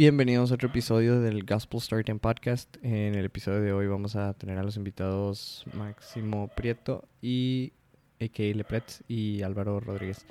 Bienvenidos 0.00 0.50
a 0.50 0.54
otro 0.54 0.68
episodio 0.68 1.20
del 1.20 1.44
Gospel 1.44 1.78
Storytime 1.78 2.20
Podcast. 2.20 2.74
En 2.82 3.14
el 3.14 3.26
episodio 3.26 3.60
de 3.60 3.74
hoy 3.74 3.86
vamos 3.86 4.16
a 4.16 4.32
tener 4.32 4.56
a 4.56 4.62
los 4.62 4.78
invitados 4.78 5.66
Máximo 5.74 6.48
Prieto 6.48 7.06
y 7.20 7.74
A.K. 8.18 8.44
Lepretz 8.54 9.02
y 9.08 9.42
Álvaro 9.42 9.78
Rodríguez. 9.78 10.24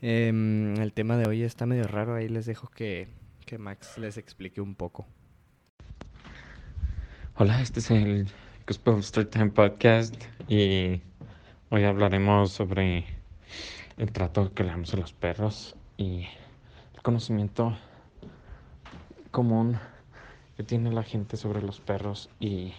Em, 0.00 0.76
el 0.80 0.94
tema 0.94 1.18
de 1.18 1.28
hoy 1.28 1.42
está 1.42 1.66
medio 1.66 1.86
raro, 1.86 2.14
ahí 2.14 2.26
les 2.26 2.46
dejo 2.46 2.68
que, 2.68 3.08
que 3.44 3.58
Max 3.58 3.98
les 3.98 4.16
explique 4.16 4.62
un 4.62 4.74
poco. 4.74 5.06
Hola, 7.36 7.60
este 7.60 7.80
es 7.80 7.90
el 7.90 8.26
Gospel 8.66 9.02
Storytime 9.02 9.50
Podcast 9.50 10.14
y 10.48 11.02
hoy 11.68 11.84
hablaremos 11.84 12.50
sobre 12.50 13.04
el 13.98 14.10
trato 14.10 14.54
que 14.54 14.62
le 14.62 14.70
damos 14.70 14.94
a 14.94 14.96
los 14.96 15.12
perros 15.12 15.76
y 15.98 16.28
el 16.94 17.02
conocimiento 17.02 17.76
común 19.32 19.78
que 20.56 20.62
tiene 20.62 20.92
la 20.92 21.02
gente 21.02 21.36
sobre 21.36 21.62
los 21.62 21.80
perros 21.80 22.30
y 22.38 22.74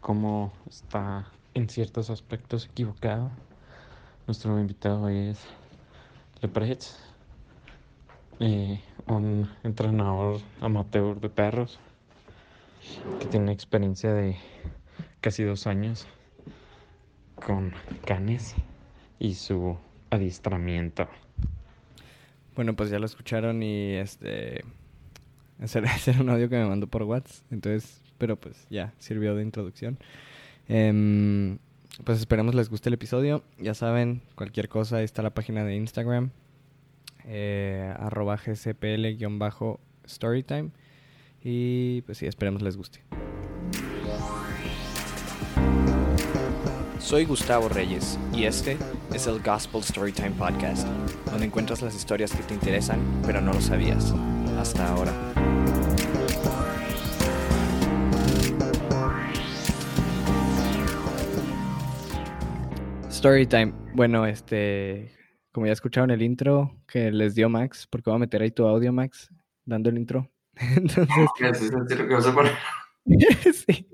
cómo 0.00 0.52
está 0.68 1.26
en 1.54 1.68
ciertos 1.68 2.10
aspectos 2.10 2.66
equivocado. 2.66 3.30
Nuestro 4.26 4.58
invitado 4.58 5.02
hoy 5.02 5.28
es 5.28 5.38
Lepretz, 6.40 6.96
eh, 8.40 8.80
un 9.06 9.48
entrenador 9.62 10.40
amateur 10.60 11.20
de 11.20 11.28
perros 11.28 11.78
que 13.20 13.26
tiene 13.26 13.52
experiencia 13.52 14.12
de 14.12 14.36
casi 15.20 15.44
dos 15.44 15.66
años 15.66 16.06
con 17.34 17.72
canes 18.06 18.54
y 19.18 19.34
su 19.34 19.76
adiestramiento. 20.10 21.08
Bueno, 22.56 22.74
pues 22.74 22.90
ya 22.90 22.98
lo 22.98 23.06
escucharon 23.06 23.62
y 23.62 23.94
este 23.96 24.64
ese 25.62 25.80
era, 25.80 25.90
un 26.20 26.30
audio 26.30 26.48
que 26.48 26.56
me 26.56 26.66
mandó 26.66 26.86
por 26.86 27.02
WhatsApp. 27.02 27.44
Entonces, 27.50 28.00
pero 28.18 28.36
pues 28.36 28.68
ya 28.70 28.94
sirvió 28.98 29.34
de 29.34 29.42
introducción. 29.42 29.98
Em, 30.68 31.58
pues 32.04 32.20
esperemos 32.20 32.54
les 32.54 32.68
guste 32.68 32.90
el 32.90 32.94
episodio. 32.94 33.42
Ya 33.58 33.74
saben, 33.74 34.22
cualquier 34.34 34.68
cosa, 34.68 34.98
ahí 34.98 35.04
está 35.04 35.22
la 35.22 35.30
página 35.30 35.64
de 35.64 35.74
Instagram. 35.76 36.30
Eh, 37.26 37.92
arroba 37.98 38.38
gcpl-storytime. 38.38 40.70
Y 41.42 42.02
pues 42.02 42.18
sí, 42.18 42.26
esperemos 42.26 42.60
les 42.62 42.76
guste. 42.76 43.00
Soy 46.98 47.24
Gustavo 47.24 47.68
Reyes 47.68 48.18
y 48.34 48.42
este 48.44 48.76
es 49.14 49.28
el 49.28 49.40
Gospel 49.40 49.82
Storytime 49.82 50.32
Podcast, 50.32 50.86
donde 51.26 51.46
encuentras 51.46 51.80
las 51.80 51.94
historias 51.94 52.32
que 52.32 52.42
te 52.42 52.54
interesan 52.54 53.00
pero 53.24 53.40
no 53.40 53.52
lo 53.52 53.60
sabías 53.60 54.12
hasta 54.58 54.88
ahora. 54.88 55.12
Storytime. 63.10 63.72
Bueno, 63.94 64.26
este, 64.26 65.12
como 65.52 65.66
ya 65.66 65.72
escucharon 65.72 66.10
el 66.10 66.22
intro 66.22 66.76
que 66.86 67.10
les 67.10 67.34
dio 67.34 67.48
Max, 67.48 67.86
porque 67.88 68.10
voy 68.10 68.16
a 68.16 68.20
meter 68.20 68.42
ahí 68.42 68.50
tu 68.50 68.66
audio, 68.66 68.92
Max, 68.92 69.30
dando 69.64 69.90
el 69.90 69.98
intro. 69.98 70.30
Entonces, 70.76 71.30
sí. 73.66 73.88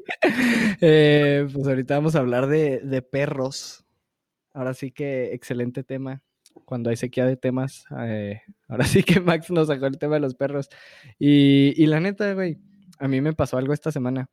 Eh, 0.81 1.47
pues 1.53 1.67
ahorita 1.67 1.95
vamos 1.95 2.17
a 2.17 2.21
hablar 2.21 2.47
de, 2.47 2.81
de 2.81 3.03
perros. 3.03 3.85
Ahora 4.53 4.75
sí 4.75 4.91
que 4.91 5.35
excelente 5.35 5.85
tema. 5.85 6.24
Cuando 6.65 6.91
hay 6.91 6.97
sequía 6.97 7.27
de 7.27 7.37
temas, 7.37 7.85
eh, 8.01 8.43
ahora 8.69 8.85
sí 8.85 9.03
que 9.03 9.21
Max 9.21 9.51
nos 9.51 9.69
sacó 9.69 9.87
el 9.87 9.99
tema 9.99 10.15
de 10.15 10.21
los 10.21 10.35
perros. 10.35 10.69
Y, 11.19 11.81
y 11.83 11.87
la 11.87 12.01
neta, 12.01 12.33
güey, 12.35 12.59
a 12.99 13.09
mí 13.09 13.21
me 13.21 13.33
pasó 13.33 13.59
algo 13.59 13.73
esta 13.73 13.93
semana, 13.93 14.29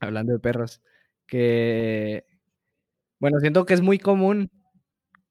hablando 0.00 0.32
de 0.32 0.38
perros, 0.38 0.82
que, 1.26 2.24
bueno, 3.18 3.38
siento 3.40 3.64
que 3.64 3.74
es 3.74 3.80
muy 3.82 3.98
común 3.98 4.50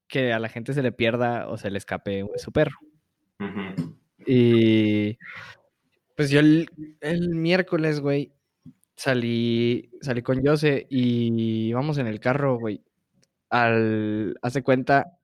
que 0.08 0.34
a 0.34 0.40
la 0.40 0.50
gente 0.50 0.74
se 0.74 0.82
le 0.82 0.92
pierda 0.92 1.48
o 1.48 1.58
se 1.58 1.70
le 1.72 1.78
escape 1.78 2.26
su 2.38 2.52
perro. 2.52 2.78
Y 4.26 5.18
pues 6.16 6.30
yo 6.30 6.40
el, 6.40 6.70
el 7.00 7.30
miércoles, 7.30 8.02
güey, 8.02 8.34
salí, 8.96 9.90
salí 10.02 10.22
con 10.22 10.46
Jose 10.46 10.86
y 10.90 11.70
íbamos 11.70 11.98
en 11.98 12.08
el 12.08 12.20
carro, 12.20 12.60
güey. 12.60 12.84
Al, 13.50 14.38
hace 14.42 14.62
cuenta, 14.62 15.19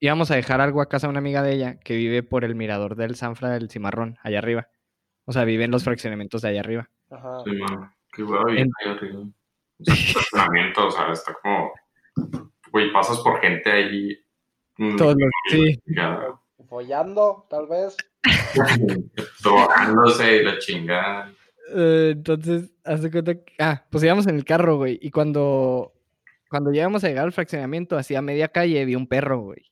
íbamos 0.00 0.30
a 0.30 0.36
dejar 0.36 0.60
algo 0.60 0.80
a 0.80 0.88
casa 0.88 1.06
de 1.06 1.10
una 1.10 1.20
amiga 1.20 1.42
de 1.42 1.52
ella 1.52 1.78
que 1.78 1.94
vive 1.94 2.22
por 2.22 2.44
el 2.44 2.54
mirador 2.54 2.96
del 2.96 3.14
Sanfra 3.14 3.50
del 3.50 3.70
Cimarrón, 3.70 4.18
allá 4.22 4.38
arriba. 4.38 4.68
O 5.26 5.32
sea, 5.32 5.44
vive 5.44 5.64
en 5.64 5.70
los 5.70 5.84
fraccionamientos 5.84 6.42
de 6.42 6.48
allá 6.48 6.60
arriba. 6.60 6.90
Ajá. 7.10 7.42
Sí, 7.44 7.52
man. 7.52 7.94
Qué 8.12 8.24
huevo, 8.24 8.48
en... 8.48 8.70
ahí 8.80 8.90
arriba. 8.90 9.20
O 9.20 9.84
sea, 9.84 9.94
fraccionamiento, 10.12 10.86
o 10.86 10.90
sea, 10.90 11.12
está 11.12 11.36
como. 11.42 11.72
Güey, 12.72 12.92
pasas 12.92 13.18
por 13.20 13.40
gente 13.40 13.70
ahí. 13.70 14.18
Todos 14.96 15.14
los, 15.14 15.30
sí. 15.50 15.78
Follando, 16.68 17.46
tal 17.50 17.66
vez. 17.66 17.96
Drogándose 19.42 20.36
y 20.36 20.44
la 20.44 20.58
chingada. 20.58 21.32
Uh, 21.72 22.10
entonces, 22.12 22.72
hace 22.84 23.10
cuenta 23.10 23.34
que, 23.34 23.52
ah, 23.58 23.84
pues 23.90 24.02
íbamos 24.02 24.26
en 24.26 24.36
el 24.36 24.44
carro, 24.44 24.78
güey, 24.78 24.98
y 25.00 25.10
cuando, 25.10 25.92
cuando 26.48 26.70
llegamos 26.70 27.04
a 27.04 27.08
llegar 27.08 27.24
al 27.24 27.32
fraccionamiento, 27.32 27.96
hacia 27.96 28.22
media 28.22 28.48
calle, 28.48 28.84
vi 28.84 28.96
un 28.96 29.06
perro, 29.06 29.40
güey, 29.40 29.69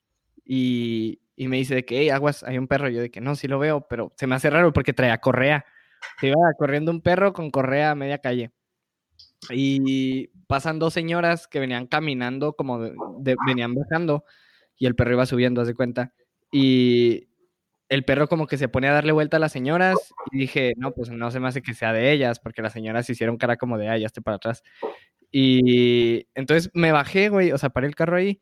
y, 0.49 1.21
y 1.37 1.47
me 1.47 1.59
dice 1.59 1.75
de 1.77 1.85
que, 1.85 2.01
hey, 2.01 2.09
aguas, 2.09 2.43
hay 2.43 2.57
un 2.57 2.67
perro, 2.67 2.89
yo 2.89 3.03
de 3.03 3.11
que 3.11 3.21
no, 3.21 3.37
sí 3.37 3.47
lo 3.47 3.59
veo, 3.59 3.87
pero 3.87 4.13
se 4.17 4.27
me 4.27 4.35
hace 4.35 4.49
raro 4.49 4.73
porque 4.73 4.95
traía 4.95 5.19
correa, 5.19 5.67
se 6.19 6.29
iba 6.29 6.37
corriendo 6.59 6.91
un 6.91 7.03
perro 7.03 7.35
con 7.35 7.51
correa 7.51 7.91
a 7.91 7.95
media 7.95 8.19
calle, 8.19 8.51
y 9.51 10.29
pasan 10.47 10.79
dos 10.79 10.95
señoras 10.95 11.47
que 11.47 11.61
venían 11.61 11.87
caminando, 11.87 12.55
como 12.55 12.79
venían 13.47 13.75
bajando, 13.75 14.25
y 14.79 14.87
el 14.87 14.97
perro 14.97 15.13
iba 15.13 15.27
subiendo, 15.27 15.61
haz 15.61 15.69
de 15.69 15.75
cuenta, 15.75 16.15
y 16.51 17.29
el 17.91 18.05
perro 18.05 18.27
como 18.27 18.47
que 18.47 18.57
se 18.57 18.69
pone 18.69 18.89
a 18.89 18.93
darle 18.93 19.13
vuelta 19.13 19.37
a 19.37 19.41
las 19.41 19.53
señoras 19.53 19.97
y 20.31 20.39
dije, 20.39 20.73
no, 20.77 20.93
pues 20.93 21.11
no 21.11 21.31
se 21.31 21.41
me 21.41 21.49
hace 21.49 21.63
que 21.63 21.75
sea 21.75 21.93
de 21.93 22.11
ellas, 22.11 22.41
porque 22.41 22.63
las 22.63 22.73
señoras 22.73 23.09
hicieron 23.11 23.37
cara 23.37 23.57
como 23.57 23.77
de, 23.77 23.89
ah, 23.89 23.99
ya 23.99 24.09
para 24.25 24.37
atrás. 24.37 24.63
Y 25.31 26.27
entonces 26.35 26.71
me 26.73 26.93
bajé, 26.93 27.29
güey, 27.29 27.53
o 27.53 27.59
sea, 27.59 27.71
paré 27.71 27.87
el 27.87 27.95
carro 27.95 28.17
ahí, 28.17 28.41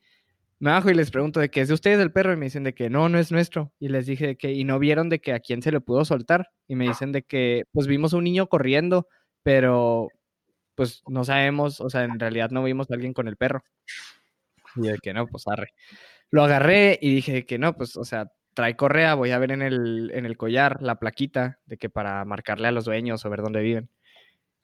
me 0.59 0.71
bajo 0.71 0.91
y 0.91 0.95
les 0.95 1.11
pregunto 1.11 1.41
de 1.41 1.51
que 1.51 1.61
es 1.61 1.69
de 1.69 1.75
ustedes 1.75 2.01
el 2.01 2.13
perro 2.13 2.33
y 2.33 2.37
me 2.37 2.47
dicen 2.47 2.65
de 2.65 2.75
que 2.75 2.89
no, 2.91 3.09
no 3.09 3.19
es 3.19 3.31
nuestro. 3.31 3.73
Y 3.79 3.89
les 3.89 4.07
dije 4.07 4.27
de 4.27 4.37
que, 4.37 4.53
y 4.53 4.65
no 4.65 4.79
vieron 4.79 5.09
de 5.09 5.21
que 5.21 5.33
a 5.33 5.41
quién 5.41 5.63
se 5.63 5.73
le 5.73 5.81
pudo 5.81 6.05
soltar. 6.05 6.51
Y 6.67 6.77
me 6.77 6.87
dicen 6.89 7.13
de 7.13 7.23
que, 7.23 7.65
pues 7.73 7.87
vimos 7.87 8.13
un 8.15 8.25
niño 8.25 8.49
corriendo, 8.49 9.09
pero 9.43 10.09
pues 10.75 11.03
no 11.09 11.25
sabemos, 11.25 11.81
o 11.81 11.91
sea, 11.91 12.05
en 12.05 12.21
realidad 12.21 12.51
no 12.51 12.63
vimos 12.63 12.91
a 12.91 12.95
alguien 12.95 13.15
con 13.15 13.29
el 13.29 13.37
perro. 13.37 13.65
Y 14.77 14.83
de 14.89 14.99
que 14.99 15.15
no, 15.15 15.27
pues 15.27 15.45
arre. 15.49 15.69
Lo 16.31 16.45
agarré 16.45 16.99
y 17.01 17.15
dije 17.15 17.47
que 17.47 17.59
no, 17.59 17.77
pues, 17.77 17.97
o 17.97 18.05
sea, 18.05 18.33
trae 18.55 18.77
correa, 18.77 19.15
voy 19.15 19.31
a 19.33 19.39
ver 19.39 19.53
en 19.53 19.63
el, 19.63 20.11
en 20.15 20.27
el 20.27 20.37
collar 20.37 20.83
la 20.83 20.99
plaquita 20.99 21.61
de 21.67 21.79
que 21.79 21.91
para 21.91 22.25
marcarle 22.25 22.69
a 22.69 22.73
los 22.73 22.85
dueños 22.87 23.25
o 23.25 23.31
ver 23.31 23.43
dónde 23.43 23.61
viven. 23.61 23.91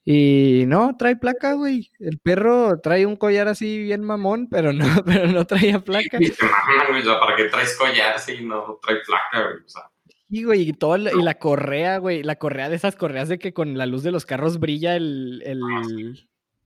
Y 0.05 0.65
no, 0.67 0.97
trae 0.97 1.17
placa, 1.17 1.53
güey. 1.53 1.91
El 2.01 2.19
perro 2.19 2.81
trae 2.81 3.07
un 3.07 3.17
collar 3.17 3.47
así 3.49 3.79
bien 3.79 4.03
mamón, 4.03 4.49
pero 4.49 4.73
no, 4.73 4.85
pero 5.07 5.27
no 5.29 5.45
traía 5.47 5.79
placa. 5.81 6.19
Y 6.21 6.31
te 6.31 6.45
maman, 6.45 6.89
güey, 6.91 7.05
¿para 7.05 7.37
qué 7.37 7.45
traes 7.45 7.77
collar 7.77 8.19
si 8.19 8.45
no 8.45 8.79
trae 8.83 8.99
placa, 9.07 9.49
güey? 9.49 9.65
O 9.65 9.69
sea. 9.69 9.83
Y, 10.29 10.45
güey, 10.45 10.69
y, 10.69 10.73
todo, 10.73 10.97
y 10.97 11.23
la 11.23 11.35
correa, 11.35 11.99
güey, 11.99 12.23
la 12.23 12.37
correa 12.37 12.71
de 12.71 12.77
esas 12.77 12.97
correas 12.97 13.29
de 13.29 13.39
que 13.39 13.53
con 13.53 13.77
la 13.77 13.85
luz 13.85 14.03
de 14.03 14.13
los 14.13 14.25
carros 14.25 14.59
brilla 14.59 14.97
el, 14.97 15.43
el 15.45 15.61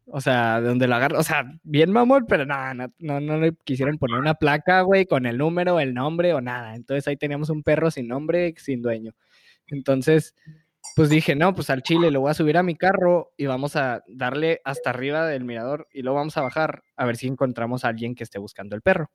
o 0.06 0.20
sea, 0.20 0.60
de 0.60 0.68
donde 0.68 0.86
lo 0.86 0.94
agarra, 0.94 1.18
o 1.18 1.22
sea, 1.24 1.52
bien 1.64 1.90
mamón, 1.90 2.26
pero 2.28 2.46
nada, 2.46 2.74
no, 2.74 2.92
no, 3.00 3.20
no, 3.20 3.38
le 3.38 3.54
quisieron 3.64 3.98
poner 3.98 4.20
una 4.20 4.34
placa, 4.34 4.82
güey, 4.82 5.04
con 5.04 5.26
el 5.26 5.38
número, 5.38 5.80
el 5.80 5.94
nombre 5.94 6.32
o 6.32 6.40
nada. 6.40 6.76
Entonces 6.76 7.08
ahí 7.08 7.16
teníamos 7.16 7.50
un 7.50 7.64
perro 7.64 7.90
sin 7.90 8.06
nombre, 8.06 8.54
sin 8.56 8.82
dueño. 8.82 9.12
Entonces, 9.66 10.34
pues 10.94 11.10
dije, 11.10 11.34
no, 11.34 11.54
pues 11.54 11.70
al 11.70 11.82
chile 11.82 12.10
lo 12.10 12.20
voy 12.20 12.30
a 12.30 12.34
subir 12.34 12.56
a 12.56 12.62
mi 12.62 12.76
carro 12.76 13.32
y 13.36 13.46
vamos 13.46 13.76
a 13.76 14.02
darle 14.06 14.60
hasta 14.64 14.90
arriba 14.90 15.26
del 15.26 15.44
mirador 15.44 15.88
y 15.92 16.02
luego 16.02 16.18
vamos 16.18 16.36
a 16.36 16.42
bajar 16.42 16.82
a 16.96 17.04
ver 17.04 17.16
si 17.16 17.26
encontramos 17.26 17.84
a 17.84 17.88
alguien 17.88 18.14
que 18.14 18.24
esté 18.24 18.38
buscando 18.38 18.76
el 18.76 18.82
perro. 18.82 19.10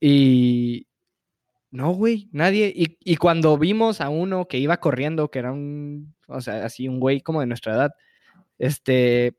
Y 0.00 0.88
no, 1.70 1.92
güey, 1.92 2.28
nadie. 2.32 2.72
Y, 2.74 2.98
y 3.00 3.16
cuando 3.16 3.56
vimos 3.58 4.00
a 4.00 4.08
uno 4.08 4.48
que 4.48 4.58
iba 4.58 4.78
corriendo, 4.78 5.30
que 5.30 5.38
era 5.38 5.52
un, 5.52 6.14
o 6.28 6.40
sea, 6.40 6.64
así 6.64 6.88
un 6.88 7.00
güey 7.00 7.20
como 7.20 7.40
de 7.40 7.46
nuestra 7.46 7.74
edad, 7.74 7.90
este, 8.58 9.36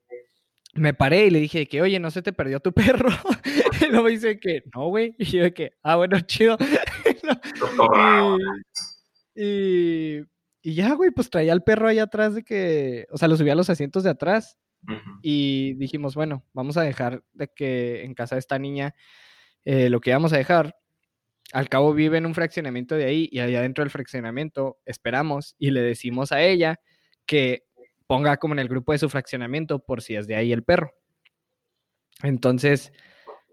me 0.78 0.94
paré 0.94 1.26
y 1.26 1.30
le 1.30 1.40
dije 1.40 1.68
que, 1.68 1.82
oye, 1.82 2.00
no 2.00 2.12
se 2.12 2.22
te 2.22 2.34
perdió 2.34 2.60
tu 2.60 2.74
perro. 2.74 3.10
y 3.82 3.86
luego 3.88 4.04
me 4.04 4.12
dice 4.12 4.40
que, 4.40 4.64
no, 4.74 4.88
güey. 4.88 5.16
Y 5.18 5.26
yo 5.26 5.44
de 5.44 5.54
que, 5.54 5.74
ah, 5.84 5.96
bueno, 5.96 6.20
chido. 6.22 6.58
y, 9.36 9.44
y, 9.44 10.24
y, 10.68 10.76
ya, 10.76 10.94
güey, 10.94 11.12
pues 11.12 11.30
traía 11.30 11.54
al 11.54 11.64
perro 11.64 11.88
ahí 11.88 12.00
atrás 12.00 12.36
de 12.36 12.44
que, 12.44 13.08
o 13.12 13.18
sea, 13.18 13.28
lo 13.28 13.38
subía 13.38 13.54
a 13.54 13.56
los 13.56 13.70
asientos 13.70 14.04
de 14.04 14.10
atrás. 14.10 14.58
Uh 14.88 14.92
-huh. 14.92 15.20
Y 15.22 15.74
dijimos, 15.76 16.16
bueno, 16.16 16.44
vamos 16.54 16.76
a 16.76 16.82
dejar 16.82 17.24
de 17.34 17.48
que 17.48 18.04
en 18.04 18.14
casa 18.14 18.36
de 18.36 18.40
esta 18.40 18.60
niña 18.60 18.94
eh, 19.66 19.90
lo 19.90 20.02
que 20.02 20.10
íbamos 20.10 20.34
a 20.34 20.38
dejar 20.38 20.76
al 21.54 21.70
cabo 21.70 21.94
vive 21.94 22.18
en 22.18 22.26
un 22.26 22.36
fraccionamiento 22.36 22.96
de 22.96 23.06
ahí 23.06 23.30
y 23.32 23.40
allá 23.40 23.62
dentro 23.62 23.84
del 23.84 23.92
fraccionamiento 23.92 24.78
esperamos 24.86 25.56
y 25.58 25.72
le 25.72 25.82
decimos 25.82 26.32
a 26.32 26.42
ella 26.42 26.80
que 27.26 27.64
ponga 28.06 28.38
como 28.38 28.54
en 28.54 28.60
el 28.60 28.68
grupo 28.68 28.92
de 28.92 29.00
su 29.00 29.10
fraccionamiento 29.10 29.80
por 29.80 30.02
si 30.02 30.16
es 30.16 30.28
de 30.28 30.36
ahí 30.36 30.52
el 30.52 30.64
perro. 30.64 30.94
Entonces, 32.24 32.92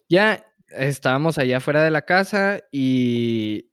ya 0.09 0.45
estábamos 0.69 1.39
allá 1.39 1.59
afuera 1.59 1.85
de 1.85 1.91
la 1.91 2.03
casa 2.03 2.61
y 2.73 3.71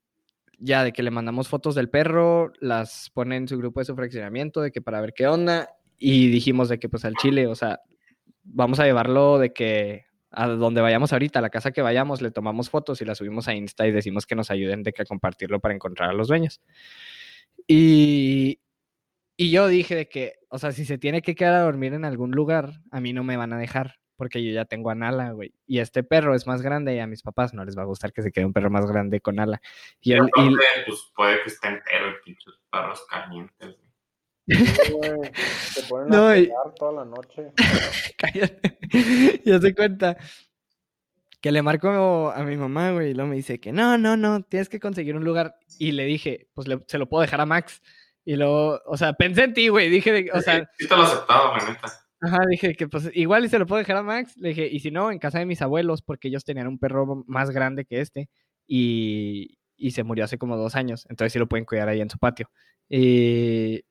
ya 0.62 0.84
de 0.84 0.92
que 0.92 1.02
le 1.02 1.10
mandamos 1.10 1.48
fotos 1.48 1.74
del 1.74 1.90
perro, 1.90 2.52
las 2.60 3.10
pone 3.10 3.36
en 3.36 3.48
su 3.48 3.58
grupo 3.58 3.80
de 3.80 3.86
su 3.86 3.96
fraccionamiento, 3.96 4.60
de 4.60 4.70
que 4.70 4.80
para 4.80 5.00
ver 5.00 5.12
qué 5.12 5.26
onda, 5.26 5.68
y 5.98 6.28
dijimos 6.28 6.68
de 6.68 6.78
que 6.78 6.88
pues 6.88 7.04
al 7.04 7.16
Chile, 7.16 7.48
o 7.48 7.54
sea, 7.56 7.80
vamos 8.44 8.78
a 8.78 8.84
llevarlo 8.84 9.38
de 9.38 9.52
que 9.52 10.04
a 10.30 10.46
donde 10.46 10.80
vayamos 10.80 11.12
ahorita, 11.12 11.40
a 11.40 11.42
la 11.42 11.50
casa 11.50 11.72
que 11.72 11.82
vayamos, 11.82 12.22
le 12.22 12.30
tomamos 12.30 12.70
fotos 12.70 13.02
y 13.02 13.04
las 13.04 13.18
subimos 13.18 13.48
a 13.48 13.54
Insta 13.54 13.86
y 13.86 13.92
decimos 13.92 14.24
que 14.24 14.36
nos 14.36 14.50
ayuden 14.50 14.82
de 14.82 14.92
que 14.92 15.02
a 15.02 15.04
compartirlo 15.04 15.60
para 15.60 15.74
encontrar 15.74 16.10
a 16.10 16.14
los 16.14 16.28
dueños. 16.28 16.60
Y, 17.66 18.60
y 19.36 19.50
yo 19.50 19.66
dije 19.66 19.94
de 19.94 20.08
que, 20.08 20.34
o 20.48 20.58
sea, 20.58 20.72
si 20.72 20.84
se 20.84 20.96
tiene 20.96 21.22
que 21.22 21.34
quedar 21.34 21.54
a 21.54 21.62
dormir 21.62 21.92
en 21.92 22.04
algún 22.04 22.30
lugar, 22.30 22.80
a 22.90 23.00
mí 23.00 23.12
no 23.12 23.24
me 23.24 23.36
van 23.36 23.52
a 23.52 23.58
dejar 23.58 23.96
porque 24.22 24.40
yo 24.44 24.52
ya 24.52 24.64
tengo 24.66 24.88
a 24.90 24.94
Nala, 24.94 25.32
güey. 25.32 25.52
Y 25.66 25.80
este 25.80 26.04
perro 26.04 26.32
es 26.36 26.46
más 26.46 26.62
grande 26.62 26.94
y 26.94 27.00
a 27.00 27.08
mis 27.08 27.22
papás 27.22 27.52
no 27.54 27.64
les 27.64 27.76
va 27.76 27.82
a 27.82 27.86
gustar 27.86 28.12
que 28.12 28.22
se 28.22 28.30
quede 28.30 28.44
un 28.44 28.52
perro 28.52 28.70
más 28.70 28.86
grande 28.86 29.20
con 29.20 29.34
Nala. 29.34 29.60
Y, 30.00 30.12
él- 30.12 30.30
y- 30.36 30.54
pues 30.86 31.10
puede 31.16 31.42
que 31.42 31.48
esté 31.48 31.66
entero 31.66 32.06
el 32.06 32.20
pinches 32.24 32.54
perros 32.70 33.04
calientes. 33.10 33.76
güey. 34.46 34.64
Sí, 34.66 34.92
güey, 34.92 35.20
Te 35.74 35.82
ponen 35.88 36.08
No, 36.08 36.28
a 36.28 36.38
y- 36.38 36.48
toda 36.78 36.92
la 36.92 37.04
noche. 37.04 37.50
Cállate. 38.16 38.78
Ya 39.44 39.58
se 39.58 39.74
cuenta 39.74 40.16
que 41.40 41.50
le 41.50 41.62
marco 41.62 42.30
a 42.30 42.44
mi 42.44 42.56
mamá, 42.56 42.92
güey, 42.92 43.10
y 43.10 43.14
luego 43.14 43.28
me 43.30 43.34
dice 43.34 43.58
que 43.58 43.72
no, 43.72 43.98
no, 43.98 44.16
no, 44.16 44.42
tienes 44.44 44.68
que 44.68 44.78
conseguir 44.78 45.16
un 45.16 45.24
lugar. 45.24 45.56
Y 45.80 45.90
le 45.90 46.04
dije, 46.04 46.46
pues 46.54 46.68
le- 46.68 46.84
se 46.86 46.98
lo 46.98 47.08
puedo 47.08 47.22
dejar 47.22 47.40
a 47.40 47.46
Max. 47.46 47.82
Y 48.24 48.36
luego, 48.36 48.80
o 48.86 48.96
sea, 48.96 49.14
pensé 49.14 49.42
en 49.42 49.52
ti, 49.54 49.66
güey, 49.66 49.90
dije, 49.90 50.12
de- 50.12 50.30
o 50.32 50.40
sea, 50.40 50.70
sí 50.78 50.86
te 50.86 50.96
lo 50.96 51.02
aceptaba, 51.02 51.58
la 51.58 51.68
neta. 51.70 51.88
Ajá, 52.22 52.38
dije 52.48 52.74
que 52.74 52.88
pues 52.88 53.10
igual 53.14 53.44
y 53.44 53.48
se 53.48 53.58
lo 53.58 53.66
puedo 53.66 53.78
dejar 53.80 53.96
a 53.98 54.02
Max. 54.02 54.36
Le 54.38 54.50
dije, 54.50 54.68
y 54.70 54.80
si 54.80 54.90
no, 54.90 55.10
en 55.12 55.18
casa 55.18 55.38
de 55.40 55.46
mis 55.46 55.62
abuelos, 55.62 56.02
porque 56.02 56.28
ellos 56.28 56.44
tenían 56.44 56.68
un 56.68 56.78
perro 56.78 57.24
más 57.26 57.50
grande 57.50 57.84
que 57.84 58.00
este 58.00 58.30
y, 58.66 59.58
y 59.76 59.90
se 59.92 60.04
murió 60.04 60.24
hace 60.24 60.38
como 60.38 60.56
dos 60.56 60.76
años, 60.76 61.06
entonces 61.10 61.32
sí 61.32 61.38
lo 61.38 61.48
pueden 61.48 61.64
cuidar 61.66 61.88
ahí 61.88 62.00
en 62.00 62.10
su 62.10 62.18
patio. 62.18 62.50
Y 62.88 63.82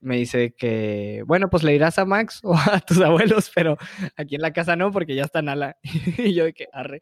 me 0.00 0.16
dice 0.16 0.54
que, 0.56 1.22
bueno, 1.26 1.50
pues 1.50 1.62
le 1.64 1.74
irás 1.74 1.98
a 1.98 2.04
Max 2.04 2.40
o 2.44 2.54
a 2.54 2.80
tus 2.80 3.00
abuelos, 3.00 3.50
pero 3.54 3.76
aquí 4.16 4.36
en 4.36 4.42
la 4.42 4.52
casa 4.52 4.76
no, 4.76 4.92
porque 4.92 5.14
ya 5.16 5.24
está 5.24 5.42
Nala. 5.42 5.76
y 6.18 6.34
yo 6.34 6.44
de 6.44 6.52
que 6.54 6.66
arre. 6.72 7.00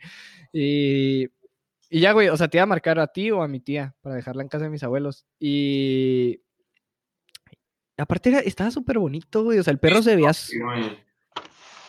Y, 0.52 1.26
y 1.90 2.00
ya, 2.00 2.12
güey, 2.12 2.28
o 2.28 2.36
sea, 2.36 2.48
te 2.48 2.58
iba 2.58 2.64
a 2.64 2.66
marcar 2.66 2.98
a 3.00 3.08
ti 3.08 3.30
o 3.30 3.42
a 3.42 3.48
mi 3.48 3.60
tía 3.60 3.94
para 4.02 4.16
dejarla 4.16 4.42
en 4.42 4.48
casa 4.48 4.64
de 4.64 4.70
mis 4.70 4.82
abuelos. 4.82 5.26
Y 5.40 6.40
aparte 7.98 8.28
era- 8.30 8.40
estaba 8.40 8.70
súper 8.70 8.98
bonito, 8.98 9.42
güey. 9.44 9.58
O 9.58 9.62
sea, 9.62 9.72
el 9.72 9.78
perro 9.78 10.02
se 10.02 10.16
veía 10.16 10.32
Sí, 10.32 10.58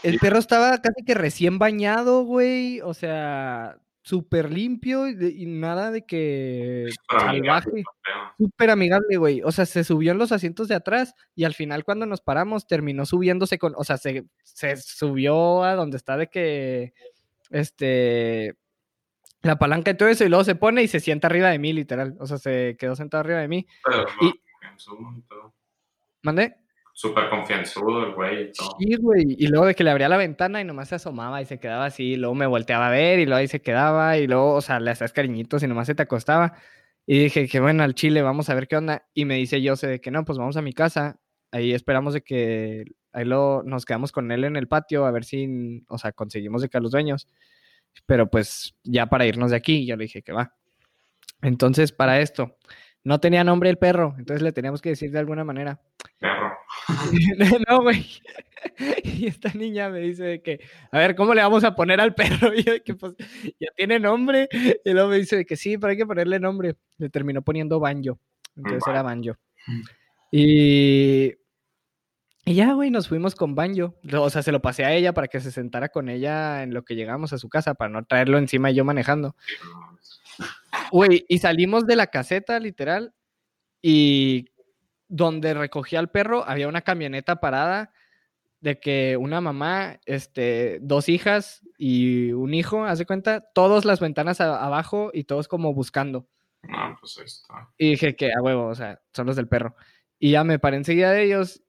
el 0.03 0.19
perro 0.19 0.37
estaba 0.39 0.77
casi 0.81 1.03
que 1.05 1.13
recién 1.13 1.57
bañado, 1.59 2.23
güey. 2.23 2.81
O 2.81 2.93
sea, 2.93 3.77
súper 4.03 4.51
limpio 4.51 5.07
y, 5.09 5.15
de- 5.15 5.31
y 5.31 5.45
nada 5.47 5.91
de 5.91 6.05
que 6.05 6.87
salvaje. 7.09 7.83
Súper 8.37 8.69
amigable, 8.69 9.17
güey. 9.17 9.41
O 9.43 9.51
sea, 9.51 9.65
se 9.65 9.83
subió 9.83 10.11
en 10.13 10.17
los 10.17 10.31
asientos 10.31 10.67
de 10.69 10.75
atrás 10.75 11.13
y 11.35 11.43
al 11.43 11.53
final 11.55 11.83
cuando 11.83 12.05
nos 12.05 12.21
paramos 12.21 12.67
terminó 12.67 13.05
subiéndose 13.05 13.57
con, 13.57 13.73
o 13.75 13.83
sea, 13.83 13.97
se, 13.97 14.25
se 14.43 14.77
subió 14.77 15.63
a 15.63 15.75
donde 15.75 15.97
está 15.97 16.15
de 16.15 16.27
que, 16.29 16.93
este, 17.49 18.55
la 19.41 19.57
palanca 19.59 19.91
y 19.91 19.97
todo 19.97 20.09
eso 20.09 20.23
y 20.25 20.29
luego 20.29 20.43
se 20.43 20.55
pone 20.55 20.83
y 20.83 20.87
se 20.87 20.99
sienta 20.99 21.27
arriba 21.27 21.49
de 21.49 21.59
mí, 21.59 21.73
literal. 21.73 22.15
O 22.19 22.27
sea, 22.27 22.37
se 22.37 22.75
quedó 22.79 22.95
sentado 22.95 23.21
arriba 23.21 23.39
de 23.39 23.47
mí. 23.47 23.67
Pero 23.83 24.05
Y- 24.21 24.33
no. 25.29 25.53
¿Mandé? 26.27 26.57
Súper 26.91 27.29
confianzudo 27.29 28.05
el 28.05 28.13
güey. 28.13 28.51
Sí, 28.51 28.95
güey. 28.97 29.37
Y 29.39 29.47
luego 29.47 29.65
de 29.65 29.75
que 29.75 29.85
le 29.85 29.91
abría 29.91 30.09
la 30.09 30.17
ventana 30.17 30.59
y 30.59 30.65
nomás 30.65 30.89
se 30.89 30.95
asomaba 30.95 31.41
y 31.41 31.45
se 31.45 31.57
quedaba 31.57 31.85
así. 31.85 32.03
y 32.03 32.15
luego 32.17 32.35
me 32.35 32.45
volteaba 32.47 32.87
a 32.87 32.91
ver 32.91 33.19
y 33.19 33.25
luego 33.25 33.37
ahí 33.37 33.47
se 33.47 33.61
quedaba. 33.61 34.17
Y 34.17 34.27
luego, 34.27 34.55
o 34.55 34.61
sea, 34.61 34.81
le 34.81 34.91
hacías 34.91 35.13
cariñitos 35.13 35.63
y 35.63 35.67
nomás 35.67 35.87
se 35.87 35.95
te 35.95 36.03
acostaba. 36.03 36.57
Y 37.05 37.17
dije 37.19 37.47
que 37.47 37.61
bueno, 37.61 37.81
al 37.81 37.95
chile, 37.95 38.21
vamos 38.23 38.49
a 38.49 38.55
ver 38.55 38.67
qué 38.67 38.75
onda. 38.75 39.07
Y 39.13 39.23
me 39.23 39.35
dice 39.35 39.61
yo 39.61 39.75
de 39.75 40.01
que 40.01 40.11
no, 40.11 40.25
pues 40.25 40.37
vamos 40.37 40.57
a 40.57 40.61
mi 40.61 40.73
casa. 40.73 41.17
Ahí 41.51 41.71
esperamos 41.71 42.13
de 42.13 42.23
que 42.23 42.83
ahí 43.13 43.23
lo, 43.23 43.63
nos 43.63 43.85
quedamos 43.85 44.11
con 44.11 44.29
él 44.33 44.43
en 44.43 44.57
el 44.57 44.67
patio 44.67 45.05
a 45.05 45.11
ver 45.11 45.23
si, 45.23 45.85
o 45.87 45.97
sea, 45.97 46.11
conseguimos 46.11 46.61
de 46.61 46.67
que 46.67 46.77
a 46.77 46.81
los 46.81 46.91
dueños. 46.91 47.29
Pero 48.05 48.29
pues 48.29 48.75
ya 48.83 49.05
para 49.05 49.25
irnos 49.25 49.51
de 49.51 49.57
aquí, 49.57 49.85
yo 49.85 49.95
le 49.95 50.03
dije 50.03 50.23
que 50.23 50.33
va. 50.33 50.53
Entonces, 51.41 51.93
para 51.93 52.19
esto, 52.19 52.57
no 53.03 53.19
tenía 53.19 53.43
nombre 53.43 53.69
el 53.69 53.77
perro, 53.77 54.15
entonces 54.17 54.41
le 54.41 54.51
teníamos 54.51 54.81
que 54.81 54.89
decir 54.89 55.11
de 55.11 55.19
alguna 55.19 55.43
manera. 55.43 55.79
Perro. 56.19 56.47
no, 57.69 57.81
güey. 57.81 58.05
Y 59.03 59.27
esta 59.27 59.51
niña 59.53 59.89
me 59.89 59.99
dice 59.99 60.23
de 60.23 60.41
que, 60.41 60.59
a 60.91 60.99
ver, 60.99 61.15
¿cómo 61.15 61.33
le 61.33 61.41
vamos 61.41 61.63
a 61.63 61.75
poner 61.75 61.99
al 62.01 62.13
perro? 62.15 62.51
Y 62.55 62.63
yo 62.63 62.73
de 62.73 62.81
que, 62.81 62.93
pues, 62.95 63.15
ya 63.59 63.69
tiene 63.75 63.99
nombre. 63.99 64.47
Y 64.83 64.91
luego 64.91 65.09
me 65.09 65.17
dice 65.17 65.37
de 65.37 65.45
que 65.45 65.55
sí, 65.55 65.77
pero 65.77 65.91
hay 65.91 65.97
que 65.97 66.05
ponerle 66.05 66.39
nombre. 66.39 66.75
Le 66.97 67.09
terminó 67.09 67.41
poniendo 67.41 67.79
Banjo. 67.79 68.19
Entonces 68.55 68.83
era 68.87 69.03
Banjo. 69.03 69.33
Y, 70.31 71.33
y 72.45 72.53
ya, 72.55 72.73
güey, 72.73 72.89
nos 72.89 73.07
fuimos 73.07 73.35
con 73.35 73.55
Banjo. 73.55 73.95
O 74.13 74.29
sea, 74.29 74.41
se 74.41 74.51
lo 74.51 74.61
pasé 74.61 74.85
a 74.85 74.93
ella 74.93 75.13
para 75.13 75.27
que 75.27 75.39
se 75.39 75.51
sentara 75.51 75.89
con 75.89 76.09
ella 76.09 76.63
en 76.63 76.73
lo 76.73 76.83
que 76.83 76.95
llegamos 76.95 77.33
a 77.33 77.37
su 77.37 77.49
casa, 77.49 77.75
para 77.75 77.89
no 77.89 78.05
traerlo 78.05 78.37
encima 78.37 78.71
y 78.71 78.75
yo 78.75 78.85
manejando. 78.85 79.35
Güey, 80.91 81.25
y 81.27 81.39
salimos 81.39 81.85
de 81.85 81.95
la 81.95 82.07
caseta, 82.07 82.59
literal, 82.59 83.13
y 83.81 84.49
donde 85.07 85.53
recogía 85.53 85.99
al 85.99 86.09
perro 86.09 86.43
había 86.47 86.67
una 86.67 86.81
camioneta 86.81 87.37
parada 87.39 87.91
de 88.59 88.79
que 88.79 89.17
una 89.17 89.39
mamá, 89.39 89.99
este, 90.05 90.79
dos 90.81 91.09
hijas 91.09 91.61
y 91.77 92.31
un 92.31 92.53
hijo, 92.53 92.83
haz 92.85 92.99
de 92.99 93.05
cuenta, 93.05 93.41
todas 93.53 93.85
las 93.85 93.99
ventanas 93.99 94.41
abajo 94.41 95.11
y 95.13 95.25
todos 95.25 95.47
como 95.47 95.73
buscando. 95.73 96.27
No, 96.63 96.97
pues 96.99 97.17
ahí 97.19 97.25
está. 97.25 97.69
Y 97.77 97.91
dije 97.91 98.15
que 98.15 98.33
a 98.33 98.41
huevo, 98.41 98.67
o 98.67 98.75
sea, 98.75 98.99
son 99.13 99.27
los 99.27 99.35
del 99.35 99.47
perro. 99.47 99.75
Y 100.19 100.31
ya 100.31 100.43
me 100.43 100.59
paré 100.59 100.77
enseguida 100.77 101.11
de 101.11 101.23
ellos. 101.23 101.61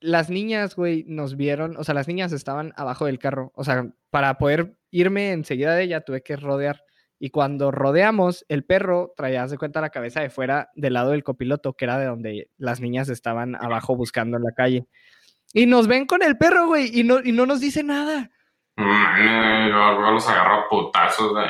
Las 0.00 0.30
niñas, 0.30 0.76
güey, 0.76 1.04
nos 1.06 1.36
vieron, 1.36 1.76
o 1.76 1.84
sea, 1.84 1.94
las 1.94 2.08
niñas 2.08 2.32
estaban 2.32 2.72
abajo 2.76 3.06
del 3.06 3.18
carro. 3.18 3.52
O 3.54 3.64
sea, 3.64 3.92
para 4.10 4.38
poder 4.38 4.76
irme 4.90 5.32
enseguida 5.32 5.74
de 5.74 5.84
ella 5.84 6.00
tuve 6.00 6.22
que 6.22 6.36
rodear. 6.36 6.83
Y 7.24 7.30
cuando 7.30 7.70
rodeamos, 7.70 8.44
el 8.50 8.66
perro 8.66 9.14
traía, 9.16 9.46
de 9.46 9.56
cuenta, 9.56 9.80
la 9.80 9.88
cabeza 9.88 10.20
de 10.20 10.28
fuera 10.28 10.68
del 10.74 10.92
lado 10.92 11.12
del 11.12 11.24
copiloto, 11.24 11.72
que 11.72 11.86
era 11.86 11.98
de 11.98 12.04
donde 12.04 12.50
las 12.58 12.82
niñas 12.82 13.08
estaban 13.08 13.54
abajo 13.54 13.96
buscando 13.96 14.36
en 14.36 14.42
la 14.42 14.52
calle. 14.52 14.86
Y 15.54 15.64
nos 15.64 15.86
ven 15.86 16.04
con 16.04 16.22
el 16.22 16.36
perro, 16.36 16.66
güey, 16.66 16.90
y 16.92 17.02
no, 17.02 17.20
y 17.24 17.32
no 17.32 17.46
nos 17.46 17.60
dice 17.60 17.82
nada. 17.82 18.30
Luego 18.76 20.10
los 20.10 20.28
agarro 20.28 20.66
a 20.66 20.68
putazos, 20.68 21.32
güey. 21.32 21.46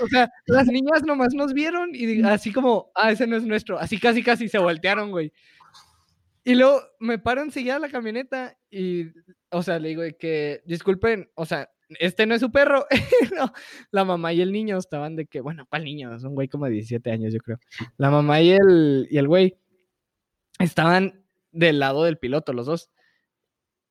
O 0.00 0.06
sea, 0.06 0.30
las 0.46 0.68
niñas 0.68 1.02
nomás 1.04 1.34
nos 1.34 1.52
vieron 1.52 1.90
y 1.92 2.22
así 2.22 2.52
como, 2.52 2.92
ah, 2.94 3.10
ese 3.10 3.26
no 3.26 3.36
es 3.36 3.42
nuestro. 3.42 3.80
Así 3.80 3.98
casi 3.98 4.22
casi 4.22 4.48
se 4.48 4.58
voltearon, 4.58 5.10
güey. 5.10 5.32
Y 6.44 6.54
luego 6.54 6.82
me 7.00 7.18
paro 7.18 7.42
enseguida 7.42 7.74
a 7.74 7.80
la 7.80 7.88
camioneta 7.88 8.56
y, 8.70 9.06
o 9.50 9.64
sea, 9.64 9.80
le 9.80 9.88
digo 9.88 10.02
que, 10.20 10.62
disculpen, 10.66 11.32
o 11.34 11.44
sea, 11.46 11.68
este 11.88 12.26
no 12.26 12.34
es 12.34 12.40
su 12.40 12.50
perro. 12.50 12.86
No, 13.36 13.52
la 13.90 14.04
mamá 14.04 14.32
y 14.32 14.40
el 14.40 14.50
niño 14.52 14.78
estaban 14.78 15.14
de 15.16 15.26
que, 15.26 15.40
bueno, 15.42 15.66
para 15.66 15.80
el 15.80 15.84
niño, 15.84 16.14
es 16.14 16.24
un 16.24 16.34
güey 16.34 16.48
como 16.48 16.64
de 16.64 16.70
17 16.72 17.10
años, 17.10 17.34
yo 17.34 17.40
creo. 17.40 17.58
La 17.98 18.10
mamá 18.10 18.40
y 18.40 18.50
el, 18.52 19.06
y 19.10 19.18
el 19.18 19.28
güey 19.28 19.58
estaban 20.58 21.22
del 21.52 21.78
lado 21.78 22.04
del 22.04 22.16
piloto, 22.18 22.52
los 22.52 22.66
dos. 22.66 22.90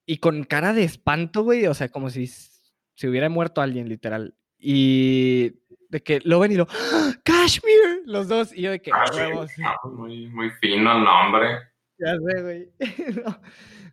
Y 0.07 0.17
con 0.17 0.43
cara 0.45 0.73
de 0.73 0.83
espanto, 0.83 1.43
güey, 1.43 1.67
o 1.67 1.73
sea, 1.73 1.89
como 1.89 2.09
si 2.09 2.27
se 2.27 3.07
hubiera 3.07 3.29
muerto 3.29 3.61
alguien, 3.61 3.87
literal. 3.89 4.35
Y 4.57 5.53
de 5.89 6.01
que 6.01 6.21
lo 6.23 6.39
ven 6.39 6.53
y 6.53 6.55
lo, 6.55 6.67
¡Ah! 6.69 7.13
¡Kashmir! 7.23 8.01
Los 8.05 8.27
dos. 8.27 8.51
Y 8.55 8.61
yo 8.63 8.71
de 8.71 8.81
que, 8.81 8.91
Ah, 8.91 9.05
huevos. 9.13 9.51
muy, 9.83 10.27
muy 10.27 10.49
fino 10.61 10.97
el 10.97 11.03
nombre. 11.03 11.59
Ya 11.97 12.15
sé, 12.15 12.41
güey. 12.41 12.69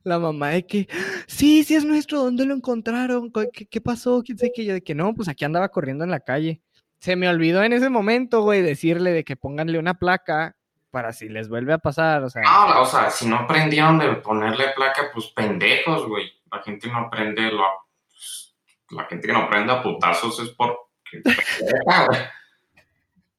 La 0.04 0.18
mamá 0.18 0.48
de 0.48 0.66
que, 0.66 0.88
sí, 1.28 1.62
sí 1.62 1.76
es 1.76 1.84
nuestro, 1.84 2.24
¿dónde 2.24 2.44
lo 2.44 2.54
encontraron? 2.54 3.32
¿Qué, 3.52 3.80
pasó? 3.80 4.22
¿Quién 4.24 4.36
sabe 4.36 4.52
qué? 4.54 4.64
Yo 4.64 4.74
de 4.74 4.82
que 4.82 4.96
no, 4.96 5.14
pues 5.14 5.28
aquí 5.28 5.44
andaba 5.44 5.68
corriendo 5.68 6.02
en 6.02 6.10
la 6.10 6.20
calle. 6.20 6.60
Se 6.98 7.14
me 7.14 7.28
olvidó 7.28 7.62
en 7.62 7.72
ese 7.72 7.88
momento, 7.88 8.42
güey, 8.42 8.62
decirle 8.62 9.12
de 9.12 9.22
que 9.24 9.36
pónganle 9.36 9.78
una 9.78 9.94
placa 9.94 10.56
para 10.90 11.12
si 11.12 11.28
les 11.28 11.48
vuelve 11.48 11.72
a 11.72 11.78
pasar, 11.78 12.22
o 12.24 12.30
sea. 12.30 12.42
No, 12.42 12.82
o 12.82 12.84
sea, 12.84 13.10
si 13.10 13.26
no 13.26 13.36
aprendieron 13.36 13.98
de 13.98 14.12
ponerle 14.16 14.70
placa, 14.74 15.10
pues 15.12 15.28
pendejos, 15.28 16.06
güey. 16.08 16.32
La 16.50 16.62
gente 16.62 16.88
no 16.88 16.98
aprende, 16.98 17.50
lo, 17.52 17.64
pues, 18.08 18.56
la 18.90 19.04
gente 19.04 19.28
que 19.28 19.32
no 19.32 19.40
aprende 19.40 19.72
a 19.72 19.82
putazos 19.82 20.38
es 20.40 20.54
güey. 20.56 20.74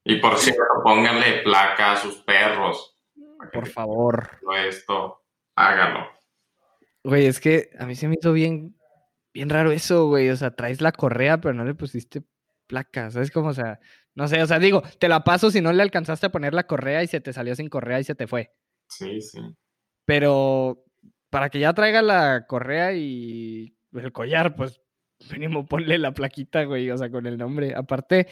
y 0.05 0.15
por 0.15 0.37
cierto, 0.37 0.63
pónganle 0.81 1.41
placa 1.43 1.91
a 1.91 1.97
sus 1.97 2.15
perros. 2.15 2.92
Por 3.51 3.67
favor. 3.67 4.39
Esto, 4.67 5.23
hágalo. 5.55 6.07
Güey, 7.03 7.25
es 7.25 7.39
que 7.39 7.69
a 7.77 7.85
mí 7.85 7.95
se 7.95 8.07
me 8.07 8.15
hizo 8.19 8.31
bien, 8.31 8.75
bien 9.33 9.49
raro 9.49 9.71
eso, 9.71 10.07
güey. 10.07 10.29
O 10.29 10.35
sea, 10.35 10.55
traes 10.55 10.81
la 10.81 10.91
correa, 10.91 11.41
pero 11.41 11.53
no 11.53 11.65
le 11.65 11.75
pusiste 11.75 12.23
placa. 12.67 13.11
¿Sabes 13.11 13.31
cómo? 13.31 13.49
O 13.49 13.53
sea, 13.53 13.79
No 14.15 14.27
sé, 14.27 14.41
o 14.41 14.47
sea, 14.47 14.59
digo, 14.59 14.83
te 14.99 15.07
la 15.09 15.23
paso 15.23 15.49
si 15.49 15.59
no 15.59 15.73
le 15.73 15.81
alcanzaste 15.81 16.27
a 16.27 16.31
poner 16.31 16.53
la 16.53 16.67
correa 16.67 17.03
y 17.03 17.07
se 17.07 17.19
te 17.19 17.33
salió 17.33 17.55
sin 17.55 17.67
correa 17.67 17.99
y 17.99 18.03
se 18.03 18.15
te 18.15 18.27
fue. 18.27 18.53
Sí, 18.87 19.21
sí. 19.21 19.39
Pero 20.05 20.83
para 21.29 21.49
que 21.49 21.59
ya 21.59 21.73
traiga 21.73 22.01
la 22.01 22.45
correa 22.47 22.93
y 22.93 23.75
el 23.93 24.11
collar, 24.11 24.55
pues 24.55 24.81
mínimo 25.31 25.65
ponle 25.65 25.97
la 25.97 26.13
plaquita, 26.13 26.63
güey, 26.65 26.89
o 26.91 26.97
sea, 26.97 27.09
con 27.09 27.25
el 27.25 27.37
nombre. 27.37 27.73
Aparte, 27.75 28.27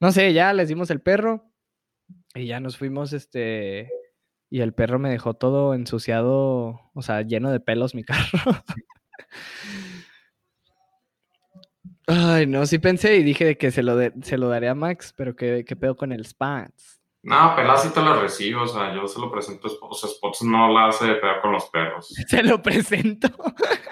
no 0.00 0.10
sé, 0.10 0.32
ya 0.32 0.52
les 0.52 0.68
dimos 0.68 0.90
el 0.90 1.00
perro 1.00 1.52
y 2.34 2.46
ya 2.46 2.58
nos 2.58 2.76
fuimos, 2.76 3.12
este, 3.12 3.88
y 4.50 4.60
el 4.60 4.74
perro 4.74 4.98
me 4.98 5.10
dejó 5.10 5.34
todo 5.34 5.72
ensuciado, 5.74 6.80
o 6.92 7.02
sea, 7.02 7.22
lleno 7.22 7.50
de 7.50 7.60
pelos 7.60 7.94
mi 7.94 8.04
carro. 8.04 8.62
Ay, 12.06 12.46
no, 12.46 12.66
sí 12.66 12.78
pensé 12.78 13.16
y 13.16 13.22
dije 13.22 13.56
que 13.56 13.70
se 13.70 13.82
lo, 13.82 13.96
de- 13.96 14.12
se 14.22 14.36
lo 14.36 14.48
daré 14.48 14.68
a 14.68 14.74
Max, 14.74 15.14
pero 15.16 15.34
¿qué, 15.36 15.64
qué 15.66 15.76
pedo 15.76 15.96
con 15.96 16.12
el 16.12 16.26
Spats? 16.26 17.00
No, 17.22 17.54
Pelas 17.54 17.82
sí 17.82 17.90
te 17.90 18.00
lo 18.00 18.18
recibo, 18.20 18.62
o 18.62 18.66
sea, 18.66 18.94
yo 18.94 19.06
se 19.06 19.20
lo 19.20 19.30
presento 19.30 19.66
a 19.66 19.70
Spots, 19.70 19.92
o 19.92 19.94
sea, 20.06 20.16
Spots 20.16 20.42
no 20.42 20.72
la 20.72 20.86
hace 20.88 21.06
de 21.06 21.14
pedo 21.16 21.40
con 21.42 21.52
los 21.52 21.66
perros. 21.66 22.08
Se 22.28 22.42
lo 22.42 22.62
presento. 22.62 23.28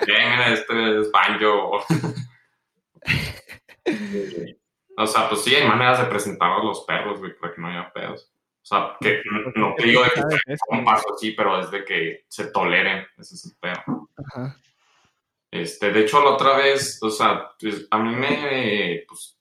Mira, 0.06 0.48
este 0.54 1.00
es 1.00 1.12
Banjo. 1.12 1.78
o 4.96 5.06
sea, 5.06 5.28
pues 5.28 5.42
sí, 5.44 5.54
hay 5.54 5.68
maneras 5.68 5.98
de 5.98 6.06
presentar 6.06 6.52
a 6.52 6.64
los 6.64 6.80
perros, 6.86 7.18
güey, 7.20 7.38
para 7.38 7.54
que 7.54 7.60
no 7.60 7.68
haya 7.68 7.92
pedos. 7.92 8.32
O 8.70 8.74
sea, 8.76 8.96
que 9.00 9.22
no- 9.54 9.74
te 9.74 9.84
digo 9.84 10.02
de 10.02 10.10
que 10.10 10.20
un 10.68 10.84
paso 10.84 11.14
así, 11.14 11.30
pero 11.32 11.58
es 11.60 11.70
de 11.70 11.84
que 11.84 12.24
se 12.28 12.50
toleren, 12.50 13.06
ese 13.16 13.34
es 13.34 13.56
el. 13.62 13.70
Ajá. 13.72 14.56
Este, 15.50 15.90
de 15.90 16.00
hecho, 16.00 16.22
la 16.22 16.30
otra 16.32 16.56
vez, 16.58 16.98
o 17.02 17.08
sea, 17.08 17.52
pues, 17.58 17.86
a 17.90 17.98
mí 17.98 18.14
me, 18.14 19.04
pues, 19.08 19.38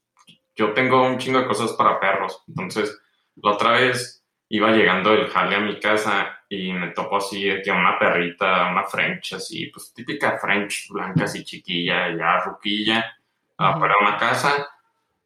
yo 0.55 0.71
tengo 0.73 1.05
un 1.05 1.17
chingo 1.17 1.39
de 1.39 1.47
cosas 1.47 1.73
para 1.73 1.99
perros, 1.99 2.41
entonces, 2.47 2.97
la 3.35 3.51
otra 3.51 3.71
vez 3.71 4.23
iba 4.49 4.71
llegando 4.71 5.11
el 5.13 5.27
jale 5.27 5.55
a 5.57 5.59
mi 5.59 5.77
casa 5.79 6.39
y 6.47 6.71
me 6.71 6.91
topó 6.91 7.17
así 7.17 7.43
de 7.43 7.61
que 7.61 7.69
una 7.71 7.99
perrita, 7.99 8.71
una 8.71 8.85
French, 8.85 9.33
así, 9.33 9.65
pues, 9.67 9.93
típica 9.93 10.37
French, 10.39 10.87
blanca, 10.89 11.25
así 11.25 11.43
chiquilla, 11.43 12.15
ya 12.15 12.39
ruquilla, 12.45 13.13
para 13.57 13.95
una 13.99 14.15
casa, 14.17 14.69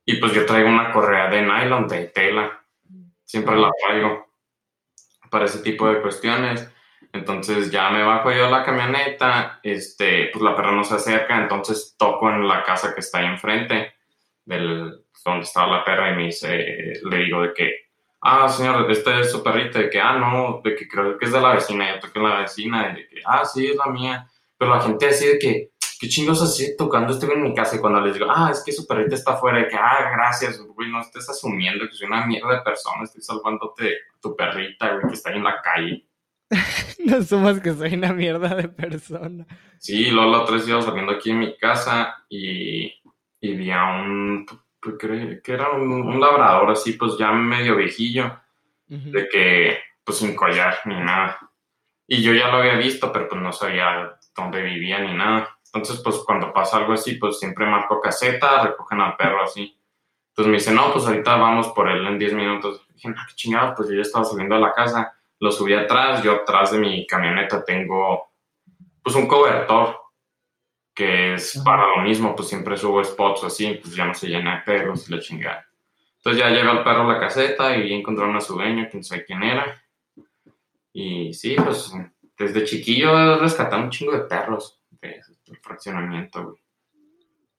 y 0.04 0.16
pues 0.16 0.34
yo 0.34 0.46
traigo 0.48 0.70
una 0.70 0.92
correa 0.92 1.30
de 1.30 1.44
nylon, 1.44 1.88
de 1.88 2.08
tela, 2.08 2.61
siempre 3.32 3.56
la 3.56 3.72
traigo 3.82 4.28
para 5.30 5.46
ese 5.46 5.60
tipo 5.60 5.88
de 5.88 6.02
cuestiones. 6.02 6.70
Entonces 7.14 7.72
ya 7.72 7.90
me 7.90 8.04
bajo 8.04 8.30
yo 8.32 8.50
la 8.50 8.64
camioneta, 8.64 9.60
este, 9.64 10.30
pues 10.34 10.44
la 10.44 10.56
perra 10.56 10.74
no 10.74 10.84
se 10.84 10.96
acerca, 10.96 11.42
entonces 11.42 11.96
toco 11.98 12.30
en 12.30 12.46
la 12.48 12.64
casa 12.64 12.94
que 12.94 13.00
está 13.00 13.20
ahí 13.20 13.28
enfrente, 13.28 13.94
del, 14.46 15.06
donde 15.26 15.44
estaba 15.44 15.78
la 15.78 15.86
perra, 15.86 16.12
y 16.12 16.16
me 16.16 16.24
dice, 16.26 16.94
le 17.04 17.18
digo 17.18 17.42
de 17.42 17.54
que, 17.54 17.74
ah, 18.22 18.48
señor, 18.48 18.90
este 18.90 19.22
es 19.22 19.32
su 19.32 19.44
perrita, 19.44 19.80
de 19.80 19.90
que, 19.90 20.00
ah, 20.00 20.14
no, 20.14 20.62
de 20.64 20.76
que 20.76 20.88
creo 20.88 21.18
que 21.18 21.26
es 21.26 21.32
de 21.32 21.42
la 21.42 21.54
vecina, 21.54 21.94
yo 21.94 22.00
toqué 22.00 22.20
en 22.20 22.30
la 22.30 22.40
vecina, 22.40 22.92
y 22.92 23.02
de 23.02 23.08
que, 23.08 23.22
ah, 23.26 23.44
sí, 23.46 23.68
es 23.68 23.76
la 23.76 23.88
mía, 23.88 24.28
pero 24.58 24.76
la 24.76 24.82
gente 24.82 25.08
así 25.08 25.28
de 25.28 25.40
que, 25.40 25.71
¿qué 26.02 26.10
chingos 26.10 26.42
así 26.42 26.76
tocando 26.76 27.14
este 27.14 27.28
güey 27.28 27.38
en 27.38 27.44
mi 27.44 27.54
casa? 27.54 27.76
Y 27.76 27.80
cuando 27.80 28.02
les 28.02 28.16
digo, 28.16 28.26
ah, 28.28 28.50
es 28.52 28.64
que 28.66 28.72
su 28.72 28.88
perrita 28.88 29.14
está 29.14 29.34
afuera, 29.34 29.60
de 29.60 29.68
que, 29.68 29.76
ah, 29.76 30.10
gracias, 30.12 30.58
güey, 30.60 30.90
no 30.90 31.00
estés 31.00 31.30
asumiendo 31.30 31.88
que 31.88 31.94
soy 31.94 32.08
una 32.08 32.26
mierda 32.26 32.56
de 32.56 32.62
persona, 32.62 33.04
estoy 33.04 33.22
salvándote 33.22 34.00
tu 34.20 34.36
perrita, 34.36 34.96
güey, 34.96 35.10
que 35.10 35.14
está 35.14 35.30
ahí 35.30 35.38
en 35.38 35.44
la 35.44 35.62
calle. 35.62 36.06
No 37.06 37.18
asumas 37.18 37.60
que 37.60 37.74
soy 37.74 37.96
una 37.96 38.14
mierda 38.14 38.54
de 38.54 38.68
persona. 38.68 39.46
Sí, 39.80 40.12
luego 40.12 40.42
otra 40.42 40.56
vez 40.56 40.68
iba 40.68 40.82
saliendo 40.82 41.14
aquí 41.14 41.32
en 41.32 41.40
mi 41.40 41.58
casa 41.58 42.26
y, 42.30 42.94
y 43.40 43.56
vi 43.56 43.72
a 43.72 43.86
un, 43.86 44.46
pues, 44.80 44.96
que 44.98 45.54
era 45.54 45.72
un, 45.72 45.92
un 45.92 46.20
labrador 46.20 46.72
así, 46.72 46.94
pues 46.94 47.18
ya 47.18 47.32
medio 47.32 47.76
viejillo, 47.76 48.40
de 48.88 49.30
que, 49.30 49.78
pues 50.04 50.18
sin 50.18 50.36
collar 50.36 50.80
ni 50.86 50.96
nada. 50.96 51.40
Y 52.08 52.22
yo 52.22 52.34
ya 52.34 52.50
lo 52.50 52.58
había 52.58 52.76
visto, 52.76 53.12
pero 53.12 53.30
pues 53.30 53.42
no 53.42 53.54
sabía 53.54 54.20
dónde 54.36 54.62
vivía 54.62 55.00
ni 55.00 55.14
nada. 55.14 55.58
Entonces, 55.74 56.02
pues 56.04 56.18
cuando 56.26 56.52
pasa 56.52 56.78
algo 56.78 56.94
así, 56.94 57.16
pues 57.16 57.40
siempre 57.40 57.66
marco 57.66 58.02
caseta, 58.02 58.62
recogen 58.62 59.00
al 59.00 59.16
perro 59.16 59.44
así. 59.44 59.78
Entonces 60.30 60.52
me 60.52 60.58
dice, 60.58 60.74
no, 60.74 60.92
pues 60.92 61.06
ahorita 61.06 61.36
vamos 61.38 61.70
por 61.70 61.90
él 61.90 62.06
en 62.06 62.20
10 62.20 62.34
minutos. 62.34 62.86
Dije, 62.94 63.10
no, 63.10 63.16
qué 63.28 63.36
chingados, 63.36 63.74
pues 63.78 63.90
yo 63.90 63.96
ya 63.96 64.02
estaba 64.02 64.26
saliendo 64.26 64.56
de 64.56 64.62
la 64.62 64.74
casa. 64.74 65.14
Lo 65.40 65.52
subí 65.52 65.74
atrás, 65.74 66.24
yo 66.24 66.34
atrás 66.34 66.72
de 66.72 66.80
mi 66.80 67.08
camioneta 67.08 67.64
tengo, 67.64 68.32
pues 69.02 69.16
un 69.16 69.28
cobertor, 69.28 69.98
que 70.94 71.36
es 71.36 71.62
para 71.64 71.88
lo 71.88 72.04
mismo, 72.04 72.36
pues 72.36 72.50
siempre 72.50 72.76
subo 72.76 73.04
spots 73.04 73.46
así, 73.46 73.80
pues 73.82 73.96
ya 73.96 74.06
no 74.06 74.14
se 74.14 74.28
llena 74.28 74.58
de 74.58 74.62
perros 74.64 75.10
y 75.10 75.16
la 75.16 75.22
chingada. 75.22 75.66
Entonces 76.18 76.44
ya 76.44 76.50
lleva 76.50 76.74
el 76.74 76.84
perro 76.84 77.10
a 77.10 77.14
la 77.14 77.20
caseta 77.20 77.76
y 77.78 77.94
encontraron 77.94 78.36
a 78.36 78.42
su 78.42 78.56
dueño, 78.56 78.88
quién 78.92 79.04
sabe 79.04 79.26
quién 79.26 79.42
era. 79.42 79.82
Y 80.94 81.34
sí, 81.34 81.56
pues 81.56 81.94
desde 82.38 82.66
chiquillo 82.66 83.40
rescatado 83.40 83.82
un 83.82 83.90
chingo 83.90 84.12
de 84.12 84.26
perros 84.26 84.81
de- 85.02 85.22
del 85.46 85.58
fraccionamiento, 85.62 86.44
güey. 86.44 86.62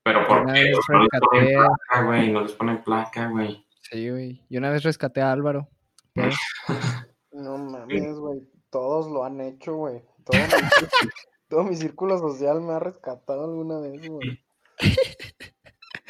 Pero 0.04 0.26
¿por 0.26 0.40
Una 0.42 0.52
qué? 0.54 0.70
No 0.70 0.76
les 0.78 0.86
ponen 0.86 1.48
placa, 1.54 2.02
güey, 2.04 2.32
no 2.32 2.40
les 2.42 2.52
ponen 2.52 2.82
placa, 2.82 3.26
güey. 3.28 3.66
Sí, 3.82 4.10
güey. 4.10 4.44
Y 4.48 4.56
una 4.56 4.70
vez 4.70 4.82
rescaté 4.82 5.20
a 5.20 5.32
Álvaro. 5.32 5.68
Pero- 6.14 6.30
No 7.32 7.56
mames, 7.58 8.14
güey. 8.16 8.40
Todos 8.70 9.06
lo 9.10 9.24
han 9.24 9.40
hecho, 9.40 9.74
güey. 9.74 10.02
Todo 10.24 10.38
mi, 10.38 10.48
círculo- 10.50 11.12
todo 11.48 11.62
mi 11.64 11.76
círculo 11.76 12.18
social 12.18 12.60
me 12.60 12.72
ha 12.74 12.78
rescatado 12.78 13.44
alguna 13.44 13.78
vez, 13.80 14.06
güey. 14.08 14.38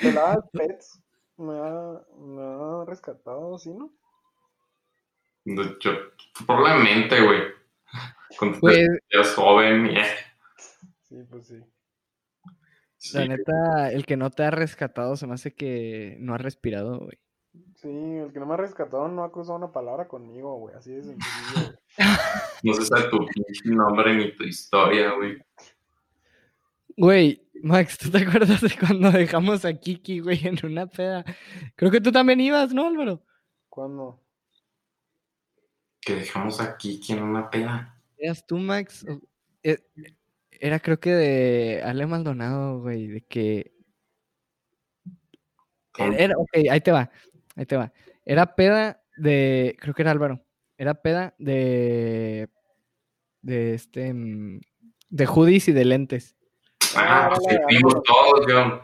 Peladas 0.01 0.45
Pets 0.53 1.01
me 1.37 1.53
ha, 1.59 2.01
me 2.19 2.43
ha 2.43 2.85
rescatado, 2.87 3.59
¿sí, 3.59 3.71
no? 3.73 3.93
Yo, 5.45 5.93
probablemente, 6.47 7.21
güey. 7.21 7.41
Cuando 8.39 8.59
Pues, 8.61 8.89
eras 9.11 9.35
joven, 9.35 9.87
y, 9.87 9.99
eh, 9.99 10.05
Sí, 11.13 11.19
pues 11.29 11.47
sí. 11.47 11.61
sí, 12.97 13.19
la 13.19 13.27
neta, 13.27 13.93
el 13.93 14.07
que 14.07 14.17
no 14.17 14.31
te 14.31 14.45
ha 14.45 14.51
rescatado 14.51 15.15
se 15.15 15.27
me 15.27 15.35
hace 15.35 15.55
que 15.55 16.17
no 16.21 16.33
ha 16.33 16.39
respirado, 16.39 17.01
güey. 17.01 17.19
Sí, 17.75 17.89
el 17.91 18.33
que 18.33 18.41
no 18.41 18.47
me 18.47 18.55
ha 18.55 18.57
rescatado 18.57 19.09
no 19.09 19.23
ha 19.23 19.31
cruzado 19.31 19.59
una 19.59 19.73
palabra 19.73 20.09
conmigo, 20.09 20.57
güey. 20.57 20.75
Así 20.75 20.93
de 20.93 21.03
sencillo, 21.03 21.53
güey. 21.55 21.77
no 22.63 22.73
se 22.73 22.87
sabe 22.87 23.11
tu 23.11 23.27
nombre 23.75 24.17
ni 24.17 24.35
tu 24.35 24.45
historia, 24.45 25.13
güey. 25.13 25.37
Güey, 26.97 27.47
Max, 27.63 27.99
¿tú 27.99 28.11
te 28.11 28.19
acuerdas 28.19 28.63
de 28.63 28.71
cuando 28.79 29.11
dejamos 29.11 29.67
a 29.67 29.75
Kiki, 29.75 30.21
güey, 30.21 30.47
en 30.47 30.65
una 30.65 30.87
peda? 30.87 31.27
Creo 31.77 31.91
que 31.91 32.01
tú 32.01 32.11
también 32.11 32.41
ibas, 32.41 32.73
¿no, 32.73 32.87
Álvaro? 32.87 33.23
¿Cuándo? 33.69 34.23
Que 36.01 36.15
dejamos 36.15 36.59
aquí, 36.59 36.99
¿quién 37.05 37.23
una 37.23 37.51
peda? 37.51 38.01
¿Eras 38.17 38.47
tú, 38.47 38.57
Max? 38.57 39.05
O- 39.07 39.21
e- 39.63 39.85
Era 40.65 40.79
creo 40.79 41.01
que 41.01 41.11
de 41.11 41.83
Ale 41.85 42.07
Maldonado, 42.07 42.79
güey, 42.83 43.09
de 43.09 43.23
que... 43.23 43.73
Era, 45.99 46.37
ok, 46.39 46.51
ahí 46.71 46.81
te 46.81 46.93
va, 46.93 47.11
ahí 47.57 47.67
te 47.67 47.77
va. 47.77 47.93
Era 48.25 48.55
peda 48.55 49.03
de, 49.17 49.77
creo 49.81 49.93
que 49.93 50.03
era 50.03 50.13
Álvaro, 50.13 50.41
era 50.79 50.95
peda 50.95 51.35
de, 51.39 52.49
de 53.41 53.75
este, 53.75 54.15
mm, 54.15 54.61
de 55.11 55.27
hoodies 55.27 55.67
y 55.67 55.73
de 55.73 55.85
lentes. 55.85 56.37
Ah, 56.95 57.25
Ah, 57.27 57.29
pues 57.35 57.59
la- 57.59 57.63
fuimos 57.65 57.95
todos, 58.05 58.47
yo. 58.49 58.83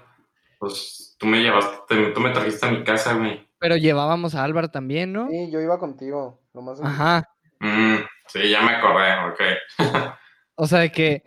Pues 0.59 1.15
tú 1.17 1.27
me 1.27 1.41
llevaste, 1.41 1.77
te- 1.95 2.11
tú 2.11 2.19
me 2.21 2.31
trajiste 2.31 2.67
a 2.67 2.73
mi 2.73 2.83
casa, 2.83 3.15
güey. 3.15 3.49
Pero 3.61 3.77
llevábamos 3.77 4.35
a 4.35 4.43
Álvaro 4.43 4.69
también, 4.73 5.13
¿no? 5.13 5.29
Sí, 5.29 5.49
yo 5.53 5.61
iba 5.61 5.79
contigo. 5.79 6.43
Nomás 6.53 6.81
Ajá, 6.83 7.25
Mm, 7.61 7.99
sí, 8.27 8.51
ya 8.51 8.63
me 8.63 8.73
acordé, 8.73 9.13
ok. 9.31 9.41
o 10.57 10.67
sea, 10.67 10.81
de 10.81 10.91
que 10.91 11.23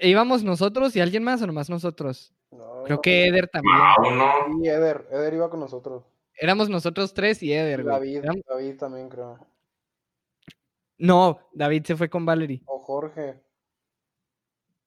íbamos 0.00 0.42
nosotros 0.44 0.94
y 0.96 1.00
alguien 1.00 1.24
más 1.24 1.42
o 1.42 1.46
nomás 1.46 1.68
nosotros. 1.70 2.32
No, 2.50 2.84
Creo 2.84 3.00
que 3.00 3.26
Eder 3.26 3.48
también. 3.48 3.74
Wow, 3.98 4.10
no. 4.14 4.62
Sí, 4.62 4.68
Eder. 4.68 5.06
Eder 5.10 5.34
iba 5.34 5.50
con 5.50 5.60
nosotros. 5.60 6.04
Éramos 6.36 6.68
nosotros 6.68 7.12
tres 7.14 7.42
y 7.42 7.52
Eder, 7.52 7.82
güey. 7.82 7.94
David, 7.94 8.24
Éram- 8.24 8.44
David 8.48 8.76
también 8.78 9.08
creo. 9.08 9.38
No, 10.98 11.38
David 11.52 11.84
se 11.84 11.96
fue 11.96 12.08
con 12.08 12.24
Valerie. 12.24 12.62
O 12.66 12.78
Jorge. 12.80 13.40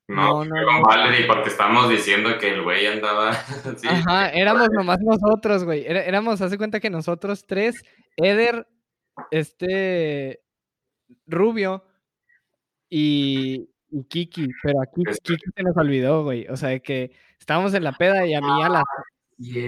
No, 0.08 0.46
No, 0.46 0.46
no, 0.46 0.50
fue 0.56 0.66
con 0.66 0.82
no. 0.82 0.88
Valerie 0.88 1.28
porque 1.28 1.50
estábamos 1.50 1.90
diciendo 1.90 2.30
que 2.40 2.54
el 2.54 2.64
güey 2.64 2.86
andaba. 2.88 3.34
sí, 3.78 3.88
Ajá, 3.88 4.30
éramos 4.30 4.70
nomás 4.72 5.00
nosotros, 5.02 5.64
güey. 5.66 5.86
Era- 5.86 6.04
éramos, 6.06 6.42
hace 6.42 6.58
cuenta 6.58 6.80
que 6.80 6.90
nosotros 6.90 7.46
tres, 7.46 7.76
Eder, 8.16 8.68
este, 9.32 10.42
Rubio 11.26 11.84
y, 12.90 13.70
y 13.92 14.04
Kiki, 14.06 14.48
pero 14.64 14.82
aquí 14.82 15.02
Este. 15.08 15.34
Kiki 15.36 15.52
se 15.56 15.64
nos 15.64 15.78
olvidó, 15.78 16.24
güey. 16.24 16.48
O 16.48 16.58
sea, 16.58 16.70
de 16.70 16.82
que 16.82 17.12
estábamos 17.40 17.74
en 17.74 17.84
la 17.84 17.94
peda 17.94 18.26
y 18.26 18.34
a 18.34 18.42
mí 18.42 18.64
a 18.64 18.70
las, 18.70 18.84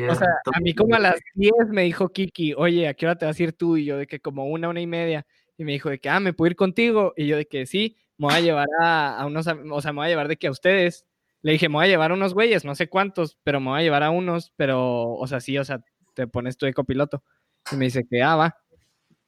o 0.10 0.16
sea, 0.16 0.28
a 0.54 0.60
mí 0.62 0.74
como 0.74 0.96
a 0.96 1.00
las 1.00 1.20
10 1.36 1.54
me 1.70 1.84
dijo 1.84 2.10
Kiki, 2.10 2.54
oye, 2.58 2.88
¿a 2.88 2.94
qué 2.96 3.06
hora 3.06 3.18
te 3.18 3.26
vas 3.26 3.40
a 3.40 3.44
ir 3.44 3.54
tú? 3.54 3.78
Y 3.78 3.86
yo 3.86 3.98
de 3.98 4.08
que 4.08 4.20
como 4.20 4.46
una, 4.48 4.70
una 4.70 4.82
y 4.82 4.88
media. 4.88 5.26
Y 5.58 5.64
me 5.66 5.74
dijo 5.74 5.90
de 5.90 6.00
que, 6.00 6.10
ah, 6.10 6.20
¿me 6.20 6.34
puedo 6.34 6.50
ir 6.52 6.56
contigo? 6.56 7.14
Y 7.18 7.28
yo 7.28 7.38
de 7.38 7.46
que 7.46 7.66
sí, 7.66 7.98
me 8.18 8.28
voy 8.28 8.36
a 8.36 8.40
llevar 8.42 8.68
a, 8.82 9.20
a 9.20 9.26
unos, 9.26 9.48
o 9.48 9.82
sea, 9.82 9.94
me 9.94 9.98
voy 10.00 10.06
a 10.08 10.10
llevar 10.10 10.28
de 10.28 10.38
que 10.38 10.48
a 10.48 10.52
ustedes. 10.52 11.06
Le 11.42 11.54
dije, 11.54 11.70
me 11.70 11.76
voy 11.76 11.86
a 11.86 11.88
llevar 11.90 12.12
a 12.12 12.14
unos 12.16 12.34
güeyes, 12.34 12.66
no 12.66 12.76
sé 12.76 12.90
cuántos, 12.90 13.38
pero 13.44 13.60
me 13.60 13.70
voy 13.70 13.80
a 13.80 13.84
llevar 13.84 14.04
a 14.04 14.10
unos, 14.12 14.52
pero, 14.58 15.06
o 15.14 15.28
sea, 15.28 15.40
sí, 15.42 15.58
o 15.58 15.64
sea, 15.66 15.82
te 16.16 16.28
pones 16.28 16.58
tu 16.58 16.66
de 16.66 16.74
copiloto. 16.74 17.24
Y 17.72 17.76
me 17.78 17.86
dice 17.86 18.04
que, 18.10 18.22
ah, 18.24 18.36
va. 18.36 18.58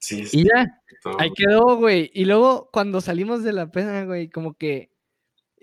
Sí, 0.02 0.26
sí. 0.26 0.42
Y 0.42 0.44
ya, 0.46 0.82
todo. 1.04 1.20
ahí 1.20 1.32
quedó, 1.36 1.78
güey. 1.78 2.10
Y 2.14 2.26
luego 2.26 2.70
cuando 2.74 3.00
salimos 3.02 3.44
de 3.44 3.54
la 3.54 3.72
peda, 3.72 4.04
güey, 4.06 4.30
como 4.30 4.56
que... 4.56 4.90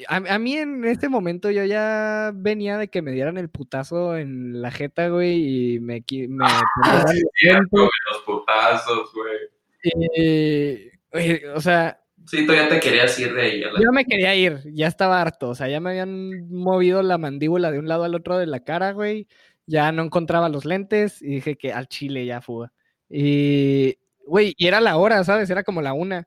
A, 0.09 0.17
a 0.17 0.39
mí 0.39 0.55
en 0.57 0.85
este 0.85 1.09
momento 1.09 1.51
yo 1.51 1.65
ya 1.65 2.31
venía 2.33 2.79
de 2.79 2.89
que 2.89 3.03
me 3.03 3.11
dieran 3.11 3.37
el 3.37 3.51
putazo 3.51 4.17
en 4.17 4.63
la 4.63 4.71
jeta, 4.71 5.09
güey, 5.09 5.75
y 5.75 5.81
me... 5.81 6.05
me 6.29 6.47
Ah, 6.47 7.05
sí, 7.13 7.21
cierto, 7.35 7.67
güey, 7.73 7.89
los 8.13 8.23
putazos, 8.25 9.13
güey. 9.13 9.39
y, 9.83 10.91
güey, 11.13 11.45
o 11.55 11.61
sea, 11.61 12.01
Sí, 12.27 12.47
tú 12.47 12.53
ya 12.53 12.69
te 12.69 12.79
querías 12.79 13.19
ir 13.19 13.35
de 13.35 13.43
ahí. 13.43 13.61
la- 13.61 13.73
yo 13.83 13.91
me 13.91 14.05
quería 14.05 14.35
ir, 14.37 14.61
ya 14.73 14.87
estaba 14.87 15.21
harto, 15.21 15.49
o 15.49 15.55
sea, 15.55 15.67
ya 15.69 15.81
me 15.81 15.91
habían 15.91 16.49
movido 16.51 17.03
la 17.03 17.17
mandíbula 17.19 17.73
de 17.73 17.79
un 17.79 17.89
lado 17.89 18.05
al 18.05 18.15
otro 18.15 18.37
de 18.39 18.47
la 18.47 18.61
cara, 18.61 18.93
güey, 18.93 19.27
ya 19.67 19.91
no 19.93 20.03
encontraba 20.05 20.49
los 20.49 20.65
lentes 20.65 21.23
y 21.23 21.27
dije 21.37 21.57
que 21.57 21.73
al 21.73 21.89
chile 21.89 22.25
ya 22.27 22.41
fuga. 22.41 22.73
Y, 23.11 23.97
güey, 24.29 24.55
y 24.57 24.67
era 24.67 24.81
la 24.81 24.97
hora, 24.97 25.25
¿sabes? 25.25 25.51
Era 25.51 25.63
como 25.65 25.83
la 25.83 25.93
una. 25.93 26.27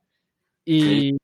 Y... 0.66 1.16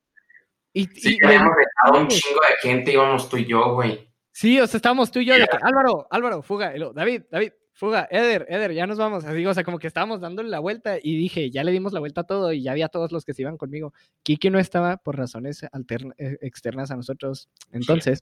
Y, 0.72 0.84
Sí, 0.94 1.16
y 1.16 1.18
le 1.20 1.26
habíamos 1.26 1.54
dejado 1.56 2.02
un 2.02 2.08
chingo 2.08 2.40
de 2.40 2.68
gente, 2.68 2.92
íbamos 2.92 3.28
tú 3.28 3.36
y 3.36 3.46
yo, 3.46 3.74
güey. 3.74 4.08
Sí, 4.30 4.60
o 4.60 4.66
sea, 4.66 4.78
estábamos 4.78 5.10
tú 5.10 5.18
y 5.18 5.24
yo 5.24 5.34
de 5.34 5.46
que, 5.46 5.58
Álvaro, 5.60 6.06
Álvaro, 6.10 6.42
fuga, 6.42 6.76
y 6.76 6.78
luego, 6.78 6.92
David, 6.92 7.22
David, 7.30 7.52
fuga, 7.72 8.06
Eder, 8.10 8.46
Eder, 8.48 8.72
ya 8.72 8.86
nos 8.86 8.98
vamos. 8.98 9.24
Así, 9.24 9.44
o 9.44 9.54
sea, 9.54 9.64
como 9.64 9.78
que 9.80 9.86
estábamos 9.88 10.20
dándole 10.20 10.48
la 10.50 10.60
vuelta 10.60 10.98
y 11.02 11.16
dije, 11.16 11.50
ya 11.50 11.64
le 11.64 11.72
dimos 11.72 11.92
la 11.92 12.00
vuelta 12.00 12.20
a 12.20 12.24
todo 12.24 12.52
y 12.52 12.62
ya 12.62 12.72
había 12.72 12.88
todos 12.88 13.10
los 13.10 13.24
que 13.24 13.34
se 13.34 13.42
iban 13.42 13.56
conmigo. 13.56 13.92
Kiki 14.22 14.50
no 14.50 14.58
estaba 14.60 14.98
por 14.98 15.16
razones 15.16 15.64
alterna- 15.72 16.14
eh, 16.18 16.38
externas 16.42 16.90
a 16.92 16.96
nosotros. 16.96 17.48
Entonces, 17.72 18.20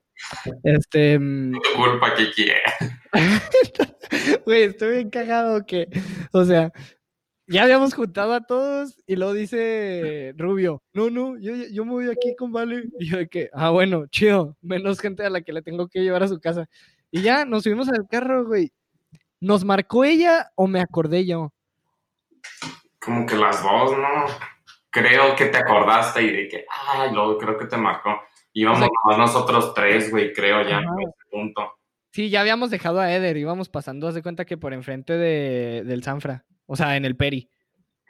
este, 0.63 1.19
mm, 1.19 1.53
Tu 1.53 1.61
culpa, 1.75 2.15
Kiki. 2.15 2.51
güey, 4.47 4.63
estoy 4.63 4.97
bien 4.97 5.11
cagado 5.11 5.67
que, 5.67 5.89
o 6.33 6.45
sea, 6.45 6.73
ya 7.49 7.63
habíamos 7.63 7.95
juntado 7.95 8.35
a 8.35 8.41
todos 8.41 9.01
y 9.07 9.17
luego 9.17 9.33
dice 9.33 10.35
Rubio, 10.37 10.83
no, 10.93 11.11
no, 11.11 11.39
yo, 11.39 11.55
yo 11.71 11.85
me 11.85 11.93
voy 11.93 12.11
aquí 12.11 12.35
con 12.37 12.53
Vale. 12.53 12.85
Y 12.99 13.09
yo 13.09 13.19
de 13.19 13.29
que, 13.29 13.51
ah, 13.53 13.71
bueno, 13.71 14.07
chido, 14.09 14.57
menos 14.61 15.01
gente 15.01 15.25
a 15.25 15.31
la 15.31 15.43
que 15.43 15.53
le 15.53 15.63
tengo 15.63 15.89
que 15.89 16.03
llevar 16.03 16.23
a 16.23 16.29
su 16.29 16.41
casa. 16.41 16.69
Y 17.11 17.23
ya 17.23 17.45
nos 17.45 17.63
subimos 17.63 17.89
al 17.89 18.07
carro, 18.09 18.47
güey. 18.47 18.73
¿Nos 19.41 19.65
marcó 19.65 20.05
ella 20.05 20.51
o 20.55 20.67
me 20.67 20.81
acordé 20.81 21.25
yo? 21.25 21.53
Como 22.99 23.27
que 23.27 23.37
las 23.37 23.63
dos, 23.63 23.93
¿no? 23.97 24.27
Creo 24.91 25.37
que 25.37 25.47
te 25.47 25.59
acordaste 25.59 26.23
y 26.23 26.31
de 26.33 26.49
que, 26.49 26.65
ay, 26.89 27.13
luego 27.13 27.39
creo 27.39 27.59
que 27.59 27.67
te 27.67 27.77
marcó. 27.77 28.23
Íbamos 28.53 28.89
nosotros 29.17 29.75
tres, 29.75 30.11
güey, 30.11 30.33
creo 30.33 30.63
ya, 30.63 30.79
Ajá. 30.79 30.89
en 30.99 31.09
ese 31.09 31.31
punto. 31.31 31.73
Sí, 32.13 32.31
ya 32.31 32.41
habíamos 32.41 32.71
dejado 32.71 32.99
a 32.99 33.13
Eder, 33.13 33.37
íbamos 33.37 33.69
pasando, 33.69 34.09
haz 34.09 34.15
de 34.15 34.23
cuenta 34.23 34.47
que 34.47 34.57
por 34.57 34.73
enfrente 34.73 35.13
de, 35.13 35.85
del 35.85 36.03
Sanfra, 36.03 36.47
o 36.67 36.77
sea, 36.77 36.97
en 36.97 37.05
el 37.05 37.17
Peri. 37.17 37.49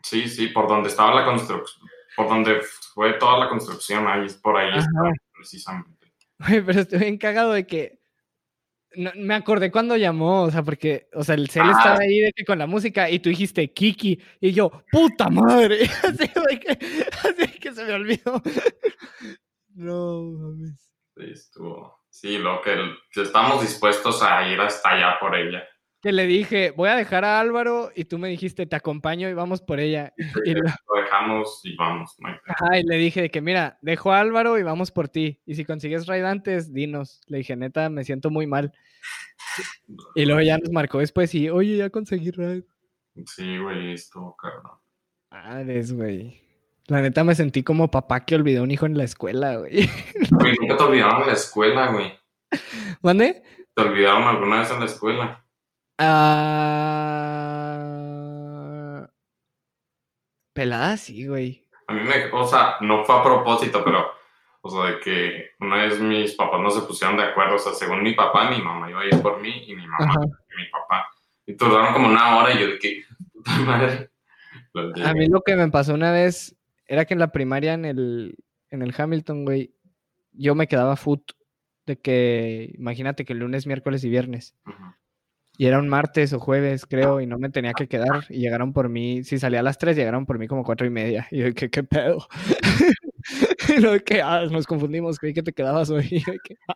Sí, 0.03 0.29
sí, 0.29 0.49
por 0.49 0.69
donde 0.69 0.89
estaba 0.89 1.15
la 1.15 1.25
construcción, 1.25 1.89
por 2.17 2.29
donde 2.29 2.61
fue 2.95 3.15
toda 3.15 3.39
la 3.39 3.49
construcción, 3.49 4.07
ahí, 4.09 4.27
por 4.43 4.57
ahí 4.57 4.71
precisamente. 5.35 6.13
Pero 6.67 6.81
estoy 6.81 6.99
bien 7.01 7.19
cagado 7.19 7.53
de 7.53 7.67
que. 7.67 7.99
no- 8.95 9.11
me 9.17 9.35
acordé 9.35 9.71
cuando 9.71 9.97
llamó, 9.97 10.43
o 10.45 10.51
sea, 10.51 10.63
porque, 10.63 11.09
o 11.15 11.23
sea, 11.25 11.35
el 11.35 11.49
cel 11.51 11.65
Ah. 11.67 11.73
estaba 11.77 11.99
ahí 12.01 12.21
de 12.21 12.33
que 12.33 12.45
con 12.45 12.59
la 12.59 12.67
música 12.67 13.11
y 13.11 13.19
tú 13.19 13.29
dijiste 13.31 13.73
Kiki 13.73 14.21
y 14.41 14.53
yo, 14.53 14.71
puta 14.93 15.29
madre. 15.29 15.81
Así 16.03 16.29
que, 16.59 16.79
así 17.23 17.59
que 17.59 17.73
se 17.73 17.85
me 17.85 17.93
olvidó. 17.95 18.43
No 19.75 20.23
mames. 20.23 20.91
Sí, 21.17 21.25
estuvo. 21.33 22.01
Sí, 22.09 22.39
lo 22.39 22.63
que, 22.63 22.75
que 23.13 23.23
estamos 23.23 23.61
dispuestos 23.61 24.23
a 24.23 24.49
ir 24.49 24.59
hasta 24.59 24.89
allá 24.91 25.19
por 25.21 25.37
ella. 25.37 25.63
Que 26.07 26.13
le 26.13 26.25
dije, 26.29 26.71
voy 26.71 26.89
a 26.89 26.95
dejar 26.95 27.25
a 27.25 27.41
Álvaro 27.41 27.91
y 27.97 28.05
tú 28.05 28.17
me 28.17 28.29
dijiste, 28.29 28.65
te 28.65 28.77
acompaño 28.77 29.29
y 29.29 29.35
vamos 29.35 29.61
por 29.61 29.81
ella. 29.81 30.15
Y, 30.45 30.55
lo- 30.55 30.61
Lo 30.63 31.03
dejamos 31.03 31.61
y 31.65 31.75
vamos. 31.75 32.15
no 32.21 32.29
ajá, 32.47 32.79
y 32.79 32.85
le 32.85 32.95
dije 32.97 33.23
de 33.23 33.29
que, 33.29 33.41
mira, 33.41 33.77
dejo 33.83 34.13
a 34.13 34.21
Álvaro 34.21 34.57
y 34.57 34.63
vamos 34.63 34.93
por 34.93 35.09
ti. 35.09 35.41
Y 35.47 35.57
si 35.57 35.65
consigues 35.65 36.07
raid 36.07 36.23
antes, 36.23 36.73
dinos. 36.73 37.23
Le 37.27 37.39
dije, 37.39 37.57
neta, 37.57 37.91
me 37.91 38.05
siento 38.05 38.31
muy 38.31 38.47
mal. 38.47 38.73
Y 40.15 40.27
luego 40.27 40.43
ya 40.43 40.59
nos 40.59 40.71
marcó 40.71 41.01
después 41.01 41.35
y, 41.35 41.51
oye, 41.51 41.77
ya 41.77 41.91
conseguí 41.91 42.31
raid. 42.31 42.63
Sí, 43.27 43.59
güey, 43.59 43.95
estuvo 43.95 44.37
cabrón. 44.37 44.79
Madres, 45.33 45.93
güey. 45.93 46.41
La 46.87 47.01
neta 47.03 47.25
me 47.25 47.35
sentí 47.35 47.65
como 47.65 47.91
papá 47.91 48.25
que 48.25 48.37
olvidó 48.37 48.63
un 48.63 48.71
hijo 48.71 48.87
en 48.87 48.97
la 48.97 49.03
escuela, 49.03 49.57
güey. 49.57 49.91
Güey, 50.31 50.55
nunca 50.61 50.77
te 50.77 50.83
olvidaron 50.85 51.23
en 51.23 51.27
la 51.27 51.33
escuela, 51.33 51.91
güey. 51.91 52.13
¿Mande? 53.03 53.43
¿Te 53.75 53.83
olvidaron 53.83 54.23
alguna 54.23 54.61
vez 54.61 54.71
en 54.71 54.79
la 54.79 54.87
escuela? 54.87 55.43
Ah... 55.99 57.87
Pelada, 60.53 60.97
sí, 60.97 61.27
güey. 61.27 61.67
A 61.87 61.93
mí 61.93 62.01
me, 62.01 62.31
o 62.33 62.47
sea, 62.47 62.77
no 62.81 63.05
fue 63.05 63.15
a 63.15 63.23
propósito, 63.23 63.85
pero, 63.85 64.11
o 64.63 64.71
sea, 64.71 64.91
de 64.91 65.01
que 65.01 65.51
una 65.61 65.83
vez 65.83 66.01
mis 66.01 66.33
papás 66.35 66.61
no 66.61 66.71
se 66.71 66.81
pusieron 66.81 67.17
de 67.17 67.25
acuerdo, 67.25 67.57
o 67.57 67.59
sea, 67.59 67.75
según 67.75 68.03
mi 68.03 68.15
papá, 68.15 68.51
mi 68.51 68.63
mamá 68.63 68.91
iba 68.91 69.03
a 69.03 69.05
ir 69.05 69.21
por 69.23 69.41
mí 69.41 69.65
y 69.67 69.77
mi 69.77 69.87
mamá 69.87 70.07
Ajá. 70.11 70.21
y 70.25 70.57
mi 70.57 70.69
papá. 70.71 71.07
Y 71.47 71.55
tardaron 71.55 71.93
como 71.93 72.09
una 72.09 72.39
hora 72.39 72.55
y 72.55 72.59
yo 72.59 72.69
de 72.69 72.79
que, 72.79 73.05
puta 73.33 73.51
madre. 73.59 74.11
A 75.05 75.15
mí 75.15 75.29
lo 75.29 75.43
que 75.43 75.57
me 75.57 75.71
pasó 75.71 75.95
una 75.95 76.11
vez 76.11 76.57
era 76.87 77.05
que 77.05 77.15
en 77.15 77.21
la 77.21 77.33
primaria 77.33 77.75
en 77.75 77.85
el, 77.85 78.37
en 78.71 78.83
el 78.83 78.95
Hamilton, 78.97 79.45
güey, 79.45 79.75
yo 80.33 80.55
me 80.55 80.69
quedaba 80.69 80.97
foot 80.97 81.33
de 81.87 82.01
que, 82.01 82.73
imagínate 82.79 83.25
que 83.25 83.35
lunes, 83.35 83.67
miércoles 83.67 84.03
y 84.05 84.09
viernes. 84.09 84.55
Ujú. 84.67 84.85
Y 85.59 85.67
era 85.67 85.79
un 85.79 85.89
martes 85.89 86.33
o 86.33 86.39
jueves, 86.41 86.85
creo, 86.87 87.21
y 87.21 87.27
no 87.27 87.39
me 87.39 87.49
tenía 87.49 87.73
que 87.73 87.89
quedar. 87.89 88.25
Y 88.29 88.41
llegaron 88.41 88.73
por 88.73 88.89
mí, 88.89 89.25
si 89.25 89.39
salía 89.39 89.61
a 89.61 89.63
las 89.63 89.79
3, 89.79 89.97
llegaron 89.97 90.27
por 90.27 90.39
mí 90.39 90.49
como 90.49 90.65
cuatro 90.65 90.87
y 90.87 90.91
media. 90.91 91.27
Y 91.31 91.39
yo, 91.39 91.55
¿qué, 91.55 91.71
qué 91.71 91.83
pedo? 91.83 92.27
y 93.77 93.81
luego 93.81 94.05
que, 94.05 94.21
ah, 94.21 94.45
nos 94.51 94.67
confundimos, 94.67 95.19
creí 95.19 95.33
que 95.33 95.43
te 95.43 95.53
quedabas 95.53 95.91
hoy. 95.91 96.07
Y 96.11 96.21
yo, 96.21 96.33
que, 96.45 96.57
ah, 96.69 96.75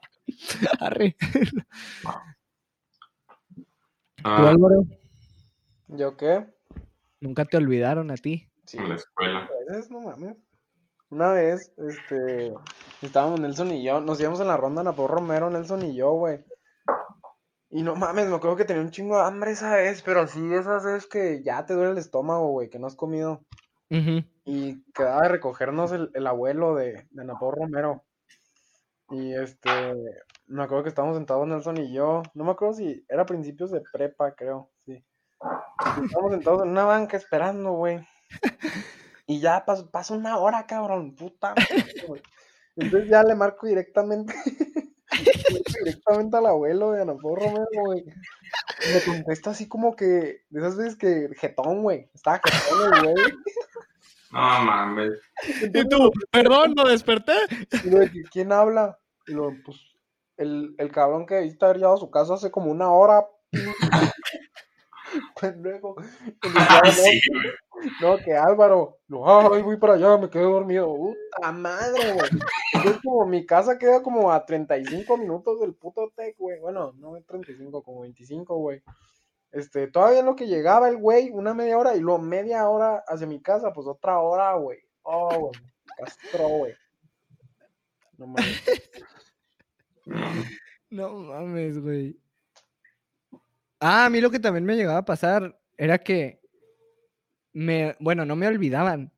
arre. 0.81 1.16
¿Tú, 4.16 4.23
Ah, 4.25 4.51
Álvaro? 4.51 4.85
¿Yo 5.88 6.16
qué? 6.16 6.47
Nunca 7.21 7.45
te 7.45 7.57
olvidaron 7.57 8.11
a 8.11 8.16
ti. 8.16 8.49
Sí, 8.66 8.77
en 8.77 8.88
la 8.90 8.95
escuela. 8.97 9.40
a 9.40 9.73
veces, 9.73 9.90
no 9.90 10.01
mames. 10.01 10.37
Una 11.11 11.33
vez, 11.33 11.73
este, 11.77 12.53
estábamos 13.03 13.40
Nelson 13.40 13.73
y 13.73 13.83
yo, 13.83 14.01
nos 14.01 14.21
íbamos 14.21 14.40
en 14.40 14.47
la 14.47 14.57
ronda 14.57 14.85
Napo 14.85 15.09
Romero, 15.09 15.51
Nelson 15.51 15.85
y 15.85 15.97
yo, 15.97 16.12
güey. 16.12 16.45
Y 17.70 17.83
no 17.83 17.94
mames, 17.94 18.28
me 18.28 18.37
acuerdo 18.37 18.56
que 18.56 18.64
tenía 18.64 18.83
un 18.83 18.90
chingo 18.90 19.16
de 19.16 19.24
hambre 19.24 19.52
esa 19.52 19.74
vez, 19.76 20.02
pero 20.02 20.26
sí, 20.26 20.52
esas 20.52 20.85
veces 20.85 21.06
que 21.06 21.42
ya 21.42 21.64
te 21.64 21.74
duele 21.74 21.92
el 21.92 21.98
estómago, 21.98 22.48
güey, 22.48 22.68
que 22.68 22.78
no 22.78 22.87
has 22.88 22.96
comido. 22.96 23.44
Y 24.44 24.83
quedaba 24.92 25.22
de 25.22 25.28
recogernos 25.28 25.92
el, 25.92 26.11
el 26.14 26.26
abuelo 26.26 26.74
de, 26.74 27.06
de 27.11 27.24
Napo 27.24 27.50
Romero. 27.50 28.04
Y 29.11 29.35
este, 29.35 29.70
me 30.46 30.62
acuerdo 30.62 30.85
que 30.85 30.88
estábamos 30.88 31.16
sentados 31.16 31.46
Nelson 31.46 31.78
y 31.78 31.92
yo, 31.92 32.22
no 32.35 32.44
me 32.44 32.52
acuerdo 32.52 32.74
si 32.74 33.04
era 33.09 33.26
principios 33.26 33.70
de 33.70 33.83
prepa, 33.92 34.35
creo, 34.35 34.70
sí. 34.85 35.04
Estábamos 36.04 36.33
sentados 36.33 36.62
en 36.62 36.70
una 36.70 36.85
banca 36.85 37.16
esperando, 37.16 37.72
güey. 37.72 38.00
Y 39.26 39.40
ya 39.40 39.64
pasó, 39.64 39.88
pasó 39.90 40.14
una 40.14 40.38
hora, 40.38 40.66
cabrón, 40.66 41.14
puta. 41.14 41.50
madre. 41.50 42.22
Entonces 42.76 43.11
ya 43.11 43.22
le 43.22 43.35
marco 43.35 43.66
directamente, 43.66 44.33
directamente 45.79 46.37
al 46.37 46.46
abuelo 46.46 46.92
de 46.92 47.03
Anapo 47.03 47.37
Romero, 47.37 47.66
güey. 47.85 48.05
Me 48.05 49.01
contesta 49.05 49.51
así 49.51 49.68
como 49.68 49.94
que, 49.96 50.44
de 50.49 50.61
esas 50.61 50.77
veces 50.77 50.96
que 50.96 51.29
jetón, 51.37 51.83
güey. 51.83 52.11
Estaba 52.14 52.40
jetón 52.44 52.94
el 52.94 53.14
güey. 53.14 53.33
No 54.33 54.64
mames. 54.64 55.12
Y 55.62 55.88
tú, 55.88 56.12
perdón, 56.31 56.75
no 56.77 56.85
desperté. 56.85 57.35
Y 57.85 57.90
luego, 57.90 58.05
de 58.07 58.12
que, 58.12 58.23
¿quién 58.31 58.53
habla? 58.53 58.99
Y 59.27 59.33
luego, 59.33 59.57
pues, 59.64 59.79
el, 60.37 60.75
el 60.79 60.92
cabrón 60.92 61.27
que 61.27 61.35
debiste 61.35 61.64
haber 61.64 61.79
llegado 61.79 61.96
a 61.96 62.01
su 62.01 62.11
casa 62.11 62.35
hace 62.35 62.51
como 62.51 62.70
una 62.70 62.90
hora. 62.90 63.27
Ay, 65.42 65.53
no, 65.57 66.92
sí, 66.92 67.20
güey. 67.33 67.51
No, 68.01 68.19
que 68.19 68.35
Álvaro, 68.35 68.99
no, 69.09 69.53
ay, 69.53 69.62
voy 69.62 69.77
para 69.77 69.95
allá, 69.95 70.16
me 70.19 70.29
quedé 70.29 70.43
dormido. 70.43 70.95
Puta 70.95 71.53
madre, 71.53 72.12
güey. 72.12 72.31
Entonces, 72.75 73.03
como 73.03 73.27
mi 73.27 73.47
casa 73.47 73.79
queda 73.79 74.03
como 74.03 74.31
a 74.31 74.45
35 74.45 75.16
minutos 75.16 75.61
del 75.61 75.75
puto 75.75 76.12
tech, 76.14 76.37
güey. 76.38 76.61
Bueno, 76.61 76.93
no 76.99 77.21
35, 77.23 77.83
como 77.83 78.03
25, 78.03 78.57
güey. 78.57 78.83
Este, 79.53 79.88
todavía 79.88 80.23
lo 80.23 80.37
que 80.37 80.47
llegaba 80.47 80.88
el 80.88 80.97
güey, 80.97 81.31
una 81.31 81.55
media 81.55 81.77
hora, 81.77 81.97
y 81.97 82.01
luego 82.01 82.21
media 82.21 82.69
hora 82.69 83.03
hacia 83.07 83.27
mi 83.27 83.40
casa, 83.40 83.73
pues 83.73 83.87
otra 83.87 84.21
hora, 84.21 84.55
güey. 84.55 84.79
Oh, 85.03 85.38
güey. 85.38 85.53
Castro, 85.97 86.49
güey. 86.49 86.75
No 88.16 88.27
mames. 88.27 88.62
No 90.90 91.14
mames, 91.14 91.81
güey. 91.81 92.21
Ah, 93.79 94.07
a 94.07 94.11
mí 94.11 94.21
lo 94.21 94.31
que 94.31 94.38
también 94.38 94.64
me 94.64 94.77
llegaba 94.77 94.99
a 94.99 95.05
pasar 95.05 95.59
era 95.77 95.99
que 95.99 96.39
me, 97.52 97.96
bueno, 98.00 98.24
no 98.24 98.36
me 98.36 98.46
olvidaban, 98.46 99.12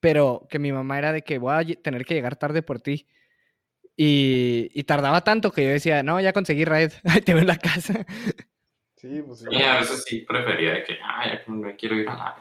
pero 0.00 0.46
que 0.50 0.58
mi 0.58 0.72
mamá 0.72 0.98
era 0.98 1.12
de 1.12 1.22
que 1.22 1.38
voy 1.38 1.54
a 1.54 1.82
tener 1.82 2.04
que 2.04 2.14
llegar 2.14 2.36
tarde 2.36 2.62
por 2.62 2.80
ti. 2.80 3.06
Y, 3.96 4.70
y 4.74 4.84
tardaba 4.84 5.22
tanto 5.22 5.52
que 5.52 5.62
yo 5.62 5.70
decía, 5.70 6.02
no, 6.02 6.20
ya 6.20 6.32
conseguí 6.32 6.64
raid, 6.64 6.90
ahí 7.04 7.20
te 7.20 7.32
veo 7.32 7.42
en 7.42 7.48
la 7.48 7.58
casa. 7.58 8.04
Sí, 8.96 9.22
pues 9.24 9.40
sí. 9.40 9.46
Y 9.50 9.62
a 9.62 9.80
veces 9.80 10.04
sí 10.06 10.20
prefería 10.26 10.74
de 10.74 10.84
que, 10.84 10.94
ah, 11.02 11.26
ya 11.26 11.52
me 11.52 11.76
quiero 11.76 11.96
ir 11.96 12.08
a 12.08 12.16
la... 12.16 12.36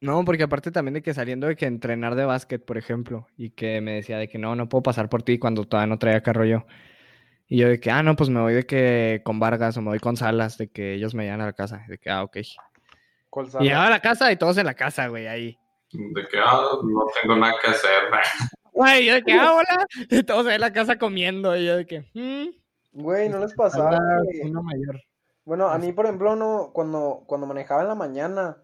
No, 0.00 0.24
porque 0.24 0.42
aparte 0.42 0.70
también 0.70 0.94
de 0.94 1.02
que 1.02 1.14
saliendo 1.14 1.46
de 1.46 1.56
que 1.56 1.64
entrenar 1.66 2.14
de 2.14 2.26
básquet, 2.26 2.62
por 2.64 2.76
ejemplo, 2.76 3.26
y 3.36 3.50
que 3.50 3.80
me 3.80 3.92
decía 3.94 4.18
de 4.18 4.28
que 4.28 4.38
no, 4.38 4.54
no 4.54 4.68
puedo 4.68 4.82
pasar 4.82 5.08
por 5.08 5.22
ti 5.22 5.38
cuando 5.38 5.64
todavía 5.64 5.86
no 5.86 5.98
traía 5.98 6.22
carro 6.22 6.44
yo. 6.44 6.66
Y 7.48 7.58
yo 7.58 7.68
de 7.68 7.80
que, 7.80 7.90
ah, 7.90 8.02
no, 8.02 8.16
pues 8.16 8.28
me 8.28 8.40
voy 8.40 8.54
de 8.54 8.66
que 8.66 9.22
con 9.24 9.38
Vargas 9.38 9.76
o 9.76 9.82
me 9.82 9.88
voy 9.90 10.00
con 10.00 10.16
Salas, 10.16 10.58
de 10.58 10.68
que 10.68 10.94
ellos 10.94 11.14
me 11.14 11.24
llevan 11.24 11.40
a 11.40 11.46
la 11.46 11.52
casa. 11.52 11.84
De 11.88 11.98
que, 11.98 12.10
ah, 12.10 12.24
ok. 12.24 12.38
¿Cuál 13.36 13.48
Y 13.48 13.50
sala? 13.50 13.64
llegaba 13.64 13.86
a 13.88 13.90
la 13.90 14.00
casa 14.00 14.32
y 14.32 14.36
todos 14.36 14.56
en 14.56 14.64
la 14.64 14.72
casa, 14.72 15.08
güey, 15.08 15.26
ahí. 15.26 15.58
De 15.92 16.26
que, 16.26 16.38
ah, 16.42 16.70
no 16.82 17.06
tengo 17.20 17.36
nada 17.36 17.52
que 17.62 17.70
hacer. 17.70 18.04
Güey, 18.72 19.04
yo 19.06 19.12
de 19.14 19.22
que, 19.22 19.32
ah, 19.34 19.52
hola. 19.52 19.86
Y 20.10 20.22
todos 20.24 20.46
ahí 20.46 20.54
en 20.54 20.60
la 20.62 20.72
casa 20.72 20.98
comiendo. 20.98 21.54
Y 21.54 21.66
yo 21.66 21.76
de 21.76 21.86
que, 21.86 22.00
mm, 22.14 22.46
Güey, 22.92 23.28
no 23.28 23.38
les 23.40 23.52
pasaba. 23.52 23.98
Uno 24.42 24.62
mayor. 24.62 25.02
Bueno, 25.44 25.68
a 25.68 25.76
mí, 25.76 25.92
por 25.92 26.06
ejemplo, 26.06 26.34
no, 26.34 26.70
cuando, 26.72 27.24
cuando 27.26 27.46
manejaba 27.46 27.82
en 27.82 27.88
la 27.88 27.94
mañana, 27.94 28.62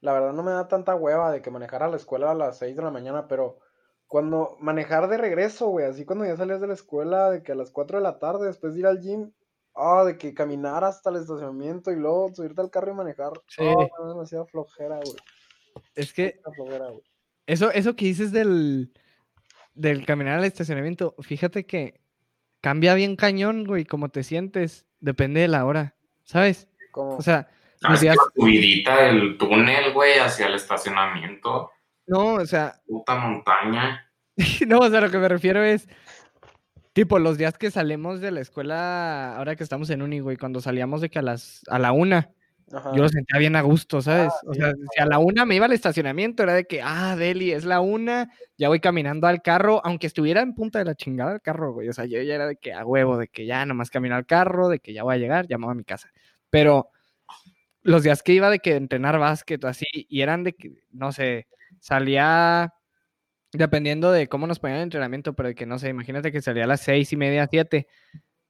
la 0.00 0.12
verdad 0.12 0.32
no 0.32 0.44
me 0.44 0.52
da 0.52 0.68
tanta 0.68 0.94
hueva 0.94 1.32
de 1.32 1.42
que 1.42 1.50
manejara 1.50 1.86
a 1.86 1.88
la 1.88 1.96
escuela 1.96 2.30
a 2.30 2.34
las 2.34 2.58
6 2.58 2.76
de 2.76 2.82
la 2.82 2.90
mañana, 2.92 3.26
pero 3.26 3.58
cuando 4.06 4.56
manejar 4.60 5.08
de 5.08 5.18
regreso, 5.18 5.66
güey, 5.70 5.86
así 5.86 6.04
cuando 6.04 6.24
ya 6.24 6.36
salías 6.36 6.60
de 6.60 6.68
la 6.68 6.74
escuela, 6.74 7.30
de 7.32 7.42
que 7.42 7.50
a 7.50 7.56
las 7.56 7.72
4 7.72 7.98
de 7.98 8.02
la 8.04 8.20
tarde, 8.20 8.46
después 8.46 8.74
de 8.74 8.80
ir 8.80 8.86
al 8.86 9.00
gym, 9.00 9.32
ah, 9.76 10.04
de 10.04 10.16
que 10.18 10.34
caminar 10.34 10.84
hasta 10.84 11.10
el 11.10 11.16
estacionamiento 11.16 11.90
y 11.90 11.96
luego 11.96 12.32
subirte 12.34 12.60
al 12.60 12.70
carro 12.70 12.92
y 12.92 12.94
manejar, 12.94 13.32
Sí. 13.48 13.62
ah, 13.64 13.74
me 13.76 13.88
da 14.04 14.08
demasiada 14.08 14.46
flojera, 14.46 14.96
güey, 14.96 15.16
Es 15.94 16.12
que 16.12 16.40
flojera, 16.54 16.86
güey. 16.88 17.02
Eso, 17.46 17.70
eso 17.72 17.94
que 17.96 18.06
dices 18.06 18.32
del, 18.32 18.92
del 19.74 20.06
caminar 20.06 20.38
al 20.38 20.44
estacionamiento, 20.44 21.14
fíjate 21.20 21.66
que 21.66 22.00
cambia 22.60 22.94
bien 22.94 23.16
cañón, 23.16 23.64
güey, 23.64 23.84
cómo 23.84 24.08
te 24.08 24.22
sientes, 24.22 24.86
depende 25.00 25.40
de 25.40 25.48
la 25.48 25.66
hora, 25.66 25.94
¿sabes? 26.24 26.68
Como, 26.90 27.16
O 27.16 27.22
sea, 27.22 27.48
Ah, 27.86 27.92
es 27.94 28.00
que 28.00 28.06
días, 28.06 28.16
la 28.16 28.22
subidita 28.34 29.02
del 29.02 29.36
túnel, 29.36 29.92
güey, 29.92 30.18
hacia 30.18 30.46
el 30.46 30.54
estacionamiento, 30.54 31.70
no, 32.06 32.34
o 32.34 32.46
sea, 32.46 32.80
puta 32.86 33.14
montaña. 33.16 34.10
no, 34.66 34.78
o 34.78 34.88
sea, 34.90 35.00
lo 35.02 35.10
que 35.10 35.18
me 35.18 35.28
refiero 35.28 35.62
es, 35.62 35.86
tipo, 36.94 37.18
los 37.18 37.36
días 37.36 37.58
que 37.58 37.70
salimos 37.70 38.20
de 38.20 38.30
la 38.30 38.40
escuela, 38.40 39.36
ahora 39.36 39.56
que 39.56 39.64
estamos 39.64 39.90
en 39.90 40.00
uni, 40.00 40.20
güey, 40.20 40.38
cuando 40.38 40.60
salíamos 40.62 41.02
de 41.02 41.10
que 41.10 41.18
a 41.18 41.22
las, 41.22 41.62
a 41.68 41.78
la 41.78 41.92
una, 41.92 42.30
ajá, 42.72 42.92
yo 42.94 43.02
lo 43.02 43.08
sentía 43.08 43.38
bien 43.38 43.56
a 43.56 43.62
gusto, 43.62 44.00
¿sabes? 44.00 44.32
Ah, 44.32 44.46
o 44.46 44.54
sí, 44.54 44.60
sea, 44.60 44.72
si 44.92 45.00
a 45.02 45.06
la 45.06 45.18
una 45.18 45.44
me 45.44 45.56
iba 45.56 45.66
al 45.66 45.72
estacionamiento, 45.72 46.44
era 46.44 46.54
de 46.54 46.64
que, 46.64 46.80
ah, 46.82 47.16
Deli, 47.16 47.50
es 47.50 47.64
la 47.64 47.80
una, 47.80 48.30
ya 48.56 48.68
voy 48.68 48.78
caminando 48.78 49.26
al 49.26 49.42
carro, 49.42 49.82
aunque 49.84 50.06
estuviera 50.06 50.40
en 50.40 50.54
punta 50.54 50.78
de 50.78 50.84
la 50.84 50.94
chingada 50.94 51.34
el 51.34 51.42
carro, 51.42 51.72
güey. 51.72 51.88
O 51.88 51.92
sea, 51.92 52.04
yo 52.04 52.22
ya 52.22 52.36
era 52.36 52.46
de 52.46 52.56
que 52.56 52.72
a 52.72 52.86
huevo, 52.86 53.18
de 53.18 53.26
que 53.26 53.44
ya 53.44 53.66
nomás 53.66 53.90
camino 53.90 54.14
al 54.14 54.24
carro, 54.24 54.68
de 54.68 54.78
que 54.78 54.92
ya 54.92 55.02
voy 55.02 55.16
a 55.16 55.18
llegar, 55.18 55.46
voy 55.48 55.70
a 55.70 55.74
mi 55.74 55.84
casa. 55.84 56.12
Pero 56.48 56.90
los 57.82 58.04
días 58.04 58.22
que 58.22 58.32
iba 58.34 58.50
de 58.50 58.60
que 58.60 58.76
entrenar 58.76 59.18
básquet 59.18 59.62
o 59.64 59.68
así, 59.68 59.84
y 59.92 60.22
eran 60.22 60.44
de 60.44 60.52
que, 60.54 60.84
no 60.92 61.10
sé, 61.10 61.48
salía 61.80 62.72
dependiendo 63.54 64.12
de 64.12 64.28
cómo 64.28 64.46
nos 64.46 64.58
ponían 64.58 64.78
el 64.78 64.84
entrenamiento, 64.84 65.34
pero 65.34 65.48
de 65.48 65.54
que 65.54 65.66
no 65.66 65.78
sé, 65.78 65.88
imagínate 65.88 66.32
que 66.32 66.42
salía 66.42 66.64
a 66.64 66.66
las 66.66 66.80
seis 66.80 67.12
y 67.12 67.16
media, 67.16 67.46
siete. 67.50 67.88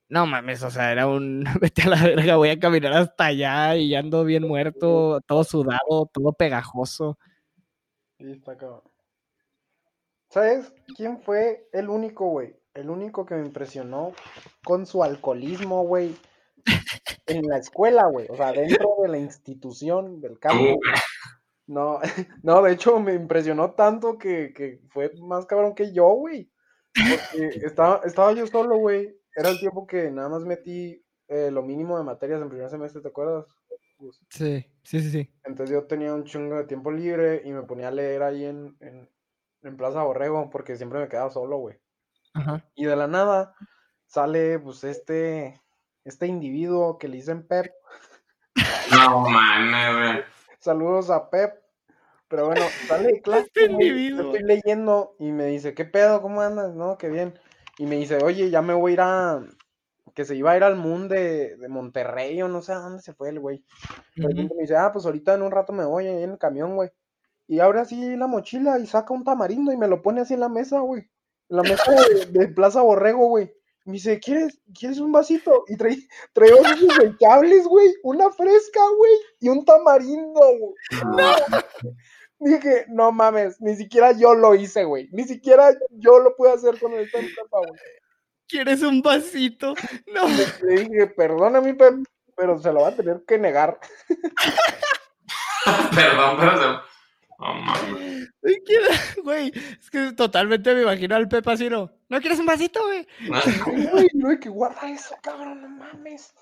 No 0.09 0.27
mames, 0.27 0.63
o 0.63 0.71
sea, 0.71 0.93
era 0.93 1.07
un 1.07 1.45
vete 1.61 1.83
a 1.83 1.89
la 1.89 2.03
verga, 2.03 2.37
voy 2.37 2.51
a 2.51 2.59
caminar 2.59 2.93
hasta 2.93 3.27
allá 3.27 3.77
y 3.77 3.91
ya 3.91 4.01
ando 4.01 4.25
bien 4.25 4.47
muerto, 4.47 5.21
todo 5.27 5.45
sudado, 5.45 6.11
todo 6.13 6.33
pegajoso. 6.33 7.19
sí, 8.19 8.31
está 8.31 8.57
cabrón. 8.57 8.83
¿Sabes 10.31 10.73
quién 10.97 11.21
fue 11.23 11.69
el 11.73 11.89
único, 11.89 12.27
güey? 12.29 12.57
El 12.75 12.91
único 12.91 13.25
que 13.25 13.37
me 13.37 13.47
impresionó 13.47 14.13
con 14.65 14.85
su 14.85 15.05
alcoholismo, 15.05 15.85
güey, 15.85 16.17
en 17.27 17.47
la 17.47 17.59
escuela, 17.59 18.07
güey. 18.07 18.27
O 18.29 18.37
sea, 18.37 18.53
dentro 18.53 18.97
de 19.03 19.09
la 19.09 19.19
institución 19.19 20.21
del 20.21 20.39
campo. 20.41 20.81
No, 21.67 22.01
no, 22.43 22.63
de 22.63 22.73
hecho 22.73 23.01
me 23.01 23.15
impresionó 23.15 23.73
tanto 23.73 24.19
que, 24.19 24.53
que 24.55 24.81
fue 24.91 25.13
más 25.21 25.47
cabrón 25.47 25.75
que 25.75 25.93
yo, 25.93 26.09
güey. 26.09 26.51
Porque 26.95 27.49
estaba, 27.67 28.01
estaba 28.05 28.33
yo 28.33 28.47
solo, 28.47 28.77
güey. 28.77 29.17
Era 29.35 29.51
el 29.51 29.59
tiempo 29.59 29.87
que 29.87 30.11
nada 30.11 30.29
más 30.29 30.43
metí 30.45 31.05
eh, 31.29 31.51
lo 31.51 31.63
mínimo 31.63 31.99
de 31.99 32.05
materias 32.05 32.41
en 32.41 32.49
primer 32.49 32.71
semestre, 32.71 33.01
¿te 33.01 33.09
acuerdas? 33.09 33.47
Gus? 33.99 34.21
Sí, 34.29 34.67
sí, 34.83 35.01
sí, 35.01 35.11
sí. 35.11 35.35
Entonces 35.45 35.75
yo 35.75 35.87
tenía 35.87 36.15
un 36.15 36.25
chungo 36.25 36.57
de 36.57 36.65
tiempo 36.65 36.91
libre 36.91 37.43
y 37.45 37.53
me 37.53 37.63
ponía 37.63 37.89
a 37.89 37.93
leer 37.93 38.23
ahí 38.23 38.45
en, 38.45 38.77
en, 38.81 39.11
en 39.63 39.77
Plaza 39.77 40.03
Borrego 40.03 40.51
porque 40.51 40.77
siempre 40.77 41.01
me 41.01 41.09
quedaba 41.09 41.31
solo, 41.31 41.59
güey. 41.59 41.77
Ajá. 42.35 42.65
Y 42.75 42.85
de 42.85 42.97
la 42.97 43.07
nada 43.07 43.55
sale 44.07 44.59
pues 44.59 44.85
este, 44.85 45.61
este 46.05 46.27
individuo 46.27 46.99
que 46.99 47.09
le 47.09 47.17
dicen 47.17 47.47
Pep. 47.47 47.73
no 48.93 49.21
mames, 49.21 49.97
güey. 49.97 50.25
Saludos 50.65 51.11
a 51.11 51.29
Pep. 51.29 51.63
Pero 52.27 52.47
bueno, 52.47 52.63
sale 52.89 53.09
de 53.09 53.21
clase, 53.23 53.51
estoy 53.55 54.43
leyendo 54.43 55.15
y 55.19 55.31
me 55.31 55.45
dice, 55.45 55.75
¿qué 55.75 55.85
pedo? 55.85 56.23
¿Cómo 56.23 56.41
andas? 56.41 56.75
No, 56.75 56.97
qué 56.97 57.11
bien. 57.11 57.39
Y 57.77 57.85
me 57.85 57.97
dice, 57.97 58.17
oye, 58.25 58.49
ya 58.49 58.63
me 58.63 58.73
voy 58.73 58.93
a 58.93 58.95
ir 58.95 59.01
a... 59.03 59.47
Que 60.15 60.25
se 60.25 60.37
iba 60.37 60.53
a 60.53 60.57
ir 60.57 60.65
al 60.65 60.77
Moon 60.77 61.07
de, 61.09 61.57
de 61.57 61.69
Monterrey 61.69 62.41
o 62.41 62.49
no 62.49 62.63
sé 62.63 62.73
a 62.73 62.77
dónde 62.77 63.03
se 63.03 63.13
fue 63.13 63.29
el 63.29 63.41
güey. 63.41 63.63
Ujú. 64.17 64.29
repente 64.29 64.55
me 64.55 64.63
dice, 64.63 64.77
ah, 64.77 64.91
pues 64.91 65.05
ahorita 65.05 65.35
en 65.35 65.43
un 65.43 65.51
rato 65.51 65.75
me 65.75 65.85
voy 65.85 66.07
ahí 66.07 66.23
en 66.23 66.31
el 66.31 66.39
camión, 66.39 66.77
güey. 66.77 66.89
Y 67.47 67.61
abre 67.61 67.81
así 67.81 68.17
la 68.17 68.27
mochila 68.27 68.79
y 68.79 68.87
saca 68.87 69.13
un 69.13 69.25
tamarindo 69.25 69.71
y 69.71 69.77
me 69.77 69.89
lo 69.89 70.01
pone 70.01 70.23
así 70.23 70.33
en 70.33 70.41
la 70.41 70.49
mesa, 70.49 70.81
güey. 70.81 71.03
En 71.51 71.57
la 71.59 71.63
mesa 71.63 71.93
de, 71.93 72.27
de 72.27 72.49
Plaza 72.49 72.81
Borrego, 72.81 73.27
güey. 73.29 73.53
Me 73.85 73.95
dice, 73.95 74.19
¿quieres, 74.19 74.59
¿quieres 74.79 74.99
un 74.99 75.13
vasito? 75.13 75.65
Y 75.69 75.77
trae, 75.77 75.99
trae 76.33 76.51
dos 76.51 76.81
desechables, 76.81 77.65
güey. 77.67 77.95
Una 78.03 78.31
fresca, 78.31 78.81
güey. 78.97 79.13
Y 79.41 79.49
un 79.51 79.65
tamarindo, 79.65 80.41
güey. 80.59 80.75
Dije, 82.39 82.87
no 82.89 83.13
mames, 83.13 83.61
ni 83.61 83.77
siquiera 83.77 84.13
yo 84.13 84.35
lo 84.35 84.55
hice, 84.55 84.85
güey. 84.85 85.09
Ni 85.13 85.25
siquiera 85.25 85.71
yo 85.91 86.19
lo 86.19 86.35
pude 86.35 86.53
hacer 86.53 86.75
estaba 86.75 86.95
en 86.95 87.09
prepa, 87.09 87.59
güey. 87.59 87.81
¿Quieres 88.49 88.83
un 88.83 89.03
vasito? 89.03 89.75
No. 90.15 90.27
Le 90.63 90.85
dije, 90.85 91.07
perdona 91.09 91.61
mi 91.61 91.73
Pep, 91.75 92.05
pero 92.37 92.59
se 92.59 92.73
lo 92.73 92.83
va 92.83 92.89
a 92.89 92.97
tener 92.97 93.23
que 93.27 93.39
negar. 93.39 93.79
Perdón, 95.95 96.37
pero 96.39 96.59
se... 96.59 96.94
Oh, 97.39 97.55
mames. 97.55 98.31
Güey, 99.25 99.53
es 99.81 99.91
que 99.91 100.13
totalmente 100.13 100.75
me 100.75 100.83
imagino 100.83 101.15
al 101.17 101.29
Pepa 101.29 101.53
así, 101.53 101.69
¿no? 101.69 101.91
¿No 102.09 102.21
quieres 102.21 102.39
un 102.39 102.47
vasito, 102.47 102.81
güey? 102.85 103.07
Güey, 103.93 104.09
no 104.15 104.29
hay 104.31 104.39
que 104.39 104.49
guardar 104.49 104.91
eso, 104.91 105.15
cabrón, 105.23 105.63
no 105.63 105.69
mames. 105.69 106.33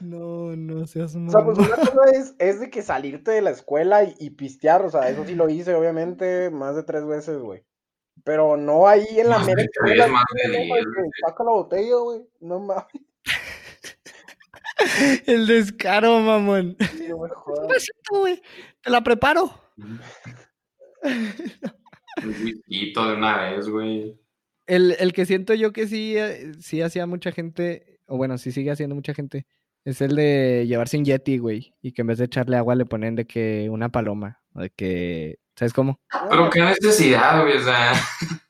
No, 0.00 0.56
no 0.56 0.86
seas 0.86 1.14
O 1.14 1.28
sea, 1.28 1.44
pues 1.44 1.58
una 1.58 1.76
cosa 1.76 2.10
es, 2.14 2.34
es 2.38 2.58
de 2.60 2.70
que 2.70 2.82
salirte 2.82 3.32
de 3.32 3.42
la 3.42 3.50
escuela 3.50 4.02
y, 4.04 4.14
y 4.18 4.30
pistear, 4.30 4.82
o 4.82 4.90
sea, 4.90 5.10
eso 5.10 5.26
sí 5.26 5.34
lo 5.34 5.48
hice, 5.50 5.74
obviamente, 5.74 6.48
más 6.50 6.74
de 6.74 6.84
tres 6.84 7.04
veces, 7.06 7.38
güey. 7.38 7.64
Pero 8.24 8.56
no 8.56 8.88
ahí 8.88 9.06
en 9.18 9.28
la 9.28 9.40
mera 9.40 9.60
escuela, 9.62 10.06
no, 10.06 10.14
saca 11.26 11.44
la 11.44 11.50
botella, 11.50 11.96
güey, 11.96 12.22
no 12.40 12.60
mames, 12.60 12.86
El 15.26 15.46
descaro, 15.46 16.18
mamón. 16.20 16.76
no 16.78 17.02
me 17.08 17.14
Un 17.14 17.28
jodas. 17.30 17.68
vasito, 17.68 18.18
güey. 18.20 18.42
Te 18.82 18.90
la 18.90 19.02
preparo. 19.02 19.63
Un 22.22 22.32
de 22.68 23.14
una 23.16 23.50
vez, 23.50 23.68
güey. 23.68 24.18
El, 24.66 24.96
el 24.98 25.12
que 25.12 25.26
siento 25.26 25.52
yo 25.54 25.72
que 25.72 25.86
sí, 25.86 26.16
eh, 26.16 26.52
sí 26.60 26.80
hacía 26.80 27.06
mucha 27.06 27.32
gente, 27.32 28.00
o 28.06 28.16
bueno, 28.16 28.38
sí 28.38 28.52
sigue 28.52 28.70
haciendo 28.70 28.94
mucha 28.94 29.12
gente, 29.12 29.46
es 29.84 30.00
el 30.00 30.16
de 30.16 30.64
llevarse 30.66 30.96
un 30.96 31.04
Yeti, 31.04 31.38
güey, 31.38 31.74
y 31.82 31.92
que 31.92 32.02
en 32.02 32.06
vez 32.08 32.18
de 32.18 32.24
echarle 32.24 32.56
agua 32.56 32.74
le 32.74 32.86
ponen 32.86 33.14
de 33.14 33.26
que 33.26 33.68
una 33.68 33.90
paloma, 33.90 34.40
o 34.54 34.60
de 34.60 34.70
que, 34.70 35.38
¿sabes 35.56 35.74
cómo? 35.74 36.00
Pero 36.30 36.48
qué 36.50 36.62
necesidad, 36.62 37.42
güey, 37.42 37.58
o 37.58 37.62
sea... 37.62 37.92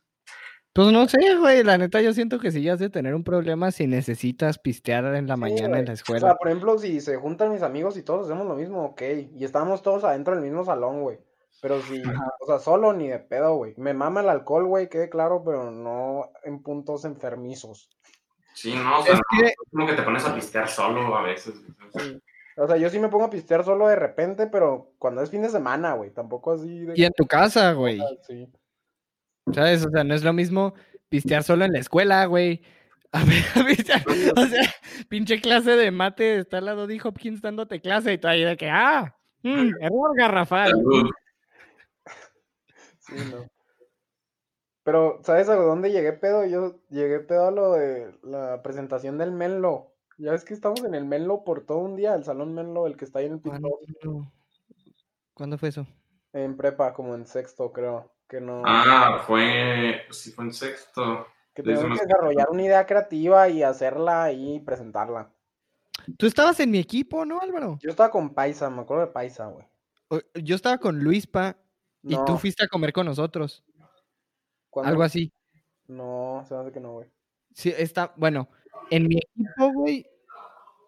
Pues 0.75 0.89
no 0.93 1.07
sé, 1.09 1.37
güey, 1.39 1.63
la 1.63 1.79
neta 1.79 2.01
yo 2.03 2.13
siento 2.13 2.41
que 2.41 2.51
sí 2.51 2.69
has 2.69 2.81
de 2.81 2.91
tener 2.91 3.15
un 3.15 3.23
problema 3.23 3.71
si 3.71 3.87
necesitas 3.87 4.59
pistear 4.59 5.05
en 5.15 5.29
la 5.29 5.35
Sí, 5.37 5.41
mañana 5.41 5.69
güey. 5.69 5.81
en 5.81 5.87
la 5.87 5.93
O 5.93 5.95
escuela. 5.95 6.21
sea, 6.29 6.35
por 6.35 6.49
ejemplo, 6.49 6.79
si 6.79 7.01
se 7.01 7.17
juntan 7.17 7.53
mis 7.53 7.63
amigos 7.63 7.97
y 7.97 8.03
todos 8.03 8.27
hacemos 8.27 8.47
lo 8.47 8.57
mismo, 8.57 8.85
ok. 8.87 9.03
Y 9.37 9.45
estábamos 9.45 9.83
todos 9.83 10.03
adentro 10.03 10.35
del 10.35 10.43
mismo 10.43 10.65
salón, 10.65 11.03
güey. 11.03 11.19
Pero 11.63 11.81
si, 11.83 12.03
o 12.41 12.47
sea, 12.47 12.59
solo 12.59 12.93
ni 12.93 13.09
de 13.09 13.21
pedo, 13.21 13.55
güey. 13.55 13.73
Me 13.77 13.95
mama 13.95 14.21
el 14.21 14.29
alcohol, 14.29 14.67
güey, 14.67 14.89
quede 14.89 15.09
claro, 15.09 15.43
pero 15.45 15.71
no 15.71 16.31
en 16.43 16.61
puntos 16.61 17.05
enfermizos. 17.05 17.89
Sí, 18.55 18.75
no, 18.75 18.99
o 18.99 19.03
sea, 19.05 19.15
Es 19.15 19.21
no, 19.21 19.39
que- 19.41 19.47
es 19.47 19.55
como 19.71 19.87
que 19.87 19.93
te 19.95 20.03
pones 20.03 20.25
a 20.27 20.35
pistear 20.35 20.69
solo 20.69 21.17
a 21.17 21.23
veces. 21.23 21.55
o 21.95 22.01
Sí. 22.01 22.21
O 22.57 22.67
sea, 22.67 22.77
yo 22.77 22.89
sí 22.91 22.99
me 22.99 23.09
pongo 23.09 23.25
a 23.25 23.31
pistear 23.31 23.65
solo 23.65 23.89
de 23.89 23.97
repente, 23.97 24.47
pero 24.49 24.93
cuando 24.99 25.23
es 25.23 25.31
fin 25.31 25.43
de 25.43 25.49
semana, 25.49 25.95
güey. 25.95 26.11
Tampoco 26.11 26.53
así 26.53 26.85
de... 26.85 26.95
Y 26.97 27.05
en 27.05 27.13
tu 27.13 27.27
casa, 27.27 27.73
güey, 27.73 28.01
Sí. 28.27 28.49
¿Sabes? 29.53 29.85
O 29.87 29.91
sea, 29.91 30.05
no 30.05 30.15
es 30.15 30.23
lo 30.25 30.33
mismo 30.33 30.75
pistear 31.09 31.43
solo 31.43 31.65
en 31.65 31.73
la 31.73 31.79
escuela, 31.81 32.25
güey. 32.27 32.63
A 33.13 33.25
ver, 33.25 33.43
a 33.55 33.61
pistear- 33.69 34.05
o 34.37 34.47
sea, 34.47 34.63
pinche 35.09 35.41
clase 35.41 35.73
de 35.77 35.91
mate, 35.91 36.39
está 36.39 36.59
al 36.59 36.65
lado 36.67 36.87
de 36.87 37.01
Hopkins 37.03 37.41
dándote 37.43 37.81
clase 37.81 38.13
y 38.15 38.19
tú 38.19 38.27
ahí 38.29 38.43
de 38.45 38.57
que, 38.57 38.69
ah, 38.71 39.17
mm, 39.43 39.71
error 39.81 40.17
garrafal. 40.17 40.73
Sí, 42.99 43.15
no. 43.31 43.47
Pero, 44.83 45.21
¿sabes 45.23 45.49
a 45.49 45.55
dónde 45.57 45.91
llegué 45.93 46.13
pedo? 46.13 46.45
Yo 46.45 46.77
llegué 46.91 47.21
pedo 47.21 47.47
a 47.49 47.51
lo 47.51 47.73
de 47.73 48.15
la 48.23 48.63
presentación 48.63 49.17
del 49.19 49.33
Menlo, 49.33 49.93
Ya 50.19 50.33
ves 50.33 50.45
que 50.45 50.53
estamos 50.55 50.85
en 50.85 50.95
el 50.95 51.05
Menlo 51.07 51.43
por 51.45 51.65
todo 51.65 51.79
un 51.79 51.97
día, 51.97 52.15
el 52.15 52.25
salón 52.25 52.55
Menlo, 52.55 52.87
el 52.87 52.97
que 52.97 53.05
está 53.05 53.21
ahí 53.21 53.27
en 53.27 53.35
el 53.35 53.41
¿Cuándo, 53.41 53.79
piso, 53.87 54.33
¿Cuándo 55.35 55.57
fue 55.59 55.71
eso? 55.71 55.87
en 56.33 56.57
prepa, 56.57 56.93
como 56.93 57.15
en 57.15 57.27
sexto, 57.27 57.73
creo. 57.73 58.13
Que 58.29 58.41
no. 58.41 58.63
Ah, 58.65 59.23
fue. 59.27 60.03
Sí, 60.11 60.33
fue 60.33 60.45
en 60.45 60.53
sexto. 60.53 61.27
que 61.55 61.63
tenemos 61.63 61.85
no 61.89 61.95
que 61.97 62.03
desarrollar 62.07 62.51
una 62.51 62.63
idea 62.63 62.87
creativa 62.87 63.49
y 63.49 63.63
hacerla 63.63 64.33
y 64.33 64.61
presentarla. 64.61 65.31
Tú 66.19 66.27
estabas 66.27 66.59
en 66.61 66.71
mi 66.71 66.79
equipo, 66.79 67.25
¿no, 67.25 67.41
Álvaro? 67.41 67.79
Yo 67.81 67.91
estaba 67.91 68.11
con 68.11 68.35
Paisa, 68.35 68.69
me 68.71 68.83
acuerdo 68.83 69.07
de 69.07 69.13
Paisa, 69.13 69.47
güey. 69.47 69.65
Yo 70.43 70.57
estaba 70.57 70.79
con 70.79 70.99
Luispa 70.99 71.57
y 72.03 72.15
tú 72.17 72.25
No, 72.29 72.39
fuiste 72.39 72.65
a 72.65 72.69
comer 72.69 72.93
con 72.93 73.07
nosotros. 73.07 73.63
¿cuándo? 74.71 74.91
Algo 74.91 75.03
así. 75.03 75.33
No, 75.87 76.45
se 76.49 76.55
me 76.55 76.61
hace 76.61 76.73
que 76.73 76.81
no, 76.81 76.93
güey. 76.95 77.09
Sí, 77.53 77.73
está, 77.77 78.13
bueno, 78.17 78.49
en 78.91 79.07
mi 79.07 79.19
equipo, 79.19 79.73
güey. 79.73 80.07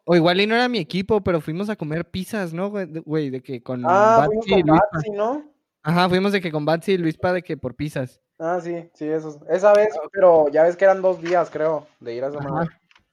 O 0.05 0.15
igual 0.17 0.41
y 0.41 0.47
no 0.47 0.55
era 0.55 0.69
mi 0.69 0.79
equipo, 0.79 1.21
pero 1.23 1.41
fuimos 1.41 1.69
a 1.71 1.77
comer 1.77 2.09
pizzas, 2.11 2.53
¿no, 2.53 2.71
güey? 2.71 3.31
De- 3.31 3.43
que 3.43 3.63
con 3.63 3.83
Ah, 3.87 4.27
Batsy 4.29 4.51
con 4.51 4.61
Luispa. 4.63 4.89
Batsy, 4.93 5.11
¿no? 5.11 5.53
Ajá, 5.87 6.09
fuimos 6.09 6.33
de 6.33 6.41
que 6.41 6.51
con 6.51 6.65
Batsy 6.65 6.95
y 6.95 6.99
Luispa 6.99 7.33
de 7.33 7.43
que 7.43 7.57
por 7.57 7.77
pizzas. 7.77 8.21
Ah, 8.41 8.59
sí, 8.61 8.91
sí, 8.93 9.07
eso. 9.07 9.41
Esa 9.49 9.73
vez, 9.73 9.97
pero 10.11 10.49
ya 10.49 10.65
ves 10.65 10.77
que 10.77 10.85
eran 10.85 11.01
dos 11.01 11.23
días, 11.23 11.49
creo, 11.49 11.87
de 12.01 12.13
ir 12.13 12.25
a 12.25 12.27
esa 12.27 12.41
madre. 12.41 12.71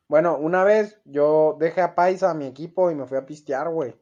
Bueno, 0.07 0.37
una 0.37 0.63
vez 0.63 0.99
yo 1.05 1.55
dejé 1.59 1.81
a 1.81 1.93
Paisa, 1.93 2.31
a 2.31 2.33
mi 2.33 2.47
equipo, 2.47 2.89
y 2.89 2.95
me 2.95 3.05
fui 3.05 3.15
a 3.19 3.27
pistear, 3.27 3.69
güey. 3.69 3.93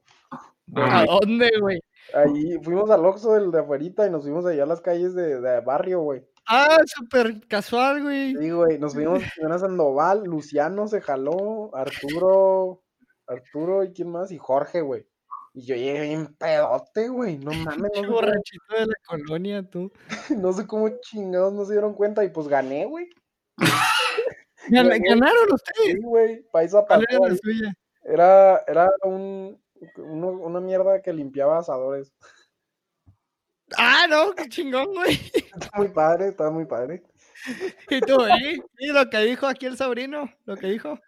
¿A 0.74 1.04
dónde, 1.04 1.52
güey? 1.60 1.82
Ahí 2.14 2.58
fuimos 2.64 2.90
al 2.90 3.06
Oxxo 3.06 3.34
del 3.34 3.52
de 3.52 3.60
afuerita 3.60 4.08
y 4.08 4.10
nos 4.10 4.24
fuimos 4.24 4.46
allá 4.46 4.64
a 4.64 4.68
las 4.68 4.80
calles 4.80 5.14
de, 5.16 5.42
de 5.42 5.60
barrio, 5.60 6.00
güey. 6.00 6.26
Ah, 6.48 6.80
súper 6.86 7.46
casual, 7.50 8.02
güey. 8.04 8.38
Sí, 8.38 8.52
güey, 8.52 8.80
nos 8.80 8.94
fuimos 8.94 9.22
a 9.22 9.60
Sandoval, 9.60 10.24
Luciano 10.24 10.88
se 10.88 11.02
jaló, 11.02 11.72
Arturo, 11.76 12.84
Arturo 13.28 13.84
y 13.84 13.92
quién 13.92 14.08
más, 14.08 14.32
y 14.32 14.38
Jorge, 14.38 14.80
güey. 14.80 15.11
Y 15.54 15.66
yo 15.66 15.76
llegué 15.76 16.02
bien 16.02 16.34
pedote, 16.36 17.10
güey, 17.10 17.38
no 17.38 17.52
mames, 17.52 17.66
no 17.78 17.88
sé, 17.88 17.92
Pinche 17.92 18.02
cómo, 18.08 18.12
borrachito 18.14 18.74
de 18.76 18.86
la 18.86 18.94
colonia, 19.06 19.64
tú. 19.70 19.92
no 20.38 20.54
sé 20.54 20.66
cómo 20.68 20.90
chingados 21.02 21.54
no 21.54 21.66
se 21.66 21.74
dieron 21.74 21.94
cuenta 21.94 22.24
y 22.24 22.30
pues 22.30 22.48
gané, 22.48 22.86
güey. 22.86 23.10
Gan- 24.70 24.88
Güey. 24.88 25.00
¿Ganaron 25.02 25.52
ustedes? 25.54 25.94
Sí, 25.94 26.00
güey, 26.02 26.44
Paisa 26.52 26.86
¿Cuál 26.88 27.04
pasó 27.06 27.18
era 27.18 27.20
la 27.28 27.34
ahí. 27.34 27.38
suya? 27.42 27.74
Era, 28.04 28.64
era 28.68 28.90
un, 29.04 29.60
uno- 29.98 30.28
una 30.32 30.60
mierda 30.62 31.02
que 31.02 31.12
limpiaba 31.12 31.60
asadores. 31.60 32.14
Ah, 33.78 34.06
no, 34.10 34.34
qué 34.34 34.48
chingón, 34.50 34.94
güey. 34.94 35.20
Está 35.34 35.70
muy 35.78 35.88
padre, 35.90 36.28
estaba 36.30 36.52
muy 36.52 36.66
padre. 36.66 37.04
Y 37.90 38.02
tú, 38.02 38.22
¿eh? 38.26 38.62
Y 38.80 38.88
lo 38.88 39.10
que 39.10 39.20
dijo 39.20 39.48
aquí 39.48 39.66
el 39.66 39.78
sobrino, 39.78 40.30
lo 40.46 40.58
que 40.58 40.68
dijo. 40.68 41.00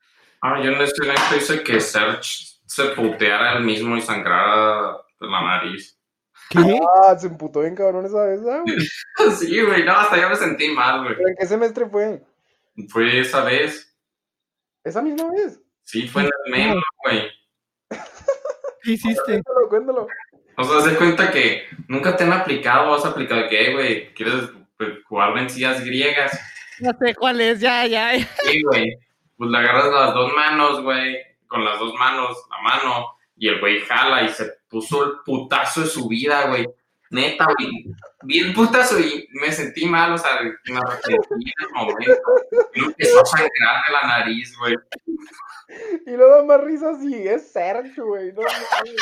Ah, 0.41 0.61
yo 0.63 0.71
en 0.71 0.81
ese 0.81 0.93
evento 1.03 1.35
hice 1.37 1.63
que 1.63 1.79
Serge 1.79 2.52
se 2.73 2.85
puteara 2.85 3.53
él 3.53 3.63
mismo 3.63 3.95
y 3.95 4.01
sangrara 4.01 4.97
la 5.19 5.41
nariz. 5.41 5.99
¿Qué? 6.49 6.79
Ah, 7.05 7.15
se 7.17 7.27
emputó 7.27 7.61
bien 7.61 7.75
cabrón 7.75 8.05
esa 8.05 8.25
vez, 8.25 8.41
güey. 8.41 8.61
Sí, 9.37 9.61
güey, 9.61 9.83
no, 9.85 9.93
hasta 9.93 10.19
yo 10.19 10.27
me 10.29 10.35
sentí 10.35 10.69
mal, 10.69 11.03
güey. 11.03 11.15
¿Pero 11.15 11.29
en 11.29 11.35
qué 11.39 11.45
semestre 11.45 11.85
fue? 11.87 12.23
Fue 12.89 13.19
esa 13.19 13.43
vez. 13.43 13.95
¿Esa 14.83 15.01
misma 15.03 15.29
vez? 15.31 15.61
Sí, 15.83 16.07
fue 16.07 16.23
en 16.23 16.29
el 16.45 16.51
Melo, 16.51 16.81
güey. 17.03 17.29
¿Qué 18.81 18.91
hiciste? 18.93 19.21
Cuéntalo, 19.23 19.69
cuéntalo. 19.69 20.07
O 20.57 20.63
sea, 20.63 20.81
se 20.81 20.97
cuenta 20.97 21.31
que 21.31 21.63
nunca 21.87 22.15
te 22.15 22.23
han 22.23 22.33
aplicado, 22.33 22.93
has 22.95 23.05
aplicado 23.05 23.47
que, 23.49 23.67
"Eh, 23.67 23.73
güey, 23.73 24.13
¿quieres 24.13 24.49
jugar 25.07 25.33
vencidas 25.33 25.83
griegas? 25.85 26.39
No 26.79 26.91
sé 26.99 27.13
cuál 27.15 27.39
es, 27.39 27.59
ya, 27.59 27.85
ya. 27.85 28.15
ya. 28.17 28.27
Sí, 28.43 28.61
güey. 28.63 28.97
Pues 29.37 29.49
le 29.49 29.57
agarras 29.57 29.91
las 29.91 30.13
dos 30.13 30.33
manos, 30.33 30.81
güey, 30.83 31.17
con 31.53 31.63
las 31.63 31.77
dos 31.77 31.93
manos, 31.93 32.35
la 32.49 32.61
mano, 32.61 33.15
y 33.37 33.47
el 33.47 33.59
güey 33.59 33.81
jala 33.81 34.23
y 34.23 34.29
se 34.29 34.51
puso 34.67 35.03
el 35.03 35.11
putazo 35.23 35.81
de 35.81 35.87
su 35.87 36.07
vida, 36.07 36.47
güey. 36.47 36.65
Neta, 37.11 37.45
güey. 37.45 37.85
Vi 38.23 38.39
el 38.39 38.53
putazo 38.55 38.99
y 38.99 39.27
me 39.33 39.51
sentí 39.51 39.85
mal, 39.85 40.13
o 40.13 40.17
sea, 40.17 40.41
me 40.41 40.77
arrepentí 40.79 41.51
en 41.59 41.65
el 41.67 41.73
momento. 41.73 42.21
Y 42.73 42.81
me 42.81 42.87
empezó 42.87 43.21
a 43.21 43.25
sangrar 43.25 43.83
de 43.87 43.93
la 43.93 44.07
nariz, 44.07 44.57
güey. 44.57 44.75
Y 46.07 46.11
lo 46.17 46.27
da 46.27 46.43
más 46.43 46.61
risa 46.61 46.99
si 46.99 47.27
es 47.27 47.51
Sergio, 47.51 48.07
güey. 48.07 48.31
No, 48.33 48.41
güey. 48.41 48.95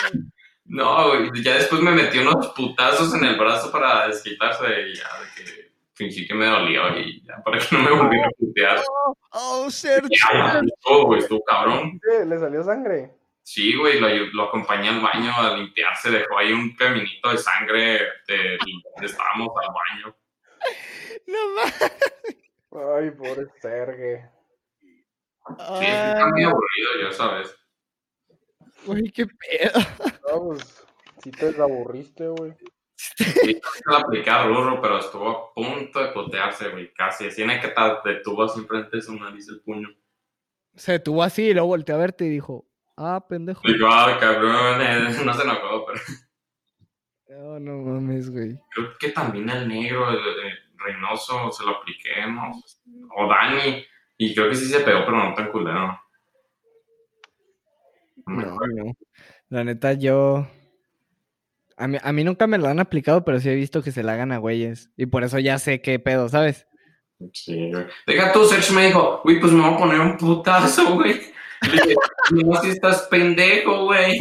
No, 0.65 1.07
güey, 1.07 1.43
ya 1.43 1.55
después 1.55 1.81
me 1.81 1.91
metí 1.91 2.19
unos 2.19 2.49
putazos 2.49 3.13
en 3.13 3.23
el 3.23 3.37
brazo 3.37 3.71
para 3.71 4.07
desquitarse 4.07 4.65
y 4.89 4.95
ya, 4.95 5.09
de 5.19 5.43
que 5.43 5.60
fingí 5.93 6.27
que 6.27 6.33
me 6.33 6.45
dolió 6.45 6.97
y 6.97 7.23
ya, 7.23 7.41
para 7.43 7.59
que 7.59 7.75
no 7.75 7.83
me 7.83 7.91
volviera 7.91 8.27
a 8.27 8.31
putear. 8.31 8.81
Oh, 9.31 9.69
Sergio. 9.69 10.09
Ya, 10.09 10.59
estuvo, 10.59 11.05
güey, 11.05 11.19
estuvo 11.19 11.43
cabrón. 11.43 11.99
¿Le 12.25 12.39
salió 12.39 12.63
sangre? 12.63 13.11
Sí, 13.43 13.75
güey, 13.75 13.99
lo, 13.99 14.07
lo 14.33 14.43
acompañé 14.43 14.89
al 14.89 15.01
baño 15.01 15.31
a 15.35 15.57
limpiarse, 15.57 16.11
dejó 16.11 16.37
ahí 16.37 16.53
un 16.53 16.75
caminito 16.75 17.29
de 17.31 17.37
sangre 17.37 17.99
de 18.27 18.57
donde 18.57 19.05
estábamos 19.05 19.49
al 19.61 19.73
baño. 19.73 20.15
No 21.27 21.49
mames. 21.55 21.91
Ay, 22.71 23.11
pobre 23.11 23.47
Serge. 23.59 24.29
Sí, 25.47 25.85
está 25.85 26.27
muy 26.27 26.43
aburrido, 26.43 27.01
ya 27.03 27.11
sabes. 27.11 27.55
Güey, 28.85 29.11
qué 29.11 29.25
pedo. 29.25 29.79
No, 30.29 30.47
pues, 30.47 30.85
sí 31.23 31.31
te 31.31 31.47
desaburriste, 31.47 32.27
güey. 32.27 32.53
Sí, 33.17 33.23
se 33.25 33.91
la 33.91 33.97
apliqué 33.97 34.29
a 34.29 34.45
Rurro, 34.45 34.79
pero 34.81 34.99
estuvo 34.99 35.29
a 35.29 35.53
punto 35.53 35.99
de 35.99 36.11
putearse, 36.11 36.69
güey, 36.69 36.93
casi. 36.93 37.25
El 37.25 37.35
que 37.35 37.67
te 37.69 38.09
detuvo 38.09 38.43
así 38.43 38.59
enfrente 38.59 38.97
de 38.97 39.01
su 39.01 39.15
nariz 39.15 39.49
el 39.49 39.61
puño. 39.61 39.89
Se 40.75 40.93
detuvo 40.93 41.23
así 41.23 41.43
y 41.47 41.53
luego 41.53 41.69
volteó 41.69 41.95
a 41.95 41.99
verte 41.99 42.25
y 42.25 42.29
dijo, 42.29 42.67
ah, 42.97 43.25
pendejo. 43.27 43.61
Digo, 43.65 43.87
ah, 43.89 44.17
cabrón, 44.19 44.81
eh, 44.81 44.99
no 45.25 45.33
se 45.33 45.41
enojó, 45.41 45.85
pero 45.85 45.99
No, 47.29 47.59
no 47.59 47.77
mames, 47.77 48.29
güey. 48.29 48.59
creo 48.69 48.97
que 48.99 49.09
también 49.09 49.49
el 49.49 49.67
negro, 49.67 50.09
el, 50.09 50.17
el 50.19 50.57
Reynoso, 50.77 51.51
se 51.51 51.63
lo 51.63 51.77
apliqué, 51.77 52.27
¿no? 52.27 52.51
O 53.15 53.27
Dani, 53.27 53.83
y 54.17 54.35
creo 54.35 54.49
que 54.49 54.55
sí 54.55 54.65
se 54.65 54.81
pegó, 54.81 54.99
pero 55.05 55.17
no 55.17 55.33
tan 55.33 55.51
culero. 55.51 55.99
No 58.27 58.59
no. 58.67 58.93
La 59.49 59.63
neta, 59.63 59.93
yo. 59.93 60.47
A 61.81 61.87
mí, 61.87 61.97
a 62.01 62.13
mí 62.13 62.23
nunca 62.23 62.45
me 62.45 62.59
lo 62.59 62.67
han 62.67 62.79
aplicado, 62.79 63.25
pero 63.25 63.39
sí 63.39 63.49
he 63.49 63.55
visto 63.55 63.81
que 63.81 63.91
se 63.91 64.03
la 64.03 64.13
hagan 64.13 64.31
a 64.31 64.37
güeyes. 64.37 64.91
Y 64.97 65.07
por 65.07 65.23
eso 65.23 65.39
ya 65.39 65.57
sé 65.57 65.81
qué 65.81 65.97
pedo, 65.97 66.29
¿sabes? 66.29 66.67
Sí, 67.33 67.71
güey. 67.71 67.87
Deja 68.05 68.31
tú, 68.31 68.45
Serge 68.45 68.71
me 68.71 68.85
dijo, 68.85 69.21
güey, 69.23 69.39
pues 69.39 69.51
me 69.51 69.61
voy 69.61 69.73
a 69.73 69.77
poner 69.77 69.99
un 69.99 70.15
putazo, 70.15 70.93
güey. 70.93 71.19
Le 71.61 71.71
dije, 71.71 71.95
no, 72.31 72.61
si 72.61 72.69
estás 72.69 73.07
pendejo, 73.09 73.85
güey. 73.85 74.19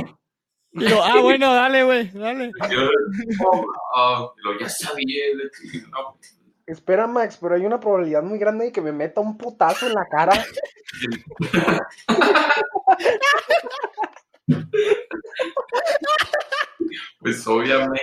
Yo, 0.73 1.05
ah, 1.05 1.21
bueno, 1.21 1.53
dale, 1.53 1.85
güey, 1.85 2.09
dale. 2.13 2.51
Yo. 2.71 2.89
Y 3.19 3.37
lo 3.37 4.35
ya 4.59 4.69
sabía, 4.69 5.25
no. 5.91 6.17
Espera, 6.67 7.07
Max, 7.07 7.37
pero 7.41 7.55
hay 7.57 7.67
una 7.67 7.81
probabilidad 7.81 8.23
muy 8.23 8.39
grande 8.39 8.67
de 8.67 8.73
que 8.73 8.81
me 8.81 8.93
meta 8.93 9.21
un 9.21 9.37
putazo 9.37 9.87
en 9.87 9.95
la 9.95 10.07
cara. 10.09 10.33
Pues 17.21 17.47
obviamente, 17.47 18.01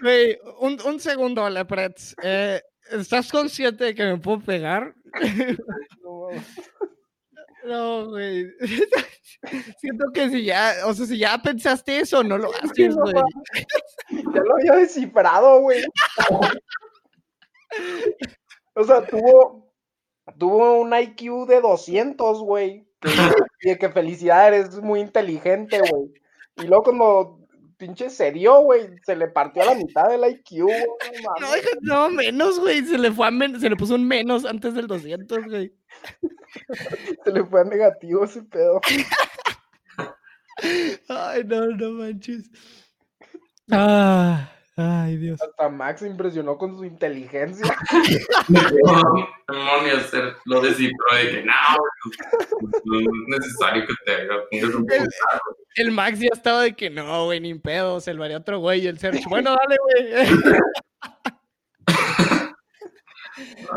Güey, 0.00 0.38
un, 0.60 0.78
un 0.84 1.00
segundo, 1.00 1.48
Lepretz. 1.50 2.14
Eh, 2.22 2.62
¿Estás 2.90 3.30
consciente 3.30 3.84
de 3.84 3.94
que 3.94 4.04
me 4.04 4.18
puedo 4.18 4.40
pegar? 4.40 4.94
No, 7.64 8.08
güey. 8.08 8.46
Siento 9.78 10.06
que 10.12 10.28
si 10.30 10.44
ya, 10.44 10.74
o 10.86 10.94
sea, 10.94 11.06
si 11.06 11.18
ya 11.18 11.38
pensaste 11.38 12.00
eso, 12.00 12.22
no 12.22 12.38
lo 12.38 12.50
haces, 12.54 12.96
no 12.96 13.02
güey. 13.02 13.14
ya 14.10 14.40
lo 14.40 14.54
había 14.56 14.72
descifrado, 14.76 15.60
güey. 15.60 15.84
O 18.74 18.84
sea, 18.84 19.06
tuvo, 19.06 19.72
tuvo 20.38 20.80
un 20.80 20.92
IQ 20.94 21.46
de 21.46 21.60
200, 21.60 22.40
güey. 22.40 22.88
Y 23.62 23.70
de 23.70 23.78
que 23.78 23.88
felicidad, 23.90 24.48
eres 24.48 24.80
muy 24.82 25.00
inteligente, 25.00 25.78
güey. 25.78 26.12
Y 26.56 26.66
luego 26.66 26.84
cuando 26.84 27.38
pinche 27.76 28.10
se 28.10 28.30
dio, 28.30 28.60
güey, 28.60 28.88
se 29.04 29.16
le 29.16 29.28
partió 29.28 29.62
a 29.62 29.66
la 29.66 29.74
mitad 29.74 30.08
del 30.08 30.24
IQ, 30.30 30.62
güey. 30.64 30.84
No 31.40 31.48
no, 31.82 32.10
menos, 32.10 32.60
güey. 32.60 32.84
Se 32.84 32.98
le 32.98 33.10
fue 33.10 33.26
a 33.26 33.30
men- 33.30 33.58
se 33.60 33.68
le 33.68 33.76
puso 33.76 33.94
un 33.96 34.06
menos 34.06 34.44
antes 34.44 34.74
del 34.74 34.86
200, 34.86 35.44
güey. 35.46 35.72
Se 37.24 37.32
le 37.32 37.44
fue 37.44 37.62
a 37.62 37.64
negativo 37.64 38.24
ese 38.24 38.42
pedo. 38.42 38.80
Ay, 41.08 41.44
no, 41.44 41.66
no 41.68 41.90
manches. 41.92 42.50
Ah, 43.70 44.50
ay, 44.76 45.16
Dios. 45.16 45.40
Hasta 45.42 45.68
Max 45.68 46.00
se 46.00 46.06
impresionó 46.08 46.56
con 46.58 46.76
su 46.76 46.84
inteligencia. 46.84 47.76
demonios, 49.48 50.12
lo 50.44 50.60
descifró 50.60 51.16
de 51.16 51.30
que 51.30 51.42
no, 51.44 51.52
no 52.84 53.00
es 53.00 53.06
necesario 53.28 53.86
que 53.86 53.94
te 54.04 54.12
haga, 54.12 54.42
pongas 54.50 54.74
un 54.74 54.90
El-. 54.90 55.08
El 55.74 55.90
Max 55.90 56.18
ya 56.18 56.28
estaba 56.32 56.62
de 56.62 56.74
que 56.74 56.90
no, 56.90 57.24
güey, 57.24 57.40
ni 57.40 57.54
pedo. 57.54 58.00
Se 58.00 58.12
lo 58.12 58.24
haría 58.24 58.38
otro 58.38 58.58
güey. 58.58 58.82
Y 58.82 58.86
el 58.88 58.98
Sergio, 58.98 59.28
bueno, 59.28 59.56
dale, 59.56 59.76
güey. 59.82 60.12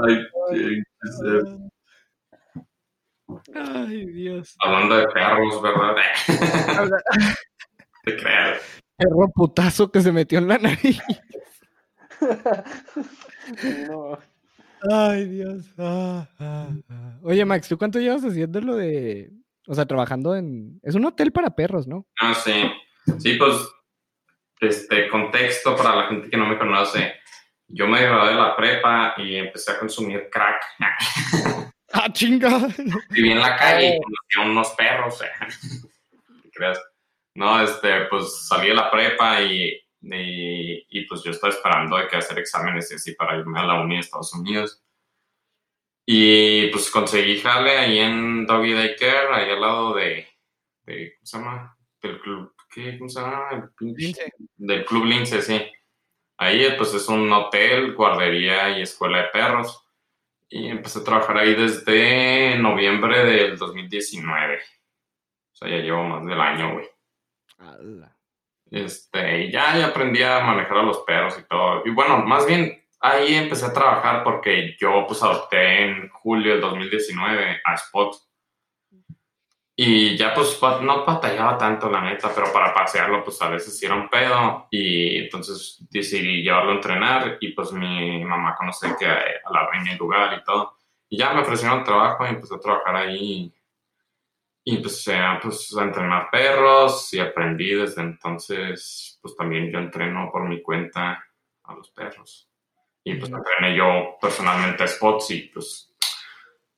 Ay, 0.03 0.27
qué 0.51 1.11
ser. 1.11 1.43
Ay, 3.53 4.05
Dios. 4.07 4.55
Hablando 4.59 4.97
de 4.97 5.07
perros, 5.07 5.61
¿verdad? 5.61 5.95
Te 8.03 8.17
creas. 8.17 8.84
Perro 8.97 9.29
putazo 9.33 9.91
que 9.91 10.01
se 10.01 10.11
metió 10.11 10.39
en 10.39 10.47
la 10.47 10.57
nariz. 10.57 11.01
No, 13.89 14.17
Ay, 14.89 15.25
Dios. 15.25 15.65
Ah, 15.77 16.27
ah, 16.39 16.69
ah. 16.89 17.17
Oye, 17.23 17.43
Max, 17.45 17.67
¿tú 17.67 17.77
cuánto 17.77 17.99
llevas 17.99 18.23
haciendo 18.23 18.61
lo 18.61 18.75
de. 18.75 19.31
O 19.67 19.73
sea, 19.73 19.85
trabajando 19.85 20.35
en. 20.35 20.79
Es 20.83 20.95
un 20.95 21.05
hotel 21.05 21.31
para 21.31 21.55
perros, 21.55 21.87
¿no? 21.87 22.05
Ah, 22.19 22.33
sí. 22.33 22.71
Sí, 23.19 23.35
pues, 23.35 23.55
este 24.59 25.09
contexto 25.09 25.75
para 25.75 25.95
la 25.95 26.07
gente 26.07 26.29
que 26.29 26.37
no 26.37 26.45
me 26.45 26.57
conoce. 26.57 27.13
Yo 27.67 27.87
me 27.87 28.01
gradué 28.01 28.29
de 28.29 28.35
la 28.35 28.55
prepa 28.55 29.15
y 29.17 29.35
empecé 29.37 29.71
a 29.71 29.79
consumir 29.79 30.29
crack. 30.31 30.61
¡Ah, 31.93 32.11
chinga! 32.11 32.67
Viví 33.09 33.31
en 33.31 33.39
la 33.39 33.55
calle 33.55 33.95
y 33.95 34.01
conocí 34.01 34.39
a 34.39 34.51
unos 34.51 34.69
perros. 34.71 35.23
¿Qué 36.43 36.49
creas? 36.51 36.79
No, 37.35 37.61
este, 37.61 38.05
pues 38.05 38.47
salí 38.47 38.69
de 38.69 38.75
la 38.75 38.89
prepa 38.89 39.41
y, 39.41 39.71
y, 40.01 40.85
y, 40.89 41.05
pues 41.05 41.21
yo 41.23 41.31
estaba 41.31 41.53
esperando 41.53 41.97
de 41.97 42.07
que 42.07 42.15
hacer 42.15 42.39
exámenes 42.39 42.89
y 42.91 42.95
así 42.95 43.13
para 43.13 43.37
irme 43.37 43.59
a 43.59 43.65
la 43.65 43.81
uni 43.81 43.95
de 43.95 44.01
Estados 44.01 44.33
Unidos. 44.33 44.81
Y 46.05 46.67
pues 46.67 46.89
conseguí 46.89 47.39
jale 47.39 47.77
ahí 47.77 47.99
en 47.99 48.45
Doggy 48.45 48.73
Daycare, 48.73 49.33
ahí 49.33 49.49
al 49.49 49.61
lado 49.61 49.95
de, 49.95 50.27
de 50.83 51.15
¿cómo 51.15 51.25
se 51.25 51.37
llama? 51.37 51.77
Del 52.01 52.19
club, 52.21 52.55
¿qué? 52.69 52.97
¿Cómo 52.97 53.09
se 53.09 53.19
llama? 53.19 53.71
Lince. 53.79 54.33
Del 54.55 54.85
Club 54.85 55.05
Lince, 55.05 55.41
sí. 55.41 55.61
Ahí 56.37 56.67
pues 56.77 56.93
es 56.93 57.07
un 57.09 57.31
hotel, 57.33 57.95
guardería 57.95 58.77
y 58.77 58.83
escuela 58.83 59.23
de 59.23 59.29
perros. 59.29 59.81
Y 60.47 60.67
empecé 60.67 60.99
a 60.99 61.03
trabajar 61.03 61.37
ahí 61.39 61.55
desde 61.55 62.57
noviembre 62.59 63.25
del 63.25 63.57
2019. 63.57 64.57
O 64.57 65.55
sea, 65.55 65.69
ya 65.69 65.77
llevo 65.77 66.03
más 66.03 66.25
del 66.25 66.39
año, 66.39 66.73
güey. 66.73 66.94
Ala. 67.57 68.15
Este, 68.69 69.51
ya, 69.51 69.77
ya 69.77 69.87
aprendí 69.87 70.23
a 70.23 70.41
manejar 70.41 70.77
a 70.77 70.83
los 70.83 70.99
perros 70.99 71.37
y 71.39 71.43
todo. 71.43 71.83
Y 71.85 71.91
bueno, 71.91 72.19
más 72.25 72.45
bien 72.45 72.85
ahí 72.99 73.35
empecé 73.35 73.65
a 73.67 73.73
trabajar 73.73 74.23
porque 74.23 74.75
yo 74.79 75.05
pues 75.07 75.21
adopté 75.21 75.83
en 75.83 76.09
julio 76.09 76.53
del 76.53 76.61
2019 76.61 77.61
a 77.63 77.73
Spot. 77.75 78.15
Y 79.77 80.15
ya 80.15 80.33
pues 80.33 80.57
no 80.81 81.05
batallaba 81.05 81.57
tanto, 81.57 81.91
la 81.91 81.99
neta, 82.01 82.31
pero 82.33 82.51
para 82.53 82.73
pasearlo 82.73 83.23
pues 83.25 83.41
a 83.41 83.49
veces 83.49 83.81
un 83.91 84.09
pedo. 84.09 84.67
Y 84.71 85.17
entonces 85.17 85.85
decidí 85.89 86.43
llevarlo 86.43 86.71
a 86.71 86.75
entrenar 86.75 87.37
y 87.41 87.49
pues 87.49 87.71
mi 87.73 88.23
mamá 88.23 88.55
conoce 88.55 88.95
que 88.97 89.05
a 89.05 89.51
la 89.51 89.69
reina 89.69 89.91
el 89.91 89.97
lugar 89.97 90.37
y 90.39 90.43
todo. 90.43 90.77
Y 91.09 91.17
ya 91.17 91.33
me 91.33 91.41
ofrecieron 91.41 91.83
trabajo 91.83 92.25
y 92.25 92.29
empecé 92.29 92.55
a 92.55 92.59
trabajar 92.59 92.95
ahí. 92.95 93.53
Y 94.67 94.77
empecé 94.77 95.15
a, 95.15 95.39
pues, 95.39 95.75
a 95.77 95.83
entrenar 95.83 96.29
perros 96.31 97.13
y 97.13 97.19
aprendí 97.19 97.75
desde 97.75 98.01
entonces, 98.01 99.19
pues 99.21 99.35
también 99.35 99.71
yo 99.71 99.77
entreno 99.77 100.29
por 100.31 100.49
mi 100.49 100.61
cuenta 100.63 101.23
a 101.63 101.73
los 101.75 101.91
perros. 101.91 102.49
Y 103.03 103.13
pues 103.15 103.31
entrené 103.31 103.77
yo 103.77 104.17
personalmente 104.19 104.83
a 104.83 104.87
spots 104.87 105.29
y 105.29 105.41
pues, 105.53 105.93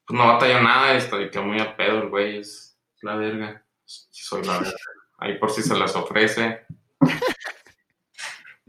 pues 0.06 0.20
no 0.20 0.28
batalló 0.28 0.62
nada, 0.62 0.96
estoy 0.96 1.32
que 1.32 1.40
muy 1.40 1.60
a 1.62 1.78
pedo 1.78 2.02
el 2.02 2.10
güey, 2.10 2.40
es 2.40 2.78
la 3.02 3.16
verga. 3.16 3.66
Soy 3.86 4.44
la 4.44 4.60
verga. 4.60 4.78
Ahí 5.20 5.40
por 5.40 5.50
si 5.50 5.62
se 5.62 5.78
les 5.78 5.96
ofrece. 5.96 6.66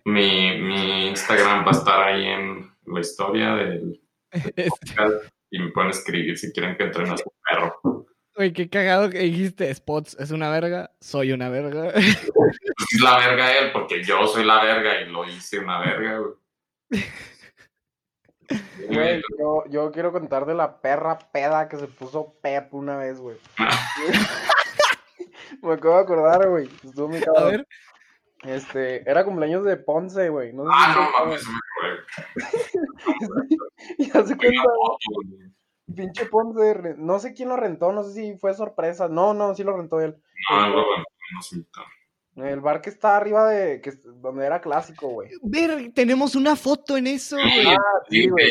Mi, 0.04 0.58
mi 0.58 1.08
Instagram 1.08 1.66
va 1.66 1.68
a 1.68 1.72
estar 1.72 2.00
ahí 2.00 2.24
en 2.24 2.72
la 2.86 3.00
historia 3.00 3.54
del 3.56 4.00
podcast 4.68 5.34
y 5.50 5.58
me 5.58 5.70
pueden 5.70 5.90
escribir 5.90 6.38
si 6.38 6.50
quieren 6.50 6.78
que 6.78 6.84
entrene 6.84 7.10
a 7.10 7.18
su 7.18 7.30
perro. 7.44 8.06
Güey, 8.38 8.52
qué 8.52 8.70
cagado 8.70 9.10
que 9.10 9.18
dijiste. 9.18 9.74
Spots 9.74 10.16
es 10.20 10.30
una 10.30 10.48
verga, 10.48 10.92
soy 11.00 11.32
una 11.32 11.48
verga. 11.48 11.90
Pues 11.92 11.96
es 12.94 13.00
la 13.02 13.18
verga 13.18 13.58
él, 13.58 13.72
porque 13.72 14.00
yo 14.04 14.28
soy 14.28 14.44
la 14.44 14.62
verga 14.62 15.00
y 15.00 15.06
lo 15.10 15.24
hice 15.24 15.58
una 15.58 15.80
verga, 15.80 16.18
güey. 16.18 16.34
Güey, 18.88 19.20
yo, 19.38 19.64
yo 19.68 19.92
quiero 19.92 20.10
contar 20.10 20.46
de 20.46 20.54
la 20.54 20.80
perra 20.80 21.18
peda 21.18 21.68
que 21.68 21.76
se 21.76 21.86
puso 21.86 22.32
Pep 22.40 22.72
una 22.72 22.96
vez, 22.96 23.20
güey. 23.20 23.36
Me 25.62 25.74
acabo 25.74 25.96
de 25.96 26.00
acordar, 26.00 26.48
güey. 26.48 26.66
Estuvo 26.82 27.08
muy 27.08 27.18
A 27.18 27.24
cabrón. 27.24 27.50
ver, 27.50 27.66
Este, 28.44 29.02
era 29.10 29.22
cumpleaños 29.26 29.64
de 29.64 29.76
Ponce, 29.76 30.30
güey. 30.30 30.54
No 30.54 30.62
sé 30.64 30.70
Ah, 30.72 30.94
si 30.94 31.00
no 31.00 31.10
mames, 31.26 31.46
me 31.46 31.52
saben. 32.38 33.48
Y 33.98 34.04
hace 34.16 34.32
acuerdo. 34.32 34.36
cuenta, 34.36 34.62
pinche 35.94 36.26
Ponce, 36.26 36.94
no 36.96 37.18
sé 37.18 37.34
quién 37.34 37.48
lo 37.48 37.56
rentó, 37.56 37.92
no 37.92 38.04
sé 38.04 38.12
si 38.12 38.38
fue 38.38 38.54
sorpresa. 38.54 39.08
No, 39.08 39.34
no, 39.34 39.54
sí 39.54 39.64
lo 39.64 39.76
rentó 39.76 40.00
él. 40.00 40.16
No, 40.50 40.68
no, 40.68 40.76
no, 40.76 41.42
sé. 41.42 41.64
El 42.36 42.60
bar 42.60 42.80
que 42.80 42.90
está 42.90 43.16
arriba 43.16 43.48
de, 43.48 43.80
que, 43.80 43.92
donde 44.20 44.46
era 44.46 44.60
clásico, 44.60 45.08
güey. 45.08 45.30
ver, 45.42 45.92
tenemos 45.92 46.36
una 46.36 46.54
foto 46.54 46.96
en 46.96 47.08
eso, 47.08 47.36
güey. 47.36 47.66
Ah, 47.66 47.76
sí, 48.08 48.28
güey. 48.28 48.50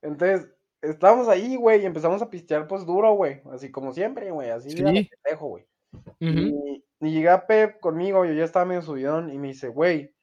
Entonces, 0.00 0.48
estábamos 0.80 1.28
ahí, 1.28 1.56
güey, 1.56 1.82
y 1.82 1.86
empezamos 1.86 2.22
a 2.22 2.30
pistear, 2.30 2.66
pues, 2.66 2.86
duro, 2.86 3.12
güey. 3.12 3.42
Así 3.52 3.70
como 3.70 3.92
siempre, 3.92 4.30
güey, 4.30 4.50
así 4.50 4.70
Sí. 4.70 4.82
pendejo, 4.82 5.48
güey. 5.48 5.66
Y, 6.18 6.82
y 7.00 7.10
llega 7.10 7.46
Pep 7.46 7.78
conmigo, 7.80 8.24
yo 8.24 8.32
ya 8.32 8.44
estaba 8.44 8.64
medio 8.64 8.82
subidón, 8.82 9.30
y 9.32 9.38
me 9.38 9.48
dice, 9.48 9.68
güey, 9.68 10.14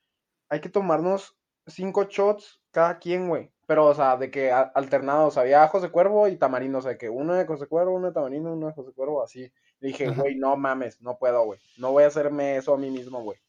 hay 0.50 0.60
que 0.60 0.70
tomarnos 0.70 1.38
cinco 1.68 2.06
shots 2.06 2.60
cada 2.78 3.00
quien, 3.00 3.28
güey. 3.28 3.50
Pero, 3.66 3.88
o 3.88 3.96
sea, 3.96 4.18
de 4.18 4.30
que 4.30 4.52
alternados, 4.52 5.36
había 5.40 5.68
José 5.68 5.90
Cuervo 5.90 6.28
y 6.28 6.38
Tamarindo, 6.38 6.78
o 6.78 6.82
sea, 6.84 6.96
que 6.96 7.10
uno 7.10 7.34
de 7.34 7.48
José 7.48 7.66
Cuervo, 7.66 7.96
uno 7.96 8.10
de 8.10 8.14
Tamarindo, 8.14 8.54
uno 8.54 8.68
de 8.68 8.74
José 8.74 8.92
Cuervo, 8.94 9.24
así. 9.24 9.52
Le 9.80 9.88
dije, 9.88 10.10
güey, 10.10 10.36
no 10.36 10.56
mames, 10.58 11.02
no 11.02 11.18
puedo, 11.18 11.44
güey. 11.44 11.60
No 11.80 11.92
voy 11.92 12.04
a 12.04 12.08
hacerme 12.08 12.58
eso 12.58 12.76
a 12.76 12.78
mí 12.78 12.92
mismo, 12.92 13.24
güey. 13.24 13.40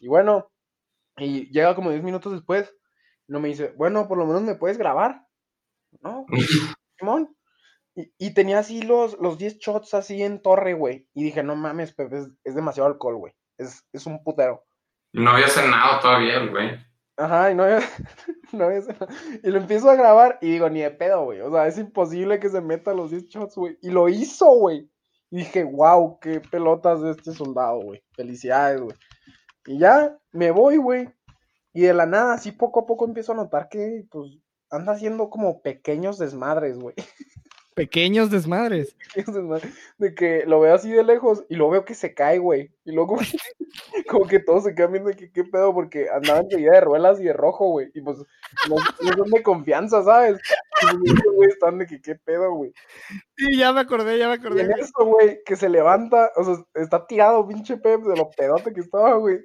Y 0.00 0.08
bueno, 0.08 0.50
y 1.16 1.48
llega 1.52 1.76
como 1.76 1.90
10 1.90 2.02
minutos 2.02 2.32
después, 2.32 2.74
no 3.28 3.38
me 3.38 3.46
dice, 3.46 3.72
bueno, 3.76 4.08
por 4.08 4.18
lo 4.18 4.26
menos 4.26 4.42
me 4.42 4.56
puedes 4.56 4.78
grabar. 4.78 5.22
No, 6.00 6.26
Simón. 6.98 7.36
Y, 7.94 8.12
y 8.18 8.34
tenía 8.34 8.58
así 8.58 8.82
los, 8.82 9.16
los 9.20 9.38
10 9.38 9.58
shots 9.58 9.94
así 9.94 10.24
en 10.24 10.42
torre, 10.42 10.74
güey. 10.74 11.06
Y 11.14 11.22
dije, 11.22 11.44
no 11.44 11.54
mames, 11.54 11.94
Pepe, 11.94 12.18
es, 12.18 12.28
es 12.42 12.56
demasiado 12.56 12.88
alcohol, 12.88 13.16
güey. 13.16 13.32
Es, 13.58 13.86
es 13.92 14.06
un 14.06 14.24
putero. 14.24 14.64
No 15.12 15.30
había 15.30 15.48
cenado 15.48 16.00
todavía 16.00 16.44
güey. 16.46 16.84
Ajá, 17.16 17.50
y 17.50 17.54
no 17.54 17.64
había, 17.64 17.80
no 18.52 18.64
había. 18.64 18.80
Y 19.42 19.50
lo 19.50 19.58
empiezo 19.58 19.88
a 19.90 19.96
grabar 19.96 20.38
y 20.42 20.52
digo, 20.52 20.68
ni 20.68 20.80
de 20.80 20.90
pedo, 20.90 21.24
güey. 21.24 21.40
O 21.40 21.50
sea, 21.50 21.66
es 21.66 21.78
imposible 21.78 22.38
que 22.38 22.50
se 22.50 22.60
meta 22.60 22.92
los 22.92 23.10
10 23.10 23.28
shots, 23.28 23.56
güey. 23.56 23.78
Y 23.80 23.90
lo 23.90 24.08
hizo, 24.08 24.46
güey. 24.54 24.90
Y 25.30 25.38
dije, 25.38 25.64
wow, 25.64 26.18
qué 26.20 26.40
pelotas 26.40 27.00
de 27.00 27.12
este 27.12 27.32
soldado, 27.32 27.80
güey. 27.80 28.02
Felicidades, 28.12 28.80
güey. 28.80 28.96
Y 29.66 29.78
ya 29.78 30.16
me 30.32 30.50
voy, 30.50 30.76
güey. 30.76 31.08
Y 31.72 31.82
de 31.82 31.94
la 31.94 32.06
nada, 32.06 32.34
así 32.34 32.52
poco 32.52 32.80
a 32.80 32.86
poco 32.86 33.06
empiezo 33.06 33.32
a 33.32 33.36
notar 33.36 33.68
que, 33.68 34.06
pues, 34.10 34.38
anda 34.70 34.92
haciendo 34.92 35.30
como 35.30 35.62
pequeños 35.62 36.18
desmadres, 36.18 36.78
güey. 36.78 36.94
Pequeños 37.76 38.30
desmadres. 38.30 38.96
pequeños 39.14 39.34
desmadres. 39.36 39.74
De 39.98 40.14
que 40.14 40.44
lo 40.46 40.60
veo 40.60 40.74
así 40.74 40.90
de 40.90 41.04
lejos 41.04 41.44
y 41.50 41.56
lo 41.56 41.68
veo 41.70 41.84
que 41.84 41.94
se 41.94 42.14
cae, 42.14 42.38
güey. 42.38 42.72
Y 42.84 42.92
luego 42.92 43.16
como 43.16 43.20
que, 43.94 44.04
como 44.06 44.26
que 44.26 44.40
todos 44.40 44.64
se 44.64 44.74
quedan 44.74 44.92
viendo 44.92 45.10
que 45.12 45.30
qué 45.30 45.44
pedo 45.44 45.74
porque 45.74 46.08
andaba 46.10 46.40
enseguida 46.40 46.72
de 46.72 46.80
ruelas 46.80 47.20
y 47.20 47.24
de 47.24 47.34
rojo, 47.34 47.68
güey. 47.68 47.90
Y 47.94 48.00
pues 48.00 48.18
no, 48.18 48.76
no 49.02 49.12
son 49.16 49.30
de 49.30 49.42
confianza, 49.42 50.02
¿sabes? 50.02 50.40
Y 51.04 51.10
estos 51.12 51.34
güeyes 51.34 51.54
están 51.54 51.78
de 51.78 51.86
que 51.86 52.00
qué 52.00 52.14
pedo, 52.16 52.52
güey. 52.54 52.72
Sí, 53.36 53.56
ya 53.58 53.72
me 53.72 53.80
acordé, 53.80 54.18
ya 54.18 54.28
me 54.28 54.36
Y 54.36 54.38
acordé. 54.38 54.62
en 54.62 54.68
güey. 54.68 54.80
eso, 54.80 55.04
güey, 55.04 55.40
que 55.44 55.56
se 55.56 55.68
levanta, 55.68 56.32
o 56.36 56.44
sea, 56.44 56.54
está 56.74 57.06
tirado 57.06 57.46
pinche 57.46 57.76
Pep 57.78 58.02
de 58.02 58.16
lo 58.16 58.30
pedote 58.30 58.72
que 58.72 58.80
estaba, 58.80 59.14
güey. 59.16 59.40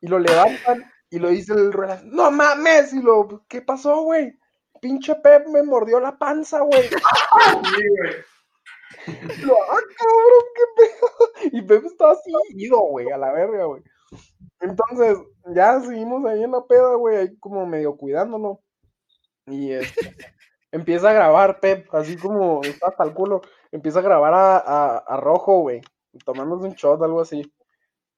Y 0.00 0.08
lo 0.08 0.18
levantan 0.18 0.84
y 1.10 1.18
lo 1.18 1.28
dice 1.30 1.54
el 1.54 1.72
ruelas, 1.72 2.04
no 2.04 2.30
mames, 2.30 2.92
y 2.94 3.02
lo, 3.02 3.44
¿qué 3.48 3.62
pasó, 3.62 4.02
güey? 4.02 4.38
Pinche 4.80 5.14
Pep 5.16 5.46
me 5.48 5.62
mordió 5.62 6.00
la 6.00 6.18
panza, 6.18 6.60
güey. 6.60 6.88
Y 9.06 9.42
lo, 9.42 9.54
ah, 9.54 9.80
cabrón, 9.96 10.44
qué 10.54 10.62
pedo. 10.76 11.50
Y 11.52 11.62
Pep 11.62 11.84
estaba 11.84 12.12
así 12.12 12.30
ido, 12.50 12.78
güey, 12.80 13.10
a 13.10 13.16
la 13.16 13.32
verga, 13.32 13.64
güey. 13.64 13.82
Entonces, 14.60 15.18
ya 15.54 15.80
seguimos 15.80 16.24
ahí 16.26 16.42
en 16.42 16.52
la 16.52 16.64
peda, 16.66 16.94
güey, 16.96 17.16
ahí 17.16 17.36
como 17.38 17.66
medio 17.66 17.96
cuidándolo. 17.96 18.60
Y 19.46 19.72
este, 19.72 20.16
empieza 20.72 21.10
a 21.10 21.14
grabar 21.14 21.60
Pep, 21.60 21.92
así 21.94 22.16
como 22.16 22.62
está 22.62 22.88
hasta 22.88 23.04
el 23.04 23.14
culo. 23.14 23.42
Empieza 23.72 24.00
a 24.00 24.02
grabar 24.02 24.34
a, 24.34 24.58
a, 24.58 24.98
a 24.98 25.16
Rojo, 25.16 25.60
güey, 25.60 25.80
tomándose 26.24 26.66
un 26.66 26.74
shot, 26.74 27.02
algo 27.02 27.20
así. 27.20 27.52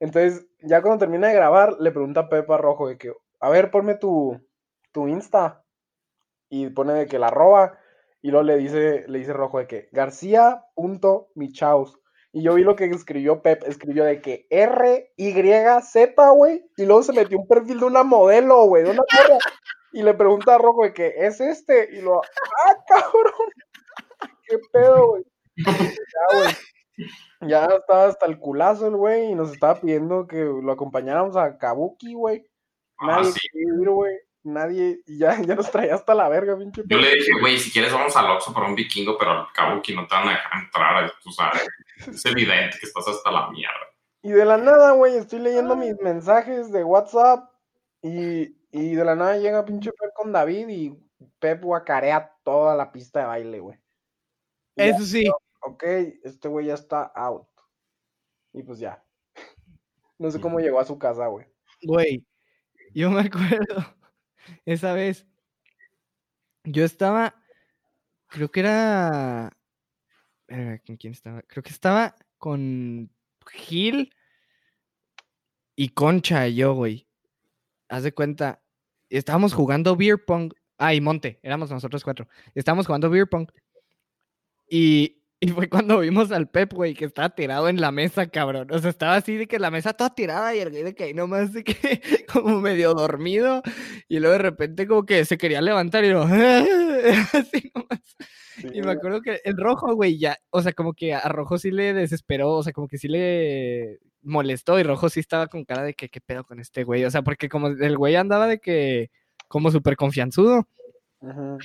Entonces, 0.01 0.47
ya 0.63 0.83
cuando 0.83 0.99
termina 0.99 1.29
de 1.29 1.35
grabar, 1.35 1.77
le 1.81 1.93
pregunta 1.93 2.21
a 2.21 2.29
Pep 2.29 2.51
a 2.51 2.57
Rojo 2.57 2.89
de 2.89 2.99
que, 2.99 3.13
a 3.41 3.51
ver, 3.51 3.71
ponme 3.71 3.95
tu, 3.95 4.41
tu 4.93 5.09
Insta. 5.09 5.62
Y 6.53 6.69
pone 6.69 6.93
de 6.93 7.07
que 7.07 7.19
la 7.19 7.31
roba. 7.31 7.79
Y 8.21 8.31
luego 8.31 8.45
le 8.45 8.59
dice, 8.59 9.07
le 9.09 9.19
dice 9.19 9.33
Rojo 9.33 9.59
de 9.59 9.67
que 9.67 9.89
García.michaus. 9.91 11.99
Y 12.31 12.43
yo 12.43 12.55
vi 12.55 12.63
lo 12.63 12.77
que 12.77 12.85
escribió 12.85 13.41
Pep, 13.41 13.63
escribió 13.67 14.05
de 14.05 14.21
que 14.21 14.47
R-Y-Z, 14.51 16.29
güey. 16.31 16.63
Y 16.77 16.85
luego 16.85 17.03
se 17.03 17.15
metió 17.15 17.39
un 17.39 17.49
perfil 17.49 17.81
de 17.81 17.87
una 17.87 18.03
modelo, 18.03 18.67
güey, 18.67 18.85
de 18.85 18.91
una 18.91 19.01
morra. 19.01 19.39
Y 19.93 20.03
le 20.03 20.13
pregunta 20.13 20.55
a 20.55 20.59
Rojo 20.59 20.85
de 20.85 20.93
que 20.93 21.15
es 21.17 21.41
este. 21.41 21.89
Y 21.97 22.03
lo, 22.03 22.21
ah, 22.21 22.77
cabrón. 22.87 23.51
¿Qué 24.47 24.59
pedo, 24.73 25.09
güey? 25.09 25.25
Ya, 25.57 26.39
güey. 26.39 26.55
Ya 27.49 27.65
estaba 27.65 28.05
hasta 28.05 28.27
el 28.27 28.39
culazo 28.39 28.89
el 28.89 28.97
güey 28.97 29.31
y 29.31 29.35
nos 29.35 29.53
estaba 29.53 29.81
pidiendo 29.81 30.27
que 30.27 30.37
lo 30.37 30.71
acompañáramos 30.71 31.35
a 31.35 31.57
Kabuki, 31.57 32.13
güey. 32.13 32.45
Ah, 32.99 33.07
Nadie 33.07 33.33
sí. 33.33 33.41
quería 33.51 33.73
ir, 33.81 33.89
güey. 33.89 34.19
Nadie, 34.45 35.03
y 35.07 35.19
ya, 35.19 35.41
ya 35.41 35.55
nos 35.55 35.71
traía 35.71 35.95
hasta 35.95 36.15
la 36.15 36.29
verga, 36.29 36.59
pinche. 36.59 36.83
Yo 36.87 36.99
le 36.99 37.15
dije, 37.15 37.31
güey, 37.41 37.59
si 37.59 37.71
quieres 37.71 37.93
vamos 37.93 38.17
al 38.17 38.31
Oxxo 38.31 38.53
por 38.53 38.65
un 38.65 38.75
vikingo, 38.75 39.17
pero 39.17 39.31
al 39.31 39.53
Kabuki 39.53 39.95
no 39.95 40.07
te 40.07 40.15
van 40.15 40.29
a 40.29 40.33
dejar 40.33 40.63
entrar, 40.65 41.13
tú 41.23 41.31
sabes. 41.31 41.69
Es 42.09 42.25
evidente 42.27 42.77
que 42.81 42.87
estás 42.87 43.07
hasta 43.07 43.31
la 43.31 43.51
mierda. 43.51 43.87
Y 44.23 44.33
de 44.33 44.45
la 44.45 44.57
nada, 44.57 44.93
güey, 44.93 45.17
estoy 45.17 45.39
leyendo 45.39 45.77
mis 45.77 46.01
mensajes 46.01 46.73
de 46.73 46.83
WhatsApp 46.83 47.51
y, 48.03 48.57
y 48.73 48.95
de 48.95 49.05
la 49.05 49.15
nada 49.15 49.37
llega 49.37 49.65
pinche 49.65 49.93
Pep 49.93 50.11
con 50.15 50.33
David 50.33 50.69
y 50.69 50.99
Pep 51.39 51.63
guacarea 51.63 52.33
toda 52.43 52.75
la 52.75 52.91
pista 52.91 53.21
de 53.21 53.27
baile, 53.27 53.61
güey. 53.61 53.79
Ya, 54.75 54.87
Eso 54.87 55.05
sí. 55.05 55.31
ok, 55.61 55.85
este 56.25 56.49
güey 56.49 56.67
ya 56.67 56.75
está 56.75 57.13
out. 57.15 57.47
Y 58.53 58.63
pues 58.63 58.79
ya. 58.79 59.03
No 60.19 60.31
sé 60.31 60.41
cómo 60.41 60.61
llegó 60.61 60.79
a 60.79 60.85
su 60.85 60.97
casa, 61.01 61.27
güey. 61.27 61.47
Güey, 61.83 62.25
yo 62.95 63.11
me 63.11 63.23
acuerdo 63.23 63.85
esa 64.65 64.93
vez. 64.93 65.27
Yo 66.65 66.85
estaba, 66.85 67.35
creo 68.29 68.51
que 68.51 68.61
era, 68.61 69.57
¿con 70.87 70.97
quién 70.97 71.13
estaba? 71.13 71.43
Creo 71.43 71.63
que 71.63 71.71
estaba 71.71 72.15
con 72.39 73.11
Gil 73.51 74.15
y 75.77 75.89
Concha 75.91 76.47
y 76.49 76.57
yo, 76.57 76.75
güey. 76.75 77.09
Haz 77.89 78.05
de 78.05 78.15
cuenta, 78.15 78.63
estábamos 79.09 79.55
jugando 79.55 79.97
beer 79.97 80.25
pong. 80.25 80.53
Ah, 80.79 80.95
y 80.95 81.01
Monte, 81.01 81.39
éramos 81.43 81.71
nosotros 81.71 82.05
cuatro. 82.05 82.29
Estábamos 82.55 82.87
jugando 82.87 83.11
beer 83.11 83.29
pong. 83.29 83.49
Y, 84.69 85.22
y 85.45 85.49
fue 85.49 85.69
cuando 85.69 85.99
vimos 85.99 86.31
al 86.31 86.49
Pep, 86.49 86.73
güey, 86.73 86.95
que 86.95 87.05
estaba 87.05 87.29
tirado 87.31 87.69
en 87.69 87.81
la 87.81 87.91
mesa, 87.91 88.29
cabrón. 88.29 88.69
O 88.71 88.79
sea, 88.79 88.91
estaba 88.91 89.17
así 89.17 89.37
de 89.37 89.49
que 89.49 89.59
la 89.59 89.73
mesa 89.73 89.93
toda 89.93 90.15
tirada 90.15 90.55
y 90.55 90.61
el 90.61 90.71
güey 90.71 90.85
de 90.85 90.95
que 90.95 91.03
ahí 91.03 91.15
nomás 91.15 91.53
de 91.53 91.65
que 91.65 91.75
como 92.33 92.61
medio 92.61 92.95
dormido. 92.95 93.61
Y 94.07 94.21
luego 94.21 94.35
de 94.35 94.39
repente 94.39 94.87
como 94.87 95.05
que 95.05 95.25
se 95.25 95.39
quería 95.39 95.61
levantar 95.61 96.05
y 96.05 96.11
lo... 96.11 96.23
así 97.33 97.73
nomás. 97.75 98.17
Sí, 98.55 98.69
Y 98.73 98.83
me 98.83 98.93
acuerdo 98.93 99.21
que 99.21 99.41
el 99.43 99.57
rojo, 99.57 99.93
güey, 99.97 100.17
ya, 100.17 100.37
o 100.51 100.63
sea, 100.63 100.75
como 100.75 100.95
que 100.95 101.13
a 101.13 101.29
rojo 101.29 101.59
sí 101.59 101.73
le 101.73 101.93
desesperó, 101.93 102.53
o 102.53 102.63
sea, 102.63 102.73
como 102.73 102.87
que 102.87 102.99
sí 102.99 103.09
le 103.09 103.99
molestó 104.23 104.79
y 104.79 104.85
rojo 104.85 105.09
sí 105.09 105.19
estaba 105.19 105.49
con 105.49 105.65
cara 105.65 105.83
de 105.83 105.95
que 105.95 106.09
qué 106.09 106.21
pedo 106.21 106.45
con 106.45 106.61
este 106.61 106.85
güey, 106.85 107.05
o 107.05 107.11
sea, 107.11 107.23
porque 107.23 107.49
como 107.49 107.67
el 107.67 107.99
güey 107.99 108.15
andaba 108.15 108.47
de 108.47 108.61
que 108.61 109.11
como 109.49 109.73
súper 109.73 109.97
confianzudo, 109.97 110.69
Ujú. 111.21 111.59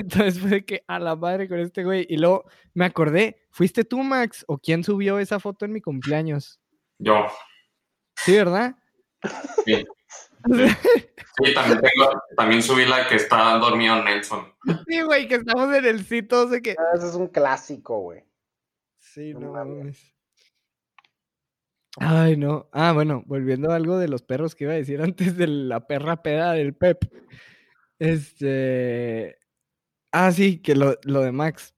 Entonces 0.00 0.40
fue 0.40 0.50
de 0.50 0.64
que 0.64 0.84
a 0.86 0.98
la 0.98 1.16
madre 1.16 1.48
con 1.48 1.58
este 1.58 1.84
güey, 1.84 2.06
y 2.08 2.16
luego 2.16 2.44
me 2.74 2.84
acordé, 2.84 3.46
¿fuiste 3.50 3.84
tú, 3.84 4.02
Max, 4.02 4.44
o 4.48 4.58
quién 4.58 4.84
subió 4.84 5.18
esa 5.18 5.40
foto 5.40 5.64
en 5.64 5.72
mi 5.72 5.80
cumpleaños? 5.80 6.60
Yo, 6.98 7.26
Sí, 8.16 8.36
¿verdad? 8.36 8.74
sí. 9.64 9.86
Sí, 10.46 11.54
también, 11.54 11.80
tengo, 11.80 12.22
también 12.36 12.62
subí 12.62 12.84
la 12.84 13.06
que 13.06 13.14
está 13.16 13.56
dormido 13.58 14.02
Nelson. 14.02 14.52
Sí, 14.86 15.00
güey, 15.02 15.28
que 15.28 15.36
estamos 15.36 15.74
en 15.74 15.84
el 15.84 16.04
sitio, 16.04 16.46
de 16.46 16.60
que... 16.60 16.72
Ah, 16.72 16.96
Ese 16.96 17.08
es 17.08 17.14
un 17.14 17.28
clásico, 17.28 18.00
güey. 18.00 18.24
Sí, 18.98 19.32
No 19.34 19.52
mames. 19.52 20.14
Ay, 21.98 22.36
no. 22.36 22.68
Ah, 22.72 22.92
bueno, 22.92 23.22
volviendo 23.26 23.72
a 23.72 23.76
algo 23.76 23.98
de 23.98 24.08
los 24.08 24.22
perros 24.22 24.54
que 24.54 24.64
iba 24.64 24.72
a 24.74 24.76
decir 24.76 25.02
antes 25.02 25.36
de 25.36 25.46
la 25.46 25.86
perra 25.86 26.22
peda 26.22 26.52
del 26.52 26.74
Pep. 26.74 27.04
Este. 27.98 29.36
Ah, 30.12 30.30
sí, 30.32 30.58
que 30.60 30.74
lo, 30.74 30.96
lo 31.04 31.20
de 31.22 31.32
Max. 31.32 31.74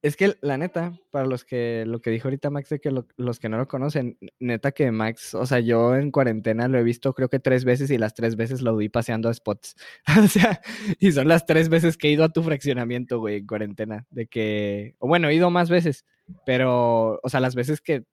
Es 0.00 0.16
que 0.16 0.36
la 0.40 0.56
neta, 0.56 0.94
para 1.10 1.26
los 1.26 1.44
que 1.44 1.84
lo 1.86 2.00
que 2.00 2.10
dijo 2.10 2.28
ahorita 2.28 2.48
Max 2.50 2.70
de 2.70 2.78
que 2.80 2.90
lo- 2.90 3.06
los 3.18 3.38
que 3.40 3.48
no 3.50 3.58
lo 3.58 3.68
conocen, 3.68 4.16
neta 4.38 4.72
que 4.72 4.90
Max, 4.90 5.34
o 5.34 5.44
sea, 5.44 5.60
yo 5.60 5.96
en 5.96 6.10
cuarentena 6.12 6.66
lo 6.68 6.78
he 6.78 6.82
visto 6.82 7.12
creo 7.12 7.28
que 7.28 7.40
tres 7.40 7.64
veces 7.64 7.90
y 7.90 7.98
las 7.98 8.14
tres 8.14 8.36
veces 8.36 8.62
lo 8.62 8.74
vi 8.76 8.88
paseando 8.88 9.28
a 9.28 9.34
spots. 9.34 9.74
O 10.24 10.28
sea, 10.28 10.60
y 10.98 11.12
son 11.12 11.28
las 11.28 11.44
tres 11.44 11.68
veces 11.68 11.98
que 11.98 12.08
he 12.08 12.12
ido 12.12 12.24
a 12.24 12.30
tu 12.32 12.42
fraccionamiento, 12.42 13.18
güey, 13.18 13.38
en 13.38 13.46
cuarentena. 13.46 14.06
De 14.10 14.26
que, 14.28 14.94
o 14.98 15.08
bueno, 15.08 15.28
he 15.28 15.34
ido 15.34 15.50
más 15.50 15.68
veces, 15.68 16.06
pero, 16.46 17.20
o 17.22 17.28
sea, 17.28 17.40
las 17.40 17.54
veces 17.54 17.80
que, 17.82 18.04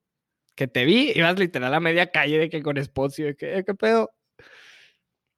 que 0.56 0.68
te 0.68 0.86
vi, 0.86 1.12
ibas 1.16 1.39
literal 1.39 1.74
a 1.74 1.80
media 1.82 2.12
calle 2.12 2.39
de 2.39 2.50
que 2.50 2.64
con 2.64 2.84
spots 2.84 3.20
y 3.20 3.24
de 3.24 3.36
que, 3.36 3.60
"Eh, 3.60 3.64
¿qué 3.66 3.76
pedo? 3.76 4.12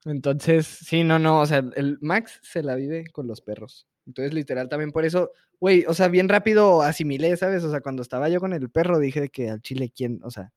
Entonces, 0.06 0.68
sí, 0.68 1.04
no, 1.04 1.20
no, 1.20 1.42
o 1.42 1.46
sea, 1.46 1.64
el 1.76 1.98
Max 2.02 2.40
se 2.44 2.64
la 2.64 2.76
vive 2.76 3.06
con 3.12 3.28
los 3.28 3.42
perros. 3.42 3.88
Entonces, 4.06 4.34
literal, 4.34 4.70
también 4.70 4.92
por 4.92 5.04
eso, 5.04 5.32
güey, 5.60 5.84
o 5.88 5.94
sea, 5.94 6.08
bien 6.08 6.30
rápido 6.30 6.82
asimilé, 6.82 7.36
¿sabes? 7.38 7.64
O 7.64 7.72
sea, 7.72 7.82
cuando 7.82 8.04
estaba 8.04 8.30
yo 8.30 8.40
con 8.40 8.54
el 8.54 8.70
perro, 8.70 9.00
dije 9.00 9.30
que 9.30 9.50
al 9.50 9.62
chile, 9.62 9.92
¿quién? 9.96 10.20
O 10.24 10.30
sea, 10.30 10.52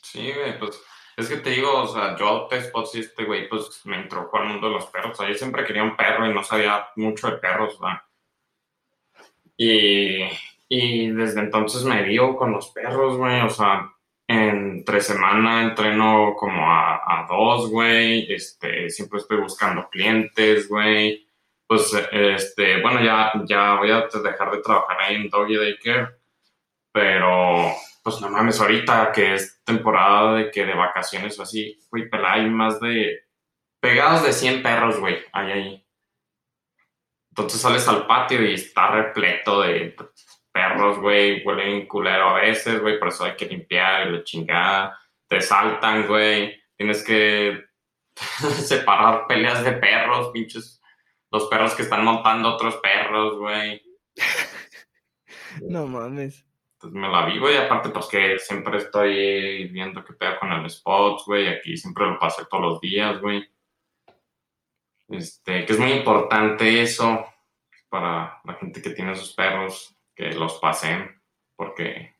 Sí, 0.00 0.32
güey, 0.32 0.58
pues 0.58 0.80
es 1.16 1.28
que 1.28 1.36
te 1.36 1.50
digo, 1.50 1.82
o 1.82 1.86
sea, 1.86 2.16
yo 2.16 2.26
adopté 2.26 2.62
spots 2.62 2.94
y 2.94 3.00
este 3.00 3.24
güey, 3.24 3.48
pues 3.48 3.82
me 3.84 4.00
introdujo 4.00 4.36
al 4.38 4.48
mundo 4.48 4.68
de 4.68 4.74
los 4.74 4.86
perros. 4.86 5.12
O 5.12 5.14
sea, 5.14 5.28
yo 5.28 5.34
siempre 5.34 5.64
quería 5.64 5.82
un 5.82 5.96
perro 5.96 6.28
y 6.28 6.34
no 6.34 6.42
sabía 6.42 6.86
mucho 6.96 7.30
de 7.30 7.36
perros, 7.38 7.78
¿verdad? 7.78 8.00
Y, 9.56 10.24
y 10.68 11.10
desde 11.10 11.40
entonces 11.40 11.84
me 11.84 12.02
dio 12.04 12.36
con 12.36 12.52
los 12.52 12.70
perros, 12.70 13.16
güey, 13.18 13.40
o 13.42 13.50
sea, 13.50 13.92
entre 14.32 15.00
semana 15.00 15.62
entreno 15.62 16.34
como 16.36 16.70
a, 16.70 16.96
a 16.96 17.26
dos, 17.26 17.70
güey, 17.70 18.32
este, 18.32 18.90
siempre 18.90 19.18
estoy 19.18 19.38
buscando 19.38 19.88
clientes, 19.88 20.68
güey. 20.68 21.26
Pues, 21.66 21.92
este, 22.12 22.80
bueno, 22.82 23.02
ya, 23.02 23.32
ya 23.44 23.74
voy 23.76 23.90
a 23.90 24.08
dejar 24.22 24.50
de 24.50 24.62
trabajar 24.62 25.00
ahí 25.00 25.16
en 25.16 25.30
Doggy 25.30 25.56
Daycare, 25.56 26.16
pero 26.92 27.72
pues 28.02 28.20
no 28.20 28.28
mames, 28.28 28.60
ahorita 28.60 29.12
que 29.12 29.34
es 29.34 29.62
temporada 29.64 30.34
de 30.34 30.50
que 30.50 30.66
de 30.66 30.74
vacaciones 30.74 31.38
o 31.38 31.44
así, 31.44 31.80
güey, 31.90 32.10
pero 32.10 32.26
hay 32.26 32.50
más 32.50 32.80
de 32.80 33.20
pegados 33.80 34.24
de 34.24 34.32
100 34.32 34.62
perros, 34.62 34.98
güey, 34.98 35.18
hay 35.32 35.52
ahí. 35.52 35.86
Entonces 37.30 37.60
sales 37.60 37.86
al 37.88 38.06
patio 38.06 38.44
y 38.44 38.54
está 38.54 38.90
repleto 38.90 39.62
de 39.62 39.96
perros, 40.52 40.98
güey, 40.98 41.44
huelen 41.44 41.86
culero 41.86 42.30
a 42.30 42.40
veces, 42.40 42.80
güey, 42.80 42.98
por 42.98 43.08
eso 43.08 43.24
hay 43.24 43.34
que 43.34 43.46
limpiar 43.46 44.06
y 44.06 44.12
la 44.12 44.24
chingada. 44.24 44.98
Te 45.26 45.40
saltan, 45.40 46.06
güey, 46.06 46.62
tienes 46.76 47.04
que 47.04 47.64
separar 48.16 49.26
peleas 49.26 49.64
de 49.64 49.72
perros, 49.72 50.30
pinches. 50.32 50.80
Los 51.30 51.46
perros 51.48 51.74
que 51.74 51.82
están 51.82 52.04
montando 52.04 52.54
otros 52.54 52.76
perros, 52.76 53.38
güey. 53.38 53.82
no 55.62 55.86
mames. 55.86 56.46
Entonces 56.74 57.00
me 57.00 57.08
la 57.08 57.24
vivo 57.26 57.50
y 57.50 57.56
aparte 57.56 57.90
pues 57.90 58.06
que 58.06 58.38
siempre 58.38 58.78
estoy 58.78 59.68
viendo 59.68 60.04
qué 60.04 60.14
pedo 60.14 60.38
con 60.40 60.52
el 60.52 60.68
spots, 60.68 61.24
güey. 61.26 61.48
Aquí 61.48 61.76
siempre 61.76 62.04
lo 62.04 62.18
pasé 62.18 62.44
todos 62.50 62.62
los 62.64 62.80
días, 62.80 63.20
güey. 63.20 63.48
Este, 65.08 65.64
que 65.64 65.72
es 65.72 65.78
muy 65.78 65.92
importante 65.92 66.82
eso 66.82 67.24
para 67.88 68.40
la 68.44 68.54
gente 68.54 68.80
que 68.80 68.90
tiene 68.90 69.14
sus 69.14 69.32
perros, 69.34 69.94
que 70.14 70.32
los 70.32 70.54
pasen. 70.54 71.20
Porque, 71.56 72.16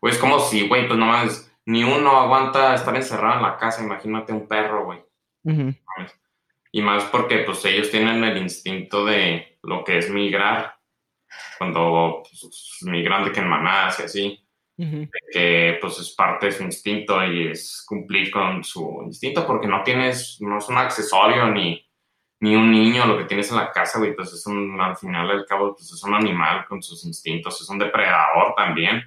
güey, 0.00 0.14
es 0.14 0.18
como 0.18 0.38
si, 0.40 0.68
güey, 0.68 0.86
pues 0.86 0.98
no 0.98 1.06
más, 1.06 1.52
ni 1.66 1.84
uno 1.84 2.18
aguanta 2.18 2.74
estar 2.74 2.94
encerrado 2.94 3.36
en 3.36 3.42
la 3.42 3.56
casa. 3.56 3.82
Imagínate 3.82 4.32
un 4.32 4.48
perro, 4.48 4.84
güey. 4.84 5.00
Y 6.72 6.82
más 6.82 7.04
porque 7.04 7.38
pues 7.38 7.64
ellos 7.64 7.90
tienen 7.90 8.22
el 8.22 8.36
instinto 8.36 9.04
de 9.04 9.58
lo 9.62 9.84
que 9.84 9.98
es 9.98 10.10
migrar. 10.10 10.76
Cuando 11.58 12.22
pues, 12.22 12.78
migran 12.82 13.24
de 13.24 13.32
que 13.32 13.40
en 13.40 13.48
manadas 13.48 14.00
y 14.00 14.02
así 14.02 14.46
que 15.30 15.78
pues 15.80 15.98
es 15.98 16.10
parte 16.10 16.46
de 16.46 16.52
su 16.52 16.62
instinto 16.62 17.22
y 17.24 17.48
es 17.48 17.84
cumplir 17.86 18.30
con 18.30 18.64
su 18.64 19.02
instinto 19.04 19.46
porque 19.46 19.66
no 19.66 19.82
tienes, 19.82 20.38
no 20.40 20.58
es 20.58 20.68
un 20.68 20.78
accesorio 20.78 21.48
ni, 21.48 21.86
ni 22.40 22.56
un 22.56 22.70
niño 22.70 23.06
lo 23.06 23.18
que 23.18 23.24
tienes 23.24 23.50
en 23.50 23.56
la 23.56 23.70
casa, 23.70 23.98
güey, 23.98 24.14
pues 24.14 24.32
es 24.32 24.46
un, 24.46 24.80
al 24.80 24.96
final 24.96 25.28
del 25.28 25.46
cabo, 25.46 25.74
pues 25.76 25.92
es 25.92 26.02
un 26.02 26.14
animal 26.14 26.66
con 26.66 26.82
sus 26.82 27.04
instintos, 27.04 27.60
es 27.60 27.68
un 27.68 27.78
depredador 27.78 28.54
también. 28.56 29.02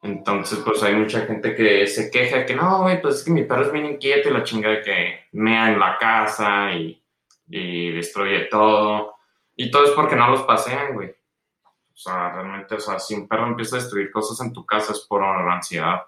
Entonces, 0.00 0.60
pues 0.64 0.80
hay 0.84 0.94
mucha 0.94 1.22
gente 1.26 1.56
que 1.56 1.86
se 1.88 2.10
queja 2.10 2.46
que 2.46 2.54
no, 2.54 2.82
güey, 2.82 3.02
pues 3.02 3.16
es 3.16 3.24
que 3.24 3.32
mi 3.32 3.42
perro 3.44 3.62
es 3.62 3.72
bien 3.72 3.86
inquieto 3.86 4.28
y 4.28 4.32
la 4.32 4.44
chinga 4.44 4.70
de 4.70 4.82
que 4.82 5.20
mea 5.32 5.72
en 5.72 5.78
la 5.80 5.98
casa 5.98 6.72
y, 6.72 7.02
y 7.48 7.90
destruye 7.90 8.44
todo. 8.44 9.16
Y 9.56 9.70
todo 9.72 9.84
es 9.86 9.90
porque 9.90 10.14
no 10.14 10.28
los 10.30 10.42
pasean, 10.44 10.94
güey. 10.94 11.10
O 11.10 11.96
sea, 12.00 12.30
realmente, 12.32 12.76
o 12.76 12.80
sea, 12.80 13.00
si 13.00 13.14
un 13.16 13.26
perro 13.26 13.48
empieza 13.48 13.74
a 13.74 13.80
destruir 13.80 14.12
cosas 14.12 14.40
en 14.46 14.52
tu 14.52 14.64
casa 14.64 14.92
es 14.92 15.00
por 15.00 15.24
ansiedad. 15.24 16.02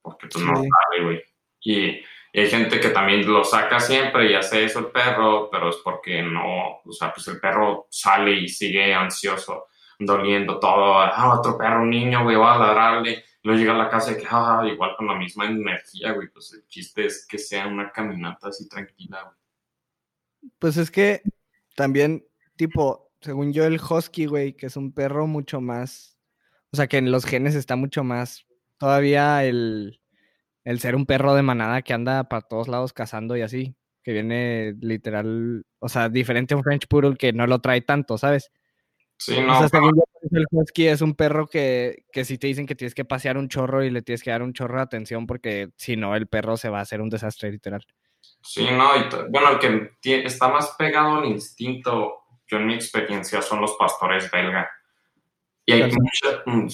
Porque 0.00 0.28
pues 0.28 0.42
no 0.42 0.56
Sí. 0.56 0.66
sale, 0.68 1.04
güey. 1.04 1.22
Y, 1.60 2.02
y 2.34 2.40
hay 2.40 2.48
gente 2.48 2.80
que 2.80 2.88
también 2.88 3.30
lo 3.30 3.44
saca 3.44 3.78
siempre 3.78 4.30
y 4.30 4.34
hace 4.34 4.64
eso 4.64 4.78
el 4.78 4.86
perro, 4.86 5.50
pero 5.50 5.68
es 5.68 5.76
porque 5.84 6.22
no, 6.22 6.80
o 6.82 6.92
sea, 6.92 7.12
pues 7.12 7.28
el 7.28 7.38
perro 7.38 7.88
sale 7.90 8.32
y 8.32 8.48
sigue 8.48 8.94
ansioso, 8.94 9.66
doliendo 9.98 10.58
todo. 10.58 10.96
Ah, 10.96 11.38
otro 11.38 11.58
perro, 11.58 11.82
un 11.82 11.90
niño, 11.90 12.24
güey, 12.24 12.36
va 12.36 12.54
a 12.54 12.58
ladrarle. 12.58 13.22
Luego 13.42 13.60
llega 13.60 13.74
a 13.74 13.78
la 13.78 13.90
casa 13.90 14.12
y 14.12 14.16
que, 14.16 14.26
ah, 14.30 14.64
igual 14.66 14.96
con 14.96 15.08
la 15.08 15.14
misma 15.14 15.44
energía, 15.44 16.12
güey. 16.12 16.28
Pues 16.28 16.54
el 16.54 16.66
chiste 16.68 17.04
es 17.04 17.26
que 17.26 17.36
sea 17.36 17.66
una 17.66 17.92
caminata 17.92 18.48
así 18.48 18.66
tranquila, 18.66 19.22
güey. 19.24 20.50
Pues 20.58 20.78
es 20.78 20.90
que 20.90 21.20
también, 21.76 22.24
tipo, 22.56 23.12
según 23.20 23.52
yo, 23.52 23.64
el 23.64 23.78
husky, 23.78 24.24
güey, 24.24 24.54
que 24.54 24.66
es 24.66 24.76
un 24.76 24.92
perro 24.92 25.26
mucho 25.26 25.60
más, 25.60 26.16
o 26.72 26.76
sea, 26.76 26.86
que 26.86 26.96
en 26.96 27.12
los 27.12 27.26
genes 27.26 27.54
está 27.54 27.76
mucho 27.76 28.02
más, 28.04 28.46
todavía 28.78 29.44
el, 29.44 30.01
el 30.64 30.80
ser 30.80 30.94
un 30.94 31.06
perro 31.06 31.34
de 31.34 31.42
manada 31.42 31.82
que 31.82 31.92
anda 31.92 32.24
para 32.24 32.42
todos 32.42 32.68
lados 32.68 32.92
cazando 32.92 33.36
y 33.36 33.42
así, 33.42 33.74
que 34.02 34.12
viene 34.12 34.74
literal, 34.80 35.64
o 35.78 35.88
sea, 35.88 36.08
diferente 36.08 36.54
a 36.54 36.56
un 36.56 36.62
French 36.64 36.86
Poodle 36.88 37.16
que 37.16 37.32
no 37.32 37.46
lo 37.46 37.60
trae 37.60 37.80
tanto, 37.80 38.18
¿sabes? 38.18 38.50
Sí, 39.16 39.38
O 39.38 39.42
no, 39.42 39.54
sea, 39.58 39.68
pero- 39.68 39.84
según 39.84 39.98
eso 40.20 40.36
el 40.38 40.46
husky 40.50 40.86
es 40.88 41.00
un 41.00 41.14
perro 41.14 41.46
que, 41.46 42.04
que 42.12 42.24
si 42.24 42.38
te 42.38 42.48
dicen 42.48 42.66
que 42.66 42.74
tienes 42.74 42.94
que 42.94 43.04
pasear 43.04 43.36
un 43.38 43.48
chorro 43.48 43.84
y 43.84 43.90
le 43.90 44.02
tienes 44.02 44.22
que 44.22 44.30
dar 44.30 44.42
un 44.42 44.52
chorro 44.52 44.76
de 44.78 44.82
atención 44.82 45.26
porque 45.26 45.68
si 45.76 45.96
no, 45.96 46.16
el 46.16 46.26
perro 46.26 46.56
se 46.56 46.68
va 46.68 46.78
a 46.80 46.82
hacer 46.82 47.00
un 47.00 47.08
desastre 47.10 47.52
literal. 47.52 47.84
sí, 48.42 48.66
no, 48.72 48.96
y 48.96 49.04
bueno, 49.30 49.50
el 49.50 49.58
que 50.00 50.24
está 50.24 50.48
más 50.48 50.74
pegado 50.76 51.18
al 51.18 51.26
instinto, 51.26 52.14
yo 52.48 52.56
en 52.56 52.66
mi 52.66 52.74
experiencia, 52.74 53.40
son 53.42 53.60
los 53.60 53.76
pastores 53.78 54.28
belga. 54.30 54.68
Y 55.64 55.72
hay 55.72 55.82
mucha, 55.92 56.42
mm, 56.46 56.68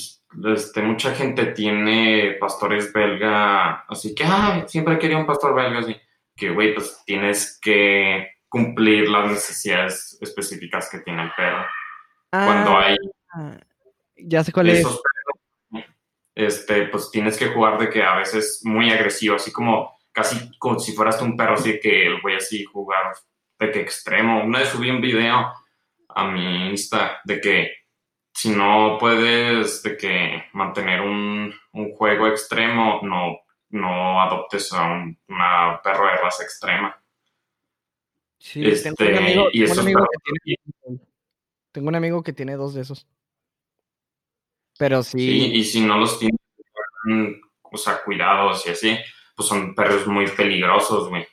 este, 0.54 0.82
mucha 0.82 1.14
gente 1.14 1.46
tiene 1.46 2.36
pastores 2.40 2.92
belga, 2.92 3.84
así 3.88 4.14
que, 4.14 4.24
ah, 4.26 4.64
siempre 4.66 4.98
quería 4.98 5.18
un 5.18 5.26
pastor 5.26 5.54
belga, 5.54 5.80
así 5.80 5.96
que, 6.36 6.50
güey, 6.50 6.74
pues 6.74 7.02
tienes 7.04 7.58
que 7.60 8.28
cumplir 8.48 9.08
las 9.08 9.30
necesidades 9.30 10.16
específicas 10.20 10.88
que 10.90 11.00
tiene 11.00 11.24
el 11.24 11.32
perro. 11.36 11.66
Cuando 12.30 12.78
hay 12.78 12.96
Ah, 13.34 13.58
ya 14.16 14.42
sé 14.42 14.52
cuál 14.52 14.70
es. 14.70 14.80
esos 14.80 15.00
perros, 15.02 15.86
este, 16.34 16.86
pues 16.88 17.10
tienes 17.10 17.36
que 17.36 17.48
jugar 17.48 17.78
de 17.78 17.90
que 17.90 18.02
a 18.02 18.16
veces 18.16 18.60
muy 18.64 18.90
agresivo, 18.90 19.36
así 19.36 19.52
como 19.52 19.98
casi 20.12 20.50
como 20.58 20.78
si 20.78 20.92
fueras 20.92 21.20
un 21.22 21.36
perro, 21.36 21.54
así 21.54 21.78
que 21.80 22.06
el 22.06 22.20
güey 22.20 22.36
así 22.36 22.64
jugar 22.64 23.14
de 23.58 23.70
que 23.70 23.80
extremo. 23.80 24.44
Una 24.44 24.60
vez 24.60 24.70
subí 24.70 24.90
un 24.90 25.00
video 25.00 25.52
a 26.08 26.24
mi 26.30 26.70
Insta 26.70 27.20
de 27.24 27.40
que 27.40 27.72
si 28.40 28.50
no 28.50 28.98
puedes 29.00 29.82
de 29.82 29.96
que 29.96 30.44
mantener 30.52 31.00
un, 31.00 31.52
un 31.72 31.92
juego 31.96 32.28
extremo, 32.28 33.00
no, 33.02 33.38
no 33.70 34.22
adoptes 34.22 34.72
a 34.72 34.84
un 34.86 35.18
una 35.28 35.80
perro 35.82 36.06
de 36.06 36.16
raza 36.18 36.44
extrema. 36.44 36.96
Sí, 38.38 38.60
tengo 38.62 38.72
este, 38.72 39.12
un 39.12 39.16
amigo, 39.18 39.48
y 39.52 39.58
tengo 39.58 39.64
un 39.64 39.72
esos 39.72 39.78
amigo 39.78 40.00
perros- 40.00 40.22
que 40.22 40.54
tiene, 40.84 41.00
tengo 41.72 41.88
un 41.88 41.94
amigo 41.96 42.22
que 42.22 42.32
tiene 42.32 42.54
dos 42.54 42.74
de 42.74 42.82
esos. 42.82 43.08
Pero 44.78 45.02
sí, 45.02 45.18
Sí, 45.18 45.52
y 45.56 45.64
si 45.64 45.80
no 45.80 45.98
los 45.98 46.20
tienes, 46.20 46.38
o 47.62 47.76
sea, 47.76 48.00
cuidados 48.04 48.64
y 48.68 48.70
así, 48.70 48.96
pues 49.34 49.48
son 49.48 49.74
perros 49.74 50.06
muy 50.06 50.28
peligrosos, 50.28 51.08
güey. 51.08 51.26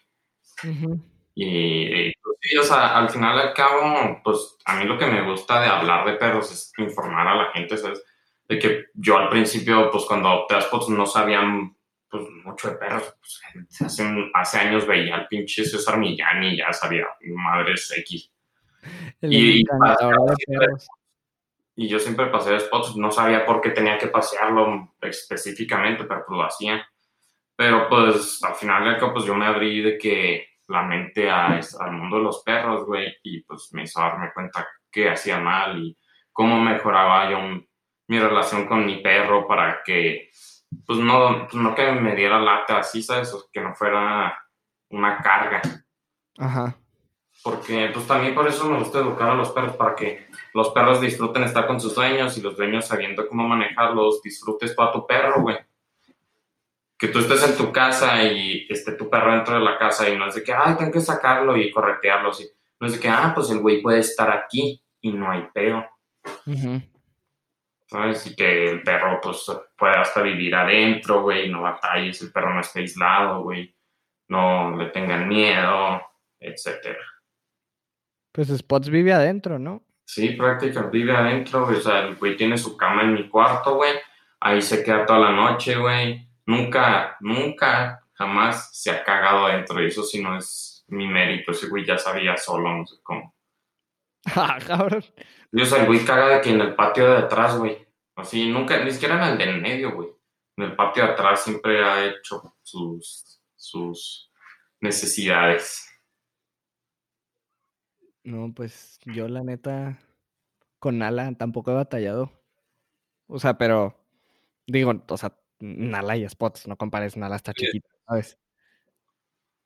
Y, 1.37 2.07
y, 2.07 2.13
pues, 2.23 2.37
sí, 2.41 2.57
o 2.57 2.63
sea, 2.63 2.97
al 2.97 3.09
final 3.09 3.37
y 3.37 3.41
al 3.41 3.53
cabo, 3.53 4.21
pues 4.23 4.57
a 4.65 4.77
mí 4.77 4.85
lo 4.85 4.97
que 4.97 5.05
me 5.05 5.29
gusta 5.29 5.61
de 5.61 5.67
hablar 5.67 6.05
de 6.05 6.13
perros 6.13 6.51
es 6.51 6.71
informar 6.77 7.27
a 7.27 7.35
la 7.35 7.51
gente, 7.51 7.77
¿sabes? 7.77 8.03
De 8.47 8.57
que 8.57 8.85
yo 8.93 9.17
al 9.17 9.29
principio, 9.29 9.91
pues 9.91 10.05
cuando 10.05 10.29
adopté 10.29 10.55
a 10.55 10.61
Spots 10.61 10.89
no 10.89 11.05
sabían 11.05 11.75
pues 12.09 12.23
mucho 12.43 12.69
de 12.69 12.75
perros. 12.77 13.13
Pues, 13.19 13.41
hace, 13.81 14.31
hace 14.33 14.57
años 14.59 14.87
veía 14.87 15.15
al 15.15 15.27
pinche 15.27 15.65
César 15.65 15.97
Millán 15.97 16.43
y 16.43 16.57
ya 16.57 16.71
sabía 16.71 17.05
madres 17.21 17.93
X. 17.97 18.31
el 19.21 19.33
y- 19.33 19.63
perros. 19.65 20.87
Y 21.77 21.89
yo 21.89 21.99
siempre 21.99 22.27
pasé 22.27 22.51
de 22.51 22.61
spots, 22.61 22.95
no 22.95 23.11
sabía 23.11 23.45
por 23.45 23.59
qué 23.59 23.71
tenía 23.71 23.97
que 23.97 24.07
pasearlo 24.07 24.95
específicamente, 25.01 26.05
pero 26.05 26.23
pues 26.25 26.37
lo 26.37 26.45
hacía. 26.45 26.87
Pero 27.57 27.89
pues 27.89 28.41
al 28.43 28.55
final 28.55 28.97
pues 29.13 29.25
yo 29.25 29.35
me 29.35 29.45
abrí 29.45 29.81
de 29.81 29.97
que 29.97 30.47
la 30.67 30.83
mente 30.83 31.29
a, 31.29 31.59
al 31.79 31.91
mundo 31.91 32.17
de 32.17 32.23
los 32.23 32.43
perros, 32.43 32.85
güey, 32.85 33.15
y 33.23 33.41
pues 33.41 33.69
me 33.73 33.83
hizo 33.83 33.99
darme 33.99 34.31
cuenta 34.33 34.67
qué 34.91 35.09
hacía 35.09 35.39
mal 35.39 35.77
y 35.77 35.97
cómo 36.31 36.59
mejoraba 36.59 37.29
yo 37.29 37.39
mi 38.07 38.19
relación 38.19 38.67
con 38.67 38.85
mi 38.85 39.01
perro 39.01 39.47
para 39.47 39.81
que, 39.83 40.29
pues 40.85 40.99
no, 40.99 41.47
pues, 41.49 41.55
no 41.55 41.73
que 41.75 41.91
me 41.91 42.15
diera 42.15 42.39
lata 42.39 42.79
así, 42.79 43.01
¿sabes? 43.01 43.33
O 43.33 43.47
que 43.51 43.61
no 43.61 43.73
fuera 43.73 44.37
una 44.89 45.17
carga 45.17 45.61
Ajá. 46.37 46.75
porque 47.43 47.89
pues 47.91 48.05
también 48.05 48.35
por 48.35 48.47
eso 48.47 48.69
me 48.69 48.77
gusta 48.77 48.99
educar 48.99 49.29
a 49.29 49.35
los 49.35 49.49
perros, 49.51 49.75
para 49.75 49.95
que 49.95 50.27
los 50.53 50.69
perros 50.69 51.01
disfruten 51.01 51.43
estar 51.43 51.65
con 51.67 51.81
sus 51.81 51.95
dueños 51.95 52.37
y 52.37 52.41
los 52.41 52.55
dueños 52.55 52.87
sabiendo 52.87 53.27
cómo 53.27 53.47
manejarlos, 53.47 54.21
disfrutes 54.21 54.75
tú 54.75 54.81
a 54.83 54.91
tu 54.91 55.05
perro, 55.07 55.41
güey. 55.41 55.57
Que 56.97 57.09
tú 57.09 57.19
estés 57.19 57.43
en 57.49 57.57
tu 57.57 57.71
casa 57.71 58.23
y 58.23 58.67
esté 58.69 58.93
tu 58.93 59.09
perro 59.09 59.33
dentro 59.33 59.55
de 59.55 59.65
la 59.65 59.77
casa 59.77 60.09
y 60.09 60.17
no 60.17 60.27
es 60.27 60.35
de 60.35 60.43
que, 60.43 60.53
ay, 60.53 60.75
tengo 60.77 60.91
que 60.91 61.01
sacarlo 61.01 61.57
y 61.57 61.71
corretearlo, 61.71 62.29
así. 62.29 62.49
No 62.79 62.87
es 62.87 62.93
de 62.93 62.99
que, 62.99 63.09
ah, 63.09 63.31
pues 63.35 63.49
el 63.49 63.59
güey 63.59 63.81
puede 63.81 63.99
estar 63.99 64.31
aquí 64.31 64.81
y 65.01 65.11
no 65.11 65.29
hay 65.29 65.47
peo, 65.53 65.85
ujú. 66.45 66.81
¿sabes? 67.87 68.25
Y 68.27 68.35
que 68.35 68.71
el 68.71 68.81
perro, 68.81 69.19
pues, 69.21 69.45
pueda 69.77 70.01
hasta 70.01 70.21
vivir 70.21 70.55
adentro, 70.55 71.21
güey, 71.21 71.49
no 71.49 71.61
batalles, 71.61 72.21
el 72.21 72.31
perro 72.31 72.53
no 72.53 72.61
esté 72.61 72.79
aislado, 72.79 73.43
güey, 73.43 73.75
no 74.29 74.75
le 74.77 74.87
tengan 74.87 75.27
miedo, 75.27 76.01
etcétera. 76.39 76.99
Pues 78.31 78.49
Spots 78.49 78.89
vive 78.89 79.13
adentro, 79.13 79.57
¿no? 79.59 79.83
Sí, 80.05 80.29
prácticamente 80.31 80.97
vive 80.97 81.15
adentro, 81.15 81.65
güey. 81.65 81.77
O 81.77 81.81
sea, 81.81 81.99
el 81.99 82.15
güey 82.15 82.35
tiene 82.35 82.57
su 82.57 82.75
cama 82.75 83.03
en 83.03 83.13
mi 83.13 83.29
cuarto, 83.29 83.75
güey. 83.75 83.93
Ahí 84.39 84.61
se 84.61 84.83
queda 84.83 85.05
toda 85.05 85.19
la 85.19 85.31
noche, 85.31 85.75
güey. 85.77 86.27
Nunca, 86.45 87.17
nunca, 87.19 88.03
jamás 88.13 88.69
se 88.73 88.91
ha 88.91 89.03
cagado 89.03 89.45
adentro. 89.45 89.81
Y 89.81 89.87
eso 89.87 90.03
sí 90.03 90.21
no 90.21 90.37
es 90.37 90.85
mi 90.87 91.07
mérito. 91.07 91.51
Ese 91.51 91.67
güey 91.67 91.85
ya 91.85 91.97
sabía 91.97 92.37
solo, 92.37 92.71
no 92.77 92.85
sé 92.85 92.95
cómo. 93.03 93.33
Ah, 94.35 94.57
cabrón. 94.65 95.03
Y, 95.51 95.61
o 95.61 95.65
sea, 95.65 95.81
el 95.81 95.87
güey 95.87 96.03
caga 96.03 96.29
de 96.29 96.41
que 96.41 96.49
en 96.49 96.61
el 96.61 96.75
patio 96.75 97.07
de 97.07 97.17
atrás, 97.17 97.57
güey. 97.57 97.85
Así, 98.15 98.49
nunca, 98.49 98.83
ni 98.83 98.91
siquiera 98.91 99.15
en 99.15 99.33
el 99.33 99.37
del 99.37 99.61
medio, 99.61 99.93
güey. 99.93 100.09
En 100.57 100.65
el 100.65 100.75
patio 100.75 101.03
de 101.03 101.11
atrás 101.11 101.43
siempre 101.43 101.83
ha 101.83 102.05
hecho 102.05 102.55
sus, 102.63 103.39
sus 103.55 104.31
necesidades. 104.81 105.87
No, 108.23 108.51
pues 108.53 108.99
yo 109.05 109.27
la 109.27 109.43
neta 109.43 109.99
con 110.79 110.97
Nala 110.97 111.31
tampoco 111.33 111.71
he 111.71 111.75
batallado. 111.75 112.31
O 113.27 113.39
sea, 113.39 113.57
pero 113.57 113.95
digo, 114.65 114.93
o 115.07 115.17
sea, 115.17 115.37
Nala 115.59 116.17
y 116.17 116.27
Spots, 116.27 116.67
no 116.67 116.77
compares, 116.77 117.17
Nala 117.17 117.35
está 117.35 117.51
Sí. 117.55 117.65
chiquita, 117.65 117.89
¿sabes? 118.07 118.37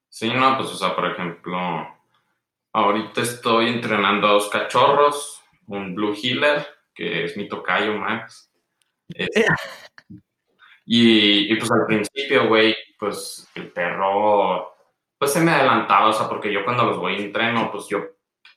Sí, 0.10 0.30
no, 0.34 0.58
pues, 0.58 0.70
o 0.70 0.76
sea, 0.76 0.96
por 0.96 1.06
ejemplo, 1.06 1.58
ahorita 2.74 3.22
estoy 3.22 3.70
entrenando 3.70 4.28
a 4.28 4.32
dos 4.32 4.50
cachorros, 4.50 5.44
un 5.68 5.94
Blue 5.94 6.16
Healer, 6.16 6.66
que 6.94 7.26
es 7.26 7.38
mi 7.38 7.48
tocayo, 7.48 7.96
Max. 7.96 8.52
Este, 9.10 9.46
y, 10.86 11.54
y, 11.54 11.56
pues 11.58 11.72
al 11.72 11.86
principio, 11.86 12.48
güey, 12.48 12.76
pues 12.98 13.48
el 13.56 13.72
perro, 13.72 14.76
pues 15.18 15.32
se 15.32 15.42
me 15.42 15.52
adelantaba, 15.52 16.08
o 16.08 16.14
sea, 16.14 16.28
porque 16.28 16.52
yo 16.52 16.64
cuando 16.64 16.86
los 16.86 16.98
voy 16.98 17.16
a 17.16 17.20
entreno, 17.20 17.72
pues 17.72 17.88
yo, 17.88 18.00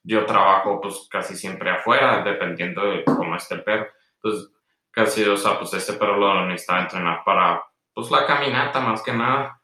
yo 0.03 0.25
trabajo 0.27 0.81
pues 0.81 1.07
casi 1.11 1.37
siempre 1.37 1.71
afuera, 1.71 2.23
dependiendo 2.25 2.85
de 2.85 3.05
cómo 3.05 3.37
esté 3.37 3.57
el 3.57 3.65
perro. 3.65 3.89
Entonces, 4.17 4.51
casi, 4.93 5.25
o 5.25 5.37
sea, 5.37 5.59
pues 5.59 5.75
este 5.75 5.95
perro 5.95 6.17
lo 6.17 6.47
necesitaba 6.47 6.83
entrenar 6.83 7.25
para, 7.25 7.65
pues 7.93 8.11
la 8.11 8.27
caminata 8.27 8.81
más 8.81 9.03
que 9.03 9.13
nada. 9.13 9.61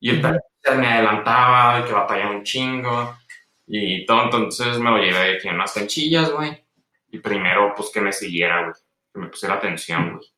Y 0.00 0.10
el 0.10 0.20
perro 0.20 0.40
me 0.78 0.86
adelantaba 0.86 1.80
y 1.80 1.84
que 1.84 1.92
batallaba 1.92 2.30
un 2.30 2.44
chingo 2.44 3.18
y 3.66 4.06
todo, 4.06 4.24
entonces 4.24 4.78
me 4.78 4.90
lo 4.90 4.98
llevé 4.98 5.38
que 5.38 5.48
unas 5.48 5.72
canchillas, 5.74 6.30
güey. 6.32 6.64
Y 7.10 7.18
primero, 7.18 7.74
pues 7.76 7.90
que 7.92 8.00
me 8.00 8.12
siguiera, 8.12 8.62
güey, 8.62 8.74
que 9.12 9.20
me 9.20 9.28
pusiera 9.28 9.54
atención, 9.56 10.16
güey. 10.16 10.32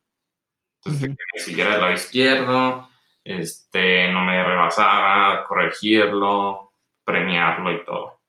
Entonces, 0.79 1.01
de 1.01 1.07
Ujú. 1.07 1.17
que 1.17 1.23
me 1.33 1.39
siguiera 1.39 1.71
del 1.71 1.81
lado 1.81 1.93
izquierdo, 1.93 2.89
este, 3.23 4.11
no 4.11 4.21
me 4.23 4.43
rebasara, 4.43 5.45
corregirlo, 5.47 6.73
premiarlo 7.03 7.71
y 7.71 7.83
todo. 7.85 8.21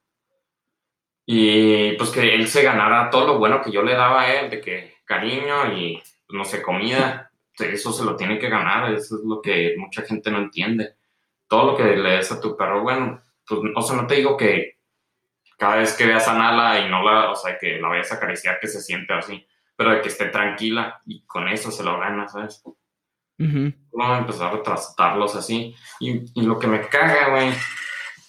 Y 1.26 1.92
pues 1.97 2.11
que 2.11 2.34
él 2.34 2.47
se 2.49 2.62
ganara 2.62 3.11
todo 3.11 3.26
lo 3.26 3.38
bueno 3.38 3.61
que 3.61 3.72
yo 3.72 3.82
le 3.82 3.94
daba 3.94 4.22
a 4.22 4.34
él, 4.34 4.51
de 4.51 4.61
que 4.61 4.95
cariño 5.07 5.72
y, 5.72 6.02
no 6.30 6.44
sé, 6.44 6.61
comida, 6.61 7.30
eso 7.59 7.92
se 7.92 8.04
lo 8.04 8.16
tiene 8.16 8.38
que 8.38 8.50
ganar, 8.50 8.92
eso 8.92 9.16
es 9.16 9.24
lo 9.24 9.40
que 9.40 9.74
mucha 9.78 10.02
gente 10.02 10.30
no 10.30 10.38
entiende. 10.38 10.96
Todo 11.48 11.72
lo 11.72 11.76
que 11.76 11.84
le 11.96 12.11
des 12.11 12.30
a 12.32 12.40
tu 12.40 12.57
perro, 12.57 12.82
bueno, 12.82 13.22
pues, 13.46 13.61
o 13.74 13.82
sea, 13.82 13.96
no 13.96 14.07
te 14.07 14.16
digo 14.16 14.36
que 14.36 14.78
cada 15.57 15.76
vez 15.76 15.94
que 15.94 16.07
veas 16.07 16.28
a 16.28 16.34
Nala 16.34 16.80
y 16.80 16.90
no 16.90 17.02
la, 17.02 17.30
o 17.30 17.36
sea, 17.36 17.57
que 17.59 17.78
la 17.78 17.88
vayas 17.88 18.12
a 18.12 18.16
acariciar, 18.16 18.59
que 18.61 18.68
se 18.68 18.82
siente 18.82 19.14
así, 19.14 19.46
pero 19.74 19.92
de 19.92 20.02
que 20.02 20.09
esté 20.09 20.26
tranquila 20.26 21.00
y 21.07 21.24
con 21.24 21.48
eso 21.48 21.70
se 21.70 21.82
lo 21.82 21.98
gana, 21.98 22.28
¿sabes? 22.28 22.62
Ujú. 23.38 23.72
Vamos 23.92 24.16
a 24.16 24.18
empezar 24.18 24.54
a 24.54 24.62
tratarlos 24.62 25.34
así. 25.36 25.74
Y, 26.00 26.40
y 26.40 26.42
lo 26.44 26.59
que 26.59 26.66
me 26.66 26.86
caga, 26.88 27.30
güey, 27.30 27.52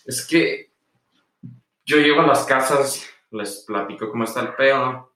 es 0.06 0.26
que 0.26 0.72
yo 1.86 1.98
llego 1.98 2.22
a 2.22 2.28
las 2.28 2.46
casas, 2.46 3.10
les 3.32 3.64
platico 3.66 4.10
cómo 4.10 4.24
está 4.26 4.42
el 4.42 4.54
pedo, 4.56 5.14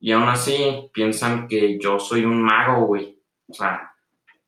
y 0.00 0.12
aún 0.12 0.28
así 0.28 0.90
piensan 0.94 1.46
que 1.46 1.78
yo 1.78 2.00
soy 2.00 2.24
un 2.24 2.42
mago, 2.42 2.86
güey. 2.86 3.18
O 3.46 3.52
sea, 3.52 3.94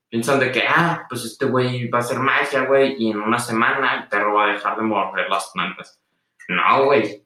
piensan 0.08 0.40
de 0.40 0.50
que, 0.50 0.62
ah, 0.66 1.04
pues 1.08 1.24
este 1.26 1.44
güey 1.44 1.88
va 1.88 1.98
a 1.98 2.00
hacer 2.00 2.18
magia, 2.18 2.64
güey, 2.64 2.96
y 2.98 3.10
en 3.10 3.20
una 3.20 3.38
semana 3.38 3.94
el 3.96 4.08
perro 4.08 4.34
va 4.34 4.46
a 4.46 4.52
dejar 4.54 4.76
de 4.78 4.82
morder 4.82 5.28
las 5.28 5.50
plantas. 5.52 6.00
No, 6.48 6.86
güey. 6.86 7.24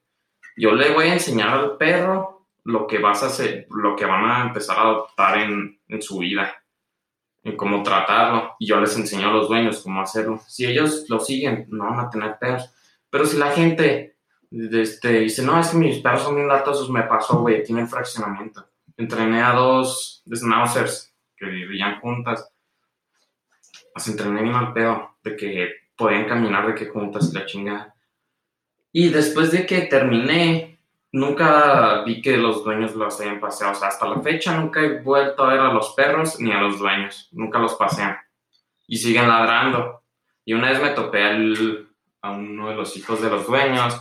yo 0.57 0.72
le 0.72 0.93
voy 0.93 1.07
a 1.07 1.14
enseñar 1.14 1.51
al 1.51 1.77
perro 1.77 2.49
lo 2.64 2.87
que 2.87 2.99
vas 2.99 3.22
a 3.22 3.27
hacer, 3.27 3.66
lo 3.70 3.95
que 3.95 4.05
van 4.05 4.24
a 4.24 4.43
empezar 4.43 4.77
a 4.77 4.83
adoptar 4.83 5.39
en, 5.39 5.81
en 5.87 6.03
su 6.03 6.18
vida, 6.18 6.53
en 7.45 7.57
cómo 7.57 7.85
tratarlo. 7.85 8.57
Y 8.59 8.66
yo 8.66 8.81
les 8.81 8.97
enseño 8.97 9.29
a 9.29 9.33
los 9.33 9.49
dueños 9.49 9.83
cómo 9.83 10.01
hacerlo. 10.01 10.39
Si 10.49 10.66
ellos 10.66 11.07
lo 11.09 11.20
siguen, 11.20 11.66
no 11.68 11.85
van 11.85 12.01
a 12.01 12.11
tener 12.11 12.39
perros. 12.41 12.72
Pero 13.09 13.24
si 13.24 13.37
la 13.37 13.53
gente 13.53 14.16
este, 14.51 15.21
dice, 15.21 15.43
no, 15.43 15.59
es 15.59 15.69
que 15.69 15.77
mis 15.77 15.99
perros 15.99 16.23
son 16.23 16.37
bien 16.37 16.49
latosos, 16.49 16.91
me 16.91 17.03
pasó, 17.03 17.41
güey, 17.41 17.61
aquí 17.61 17.73
en 17.73 17.79
el 17.79 17.89
fraccionamiento. 17.89 18.67
Entrené 18.97 19.43
a 19.43 19.53
dos 19.53 20.23
schnauzers 20.29 21.15
que 21.37 21.47
vivían 21.47 22.01
juntas. 22.01 22.51
Las 23.95 24.09
entrené 24.09 24.43
bien 24.43 24.55
al 24.55 24.73
pedo, 24.73 25.17
de 25.23 25.37
que 25.37 25.71
podían 25.97 26.27
caminar 26.27 26.67
de 26.67 26.75
que 26.75 26.87
juntas 26.87 27.33
la 27.33 27.47
chingada. 27.47 27.95
Y 28.93 29.09
después 29.09 29.51
de 29.51 29.67
que 29.67 29.83
terminé, 29.83 30.79
nunca 31.13 32.03
vi 32.05 32.23
que 32.23 32.37
los 32.37 32.65
dueños 32.65 32.95
los 32.95 33.21
hayan 33.21 33.41
paseado. 33.41 33.73
O 33.73 33.77
sea, 33.77 33.89
hasta 33.89 34.09
la 34.09 34.21
fecha 34.21 34.57
nunca 34.57 34.81
he 34.81 35.01
vuelto 35.01 35.45
a 35.45 35.53
ver 35.53 35.61
a 35.61 35.73
los 35.73 35.91
perros 35.95 36.41
ni 36.41 36.53
a 36.53 36.61
los 36.61 36.79
dueños. 36.79 37.29
Nunca 37.33 37.59
los 37.59 37.75
pasean. 37.75 38.17
Y 38.87 38.97
siguen 38.97 39.29
ladrando. 39.29 40.03
Y 40.45 40.55
una 40.55 40.71
vez 40.71 40.81
me 40.81 40.91
topé 40.91 41.25
al, 41.25 41.89
a 42.23 42.31
uno 42.31 42.69
de 42.69 42.75
los 42.77 42.97
hijos 42.97 43.21
de 43.21 43.31
los 43.31 43.47
dueños 43.47 44.01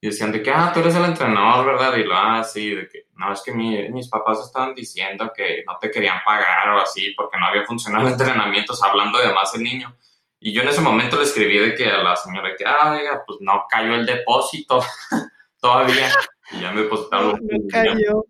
y 0.00 0.06
decían 0.08 0.32
de 0.32 0.42
que, 0.42 0.50
ah, 0.50 0.70
tú 0.72 0.80
eres 0.80 0.94
el 0.94 1.04
entrenador, 1.04 1.66
¿verdad? 1.66 1.94
Y 1.96 2.04
lo, 2.04 2.14
ah, 2.16 2.42
sí, 2.42 2.74
de 2.74 2.88
que, 2.88 3.06
no, 3.16 3.32
es 3.32 3.42
que 3.42 3.52
mi, 3.52 3.88
mis 3.90 4.08
papás 4.08 4.40
estaban 4.40 4.74
diciendo 4.74 5.30
que 5.34 5.62
no 5.66 5.76
te 5.78 5.90
querían 5.90 6.18
pagar 6.24 6.70
o 6.70 6.80
así 6.80 7.12
porque 7.16 7.38
no 7.38 7.46
había 7.46 7.64
funcionado 7.64 8.06
el 8.06 8.12
entrenamiento, 8.12 8.72
hablando 8.82 9.18
de 9.18 9.32
más 9.34 9.54
el 9.54 9.62
niño. 9.62 9.94
Y 10.38 10.54
yo 10.54 10.62
en 10.62 10.68
ese 10.68 10.80
momento 10.80 11.18
le 11.18 11.24
escribí 11.24 11.58
de 11.58 11.74
que 11.74 11.90
a 11.90 12.02
la 12.02 12.16
señora 12.16 12.56
que, 12.56 12.64
ah, 12.64 12.92
oiga, 12.92 13.22
pues 13.26 13.38
no 13.42 13.64
cayó 13.68 13.94
el 13.94 14.06
depósito 14.06 14.82
todavía. 15.60 16.08
Y 16.52 16.60
ya 16.60 16.72
me 16.72 16.82
depositaron. 16.82 17.32
No, 17.32 17.58
no 17.58 17.68
cayó. 17.70 18.24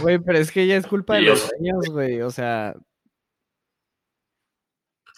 Güey, 0.00 0.18
pero 0.18 0.38
es 0.38 0.50
que 0.50 0.66
ya 0.66 0.76
es 0.76 0.86
culpa 0.86 1.14
de 1.14 1.22
Y 1.22 1.24
los 1.26 1.48
dueños, 1.48 1.88
güey. 1.88 2.20
O 2.22 2.30
sea, 2.30 2.74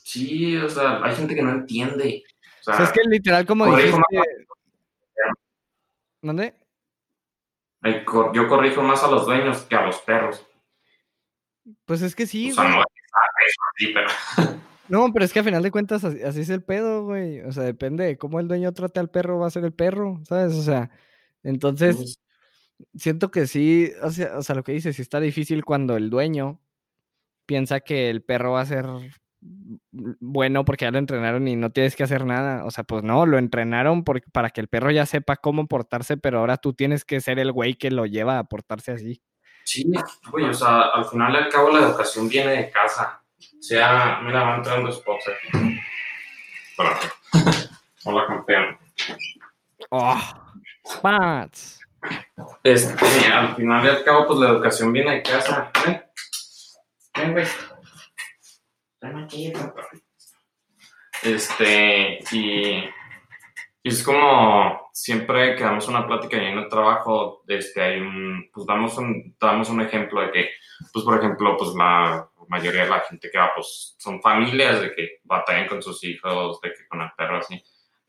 Sí, 0.07 0.57
o 0.57 0.71
sea, 0.71 1.03
hay 1.03 1.17
gente 1.17 1.35
que 1.35 1.43
no 1.43 1.51
entiende. 1.51 2.23
O 2.25 2.61
o 2.61 2.63
sea, 2.63 2.77
sea, 2.77 2.87
es 2.87 2.93
que 2.93 3.01
literal 3.09 3.45
como 3.45 3.77
dijiste... 3.77 3.99
¿Dónde? 6.23 6.55
yo 8.33 8.49
corrijo 8.49 8.83
más 8.83 9.05
a 9.05 9.11
los 9.11 9.27
dueños 9.27 9.63
que 9.63 9.77
a 9.77 9.87
los 9.87 9.99
perros. 10.01 10.45
Pues 11.85 12.03
es 12.03 12.15
que 12.15 12.27
sí, 12.27 12.51
o 12.51 12.55
sea, 12.55 12.65
güey. 12.65 12.77
no 12.77 12.83
es 12.83 13.95
pero 13.95 14.57
No, 14.89 15.13
pero 15.13 15.25
es 15.25 15.33
que 15.33 15.41
a 15.41 15.45
final 15.45 15.63
de 15.63 15.71
cuentas 15.71 16.05
así, 16.05 16.23
así 16.23 16.41
es 16.41 16.51
el 16.51 16.63
pedo, 16.63 17.05
güey. 17.05 17.41
O 17.41 17.53
sea, 17.53 17.65
depende 17.65 18.05
de 18.05 18.19
cómo 18.19 18.39
el 18.39 18.49
dueño 18.49 18.73
trate 18.73 19.01
al 19.01 19.11
perro, 19.11 19.41
va 19.41 19.49
a 19.49 19.51
ser 19.51 19.65
el 19.65 19.73
perro, 19.73 20.21
¿sabes? 20.29 20.55
O 20.55 20.63
sea, 20.63 20.91
entonces 21.43 21.97
pues, 21.97 22.21
siento 22.95 23.31
que 23.31 23.47
sí, 23.47 23.93
o 24.03 24.11
sea, 24.11 24.39
o 24.39 24.43
sea, 24.43 24.55
lo 24.55 24.63
que 24.63 24.73
dices, 24.73 24.97
sí 24.97 25.03
está 25.03 25.19
difícil 25.21 25.65
cuando 25.65 25.97
el 25.97 26.11
dueño 26.11 26.61
piensa 27.47 27.81
que 27.81 28.11
el 28.11 28.23
perro 28.23 28.53
va 28.53 28.61
a 28.63 28.67
ser 28.67 28.87
bueno 29.93 30.65
porque 30.65 30.85
ya 30.85 30.91
lo 30.91 30.99
entrenaron 30.99 31.47
y 31.49 31.57
no 31.57 31.71
tienes 31.71 31.97
que 31.97 32.03
hacer 32.05 32.25
nada. 32.25 32.65
O 32.65 32.71
sea, 32.71 32.85
pues 32.85 33.03
no, 33.03 33.27
lo 33.27 33.39
entrenaron 33.39 34.05
por- 34.05 34.23
para 34.33 34.51
que 34.51 34.61
el 34.61 34.69
perro 34.69 34.91
ya 34.91 35.07
sepa 35.07 35.37
cómo 35.37 35.67
portarse, 35.67 36.17
pero 36.17 36.39
ahora 36.41 36.57
tú 36.57 36.73
tienes 36.75 37.05
que 37.05 37.21
ser 37.21 37.39
el 37.39 37.53
güey 37.53 37.75
que 37.75 37.91
lo 37.91 38.07
lleva 38.07 38.39
a 38.39 38.45
portarse 38.45 38.93
así. 38.93 39.23
Sí, 39.65 39.91
güey, 40.31 40.45
o 40.45 40.55
sea, 40.55 40.83
al 40.95 41.05
final 41.07 41.33
y 41.35 41.37
al 41.39 41.49
cabo 41.49 41.71
la 41.71 41.81
educación 41.87 42.29
viene 42.29 42.53
de 42.53 42.71
casa. 42.71 43.21
O 43.39 43.63
sea, 43.63 44.21
mira, 44.23 44.43
va 44.45 44.57
entrando 44.57 44.93
spots 44.93 45.25
aquí. 45.29 45.79
Hola. 46.79 46.99
Hola, 48.05 48.27
campeón. 48.27 48.79
¡Oh! 49.91 50.21
¡Spots! 50.87 51.81
Este, 52.63 53.05
al 53.33 53.57
final 53.57 53.85
y 53.85 53.89
al 53.89 54.05
cabo, 54.05 54.27
pues 54.29 54.39
la 54.39 54.51
educación 54.51 54.93
viene 54.93 55.17
de 55.17 55.23
casa. 55.23 55.71
Ven, 55.85 56.03
ven, 57.17 57.33
güey. 57.33 57.47
Este, 61.23 62.19
y, 62.31 62.85
y 63.83 63.89
es 63.89 64.03
como 64.03 64.91
siempre 64.93 65.57
que 65.57 65.65
damos 65.65 65.89
una 65.89 66.07
plática 66.07 66.37
y 66.37 66.47
en 66.47 66.59
el 66.59 66.69
trabajo, 66.69 67.43
este, 67.47 67.83
hay 67.83 68.01
un, 68.01 68.51
pues 68.53 68.67
damos 68.67 68.97
un, 68.99 69.37
damos 69.41 69.69
un 69.71 69.81
ejemplo 69.81 70.21
de 70.23 70.33
que, 70.33 70.51
pues 70.93 71.05
por 71.05 71.19
ejemplo, 71.19 71.57
pues 71.57 71.75
la 71.75 72.29
mayoría 72.49 72.85
de 72.85 72.91
la 72.91 73.01
gente 73.01 73.31
que 73.31 73.39
va, 73.39 73.53
pues 73.55 73.95
son 73.99 74.21
familias 74.21 74.81
de 74.81 74.95
que 74.95 75.21
batallan 75.25 75.69
con 75.69 75.83
sus 75.83 76.03
hijos, 76.05 76.61
de 76.61 76.73
que 76.73 76.87
con 76.89 77.01
el 77.01 77.11
perro 77.17 77.39
así. 77.39 77.63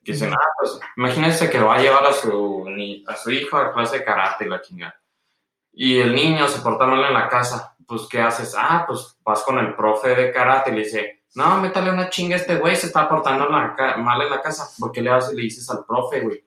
Que 0.03 0.13
dicen, 0.13 0.33
ah, 0.33 0.47
pues 0.59 0.79
imagínense 0.95 1.49
que 1.49 1.59
va 1.59 1.75
a 1.75 1.81
llevar 1.81 2.05
a 2.05 2.13
su, 2.13 2.65
a 3.07 3.15
su 3.15 3.31
hijo 3.31 3.57
a 3.57 3.73
clase 3.73 3.99
de 3.99 4.05
karate 4.05 4.45
y 4.45 4.49
la 4.49 4.61
chingada. 4.61 5.01
Y 5.73 5.99
el 5.99 6.15
niño 6.15 6.47
se 6.47 6.61
porta 6.61 6.85
mal 6.85 7.03
en 7.03 7.13
la 7.13 7.27
casa. 7.27 7.76
Pues, 7.87 8.07
¿qué 8.09 8.19
haces? 8.19 8.53
Ah, 8.57 8.83
pues 8.85 9.17
vas 9.23 9.43
con 9.43 9.57
el 9.59 9.75
profe 9.75 10.13
de 10.13 10.31
karate 10.31 10.71
y 10.71 10.75
le 10.75 10.83
dice, 10.83 11.23
no, 11.35 11.61
métale 11.61 11.91
una 11.91 12.09
chinga 12.09 12.35
a 12.35 12.39
este 12.39 12.57
güey, 12.57 12.75
se 12.75 12.87
está 12.87 13.07
portando 13.07 13.49
mal 13.49 14.21
en 14.21 14.29
la 14.29 14.41
casa. 14.41 14.69
¿Por 14.77 14.91
qué 14.91 15.01
le, 15.01 15.09
haces, 15.09 15.33
le 15.33 15.43
dices 15.43 15.69
al 15.69 15.85
profe, 15.85 16.21
güey? 16.21 16.43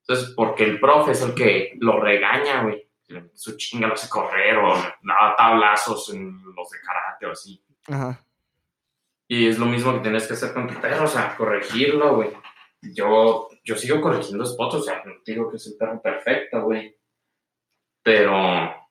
Entonces, 0.00 0.34
porque 0.36 0.64
el 0.64 0.80
profe 0.80 1.12
es 1.12 1.22
el 1.22 1.34
que 1.34 1.72
lo 1.80 2.00
regaña, 2.00 2.62
güey. 2.62 2.86
Su 3.32 3.56
chinga 3.56 3.86
lo 3.86 3.94
hace 3.94 4.08
correr 4.08 4.58
o 4.58 4.74
da 4.74 5.34
tablazos 5.36 6.12
en 6.12 6.42
los 6.54 6.68
de 6.68 6.78
karate 6.80 7.26
o 7.26 7.32
así. 7.32 7.64
Ajá. 7.86 8.24
Y 9.28 9.48
es 9.48 9.58
lo 9.58 9.66
mismo 9.66 9.94
que 9.94 10.00
tienes 10.00 10.26
que 10.26 10.34
hacer 10.34 10.52
con 10.52 10.66
tu 10.66 10.78
perro, 10.80 11.04
o 11.04 11.08
sea, 11.08 11.34
corregirlo, 11.36 12.16
güey. 12.16 12.30
Yo, 12.82 13.48
yo 13.64 13.76
sigo 13.76 14.00
corrigiendo 14.00 14.44
spots, 14.44 14.74
o 14.74 14.82
sea, 14.82 15.02
no 15.04 15.14
digo 15.24 15.50
que 15.50 15.56
es 15.56 15.66
el 15.66 15.76
perro 15.76 16.02
perfecto, 16.02 16.62
güey. 16.62 16.94
Pero 18.02 18.83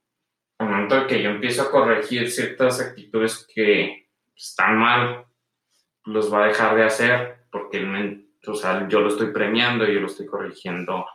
al 0.64 0.70
momento 0.70 0.96
de 0.96 1.08
que 1.08 1.22
yo 1.22 1.30
empiezo 1.30 1.64
a 1.64 1.72
corregir 1.72 2.30
ciertas 2.32 2.80
actitudes 2.82 3.48
que 3.54 4.10
están 4.36 4.78
mal, 4.78 5.26
los 6.06 6.34
va 6.34 6.44
a 6.44 6.48
dejar 6.48 6.76
de 6.76 6.84
hacer 6.84 7.46
porque 7.52 7.80
me- 7.82 8.24
o 8.46 8.56
sea, 8.56 8.88
yo 8.90 9.00
lo 9.00 9.08
estoy 9.10 9.32
premiando 9.32 9.86
y 9.90 9.94
yo 9.94 10.02
lo 10.02 10.08
estoy 10.08 10.26
corrigiendo 10.26 11.06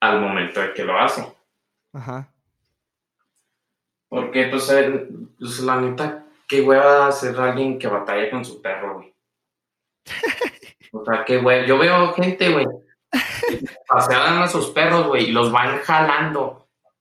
al 0.00 0.20
momento 0.20 0.60
de 0.60 0.72
que 0.72 0.84
lo 0.84 0.98
hace. 0.98 1.26
Ajá. 1.92 2.32
Porque, 4.08 4.46
pues, 4.46 4.68
el- 4.70 5.28
pues, 5.38 5.60
la 5.60 5.80
neta, 5.80 6.24
qué 6.48 6.62
hueva 6.62 7.06
hacer 7.08 7.38
alguien 7.38 7.78
que 7.78 7.86
batalla 7.86 8.30
con 8.30 8.44
su 8.44 8.60
perro, 8.62 8.94
güey. 8.96 9.14
O 10.92 11.04
sea, 11.04 11.24
qué 11.24 11.38
hueva. 11.38 11.64
Yo 11.66 11.78
veo 11.78 12.12
gente, 12.14 12.50
güey, 12.52 12.66
que 13.48 13.64
pasean 13.86 14.42
a 14.42 14.48
sus 14.48 14.70
perros, 14.70 15.06
güey, 15.06 15.28
y 15.28 15.32
los 15.32 15.52
van 15.52 15.78
jalando. 15.78 16.59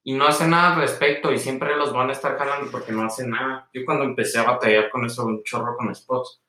Y 0.09 0.13
no 0.13 0.25
hacen 0.25 0.49
nada 0.49 0.73
al 0.73 0.81
respecto, 0.81 1.31
y 1.31 1.37
siempre 1.37 1.75
los 1.75 1.93
van 1.93 2.09
a 2.09 2.13
estar 2.13 2.35
jalando 2.35 2.71
porque 2.71 2.91
no 2.91 3.03
hacen 3.03 3.29
nada. 3.29 3.69
Yo 3.71 3.85
cuando 3.85 4.05
empecé 4.05 4.39
a 4.39 4.43
batallar 4.43 4.89
con 4.89 5.05
eso, 5.05 5.23
un 5.23 5.43
chorro 5.43 5.77
con 5.77 5.93
spots, 5.93 6.41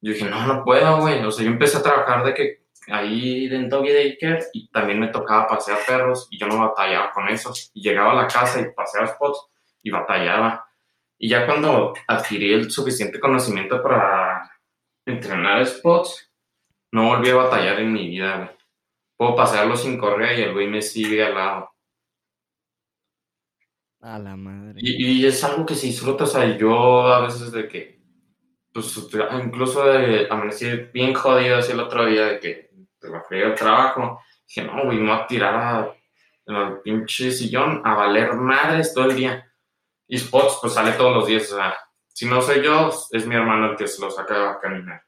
yo 0.00 0.12
dije, 0.12 0.26
no, 0.26 0.46
no 0.46 0.62
puedo, 0.62 1.00
güey. 1.00 1.20
O 1.24 1.32
sea, 1.32 1.44
yo 1.44 1.50
empecé 1.50 1.78
a 1.78 1.82
trabajar 1.82 2.24
de 2.24 2.34
que 2.34 2.66
ahí 2.86 3.52
en 3.52 3.68
Doggy 3.68 3.92
Daycare 3.92 4.44
y 4.52 4.68
también 4.68 5.00
me 5.00 5.08
tocaba 5.08 5.48
pasear 5.48 5.78
perros 5.84 6.28
y 6.30 6.38
yo 6.38 6.46
no 6.46 6.68
batallaba 6.68 7.10
con 7.10 7.26
esos. 7.26 7.72
Y 7.74 7.82
llegaba 7.82 8.12
a 8.12 8.22
la 8.22 8.28
casa 8.28 8.60
y 8.60 8.70
paseaba 8.72 9.08
spots 9.08 9.44
y 9.82 9.90
batallaba. 9.90 10.64
Y 11.18 11.30
ya 11.30 11.46
cuando 11.46 11.94
adquirí 12.06 12.52
el 12.52 12.70
suficiente 12.70 13.18
conocimiento 13.18 13.82
para 13.82 14.52
entrenar 15.04 15.66
spots, 15.66 16.30
no 16.92 17.08
volví 17.08 17.28
a 17.30 17.34
batallar 17.34 17.80
en 17.80 17.92
mi 17.92 18.08
vida, 18.08 18.36
güey. 18.36 18.50
Puedo 19.16 19.34
pasearlo 19.34 19.76
sin 19.76 19.98
correa 19.98 20.38
y 20.38 20.42
el 20.42 20.52
güey 20.52 20.68
me 20.68 20.80
sigue 20.80 21.24
al 21.24 21.34
lado. 21.34 21.73
A 24.04 24.18
la 24.18 24.36
madre. 24.36 24.74
Y, 24.82 25.22
y 25.22 25.26
es 25.26 25.42
algo 25.44 25.64
que 25.64 25.74
se 25.74 25.86
disfruta, 25.86 26.24
o 26.24 26.26
sea, 26.26 26.56
yo 26.58 27.06
a 27.06 27.20
veces 27.22 27.50
de 27.52 27.66
que, 27.68 28.00
pues 28.72 28.94
incluso 29.42 29.84
de 29.86 30.26
amanecí 30.30 30.66
bien 30.92 31.14
jodido 31.14 31.56
así 31.56 31.72
el 31.72 31.80
otro 31.80 32.04
día 32.06 32.26
de 32.26 32.40
que 32.40 32.70
te 33.00 33.08
la 33.08 33.22
fregué 33.22 33.46
el 33.46 33.54
trabajo. 33.54 34.20
Dije, 34.46 34.62
no, 34.66 34.84
güey, 34.84 34.98
me 34.98 35.10
voy 35.10 35.20
a 35.20 35.26
tirar 35.26 35.54
a- 35.54 35.94
al 36.46 36.80
pinche 36.82 37.30
sillón 37.30 37.80
a 37.84 37.94
valer 37.94 38.34
madres 38.34 38.92
todo 38.92 39.06
el 39.10 39.16
día. 39.16 39.50
Y 40.06 40.18
Spots, 40.18 40.58
pues 40.60 40.74
sale 40.74 40.92
todos 40.92 41.14
los 41.16 41.26
días, 41.26 41.50
o 41.52 41.56
sea, 41.56 41.74
si 42.08 42.26
no 42.26 42.42
soy 42.42 42.62
yo, 42.62 42.90
es 43.10 43.26
mi 43.26 43.34
hermano 43.34 43.70
el 43.70 43.76
que 43.76 43.86
se 43.88 44.02
lo 44.02 44.10
saca 44.10 44.50
a 44.50 44.60
caminar. 44.60 45.02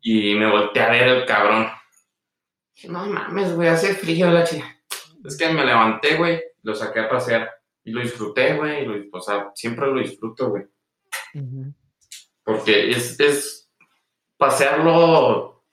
Y 0.00 0.34
me 0.34 0.50
volteé 0.50 0.82
a 0.82 0.90
ver 0.90 1.08
el 1.08 1.26
cabrón. 1.26 1.68
Dije, 2.74 2.88
no 2.88 3.04
mames, 3.06 3.54
güey, 3.54 3.68
hace 3.68 3.94
frío 3.94 4.30
la 4.30 4.44
chica. 4.44 4.74
Es 5.24 5.36
que 5.36 5.50
me 5.50 5.64
levanté, 5.66 6.16
güey, 6.16 6.42
lo 6.62 6.74
saqué 6.74 7.00
a 7.00 7.08
pasear. 7.10 7.50
Y 7.86 7.92
lo 7.92 8.00
disfruté, 8.00 8.56
güey. 8.56 9.08
O 9.12 9.20
sea, 9.20 9.52
siempre 9.54 9.86
lo 9.86 10.00
disfruto, 10.00 10.50
güey. 10.50 10.64
Porque 12.42 12.90
es, 12.90 13.18
es 13.20 13.72
pasearlo 14.36 15.64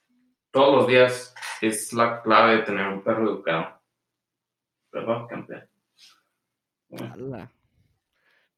todos 0.52 0.76
los 0.76 0.86
días 0.86 1.34
es 1.60 1.92
la 1.92 2.22
clave 2.22 2.56
de 2.56 2.62
tener 2.62 2.86
un 2.86 3.02
perro 3.02 3.28
educado. 3.28 3.82
¿Verdad, 4.92 5.26
campeón? 5.28 5.68
Ala. 6.96 7.52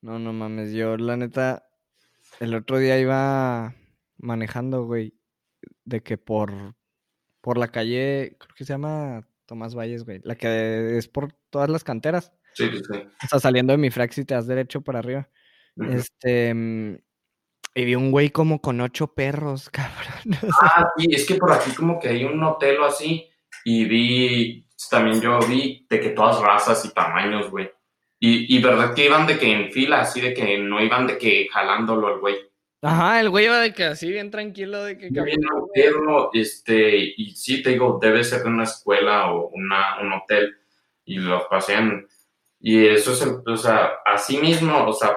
No, 0.03 0.19
no 0.19 0.35
mames, 0.35 0.73
yo 0.73 0.99
la 0.99 1.17
neta, 1.17 1.67
el 2.41 2.55
otro 2.55 2.77
día 2.77 3.01
iba 3.01 3.75
manejando, 4.19 4.85
güey, 4.85 5.19
de 5.85 6.03
que 6.03 6.19
por, 6.19 6.75
por 7.41 7.57
la 7.57 7.69
calle, 7.69 8.37
creo 8.39 8.55
que 8.55 8.67
se 8.67 8.75
llama 8.75 9.27
Tomás 9.47 9.75
Valles, 9.75 10.05
güey. 10.05 10.21
La 10.25 10.35
que 10.35 10.99
es 10.99 11.09
por 11.09 11.33
todas 11.49 11.71
las 11.71 11.85
canteras. 11.85 12.35
Sí, 12.57 12.71
sí, 12.73 12.79
sí. 12.91 12.99
O 13.25 13.29
sea, 13.29 13.39
saliendo 13.39 13.73
de 13.73 13.77
mi 13.79 13.91
frax 13.91 14.19
y 14.19 14.25
te 14.25 14.35
das 14.35 14.47
derecho 14.47 14.81
para 14.81 14.99
arriba. 15.01 15.29
Este. 15.91 16.55
mm, 16.55 16.97
Y 17.75 17.85
vi 17.85 17.95
un 17.95 18.11
güey 18.11 18.31
como 18.31 18.61
con 18.63 18.81
ocho 18.81 19.09
perros, 19.15 19.69
cabrón. 19.73 20.39
Ah, 20.63 20.89
sí, 20.97 21.09
es 21.13 21.27
que 21.27 21.35
por 21.35 21.53
aquí 21.53 21.73
como 21.73 22.01
que 22.01 22.09
hay 22.09 22.25
un 22.25 22.43
hotel 22.43 22.79
o 22.79 22.87
así 22.87 23.29
y 23.65 23.85
vi, 23.85 24.67
también 24.91 25.21
yo 25.21 25.39
vi 25.41 25.87
de 25.91 26.01
que 26.01 26.11
todas 26.11 26.41
razas 26.41 26.85
y 26.87 26.95
tamaños, 26.95 27.51
güey. 27.51 27.71
Y, 28.19 28.57
y 28.57 28.63
verdad 28.63 28.95
que 28.95 29.05
iban 29.07 29.27
de 29.27 29.39
que 29.39 29.53
en 29.53 29.71
fila, 29.73 30.01
así 30.01 30.21
de 30.23 30.33
que 30.33 30.57
no 30.59 30.83
iban 30.83 31.07
de 31.07 31.19
que 31.19 31.49
jalándolo 31.53 32.15
el 32.15 32.21
güey. 32.21 32.37
Ajá, 32.83 33.21
el 33.21 33.29
güey 33.31 33.47
iba 33.47 33.59
de 33.61 33.73
que 33.75 33.85
así 33.85 34.11
bien 34.11 34.31
tranquilo, 34.31 34.83
de 34.85 34.97
que 34.97 35.11
güey. 35.11 35.37
perro, 35.75 36.31
este, 36.33 36.97
y 37.17 37.35
sí, 37.35 37.63
te 37.63 37.71
digo, 37.71 37.99
debe 38.01 38.25
ser 38.25 38.43
de 38.43 38.49
una 38.49 38.65
escuela 38.65 39.33
o 39.33 39.49
una, 39.49 40.01
un 40.01 40.13
hotel 40.13 40.57
y 41.05 41.19
los 41.19 41.45
pasean. 41.51 42.07
Y 42.69 42.85
eso 42.85 43.13
es, 43.13 43.23
o 43.23 43.57
sea, 43.57 43.93
así 44.05 44.39
mismo, 44.39 44.89
o 44.89 44.93
sea, 44.93 45.17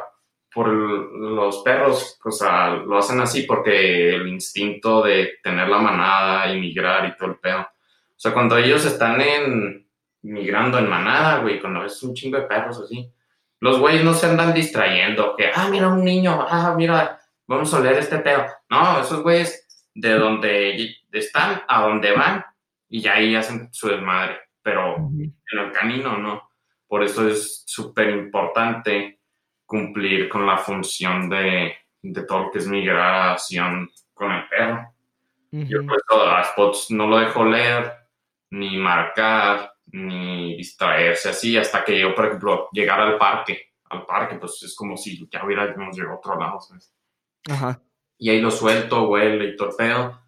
por 0.54 0.68
los 0.68 1.64
perros, 1.64 2.20
o 2.24 2.30
sea, 2.30 2.76
lo 2.76 2.96
hacen 2.96 3.20
así 3.22 3.42
porque 3.42 4.14
el 4.14 4.28
instinto 4.28 5.02
de 5.02 5.40
tener 5.42 5.68
la 5.68 5.80
manada 5.80 6.54
y 6.54 6.60
migrar 6.60 7.08
y 7.08 7.18
todo 7.18 7.32
el 7.32 7.40
pedo. 7.40 7.62
O 7.62 8.16
sea, 8.16 8.34
cuando 8.36 8.56
ellos 8.56 8.86
están 8.86 9.20
en, 9.20 9.90
migrando 10.22 10.78
en 10.78 10.88
manada, 10.88 11.40
güey, 11.40 11.60
cuando 11.60 11.82
ves 11.82 12.04
un 12.04 12.14
chingo 12.14 12.38
de 12.38 12.46
perros 12.46 12.82
así, 12.82 13.12
los 13.62 13.80
güeyes 13.80 14.04
no 14.04 14.14
se 14.14 14.28
andan 14.28 14.54
distrayendo, 14.54 15.36
que, 15.36 15.50
ah, 15.52 15.70
mira 15.72 15.88
un 15.88 16.06
niño, 16.06 16.46
ah, 16.48 16.76
mira, 16.78 17.20
vamos 17.48 17.74
a 17.74 17.80
oler 17.80 17.94
este 17.94 18.20
pedo. 18.20 18.46
No, 18.70 19.02
esos 19.02 19.24
güeyes 19.24 19.90
de 19.96 20.14
donde 20.14 20.96
están 21.12 21.64
a 21.68 21.82
donde 21.82 22.12
van 22.12 22.46
y 22.88 23.02
ya 23.02 23.14
ahí 23.14 23.34
hacen 23.34 23.74
su 23.74 23.88
desmadre, 23.88 24.38
pero 24.62 24.98
en 24.98 25.34
el 25.52 25.72
camino 25.72 26.16
no. 26.16 26.49
Por 26.90 27.04
eso 27.04 27.26
es 27.30 27.64
súper 27.66 28.10
importante 28.10 29.20
cumplir 29.66 30.28
con 30.28 30.46
la 30.46 30.58
función 30.58 31.30
de, 31.30 31.74
de 32.02 32.24
todo 32.26 32.46
lo 32.46 32.52
que 32.52 32.58
es 32.58 32.68
migración 32.68 33.90
con 34.14 34.32
el 34.32 34.48
perro. 34.50 34.94
Yo 35.52 35.80
Ujú. 35.80 35.88
por 35.88 35.98
eso 35.98 36.28
a 36.30 36.44
Spots 36.44 36.92
no 36.92 37.08
lo 37.08 37.20
dejo 37.20 37.46
leer, 37.46 37.94
ni 38.52 38.78
marcar, 38.78 39.72
ni 39.92 40.56
distraerse 40.58 41.30
así, 41.30 41.56
hasta 41.58 41.84
que 41.86 42.00
yo, 42.00 42.14
por 42.16 42.26
ejemplo, 42.26 42.68
llegar 42.72 43.00
al 43.00 43.18
parque. 43.18 43.68
Al 43.92 44.06
parque, 44.06 44.36
pues 44.36 44.62
es 44.64 44.76
como 44.76 44.98
si 44.98 45.28
ya 45.32 45.44
hubiéramos 45.46 45.96
llegado 45.96 46.16
a 46.16 46.18
otro 46.18 46.40
lado, 46.40 46.60
¿sabes? 46.60 46.94
Ajá. 47.50 47.80
Y 48.18 48.30
ahí 48.30 48.42
lo 48.42 48.52
suelto, 48.52 49.08
huele 49.08 49.46
y 49.46 49.56
pedo, 49.78 50.20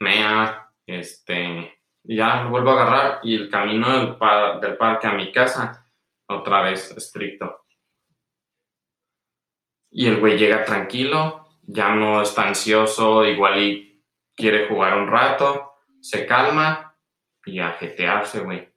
mea, 0.00 0.68
este, 0.86 1.78
y 2.04 2.16
ya 2.16 2.42
lo 2.44 2.50
vuelvo 2.50 2.70
a 2.70 2.82
agarrar 2.82 3.20
y 3.22 3.36
el 3.36 3.48
camino 3.50 3.90
del, 3.98 4.16
pa- 4.16 4.58
del 4.58 4.76
parque 4.76 5.06
a 5.06 5.12
mi 5.12 5.30
casa, 5.32 5.79
otra 6.30 6.62
vez 6.62 6.90
estricto. 6.96 7.64
Y 9.90 10.06
el 10.06 10.20
güey 10.20 10.38
llega 10.38 10.64
tranquilo, 10.64 11.48
ya 11.62 11.94
no 11.94 12.22
está 12.22 12.46
ansioso, 12.48 13.24
igual 13.24 13.60
y 13.60 14.04
quiere 14.36 14.68
jugar 14.68 14.96
un 14.98 15.08
rato, 15.08 15.72
se 16.00 16.26
calma 16.26 16.96
y 17.44 17.58
a 17.58 17.72
jetearse, 17.72 18.40
güey. 18.40 18.68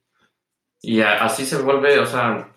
Y 0.82 1.02
a- 1.02 1.24
así 1.24 1.46
se 1.46 1.62
vuelve, 1.62 2.00
o 2.00 2.06
sea, 2.06 2.52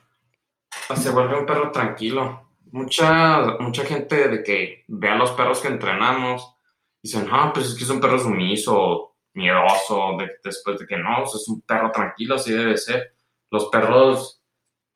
se 0.97 1.11
vuelve 1.11 1.39
un 1.39 1.47
perro 1.47 1.71
tranquilo. 1.71 2.55
Mucha, 2.73 3.57
mucha 3.61 3.85
gente 3.85 4.29
de 4.29 4.43
que 4.43 4.85
ve 4.89 5.09
a 5.09 5.17
los 5.17 5.33
perros 5.33 5.61
que 5.61 5.69
entrenamos 5.69 6.57
dicen, 7.03 7.29
ah, 7.31 7.53
pues 7.55 7.67
es 7.67 7.75
que 7.77 7.85
es 7.85 7.91
un 7.91 8.01
perro 8.01 8.19
sumiso, 8.19 9.17
miedoso, 9.35 10.17
de- 10.19 10.33
después 10.43 10.79
de 10.79 10.87
que 10.87 10.97
no, 10.97 11.25
es 11.25 11.47
un 11.49 11.61
perro 11.63 11.91
tranquilo, 11.93 12.35
así 12.37 12.53
debe 12.53 12.77
ser. 12.77 13.17
Los 13.51 13.67
perros 13.67 14.36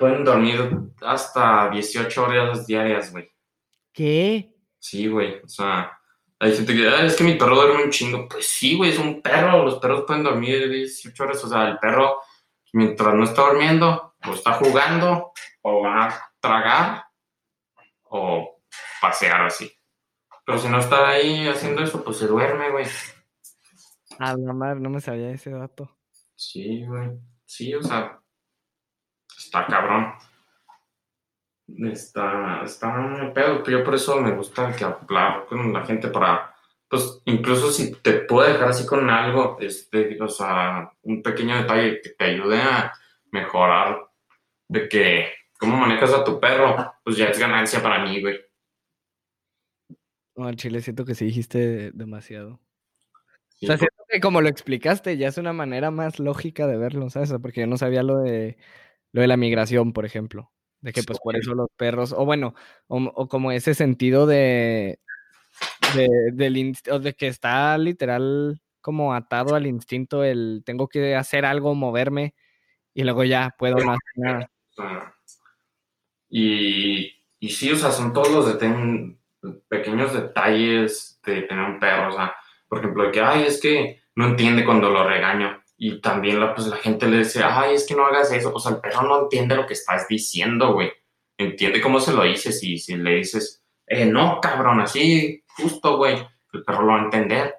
pueden 0.01 0.25
dormir 0.25 0.71
hasta 1.03 1.69
18 1.69 2.23
horas 2.25 2.67
diarias, 2.67 3.13
güey. 3.13 3.31
¿Qué? 3.93 4.51
Sí, 4.79 5.07
güey, 5.07 5.41
o 5.45 5.49
sea, 5.49 5.93
hay 6.39 6.57
gente 6.57 6.75
que, 6.75 6.89
"Ah, 6.89 7.05
es 7.05 7.17
que 7.17 7.25
mi 7.25 7.35
perro 7.35 7.55
duerme 7.55 7.85
un 7.85 7.91
chingo. 7.91 8.27
Pues 8.27 8.49
sí, 8.49 8.77
güey, 8.79 8.91
es 8.91 8.99
un 8.99 9.21
perro, 9.21 9.63
los 9.63 9.79
perros 9.79 10.05
pueden 10.07 10.25
dormir 10.25 10.71
18 10.71 11.23
horas, 11.23 11.45
o 11.45 11.49
sea, 11.49 11.69
el 11.69 11.79
perro, 11.79 12.19
mientras 12.73 13.15
no 13.15 13.25
está 13.25 13.43
durmiendo, 13.43 14.15
o 14.27 14.33
está 14.33 14.55
jugando, 14.55 15.33
o 15.61 15.83
va 15.83 16.07
a 16.07 16.33
tragar, 16.41 17.05
o 18.05 18.63
pasear 19.03 19.43
así. 19.43 19.71
Pero 20.47 20.59
si 20.59 20.69
no 20.69 20.79
está 20.79 21.11
ahí 21.11 21.47
haciendo 21.47 21.83
eso, 21.83 22.03
pues 22.03 22.17
se 22.17 22.27
duerme, 22.27 22.71
güey. 22.71 22.87
A 24.19 24.35
la 24.35 24.53
madre, 24.55 24.81
no 24.81 24.89
me 24.89 25.01
sabía 25.01 25.31
ese 25.31 25.51
dato. 25.51 25.99
Sí, 26.35 26.85
güey. 26.87 27.11
Sí, 27.45 27.75
o 27.75 27.83
sea, 27.83 28.20
está 29.39 29.67
cabrón. 29.67 30.13
Está, 31.79 32.63
está 32.65 33.33
pedo. 33.35 33.65
Yo 33.65 33.85
por 33.85 33.95
eso 33.95 34.21
me 34.21 34.33
gusta 34.33 34.75
que 34.75 34.85
hablar 34.85 35.47
con 35.47 35.73
la 35.73 35.85
gente 35.85 36.09
para, 36.09 36.55
pues, 36.89 37.23
incluso 37.25 37.71
si 37.71 37.93
te 37.93 38.13
puedo 38.13 38.53
dejar 38.53 38.69
así 38.69 38.87
con 38.87 39.09
algo, 39.09 39.57
este, 39.61 40.21
o 40.21 40.29
sea, 40.29 40.93
un 41.03 41.23
pequeño 41.23 41.57
detalle 41.57 42.01
que 42.01 42.11
te 42.11 42.25
ayude 42.25 42.61
a 42.61 42.93
mejorar 43.31 44.09
de 44.69 44.89
que 44.89 45.33
cómo 45.59 45.77
manejas 45.77 46.13
a 46.13 46.25
tu 46.25 46.41
perro, 46.41 46.95
pues 47.05 47.17
ya 47.17 47.27
es 47.27 47.39
ganancia 47.39 47.83
para 47.83 48.03
mí, 48.05 48.21
güey. 48.21 48.41
No, 50.37 50.47
al 50.47 50.57
chile 50.57 50.81
siento 50.81 51.05
que 51.05 51.15
sí 51.15 51.27
dijiste 51.27 51.91
demasiado. 51.93 52.61
Sí, 53.49 53.67
O 53.67 53.69
sea, 53.69 53.77
siento 53.77 54.03
que 54.09 54.21
como 54.21 54.41
lo 54.41 54.49
explicaste, 54.49 55.19
ya 55.19 55.29
es 55.29 55.37
una 55.37 55.53
manera 55.53 55.91
más 55.91 56.19
lógica 56.19 56.67
de 56.67 56.79
verlo, 56.79 57.11
¿sabes? 57.11 57.33
Porque 57.43 57.61
yo 57.61 57.67
no 57.67 57.77
sabía 57.77 58.03
lo 58.03 58.19
de 58.21 58.57
lo 59.13 59.21
de 59.21 59.27
la 59.27 59.37
migración, 59.37 59.93
por 59.93 60.05
ejemplo. 60.05 60.51
De 60.81 60.93
que 60.93 61.03
pues 61.03 61.19
por 61.19 61.37
eso 61.37 61.55
los 61.55 61.69
perros, 61.77 62.15
o 62.17 62.25
bueno, 62.25 62.55
o, 62.87 62.99
o 62.99 63.29
como 63.29 63.53
ese 63.53 63.75
sentido 63.75 64.27
de, 64.27 64.99
de, 65.95 66.09
del 66.33 66.73
de 67.03 67.15
que 67.15 67.27
está 67.27 67.77
literal 67.77 68.63
como 68.81 69.13
atado 69.13 69.55
al 69.55 69.67
instinto 69.67 70.25
el 70.25 70.63
tengo 70.65 70.89
que 70.89 71.15
hacer 71.17 71.45
algo, 71.45 71.75
moverme, 71.75 72.35
y 72.95 73.05
luego 73.05 73.25
ya 73.25 73.55
puedo 73.59 73.77
hacer 73.77 73.99
nada. 74.17 74.51
Y, 76.31 77.13
y 77.39 77.49
sí, 77.51 77.71
o 77.73 77.77
sea, 77.77 77.91
son 77.91 78.13
todos 78.13 78.31
los 78.31 78.47
deten- 78.59 79.19
pequeños 79.69 80.15
detalles 80.15 81.21
de 81.25 81.43
tener 81.43 81.65
un 81.65 81.79
perro. 81.79 82.09
O 82.09 82.13
sea, 82.13 82.35
por 82.69 82.79
ejemplo, 82.79 83.11
que, 83.13 83.21
ay, 83.21 83.45
es 83.45 83.61
que 83.61 84.03
no 84.15 84.29
entiende 84.29 84.65
cuando 84.65 84.89
lo 84.91 85.07
regaño. 85.07 85.63
Y 85.83 85.99
también 86.03 86.39
la, 86.39 86.55
pues, 86.55 86.67
la 86.67 86.77
gente 86.77 87.09
le 87.09 87.21
dice, 87.21 87.43
ay, 87.43 87.75
es 87.75 87.87
que 87.87 87.95
no 87.95 88.05
hagas 88.05 88.31
eso. 88.33 88.53
O 88.55 88.61
sea, 88.61 88.73
el 88.73 88.81
perro 88.83 89.01
no 89.01 89.23
entiende 89.23 89.57
lo 89.57 89.67
que 89.67 89.73
estás 89.73 90.07
diciendo, 90.07 90.75
güey. 90.75 90.93
Entiende 91.39 91.81
cómo 91.81 92.01
se 92.01 92.13
lo 92.13 92.23
dices. 92.23 92.63
Y 92.63 92.77
si 92.77 92.97
le 92.99 93.15
dices, 93.15 93.65
eh, 93.87 94.05
no, 94.05 94.43
cabrón, 94.43 94.81
así, 94.81 95.43
justo, 95.57 95.97
güey, 95.97 96.19
el 96.53 96.65
perro 96.65 96.83
lo 96.83 96.93
va 96.93 97.01
a 97.01 97.05
entender. 97.05 97.55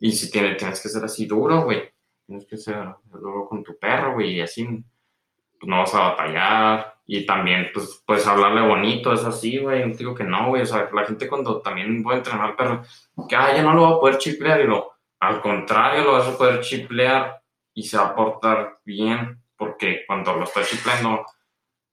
Y 0.00 0.10
si 0.10 0.28
tiene, 0.28 0.56
tienes 0.56 0.80
que 0.80 0.88
ser 0.88 1.04
así 1.04 1.24
duro, 1.26 1.62
güey. 1.62 1.88
Tienes 2.26 2.46
que 2.46 2.56
ser 2.56 2.96
duro 3.04 3.46
con 3.48 3.62
tu 3.62 3.78
perro, 3.78 4.14
güey, 4.14 4.32
y 4.32 4.40
así 4.40 4.64
pues, 4.64 5.70
no 5.70 5.78
vas 5.78 5.94
a 5.94 6.00
batallar. 6.00 6.94
Y 7.06 7.26
también, 7.26 7.68
pues, 7.72 8.02
puedes 8.04 8.26
hablarle 8.26 8.66
bonito, 8.66 9.12
es 9.12 9.22
así, 9.22 9.58
güey. 9.58 9.86
No 9.86 9.94
digo 9.94 10.16
que 10.16 10.24
no, 10.24 10.48
güey. 10.48 10.62
O 10.62 10.66
sea, 10.66 10.90
la 10.92 11.04
gente 11.04 11.28
cuando 11.28 11.60
también 11.60 12.02
voy 12.02 12.16
a 12.16 12.18
entrenar 12.18 12.46
al 12.48 12.56
perro, 12.56 12.82
que, 13.28 13.36
ah, 13.36 13.54
ya 13.54 13.62
no 13.62 13.72
lo 13.74 13.82
va 13.82 13.90
a 13.90 14.00
poder 14.00 14.18
chiplear. 14.18 14.62
Y 14.62 14.66
lo, 14.66 14.94
al 15.20 15.42
contrario, 15.42 16.04
lo 16.04 16.12
vas 16.12 16.26
a 16.26 16.36
poder 16.36 16.60
chiplear 16.60 17.42
y 17.74 17.82
se 17.82 17.96
va 17.96 18.08
a 18.08 18.14
portar 18.14 18.80
bien. 18.84 19.42
Porque 19.56 20.04
cuando 20.06 20.34
lo 20.34 20.44
estás 20.44 20.68
chipleando, 20.68 21.26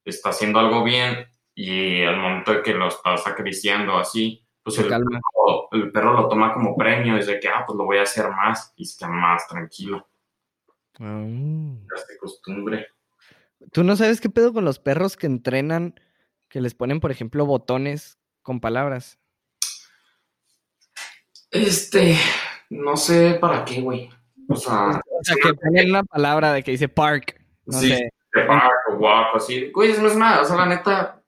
está 0.05 0.29
haciendo 0.29 0.59
algo 0.59 0.83
bien. 0.83 1.27
Y 1.53 2.03
al 2.03 2.17
momento 2.17 2.53
de 2.53 2.61
que 2.61 2.73
lo 2.73 2.87
estás 2.87 3.27
acariciando 3.27 3.97
así, 3.97 4.45
pues 4.63 4.77
Se 4.77 4.83
el 4.83 4.87
perro, 4.87 5.67
el 5.71 5.91
perro 5.91 6.13
lo 6.13 6.29
toma 6.29 6.53
como 6.53 6.77
premio. 6.77 7.15
Y 7.15 7.19
dice 7.19 7.39
que, 7.39 7.49
ah, 7.49 7.63
pues 7.65 7.77
lo 7.77 7.83
voy 7.83 7.97
a 7.97 8.03
hacer 8.03 8.29
más. 8.29 8.73
Y 8.77 8.85
se 8.85 8.97
queda 8.97 9.09
más 9.09 9.47
tranquilo. 9.47 10.07
Ah. 10.99 11.25
De 11.25 12.17
costumbre. 12.17 12.87
¿Tú 13.71 13.83
no 13.83 13.95
sabes 13.97 14.21
qué 14.21 14.29
pedo 14.29 14.53
con 14.53 14.63
los 14.63 14.79
perros 14.79 15.17
que 15.17 15.27
entrenan, 15.27 15.99
que 16.47 16.61
les 16.61 16.75
ponen, 16.75 17.01
por 17.01 17.11
ejemplo, 17.11 17.45
botones 17.45 18.17
con 18.41 18.61
palabras? 18.61 19.19
Este, 21.51 22.17
no 22.69 22.97
sé 22.97 23.37
para 23.39 23.63
qué, 23.65 23.81
güey. 23.81 24.09
O 24.49 24.55
sea, 24.55 25.01
O 25.09 25.23
sea, 25.23 25.35
que 25.41 25.53
ponen 25.53 25.89
una 25.89 26.03
palabra 26.03 26.53
de 26.53 26.63
que 26.63 26.71
dice 26.71 26.87
park. 26.87 27.39
No 27.65 27.77
Sí. 27.79 27.89
sé. 27.89 28.09
de 28.33 28.41
park 28.45 28.71
o 28.89 28.95
walk 28.95 29.33
o 29.33 29.37
así. 29.37 29.71
Güey, 29.71 29.91
eso 29.91 30.01
no 30.01 30.07
es 30.09 30.15
nada. 30.15 30.41
O 30.41 30.45
sea, 30.45 30.55
la 30.57 30.65
neta, 30.67 31.21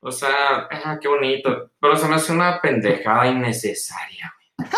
o 0.00 0.10
sea, 0.10 0.68
ah, 0.70 0.98
qué 1.00 1.08
bonito. 1.08 1.70
Pero 1.80 1.96
se 1.96 2.08
me 2.08 2.16
hace 2.16 2.32
una 2.32 2.60
pendejada 2.60 3.26
innecesaria, 3.28 4.32
güey. 4.58 4.68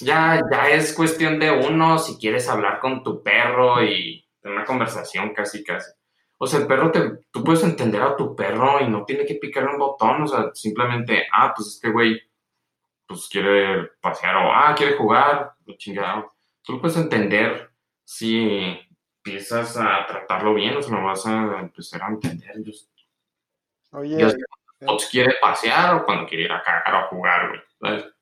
Ya, 0.00 0.40
ya 0.50 0.70
es 0.70 0.92
cuestión 0.92 1.38
de 1.38 1.50
uno 1.52 1.98
si 1.98 2.18
quieres 2.18 2.48
hablar 2.48 2.80
con 2.80 3.02
tu 3.04 3.22
perro 3.22 3.82
y 3.82 4.26
una 4.42 4.64
conversación 4.64 5.32
casi, 5.32 5.62
casi. 5.62 5.90
O 6.38 6.46
sea, 6.46 6.60
el 6.60 6.66
perro, 6.66 6.90
te, 6.90 7.00
tú 7.30 7.44
puedes 7.44 7.62
entender 7.62 8.02
a 8.02 8.16
tu 8.16 8.34
perro 8.34 8.80
y 8.80 8.88
no 8.88 9.04
tiene 9.04 9.24
que 9.24 9.36
picarle 9.36 9.70
un 9.70 9.78
botón. 9.78 10.22
O 10.22 10.26
sea, 10.26 10.50
simplemente, 10.52 11.24
ah, 11.32 11.52
pues 11.54 11.68
este 11.68 11.90
güey, 11.90 12.20
pues 13.06 13.28
quiere 13.28 13.90
pasear 14.00 14.36
o, 14.36 14.52
ah, 14.52 14.74
quiere 14.76 14.96
jugar, 14.96 15.52
lo 15.66 15.76
chingado. 15.76 16.34
Tú 16.62 16.74
lo 16.74 16.80
puedes 16.80 16.96
entender 16.96 17.70
si 18.04 18.80
empiezas 19.18 19.76
a 19.76 20.06
tratarlo 20.06 20.54
bien, 20.54 20.76
o 20.76 20.82
sea, 20.82 20.96
lo 20.96 21.04
vas 21.04 21.26
a 21.26 21.60
empezar 21.60 22.02
a 22.02 22.08
entender. 22.08 22.62
Yo, 22.62 22.72
Oye, 23.92 24.18
yo 24.18 24.28
cuando 24.28 24.94
Spots 25.00 25.08
quiere 25.10 25.34
pasear 25.40 25.94
o 25.96 26.04
cuando 26.04 26.26
quiere 26.26 26.44
ir 26.44 26.52
a 26.52 26.62
cagar 26.62 26.94
o 26.94 26.98
a 26.98 27.06
jugar, 27.08 27.48
güey. 27.48 27.60
¿sabes? 27.80 28.14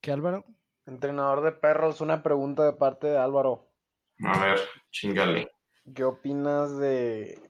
¿Qué, 0.00 0.12
Álvaro? 0.12 0.44
entrenador 0.86 1.42
de 1.42 1.52
perros, 1.52 2.00
una 2.00 2.22
pregunta 2.22 2.64
de 2.64 2.72
parte 2.72 3.06
de 3.06 3.18
Álvaro. 3.18 3.68
A 4.24 4.38
ver, 4.38 4.60
chingale. 4.90 5.50
¿Qué 5.94 6.04
opinas 6.04 6.78
de 6.78 7.40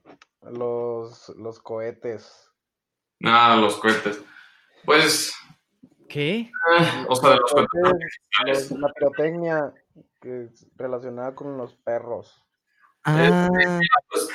los, 0.41 1.29
los 1.29 1.59
cohetes? 1.59 2.51
Nada, 3.19 3.55
los 3.57 3.75
cohetes. 3.77 4.23
Pues, 4.85 5.33
¿Qué? 6.13 6.39
eh, 6.41 7.05
o 7.09 7.15
sea, 7.15 7.31
de 7.31 7.37
los 7.37 7.51
cohetes 7.51 7.69
Cohetes, 7.81 8.19
artificiales. 8.39 8.71
los- 8.71 8.79
la 8.79 8.93
pirotecnia 8.93 9.73
que 10.21 10.43
es 10.43 10.67
relacionada 10.77 11.33
con 11.33 11.57
los 11.57 11.73
perros. 11.73 12.39
Ah, 13.03 13.49
Pues, 14.09 14.29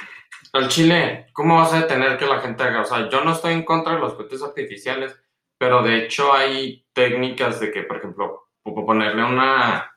al 0.52 0.68
chile, 0.68 1.28
¿cómo 1.32 1.56
vas 1.56 1.72
a 1.72 1.80
detener 1.82 2.18
que 2.18 2.26
la 2.26 2.40
gente 2.40 2.64
haga? 2.64 2.80
O 2.82 2.84
sea, 2.84 3.08
yo 3.08 3.22
no 3.22 3.30
estoy 3.32 3.52
en 3.52 3.64
contra 3.64 3.94
de 3.94 4.00
los 4.00 4.14
cohetes 4.14 4.42
artificiales, 4.42 5.16
pero 5.56 5.82
de 5.84 6.04
hecho 6.04 6.32
hay 6.32 6.84
técnicas 6.92 7.60
de 7.60 7.70
que, 7.70 7.82
por 7.84 7.98
ejemplo, 7.98 8.48
po- 8.62 8.84
ponerle 8.84 9.24
una, 9.24 9.90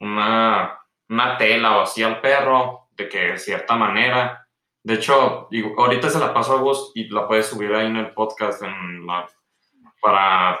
una, 0.00 0.80
una 1.10 1.36
tela 1.38 1.76
o 1.78 1.80
así 1.82 2.02
al 2.02 2.20
perro, 2.22 2.88
de 2.92 3.08
que 3.08 3.18
de 3.32 3.38
cierta 3.38 3.76
manera. 3.76 4.48
De 4.82 4.94
hecho, 4.94 5.46
digo, 5.50 5.74
ahorita 5.78 6.08
se 6.08 6.18
la 6.20 6.32
paso 6.32 6.56
a 6.56 6.60
vos 6.62 6.92
y 6.94 7.08
la 7.10 7.28
puedes 7.28 7.46
subir 7.46 7.74
ahí 7.74 7.86
en 7.86 7.96
el 7.96 8.12
podcast 8.14 8.62
en 8.62 9.06
la, 9.06 9.28
para, 10.00 10.58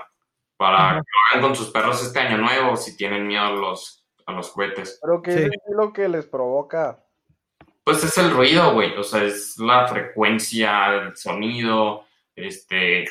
para 0.58 0.90
Ajá. 0.90 0.94
que 0.96 0.98
lo 1.00 1.38
hagan 1.38 1.48
con 1.48 1.56
sus 1.56 1.70
perros 1.70 2.02
este 2.04 2.18
año 2.18 2.36
nuevo 2.36 2.76
si 2.76 2.94
tienen 2.96 3.26
miedo 3.26 3.44
a 3.44 3.50
los, 3.52 4.04
a 4.26 4.32
los 4.32 4.50
cohetes. 4.50 4.98
Pero 5.00 5.22
que 5.22 5.32
Sí. 5.32 5.38
es 5.44 5.74
lo 5.74 5.92
que 5.94 6.08
les 6.08 6.26
provoca. 6.26 7.02
Pues 7.84 8.04
es 8.04 8.18
el 8.18 8.30
ruido, 8.32 8.74
güey. 8.74 8.94
O 8.98 9.02
sea, 9.02 9.22
es 9.24 9.56
la 9.58 9.88
frecuencia, 9.88 10.88
el 10.94 11.16
sonido, 11.16 12.04
este. 12.36 13.06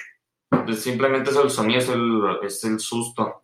pues 0.65 0.83
simplemente 0.83 1.31
es 1.31 1.35
el 1.35 1.49
sonido, 1.49 1.79
es 1.79 1.89
el, 1.89 2.21
es 2.43 2.63
el 2.63 2.79
susto. 2.79 3.41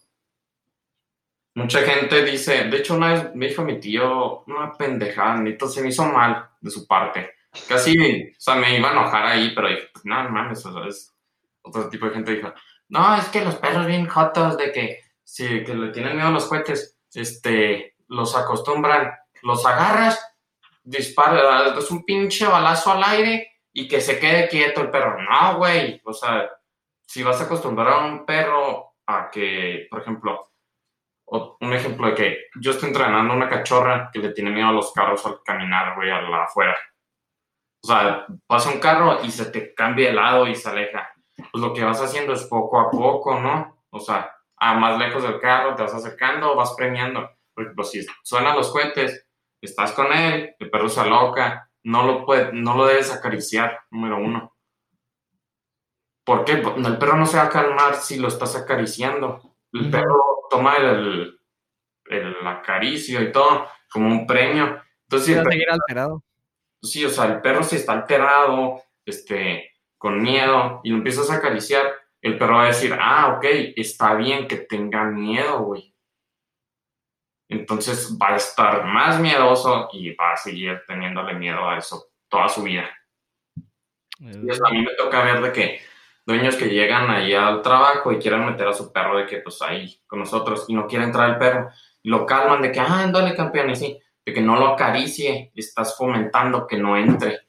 Mucha 1.55 1.81
gente 1.81 2.23
dice, 2.23 2.63
de 2.65 2.77
hecho, 2.77 2.95
una 2.95 3.13
vez 3.13 3.35
me 3.35 3.47
dijo 3.47 3.63
mi 3.63 3.79
tío 3.79 4.43
una 4.47 4.73
pendejada, 4.73 5.35
neta, 5.37 5.67
se 5.67 5.81
me 5.81 5.89
hizo 5.89 6.03
mal 6.05 6.49
de 6.61 6.69
su 6.71 6.87
parte. 6.87 7.31
Casi, 7.67 8.31
o 8.31 8.39
sea, 8.39 8.55
me 8.55 8.77
iba 8.77 8.89
a 8.89 8.93
enojar 8.93 9.25
ahí, 9.27 9.51
pero 9.53 9.67
dije, 9.69 9.89
pues, 9.93 10.03
no, 10.05 10.23
no 10.23 10.29
mames, 10.29 10.65
o 10.65 10.73
sea, 10.73 10.87
es 10.87 11.13
otro 11.61 11.87
tipo 11.89 12.07
de 12.07 12.13
gente 12.13 12.35
dijo, 12.35 12.51
no, 12.93 13.15
es 13.15 13.27
que 13.29 13.43
los 13.43 13.55
perros 13.55 13.87
bien 13.87 14.07
jotos 14.07 14.55
de 14.55 14.71
que, 14.71 14.99
si 15.23 15.63
que 15.63 15.73
le 15.73 15.91
tienen 15.91 16.15
miedo 16.15 16.27
a 16.27 16.31
los 16.31 16.45
cohetes, 16.45 16.99
este, 17.11 17.95
los 18.07 18.35
acostumbran, 18.35 19.11
los 19.41 19.65
agarras 19.65 20.19
dispara, 20.83 21.75
es 21.75 21.89
un 21.89 22.03
pinche 22.03 22.45
balazo 22.45 22.91
al 22.91 23.03
aire 23.03 23.53
y 23.71 23.87
que 23.87 23.99
se 23.99 24.19
quede 24.19 24.47
quieto 24.47 24.81
el 24.81 24.91
perro. 24.91 25.19
No, 25.21 25.57
güey. 25.57 25.99
O 26.03 26.13
sea, 26.13 26.49
si 27.01 27.23
vas 27.23 27.41
a 27.41 27.45
acostumbrar 27.45 27.87
a 27.87 28.05
un 28.05 28.25
perro 28.25 28.93
a 29.07 29.31
que, 29.31 29.87
por 29.89 30.01
ejemplo, 30.01 30.45
un 31.25 31.73
ejemplo 31.73 32.07
de 32.07 32.13
que 32.13 32.37
yo 32.61 32.71
estoy 32.71 32.89
entrenando 32.89 33.33
a 33.33 33.35
una 33.35 33.49
cachorra 33.49 34.11
que 34.13 34.19
le 34.19 34.33
tiene 34.33 34.51
miedo 34.51 34.67
a 34.67 34.73
los 34.73 34.91
carros 34.93 35.25
al 35.25 35.41
caminar, 35.43 35.95
güey, 35.95 36.11
a 36.11 36.21
la 36.21 36.43
afuera. 36.43 36.77
O 37.83 37.87
sea, 37.87 38.27
pasa 38.45 38.69
un 38.69 38.79
carro 38.79 39.19
y 39.23 39.31
se 39.31 39.45
te 39.45 39.73
cambia 39.73 40.09
de 40.09 40.13
lado 40.13 40.47
y 40.47 40.53
se 40.53 40.69
aleja. 40.69 41.12
Pues 41.51 41.61
lo 41.63 41.73
que 41.73 41.83
vas 41.83 42.01
haciendo 42.01 42.33
es 42.33 42.43
poco 42.45 42.79
a 42.79 42.89
poco, 42.89 43.39
¿no? 43.39 43.83
O 43.89 43.99
sea, 43.99 44.31
a 44.57 44.73
más 44.75 44.97
lejos 44.97 45.23
del 45.23 45.39
carro, 45.39 45.75
te 45.75 45.83
vas 45.83 45.93
acercando, 45.93 46.55
vas 46.55 46.73
premiando. 46.75 47.29
Por 47.53 47.63
ejemplo, 47.65 47.83
si 47.83 48.05
suenan 48.23 48.55
los 48.55 48.71
cohetes, 48.71 49.27
estás 49.61 49.91
con 49.91 50.11
él, 50.13 50.55
el 50.59 50.69
perro 50.69 50.89
se 50.89 50.99
aloca, 51.01 51.69
no 51.83 52.03
lo, 52.05 52.25
puede, 52.25 52.51
no 52.53 52.75
lo 52.75 52.85
debes 52.85 53.11
acariciar, 53.11 53.81
número 53.91 54.17
uno. 54.17 54.55
¿Por 56.23 56.45
qué? 56.45 56.57
Porque 56.57 56.79
El 56.81 56.97
perro 56.97 57.17
no 57.17 57.25
se 57.25 57.37
va 57.37 57.43
a 57.43 57.49
calmar 57.49 57.95
si 57.95 58.17
lo 58.17 58.29
estás 58.29 58.55
acariciando. 58.55 59.41
El 59.73 59.89
perro 59.91 60.45
toma 60.49 60.77
el, 60.77 61.39
el 62.05 62.47
acaricio 62.47 63.21
y 63.21 63.31
todo 63.31 63.67
como 63.91 64.07
un 64.07 64.25
premio. 64.25 64.81
Entonces, 65.03 65.27
si 65.27 65.33
el 65.33 65.43
perro- 65.43 65.73
alterado. 65.73 66.23
sí, 66.81 67.03
o 67.05 67.09
sea, 67.09 67.25
el 67.25 67.41
perro 67.41 67.63
si 67.63 67.75
está 67.75 67.91
alterado, 67.93 68.81
este, 69.05 69.72
con 70.03 70.21
miedo, 70.21 70.81
y 70.83 70.89
lo 70.89 70.97
empiezas 70.97 71.31
a 71.31 71.35
acariciar, 71.35 71.93
el 72.21 72.37
perro 72.37 72.55
va 72.55 72.63
a 72.63 72.67
decir, 72.67 72.93
ah, 72.99 73.35
ok, 73.37 73.45
está 73.77 74.15
bien 74.15 74.49
que 74.49 74.57
tenga 74.57 75.05
miedo, 75.05 75.63
güey. 75.63 75.95
Entonces 77.47 78.17
va 78.21 78.33
a 78.33 78.35
estar 78.35 78.83
más 78.83 79.17
miedoso 79.21 79.87
y 79.93 80.13
va 80.13 80.33
a 80.33 80.35
seguir 80.35 80.81
teniéndole 80.85 81.35
miedo 81.35 81.69
a 81.69 81.77
eso 81.77 82.07
toda 82.27 82.49
su 82.49 82.63
vida. 82.63 82.89
Y 84.19 84.49
eso 84.49 84.67
a 84.67 84.71
mí 84.71 84.81
me 84.81 84.93
toca 84.97 85.23
ver 85.23 85.41
de 85.41 85.53
que 85.53 85.79
dueños 86.25 86.57
que 86.57 86.67
llegan 86.67 87.09
ahí 87.09 87.33
al 87.33 87.61
trabajo 87.61 88.11
y 88.11 88.19
quieren 88.19 88.45
meter 88.45 88.67
a 88.67 88.73
su 88.73 88.91
perro 88.91 89.17
de 89.17 89.25
que 89.25 89.37
pues 89.37 89.61
ahí 89.61 90.01
con 90.05 90.19
nosotros 90.19 90.65
y 90.67 90.73
no 90.73 90.85
quiere 90.85 91.05
entrar 91.05 91.29
el 91.29 91.37
perro 91.37 91.69
y 92.01 92.09
lo 92.09 92.25
calman 92.25 92.61
de 92.61 92.73
que, 92.73 92.81
ah, 92.81 93.03
ándale 93.03 93.35
campeón, 93.35 93.69
y 93.69 93.77
sí, 93.77 93.97
de 94.25 94.33
que 94.33 94.41
no 94.41 94.57
lo 94.57 94.67
acaricie, 94.67 95.53
estás 95.55 95.95
fomentando 95.97 96.67
que 96.67 96.77
no 96.77 96.97
entre. 96.97 97.43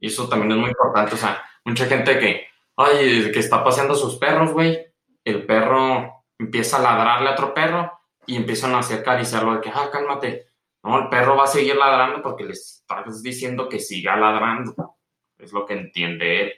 Y 0.00 0.08
eso 0.08 0.28
también 0.28 0.52
es 0.52 0.58
muy 0.58 0.70
importante, 0.70 1.14
o 1.14 1.18
sea, 1.18 1.42
mucha 1.64 1.86
gente 1.86 2.18
que, 2.18 2.46
ay, 2.76 3.30
que 3.32 3.38
está 3.38 3.62
paseando 3.62 3.94
a 3.94 3.98
sus 3.98 4.16
perros, 4.16 4.52
güey, 4.52 4.86
el 5.24 5.44
perro 5.44 6.24
empieza 6.38 6.78
a 6.78 6.82
ladrarle 6.82 7.28
a 7.28 7.32
otro 7.32 7.52
perro 7.52 8.00
y 8.26 8.36
empiezan 8.36 8.74
a 8.74 8.78
hacer 8.78 9.00
acariciarlo 9.00 9.54
de 9.54 9.60
que, 9.60 9.70
ah, 9.70 9.90
cálmate. 9.92 10.46
No, 10.82 10.98
el 10.98 11.08
perro 11.10 11.36
va 11.36 11.44
a 11.44 11.48
seguir 11.48 11.76
ladrando 11.76 12.22
porque 12.22 12.44
le 12.44 12.52
estás 12.52 13.22
diciendo 13.22 13.68
que 13.68 13.78
siga 13.78 14.16
ladrando. 14.16 14.96
Es 15.36 15.52
lo 15.52 15.66
que 15.66 15.74
entiende 15.74 16.42
él. 16.42 16.52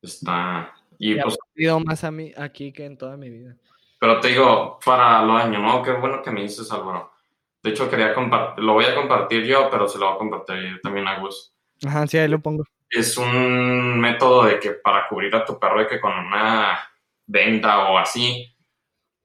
Está. 0.00 0.74
Y 0.98 1.16
Ya 1.16 1.24
pues, 1.24 1.36
he 1.56 1.70
más 1.84 2.04
a 2.04 2.10
mí 2.10 2.32
aquí 2.36 2.72
que 2.72 2.86
en 2.86 2.96
toda 2.96 3.16
mi 3.16 3.28
vida. 3.28 3.56
pero 4.00 4.20
te 4.20 4.28
digo, 4.28 4.78
para 4.84 5.22
lo 5.22 5.34
año, 5.34 5.58
¿no? 5.58 5.82
Qué 5.82 5.92
bueno 5.92 6.22
que 6.22 6.30
me 6.30 6.42
dices, 6.42 6.70
Álvaro. 6.72 7.12
De 7.62 7.70
hecho, 7.70 7.90
quería 7.90 8.14
compartir, 8.14 8.64
lo 8.64 8.74
voy 8.74 8.84
a 8.84 8.94
compartir 8.94 9.44
yo, 9.44 9.68
pero 9.70 9.88
se 9.88 9.98
lo 9.98 10.06
voy 10.06 10.14
a 10.14 10.18
compartir 10.18 10.80
también 10.82 11.08
a 11.08 11.18
Gus. 11.18 11.54
Ajá, 11.84 12.06
sí, 12.06 12.18
ahí 12.18 12.28
lo 12.28 12.40
pongo. 12.40 12.64
Es 12.90 13.16
un 13.16 13.98
método 14.00 14.44
de 14.44 14.58
que 14.58 14.70
para 14.72 15.06
cubrir 15.08 15.34
a 15.34 15.44
tu 15.44 15.58
perro 15.58 15.80
de 15.80 15.86
que 15.86 16.00
con 16.00 16.12
una 16.12 16.78
venda 17.26 17.90
o 17.90 17.98
así, 17.98 18.54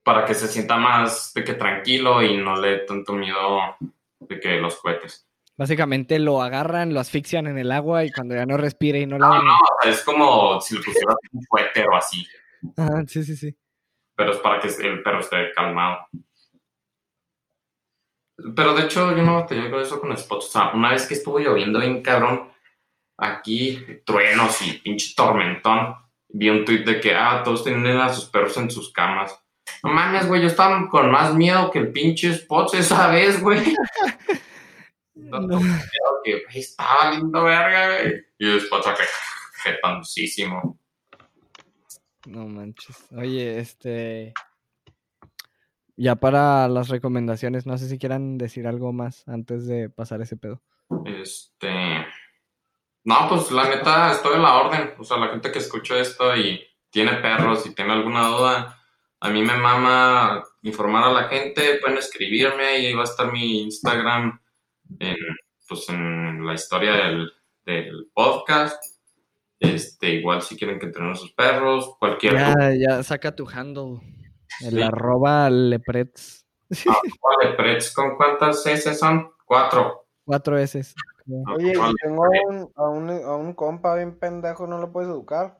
para 0.02 0.24
que 0.24 0.34
se 0.34 0.48
sienta 0.48 0.76
más 0.76 1.32
de 1.34 1.42
que 1.44 1.54
tranquilo 1.54 2.22
y 2.22 2.36
no 2.36 2.56
le 2.60 2.68
dé 2.68 2.78
tanto 2.78 3.14
miedo 3.14 3.76
de 4.20 4.40
que 4.40 4.58
los 4.58 4.76
cohetes. 4.76 5.26
Básicamente 5.56 6.18
lo 6.18 6.42
agarran, 6.42 6.92
lo 6.92 7.00
asfixian 7.00 7.46
en 7.46 7.58
el 7.58 7.70
agua 7.70 8.04
y 8.04 8.10
cuando 8.10 8.34
ya 8.34 8.44
no 8.44 8.56
respire 8.56 9.00
y 9.00 9.06
no 9.06 9.18
No, 9.18 9.30
la 9.30 9.42
no, 9.42 9.54
o 9.54 9.82
sea, 9.82 9.90
es 9.92 10.02
como 10.02 10.60
si 10.60 10.74
le 10.74 10.82
pusieras 10.82 11.16
un 11.32 11.44
cohete 11.48 11.86
o 11.86 11.96
así. 11.96 12.26
Ajá, 12.76 13.04
sí, 13.06 13.24
sí, 13.24 13.36
sí. 13.36 13.56
pero 14.16 14.32
es 14.32 14.38
para 14.38 14.60
que 14.60 14.68
el 14.68 15.02
perro 15.02 15.20
esté 15.20 15.52
calmado. 15.54 16.06
Pero 18.36 18.74
de 18.74 18.84
hecho, 18.84 19.16
yo 19.16 19.22
no 19.22 19.36
batallé 19.36 19.70
con 19.70 19.80
eso 19.80 20.00
con 20.00 20.16
spots. 20.16 20.46
O 20.46 20.50
sea, 20.50 20.70
una 20.74 20.90
vez 20.90 21.06
que 21.06 21.14
estuvo 21.14 21.38
lloviendo 21.38 21.78
bien 21.78 22.02
cabrón, 22.02 22.50
aquí, 23.16 23.84
truenos 24.04 24.60
y 24.62 24.78
pinche 24.78 25.14
tormentón, 25.16 25.94
vi 26.28 26.50
un 26.50 26.64
tweet 26.64 26.84
de 26.84 27.00
que, 27.00 27.14
ah, 27.14 27.42
todos 27.44 27.64
tenían 27.64 27.98
a 27.98 28.12
sus 28.12 28.24
perros 28.26 28.56
en 28.56 28.70
sus 28.70 28.92
camas. 28.92 29.38
No 29.82 29.90
mames, 29.90 30.26
güey, 30.26 30.42
yo 30.42 30.48
estaba 30.48 30.88
con 30.88 31.10
más 31.10 31.34
miedo 31.34 31.70
que 31.70 31.78
el 31.78 31.92
pinche 31.92 32.34
spots 32.34 32.74
esa 32.74 33.08
vez, 33.08 33.40
güey. 33.40 33.60
Miedo 35.14 35.48
que 36.24 36.42
estaba 36.54 37.12
lindo 37.12 37.44
verga, 37.44 37.86
güey. 37.86 38.24
Y 38.38 38.50
el 38.50 38.60
spots 38.60 38.86
acá, 38.88 39.04
jetoncísimo. 39.62 40.78
No 42.26 42.48
manches. 42.48 43.06
Oye, 43.16 43.58
este. 43.60 44.32
Ya 45.96 46.16
para 46.16 46.66
las 46.68 46.88
recomendaciones, 46.88 47.66
no 47.66 47.78
sé 47.78 47.88
si 47.88 47.98
quieran 47.98 48.36
decir 48.36 48.66
algo 48.66 48.92
más 48.92 49.26
antes 49.28 49.66
de 49.66 49.88
pasar 49.90 50.20
ese 50.22 50.36
pedo. 50.36 50.62
Este. 51.04 52.04
No, 53.04 53.28
pues 53.28 53.50
la 53.52 53.68
neta, 53.68 54.12
estoy 54.12 54.36
en 54.36 54.42
la 54.42 54.54
orden. 54.54 54.94
O 54.98 55.04
sea, 55.04 55.18
la 55.18 55.28
gente 55.28 55.52
que 55.52 55.58
escucha 55.58 55.98
esto 55.98 56.34
y 56.36 56.60
tiene 56.90 57.14
perros 57.14 57.66
y 57.66 57.74
tiene 57.74 57.92
alguna 57.92 58.28
duda, 58.28 58.78
a 59.20 59.30
mí 59.30 59.42
me 59.42 59.56
mama 59.56 60.42
informar 60.62 61.04
a 61.04 61.12
la 61.12 61.24
gente. 61.24 61.78
Pueden 61.80 61.98
escribirme 61.98 62.80
y 62.80 62.86
ahí 62.86 62.94
va 62.94 63.02
a 63.02 63.04
estar 63.04 63.30
mi 63.32 63.62
Instagram 63.62 64.40
en, 64.98 65.16
pues, 65.68 65.88
en 65.90 66.44
la 66.44 66.54
historia 66.54 66.92
del, 66.94 67.32
del 67.64 68.10
podcast. 68.12 68.82
Este, 69.60 70.14
igual 70.14 70.42
si 70.42 70.56
quieren 70.56 70.78
que 70.78 70.86
entrenen 70.86 71.16
sus 71.16 71.32
perros, 71.32 71.96
cualquier 71.98 72.34
Ya, 72.34 72.74
ya 72.74 73.02
saca 73.02 73.34
tu 73.34 73.48
handle. 73.48 74.00
El 74.60 74.70
Sí. 74.74 74.82
arroba 74.82 75.50
leprets. 75.50 76.44
¿con 77.94 78.16
cuántas 78.16 78.66
S 78.66 78.94
son? 78.94 79.30
Cuatro. 79.44 80.06
Cuatro 80.24 80.58
S. 80.58 80.94
Oye, 81.54 81.72
y 81.72 81.94
tengo 82.02 82.24
a 82.24 82.28
un, 82.48 82.72
a, 82.76 82.88
un, 82.88 83.10
a 83.10 83.36
un 83.36 83.54
compa 83.54 83.94
bien 83.94 84.18
pendejo, 84.18 84.66
¿no 84.66 84.78
lo 84.78 84.90
puedes 84.92 85.08
educar? 85.10 85.58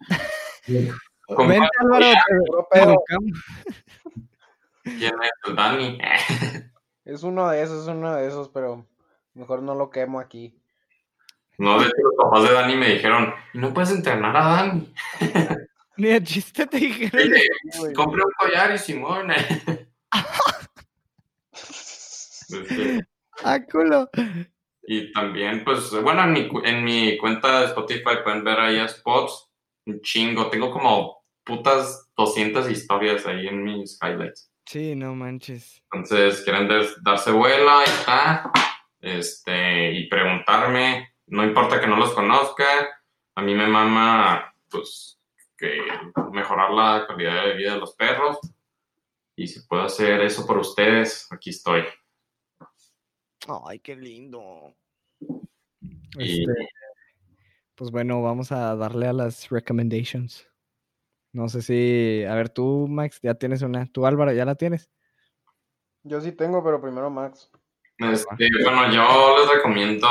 ¿Con 1.26 1.48
Vente, 1.48 1.68
Álvaro. 1.80 2.06
¿Quién 4.82 5.14
es 5.22 5.30
el 5.46 5.56
Dani? 5.56 5.98
Es 7.04 7.22
uno 7.22 7.50
de 7.50 7.62
esos, 7.62 7.82
es 7.82 7.88
uno 7.88 8.14
de 8.14 8.26
esos, 8.26 8.48
pero 8.48 8.86
mejor 9.34 9.60
no 9.60 9.74
lo 9.74 9.90
quemo 9.90 10.20
aquí. 10.20 10.58
No, 11.58 11.78
de 11.78 11.84
hecho, 11.84 11.96
los 12.02 12.14
papás 12.16 12.48
de 12.48 12.54
Dani 12.54 12.76
me 12.76 12.88
dijeron, 12.94 13.34
"¿Y 13.52 13.58
no 13.58 13.74
puedes 13.74 13.90
entrenar 13.90 14.34
a 14.34 14.40
Dani. 14.48 14.94
Ni 15.96 16.08
el 16.08 16.24
chiste 16.24 16.66
te 16.66 16.76
dijeron. 16.78 17.20
Sí, 17.70 17.80
un 17.80 18.32
collar 18.38 18.72
y. 18.74 18.78
Este, 22.50 23.06
Ah, 23.42 23.58
culo. 23.60 24.08
y 24.86 25.12
también, 25.12 25.64
pues, 25.64 25.90
bueno, 26.02 26.22
en 26.22 26.32
mi, 26.32 26.46
cu- 26.48 26.62
en 26.64 26.84
mi 26.84 27.18
cuenta 27.18 27.60
de 27.60 27.66
Spotify 27.66 28.18
pueden 28.22 28.44
ver 28.44 28.60
ahí 28.60 28.78
a 28.78 28.86
spots. 28.88 29.50
Un 29.86 30.00
chingo. 30.00 30.48
Tengo 30.50 30.70
como 30.70 31.24
putas 31.44 32.08
200 32.16 32.70
historias 32.70 33.26
ahí 33.26 33.48
en 33.48 33.62
mis 33.64 33.98
highlights. 34.02 34.50
Sí, 34.66 34.94
no 34.94 35.14
manches. 35.16 35.82
Entonces, 35.92 36.42
quieren 36.42 36.68
darse 37.02 37.32
vuela 37.32 37.80
y 37.84 37.90
está. 37.90 38.50
Este, 39.00 39.92
y 39.92 40.08
preguntarme. 40.08 41.14
No 41.26 41.42
importa 41.44 41.80
que 41.80 41.86
no 41.88 41.96
los 41.96 42.12
conozca. 42.12 42.64
A 43.34 43.42
mí 43.42 43.52
me 43.54 43.66
mama, 43.66 44.54
pues, 44.70 45.18
que 45.64 46.22
mejorar 46.32 46.70
la 46.70 47.06
calidad 47.06 47.44
de 47.44 47.54
vida 47.54 47.74
de 47.74 47.80
los 47.80 47.94
perros. 47.94 48.38
Y 49.36 49.46
si 49.46 49.60
puedo 49.66 49.82
hacer 49.82 50.20
eso 50.20 50.46
por 50.46 50.58
ustedes, 50.58 51.26
aquí 51.32 51.50
estoy. 51.50 51.84
Ay, 53.66 53.80
qué 53.80 53.96
lindo. 53.96 54.74
Y 56.18 56.42
Este, 56.42 56.68
pues 57.74 57.90
bueno, 57.90 58.22
vamos 58.22 58.52
a 58.52 58.76
darle 58.76 59.08
a 59.08 59.12
las 59.12 59.48
recommendations. 59.50 60.48
No 61.32 61.48
sé 61.48 61.62
si, 61.62 62.24
a 62.24 62.34
ver, 62.34 62.48
tú, 62.48 62.86
Max, 62.88 63.18
ya 63.20 63.34
tienes 63.34 63.62
una. 63.62 63.86
Tú, 63.86 64.06
Álvaro, 64.06 64.32
ya 64.32 64.44
la 64.44 64.54
tienes. 64.54 64.88
Yo 66.04 66.20
sí 66.20 66.30
tengo, 66.32 66.62
pero 66.62 66.80
primero 66.80 67.10
Max. 67.10 67.50
Este, 67.98 68.48
bueno, 68.62 68.92
yo 68.92 69.38
les 69.38 69.56
recomiendo. 69.56 70.06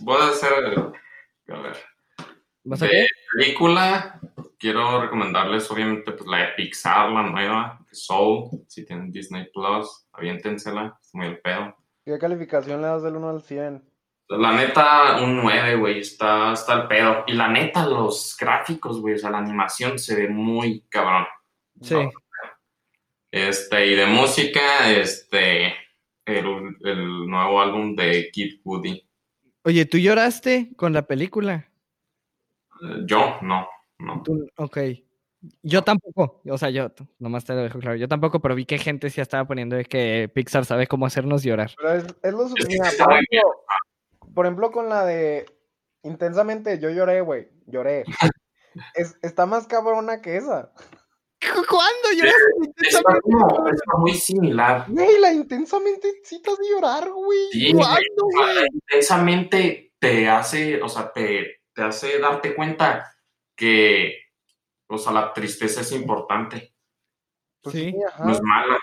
Voy 0.00 0.20
a 0.20 0.28
hacer. 0.28 0.52
A 1.48 1.58
ver. 1.60 1.93
¿Vas 2.64 2.82
a 2.82 2.86
De 2.86 2.90
qué? 2.90 3.06
película, 3.36 4.20
quiero 4.58 5.02
recomendarles, 5.02 5.70
obviamente, 5.70 6.12
pues 6.12 6.28
la 6.28 6.38
de 6.38 6.48
Pixar, 6.56 7.10
la 7.10 7.22
nueva, 7.22 7.84
Soul. 7.92 8.64
Si 8.66 8.84
tienen 8.84 9.12
Disney 9.12 9.48
Plus, 9.52 10.06
aviéntensela. 10.12 10.98
Es 11.00 11.14
muy 11.14 11.26
el 11.26 11.38
pedo. 11.40 11.76
¿Qué 12.04 12.18
calificación 12.18 12.80
le 12.80 12.88
das 12.88 13.02
del 13.02 13.16
1 13.16 13.28
al 13.28 13.42
100? 13.42 13.82
La 14.28 14.52
neta, 14.56 15.22
un 15.22 15.36
9, 15.36 15.76
güey. 15.76 16.00
Está, 16.00 16.52
está 16.54 16.74
el 16.74 16.88
pedo. 16.88 17.24
Y 17.26 17.34
la 17.34 17.48
neta, 17.48 17.86
los 17.86 18.36
gráficos, 18.38 19.00
güey. 19.00 19.14
O 19.14 19.18
sea, 19.18 19.30
la 19.30 19.38
animación 19.38 19.98
se 19.98 20.16
ve 20.16 20.28
muy 20.28 20.80
cabrón. 20.88 21.26
Sí. 21.82 21.96
Este, 23.30 23.86
y 23.86 23.94
de 23.94 24.06
música, 24.06 24.90
este. 24.90 25.74
El, 26.24 26.76
el 26.82 27.26
nuevo 27.26 27.60
álbum 27.60 27.94
de 27.94 28.30
Kid 28.32 28.62
Cudi. 28.62 29.06
Oye, 29.62 29.84
¿tú 29.84 29.98
lloraste 29.98 30.70
con 30.76 30.94
la 30.94 31.06
película? 31.06 31.68
Eh, 32.82 33.02
Yo, 33.06 33.36
no, 33.42 33.66
no. 33.98 34.22
Tú- 34.22 34.46
ok. 34.56 34.78
Yo 35.62 35.82
tampoco, 35.82 36.40
o 36.48 36.56
sea, 36.58 36.70
yo, 36.70 36.90
nomás 37.18 37.44
te 37.44 37.52
lo 37.52 37.62
dejo 37.62 37.78
claro, 37.78 37.96
yo 37.96 38.08
tampoco, 38.08 38.40
pero 38.40 38.54
vi 38.54 38.64
que 38.64 38.78
gente 38.78 39.10
sí 39.10 39.20
estaba 39.20 39.44
poniendo 39.46 39.76
de 39.76 39.84
que 39.84 40.30
Pixar 40.34 40.64
sabe 40.64 40.86
cómo 40.86 41.04
hacernos 41.04 41.42
llorar. 41.42 41.70
Pero 41.76 41.92
es, 41.92 42.04
es 42.22 42.32
lo 42.32 42.44
Es 42.44 42.48
suficiente. 42.50 42.88
por, 43.04 43.12
ejemplo, 43.12 43.64
por 44.34 44.46
ejemplo, 44.46 44.70
con 44.72 44.88
la 44.88 45.04
de 45.04 45.44
Intensamente, 46.02 46.78
yo 46.78 46.90
lloré, 46.90 47.20
güey. 47.20 47.48
Lloré. 47.66 48.04
Es, 48.94 49.16
está 49.22 49.46
más 49.46 49.68
cabrona 49.68 50.20
que 50.20 50.36
esa. 50.36 50.72
¿Cu- 50.74 51.64
¿Cuándo 51.70 52.08
lloraste? 52.16 52.72
Está 52.88 53.98
muy 53.98 54.14
similar. 54.14 54.86
Güey, 54.88 55.20
la 55.20 55.32
intensamente 55.32 56.08
sí 56.24 56.42
te 56.42 56.50
hace 56.50 56.62
llorar, 56.72 57.08
güey. 57.10 57.38
Sí, 57.52 57.72
¿Cuándo, 57.72 58.00
güey? 58.32 58.54
güey? 58.56 58.66
Intensamente 58.72 59.92
te 60.00 60.28
hace, 60.28 60.82
o 60.82 60.88
sea, 60.88 61.12
te, 61.12 61.60
te 61.74 61.82
hace 61.82 62.18
darte 62.18 62.54
cuenta 62.54 63.14
que, 63.56 64.16
o 64.86 64.98
sea, 64.98 65.12
la 65.12 65.32
tristeza 65.32 65.80
es 65.82 65.92
importante. 65.92 66.74
Pues 67.62 67.74
Sí. 67.74 67.94
No 68.18 68.32
es 68.32 68.40
mala. 68.42 68.78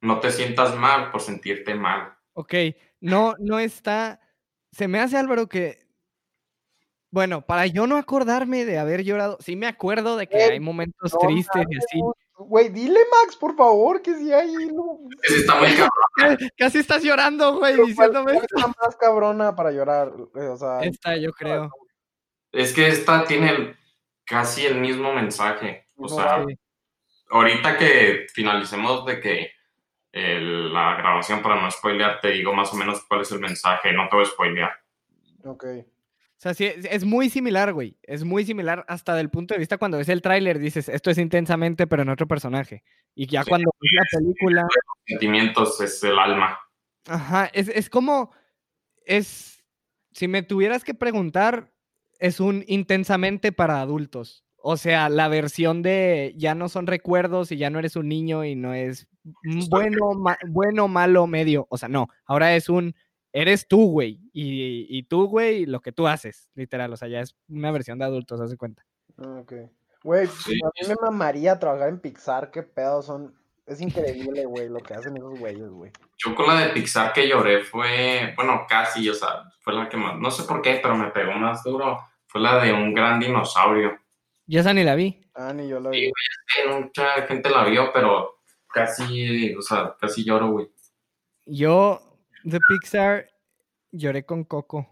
No 0.00 0.20
te 0.20 0.30
sientas 0.30 0.76
mal 0.76 1.10
por 1.10 1.20
sentirte 1.20 1.74
mal. 1.74 2.14
Ok, 2.34 2.54
no, 3.00 3.34
no 3.38 3.58
está. 3.58 4.20
Se 4.72 4.88
me 4.88 5.00
hace, 5.00 5.16
Álvaro, 5.16 5.48
que. 5.48 5.84
Bueno, 7.10 7.42
para 7.46 7.66
yo 7.66 7.86
no 7.86 7.96
acordarme 7.96 8.64
de 8.64 8.78
haber 8.78 9.04
llorado, 9.04 9.38
sí 9.40 9.54
me 9.54 9.68
acuerdo 9.68 10.16
de 10.16 10.26
que 10.26 10.36
hay 10.42 10.58
momentos 10.60 11.12
no 11.12 11.18
tristes 11.20 11.64
y 11.70 11.76
así. 11.78 12.00
Güey, 12.36 12.70
dile, 12.70 12.98
Max, 13.22 13.36
por 13.36 13.54
favor, 13.56 14.02
que 14.02 14.14
sí 14.16 14.32
hay. 14.32 14.52
Está 15.22 15.54
muy 15.60 15.68
cabrón. 15.68 16.50
Casi 16.58 16.78
estás 16.78 17.04
llorando, 17.04 17.58
güey, 17.60 17.74
Pero, 17.74 17.84
¿cuál- 17.94 18.10
diciéndome 18.10 18.32
esto. 18.38 18.74
más 18.82 18.96
cabrona 18.96 19.54
para 19.54 19.70
llorar? 19.70 20.12
O 20.34 20.56
sea, 20.56 20.80
Esta, 20.80 21.16
yo 21.16 21.32
creo. 21.32 21.70
Es 22.54 22.72
que 22.72 22.86
esta 22.88 23.24
tiene 23.24 23.50
el- 23.50 23.76
casi 24.24 24.64
el 24.64 24.76
mismo 24.80 25.12
mensaje. 25.12 25.86
O 25.96 26.08
sea, 26.08 26.44
Sí. 26.46 26.54
ahorita 27.30 27.76
que 27.76 28.26
finalicemos 28.32 29.04
de 29.06 29.20
que 29.20 29.50
el- 30.12 30.72
la 30.72 30.94
grabación, 30.96 31.42
para 31.42 31.60
no 31.60 31.70
spoilear, 31.70 32.20
te 32.20 32.30
digo 32.30 32.54
más 32.54 32.72
o 32.72 32.76
menos 32.76 33.04
cuál 33.08 33.22
es 33.22 33.32
el 33.32 33.40
mensaje. 33.40 33.92
No 33.92 34.08
te 34.08 34.16
voy 34.16 34.24
a 34.24 34.28
spoilear. 34.28 34.70
ok. 35.44 35.64
O 36.36 36.40
sea, 36.44 36.52
sí, 36.54 36.66
es, 36.66 37.04
muy 37.04 37.30
similar, 37.30 37.72
güey. 37.72 37.96
Es 38.02 38.22
muy 38.22 38.44
similar 38.44 38.84
hasta 38.88 39.14
del 39.14 39.30
punto 39.30 39.54
de 39.54 39.58
vista 39.60 39.78
cuando 39.78 39.96
ves 39.98 40.08
el 40.10 40.20
tráiler, 40.20 40.58
dices, 40.58 40.88
esto 40.90 41.10
es 41.10 41.16
intensamente, 41.18 41.86
pero 41.86 42.02
en 42.02 42.10
otro 42.10 42.26
personaje. 42.26 42.82
Y 43.14 43.26
ya 43.26 43.42
Sí. 43.44 43.48
cuando 43.50 43.70
ves 43.80 43.92
la 43.92 44.18
película, 44.18 44.66
Sentimientos 45.06 45.80
es 45.80 46.02
el 46.04 46.18
alma. 46.18 46.58
ajá, 47.06 47.46
es, 47.54 47.68
es 47.68 47.88
como, 47.88 48.30
es, 49.06 49.64
si 50.12 50.28
me 50.28 50.42
tuvieras 50.42 50.84
que 50.84 50.92
preguntar, 50.92 51.72
es 52.24 52.40
un 52.40 52.64
intensamente 52.66 53.52
para 53.52 53.80
adultos. 53.80 54.44
O 54.66 54.76
sea, 54.78 55.08
la 55.10 55.28
versión 55.28 55.82
de 55.82 56.32
ya 56.36 56.54
no 56.54 56.68
son 56.70 56.86
recuerdos 56.86 57.52
y 57.52 57.58
ya 57.58 57.68
no 57.68 57.78
eres 57.78 57.96
un 57.96 58.08
niño 58.08 58.44
y 58.44 58.54
no 58.54 58.72
es 58.72 59.06
bueno, 59.68 60.12
ma- 60.14 60.38
bueno, 60.48 60.88
malo, 60.88 61.26
medio. 61.26 61.66
O 61.68 61.76
sea, 61.76 61.88
no, 61.88 62.08
ahora 62.24 62.56
es 62.56 62.68
un, 62.68 62.94
eres 63.32 63.68
tú, 63.68 63.90
güey. 63.90 64.20
Y, 64.32 64.86
y 64.88 65.02
tú, 65.02 65.26
güey, 65.28 65.66
lo 65.66 65.80
que 65.80 65.92
tú 65.92 66.06
haces, 66.06 66.48
literal. 66.54 66.92
O 66.92 66.96
sea, 66.96 67.08
ya 67.08 67.20
es 67.20 67.36
una 67.48 67.70
versión 67.72 67.98
de 67.98 68.06
adultos, 68.06 68.40
haz 68.40 68.50
de 68.50 68.56
cuenta. 68.56 68.84
Ah, 69.18 69.38
Ok. 69.40 69.52
Güey, 70.02 70.26
Sí, 70.26 70.52
a 70.62 70.68
mí 70.82 70.88
me 70.88 70.94
mamaría 71.00 71.58
trabajar 71.58 71.88
en 71.88 71.98
Pixar, 71.98 72.50
qué 72.50 72.62
pedo 72.62 73.00
son. 73.02 73.34
Es 73.66 73.80
increíble, 73.80 74.44
güey, 74.44 74.68
lo 74.68 74.80
que 74.80 74.92
hacen 74.92 75.16
esos 75.16 75.38
güeyes, 75.38 75.70
güey. 75.70 75.90
Yo 76.18 76.34
con 76.34 76.46
la 76.46 76.60
de 76.60 76.68
Pixar 76.74 77.14
que 77.14 77.26
lloré 77.26 77.64
fue, 77.64 78.34
bueno, 78.36 78.66
casi, 78.68 79.08
o 79.08 79.14
sea, 79.14 79.44
fue 79.60 79.72
la 79.72 79.88
que 79.88 79.96
más, 79.96 80.18
no 80.18 80.30
sé 80.30 80.42
por 80.44 80.60
qué, 80.60 80.78
pero 80.82 80.94
me 80.94 81.10
pegó 81.10 81.32
más 81.32 81.62
duro. 81.64 81.98
Fue 82.34 82.40
la 82.42 82.64
de 82.64 82.72
un 82.72 82.92
gran 82.92 83.20
dinosaurio. 83.20 83.96
Ya 84.46 84.58
esa 84.58 84.74
ni 84.74 84.82
la 84.82 84.96
vi. 84.96 85.24
Ah, 85.36 85.52
ni 85.52 85.68
yo 85.68 85.80
Sí, 85.92 86.00
vi. 86.00 86.06
Eh, 86.06 86.12
Mucha 86.68 87.22
gente 87.28 87.48
la 87.48 87.62
vio, 87.62 87.92
pero 87.92 88.40
casi, 88.66 89.54
o 89.54 89.62
sea, 89.62 89.94
casi 90.00 90.24
lloro, 90.24 90.48
güey. 90.48 90.68
Yo, 91.46 92.00
de 92.42 92.58
Pixar, 92.58 93.30
lloré 93.92 94.26
con 94.26 94.42
Coco. 94.42 94.84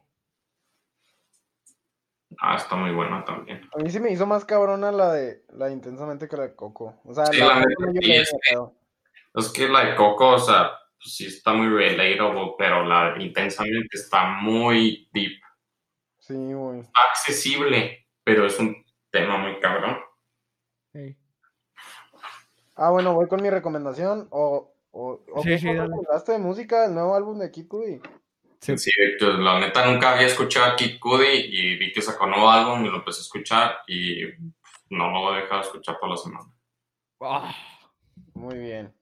Ah, 2.38 2.54
está 2.54 2.76
muy 2.76 2.92
buena 2.92 3.24
también. 3.24 3.68
A 3.74 3.78
mí 3.82 3.90
sí 3.90 3.98
me 3.98 4.12
hizo 4.12 4.24
más 4.24 4.44
cabrona 4.44 4.92
la 4.92 5.12
de 5.12 5.42
la 5.48 5.66
de 5.66 5.72
intensamente 5.72 6.28
que 6.28 6.36
la 6.36 6.44
de 6.44 6.54
Coco. 6.54 7.00
O 7.04 7.12
sea, 7.12 7.26
Sí, 7.26 7.38
la 7.40 7.46
la 7.46 7.56
de 7.58 7.74
yo 7.94 8.00
sí, 8.02 8.12
es 8.12 8.30
que-. 8.30 8.58
Es 9.34 9.48
que 9.52 9.68
la 9.68 9.84
de 9.86 9.96
Coco, 9.96 10.28
o 10.34 10.38
sea, 10.38 10.70
pues 10.96 11.16
sí 11.16 11.26
está 11.26 11.52
muy 11.54 11.66
relatable, 11.66 12.52
pero 12.56 12.84
la 12.84 13.14
de 13.14 13.24
intensamente 13.24 13.96
está 13.96 14.26
muy 14.26 15.08
deep. 15.12 15.42
Sí, 16.32 16.52
güey. 16.52 16.80
Está 16.80 17.00
accesible, 17.10 18.06
pero 18.24 18.46
es 18.46 18.58
un 18.58 18.84
tema 19.10 19.38
muy 19.38 19.58
cabrón. 19.60 19.98
Ah, 22.74 22.90
bueno, 22.90 23.14
voy 23.14 23.28
con 23.28 23.42
mi 23.42 23.50
recomendación. 23.50 24.28
O, 24.30 24.74
o, 24.90 25.20
o 25.32 25.42
Sí, 25.42 25.50
¿qué 25.50 25.58
sí, 25.58 25.68
de 25.68 26.38
música 26.38 26.82
del 26.82 26.94
nuevo 26.94 27.14
álbum 27.14 27.38
de 27.38 27.50
Kid 27.50 27.68
Cudi? 27.68 28.00
Sí. 28.60 28.78
Sí, 28.78 28.90
pues, 29.18 29.34
la 29.38 29.58
neta 29.58 29.84
nunca 29.86 30.12
había 30.12 30.26
escuchado 30.26 30.72
a 30.72 30.76
Kid 30.76 30.98
Cudi 31.00 31.26
y 31.26 31.76
vi 31.76 31.92
que 31.92 32.00
sacó 32.00 32.24
un 32.24 32.30
nuevo 32.30 32.50
álbum 32.50 32.84
y 32.84 32.90
lo 32.90 32.98
empecé 32.98 33.20
a 33.20 33.22
escuchar 33.22 33.78
y 33.86 34.22
no 34.90 35.10
lo 35.10 35.32
a 35.32 35.36
dejar 35.36 35.60
de 35.60 35.66
escuchar 35.66 35.98
por 36.00 36.10
la 36.10 36.16
semana. 36.16 36.52
Ah, 37.20 37.54
Muy 38.34 38.58
bien. 38.58 38.94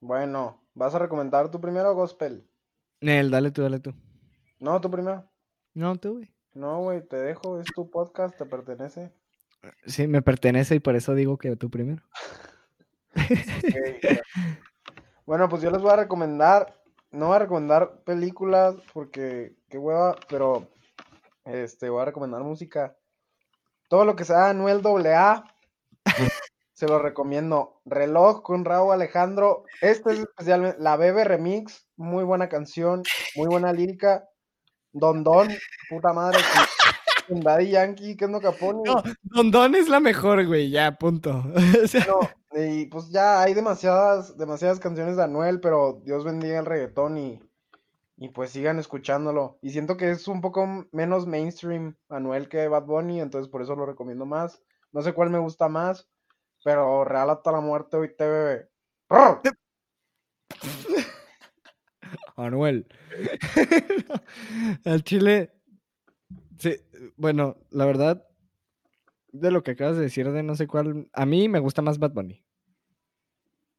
Bueno, 0.00 0.60
¿vas 0.74 0.94
a 0.94 0.98
recomendar 0.98 1.50
tu 1.50 1.60
primero 1.60 1.94
gospel? 1.94 2.44
Nel, 3.00 3.30
dale 3.30 3.50
tú, 3.50 3.62
dale 3.62 3.78
tú. 3.80 3.94
No, 4.62 4.80
tú 4.80 4.88
primero. 4.92 5.28
No, 5.74 5.96
tú, 5.96 6.18
güey. 6.18 6.32
No, 6.54 6.82
güey, 6.82 7.02
te 7.02 7.16
dejo, 7.16 7.58
es 7.58 7.66
tu 7.74 7.90
podcast, 7.90 8.38
te 8.38 8.46
pertenece. 8.46 9.12
Sí, 9.86 10.06
me 10.06 10.22
pertenece 10.22 10.76
y 10.76 10.78
por 10.78 10.94
eso 10.94 11.16
digo 11.16 11.36
que 11.36 11.56
tú 11.56 11.68
primero. 11.68 12.02
Bueno, 15.26 15.48
pues 15.48 15.62
yo 15.62 15.70
les 15.70 15.80
voy 15.80 15.92
a 15.92 15.96
recomendar, 15.96 16.80
no 17.10 17.28
voy 17.28 17.36
a 17.36 17.40
recomendar 17.40 18.02
películas 18.04 18.76
porque 18.92 19.56
qué 19.68 19.78
hueva, 19.78 20.16
pero 20.28 20.68
este 21.44 21.88
voy 21.88 22.02
a 22.02 22.06
recomendar 22.06 22.42
música. 22.42 22.96
Todo 23.88 24.04
lo 24.04 24.14
que 24.14 24.24
sea 24.24 24.50
Anuel 24.50 24.80
AA. 24.84 25.44
se 26.72 26.86
lo 26.86 26.98
recomiendo. 26.98 27.80
Reloj 27.84 28.42
con 28.42 28.64
Raúl 28.64 28.92
Alejandro. 28.92 29.64
Este 29.80 30.12
es 30.12 30.18
especialmente 30.20 30.78
la 30.80 30.96
Bebe 30.96 31.24
Remix. 31.24 31.88
Muy 31.96 32.24
buena 32.24 32.48
canción, 32.48 33.02
muy 33.36 33.46
buena 33.46 33.72
lírica. 33.72 34.28
Don 34.92 35.24
Don, 35.24 35.48
puta 35.88 36.12
madre. 36.12 36.38
Daddy 37.28 37.70
Yankee, 37.70 38.16
que 38.16 38.26
es 38.26 38.30
no 38.30 38.40
Capone. 38.40 38.82
No, 38.84 39.02
Don 39.22 39.50
Don 39.50 39.74
es 39.74 39.88
la 39.88 40.00
mejor, 40.00 40.46
güey, 40.46 40.70
ya, 40.70 40.98
punto. 40.98 41.44
O 41.84 41.86
sea, 41.86 42.06
No, 42.06 42.20
y 42.58 42.86
pues 42.86 43.10
ya 43.10 43.42
hay 43.42 43.54
demasiadas, 43.54 44.36
demasiadas 44.36 44.80
canciones 44.80 45.16
de 45.16 45.24
Anuel, 45.24 45.60
pero 45.60 46.00
Dios 46.04 46.24
bendiga 46.24 46.58
el 46.58 46.66
reggaetón 46.66 47.16
y, 47.16 47.40
y 48.16 48.28
pues 48.28 48.50
sigan 48.50 48.78
escuchándolo. 48.78 49.58
Y 49.62 49.70
siento 49.70 49.96
que 49.96 50.10
es 50.10 50.28
un 50.28 50.40
poco 50.40 50.86
menos 50.92 51.26
mainstream 51.26 51.96
Anuel 52.08 52.48
que 52.48 52.68
Bad 52.68 52.84
Bunny, 52.84 53.20
entonces 53.20 53.50
por 53.50 53.62
eso 53.62 53.74
lo 53.74 53.86
recomiendo 53.86 54.26
más. 54.26 54.62
No 54.92 55.02
sé 55.02 55.14
cuál 55.14 55.30
me 55.30 55.38
gusta 55.38 55.68
más, 55.68 56.08
pero 56.62 57.04
Real 57.04 57.30
hasta 57.30 57.52
la 57.52 57.60
muerte 57.60 57.96
hoy 57.96 58.14
te 58.14 58.28
bebe. 58.28 58.68
Anuel. 62.36 62.86
Al 64.84 65.02
Chile. 65.04 65.52
Sí, 66.58 66.76
bueno, 67.16 67.56
la 67.70 67.86
verdad, 67.86 68.26
de 69.32 69.50
lo 69.50 69.62
que 69.62 69.72
acabas 69.72 69.96
de 69.96 70.02
decir 70.02 70.30
de 70.30 70.42
no 70.42 70.54
sé 70.54 70.66
cuál, 70.66 71.08
a 71.12 71.26
mí 71.26 71.48
me 71.48 71.58
gusta 71.58 71.82
más 71.82 71.98
Bad 71.98 72.12
Bunny. 72.12 72.44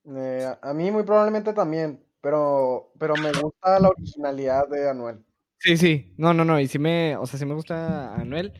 Eh, 0.05 0.45
a- 0.61 0.69
a 0.69 0.73
mí 0.73 0.91
muy 0.91 1.03
probablemente 1.03 1.53
también, 1.53 2.03
pero, 2.21 2.91
pero 2.99 3.15
me 3.15 3.31
gusta 3.31 3.79
la 3.79 3.89
originalidad 3.89 4.67
de 4.67 4.89
Anuel. 4.89 5.23
Sí, 5.59 5.77
sí, 5.77 6.13
no, 6.17 6.33
no, 6.33 6.43
no, 6.43 6.59
y 6.59 6.67
sí 6.67 6.77
me, 6.77 7.15
o 7.15 7.25
sea, 7.25 7.39
sí 7.39 7.45
me 7.45 7.53
gusta 7.53 8.15
Anuel. 8.15 8.51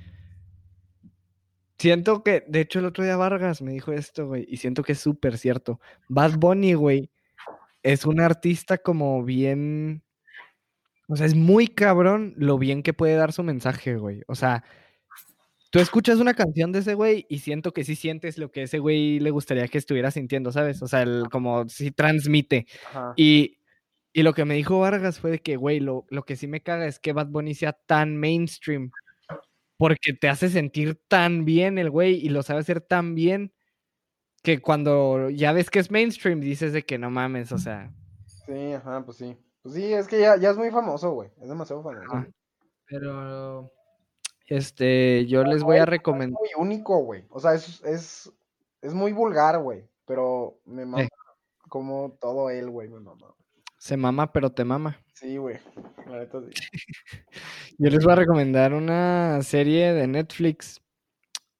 Siento 1.78 2.24
que, 2.24 2.45
de 2.47 2.61
hecho, 2.61 2.80
el 2.80 2.86
otro 2.86 3.03
día 3.03 3.17
Vargas 3.17 3.61
me 3.61 3.74
dijo 3.74 3.91
esto, 3.91 4.28
güey, 4.28 4.45
y 4.47 4.57
siento 4.57 4.84
que 4.84 4.93
es 4.93 4.99
súper 4.99 5.38
cierto. 5.38 5.82
Bad 6.07 6.38
Bunny, 6.38 6.76
güey, 6.76 7.09
es 7.84 8.05
un 8.05 8.21
artista 8.21 8.77
como 8.77 9.23
bien, 9.23 10.03
o 11.07 11.15
sea, 11.15 11.25
es 11.25 11.36
muy 11.36 11.67
cabrón 11.67 12.34
lo 12.38 12.57
bien 12.57 12.81
que 12.81 12.93
puede 12.93 13.15
dar 13.15 13.34
su 13.34 13.43
mensaje, 13.43 13.97
güey. 13.97 14.21
O 14.27 14.36
sea, 14.36 14.63
tú 15.69 15.79
escuchas 15.79 16.19
una 16.19 16.34
canción 16.34 16.71
de 16.71 16.79
ese 16.79 16.93
güey 16.95 17.25
y 17.29 17.39
siento 17.39 17.73
que 17.73 17.84
sí 17.84 17.95
sientes 17.95 18.38
lo 18.38 18.51
que 18.51 18.63
ese 18.63 18.79
güey 18.79 19.19
le 19.19 19.31
gustaría 19.31 19.67
que 19.67 19.77
estuviera 19.77 20.11
sintiendo, 20.11 20.51
¿sabes? 20.51 20.81
O 20.81 20.88
sea, 20.88 21.01
el, 21.03 21.25
como 21.29 21.67
sí 21.67 21.91
transmite. 21.91 22.67
Ajá. 22.89 23.13
Y, 23.17 23.57
y 24.13 24.23
lo 24.23 24.34
que 24.34 24.45
me 24.45 24.55
dijo 24.55 24.79
Vargas 24.79 25.19
fue 25.19 25.31
de 25.31 25.39
que, 25.39 25.57
güey, 25.57 25.79
lo, 25.79 26.05
lo 26.09 26.23
que 26.23 26.38
sí 26.38 26.47
me 26.47 26.61
caga 26.61 26.88
es 26.88 26.99
que 26.99 27.13
Bad 27.13 27.27
Bunny 27.27 27.53
sea 27.53 27.73
tan 27.73 28.17
mainstream. 28.17 28.91
Porque 29.77 30.13
te 30.13 30.29
hace 30.29 30.49
sentir 30.49 31.01
tan 31.09 31.43
bien 31.43 31.77
el 31.77 31.89
güey 31.89 32.15
y 32.15 32.29
lo 32.29 32.43
sabe 32.43 32.61
hacer 32.61 32.79
tan 32.79 33.15
bien 33.15 33.51
que 34.43 34.61
cuando 34.61 35.29
ya 35.29 35.51
ves 35.53 35.69
que 35.69 35.79
es 35.79 35.89
mainstream 35.89 36.39
dices 36.41 36.73
de 36.73 36.83
que 36.83 36.97
no 36.99 37.09
mames, 37.09 37.51
o 37.51 37.57
sea. 37.57 37.91
Sí, 38.45 38.73
ajá, 38.73 39.03
pues 39.05 39.17
sí. 39.17 39.37
Pues 39.61 39.75
sí, 39.75 39.93
es 39.93 40.07
que 40.07 40.19
ya, 40.19 40.35
ya 40.37 40.49
es 40.51 40.57
muy 40.57 40.69
famoso, 40.69 41.11
güey. 41.11 41.29
Es 41.41 41.47
demasiado 41.47 41.81
famoso. 41.81 42.05
Ajá. 42.13 42.27
Pero. 42.85 43.71
Este, 44.47 45.25
yo 45.25 45.43
les 45.45 45.63
voy 45.63 45.77
a 45.77 45.83
Es 45.83 45.89
recomendar. 45.89 46.37
muy 46.39 46.49
único, 46.57 46.99
güey. 46.99 47.25
O 47.29 47.39
sea, 47.39 47.53
es, 47.53 47.81
es, 47.85 48.31
es 48.81 48.93
muy 48.93 49.13
vulgar, 49.13 49.57
güey. 49.59 49.87
Pero 50.05 50.59
me 50.65 50.85
mama 50.85 51.03
Eh. 51.03 51.09
como 51.69 52.17
todo 52.19 52.49
él, 52.49 52.69
güey, 52.69 52.89
me 52.89 52.99
mama. 52.99 53.33
Se 53.77 53.95
mama, 53.95 54.31
pero 54.33 54.51
te 54.51 54.65
mama. 54.65 54.99
Sí, 55.13 55.37
güey. 55.37 55.57
La 56.07 56.19
neta 56.19 56.41
sí. 56.41 56.51
Yo 57.77 57.89
les 57.89 58.03
voy 58.03 58.11
a 58.13 58.17
recomendar 58.17 58.73
una 58.73 59.41
serie 59.41 59.93
de 59.93 60.07
Netflix. 60.07 60.81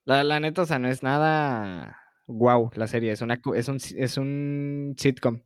La, 0.03 0.25
la 0.25 0.41
neta, 0.41 0.63
o 0.63 0.65
sea, 0.65 0.79
no 0.79 0.89
es 0.89 1.01
nada 1.01 1.97
wow 2.28 2.71
la 2.76 2.88
serie, 2.88 3.11
es 3.11 3.21
una 3.21 3.39
es 3.55 3.67
un 3.67 3.78
es 3.97 4.17
un 4.17 4.95
sitcom. 4.97 5.41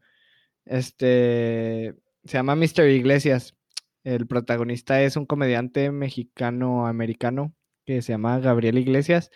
Este 0.66 1.96
se 2.26 2.34
llama 2.38 2.56
Mr. 2.56 2.90
Iglesias. 2.90 3.56
El 4.04 4.28
protagonista 4.28 5.02
es 5.02 5.18
un 5.18 5.26
comediante 5.26 5.92
mexicano-americano 5.92 7.54
que 7.86 8.02
se 8.02 8.14
llama 8.14 8.40
Gabriel 8.40 8.78
Iglesias. 8.78 9.32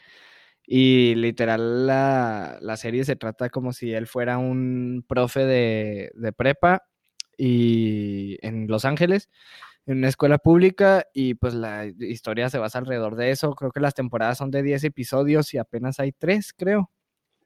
Y 0.66 1.16
literal 1.16 1.88
la, 1.88 2.58
la 2.62 2.78
serie 2.78 3.04
se 3.06 3.16
trata 3.16 3.50
como 3.50 3.74
si 3.74 3.94
él 3.94 4.08
fuera 4.08 4.38
un 4.38 5.04
profe 5.08 5.46
de, 5.46 6.12
de 6.16 6.34
prepa 6.34 6.84
y 7.38 8.38
en 8.46 8.68
Los 8.68 8.86
Ángeles 8.86 9.30
en 9.86 9.98
una 10.00 10.10
escuela 10.10 10.38
pública 10.38 11.06
y 11.14 11.36
pues 11.36 11.54
la 11.54 11.86
historia 11.86 12.50
se 12.50 12.60
basa 12.60 12.80
alrededor 12.80 13.16
de 13.16 13.32
eso. 13.32 13.54
Creo 13.56 13.72
que 13.72 13.80
las 13.80 13.96
temporadas 13.96 14.38
son 14.38 14.52
de 14.52 14.64
10 14.64 14.84
episodios 14.86 15.54
y 15.54 15.58
apenas 15.58 16.00
hay 16.00 16.12
3, 16.12 16.54
creo. 16.54 16.92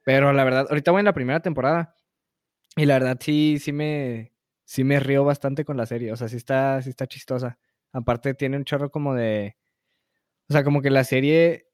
Pero 0.06 0.32
la 0.32 0.44
verdad, 0.44 0.68
ahorita 0.70 0.92
voy 0.92 1.00
en 1.00 1.06
la 1.06 1.12
primera 1.12 1.40
temporada 1.40 1.96
y 2.76 2.86
la 2.86 3.00
verdad 3.00 3.18
sí, 3.20 3.58
sí 3.58 3.72
me, 3.72 4.32
sí 4.64 4.84
me 4.84 5.00
río 5.00 5.24
bastante 5.24 5.64
con 5.64 5.76
la 5.76 5.84
serie. 5.84 6.12
O 6.12 6.16
sea, 6.16 6.28
sí 6.28 6.36
está, 6.36 6.80
sí 6.80 6.90
está 6.90 7.08
chistosa. 7.08 7.58
Aparte 7.92 8.32
tiene 8.34 8.56
un 8.56 8.64
chorro 8.64 8.88
como 8.88 9.14
de... 9.14 9.56
O 10.48 10.52
sea, 10.52 10.62
como 10.62 10.80
que 10.80 10.90
la 10.90 11.02
serie... 11.02 11.72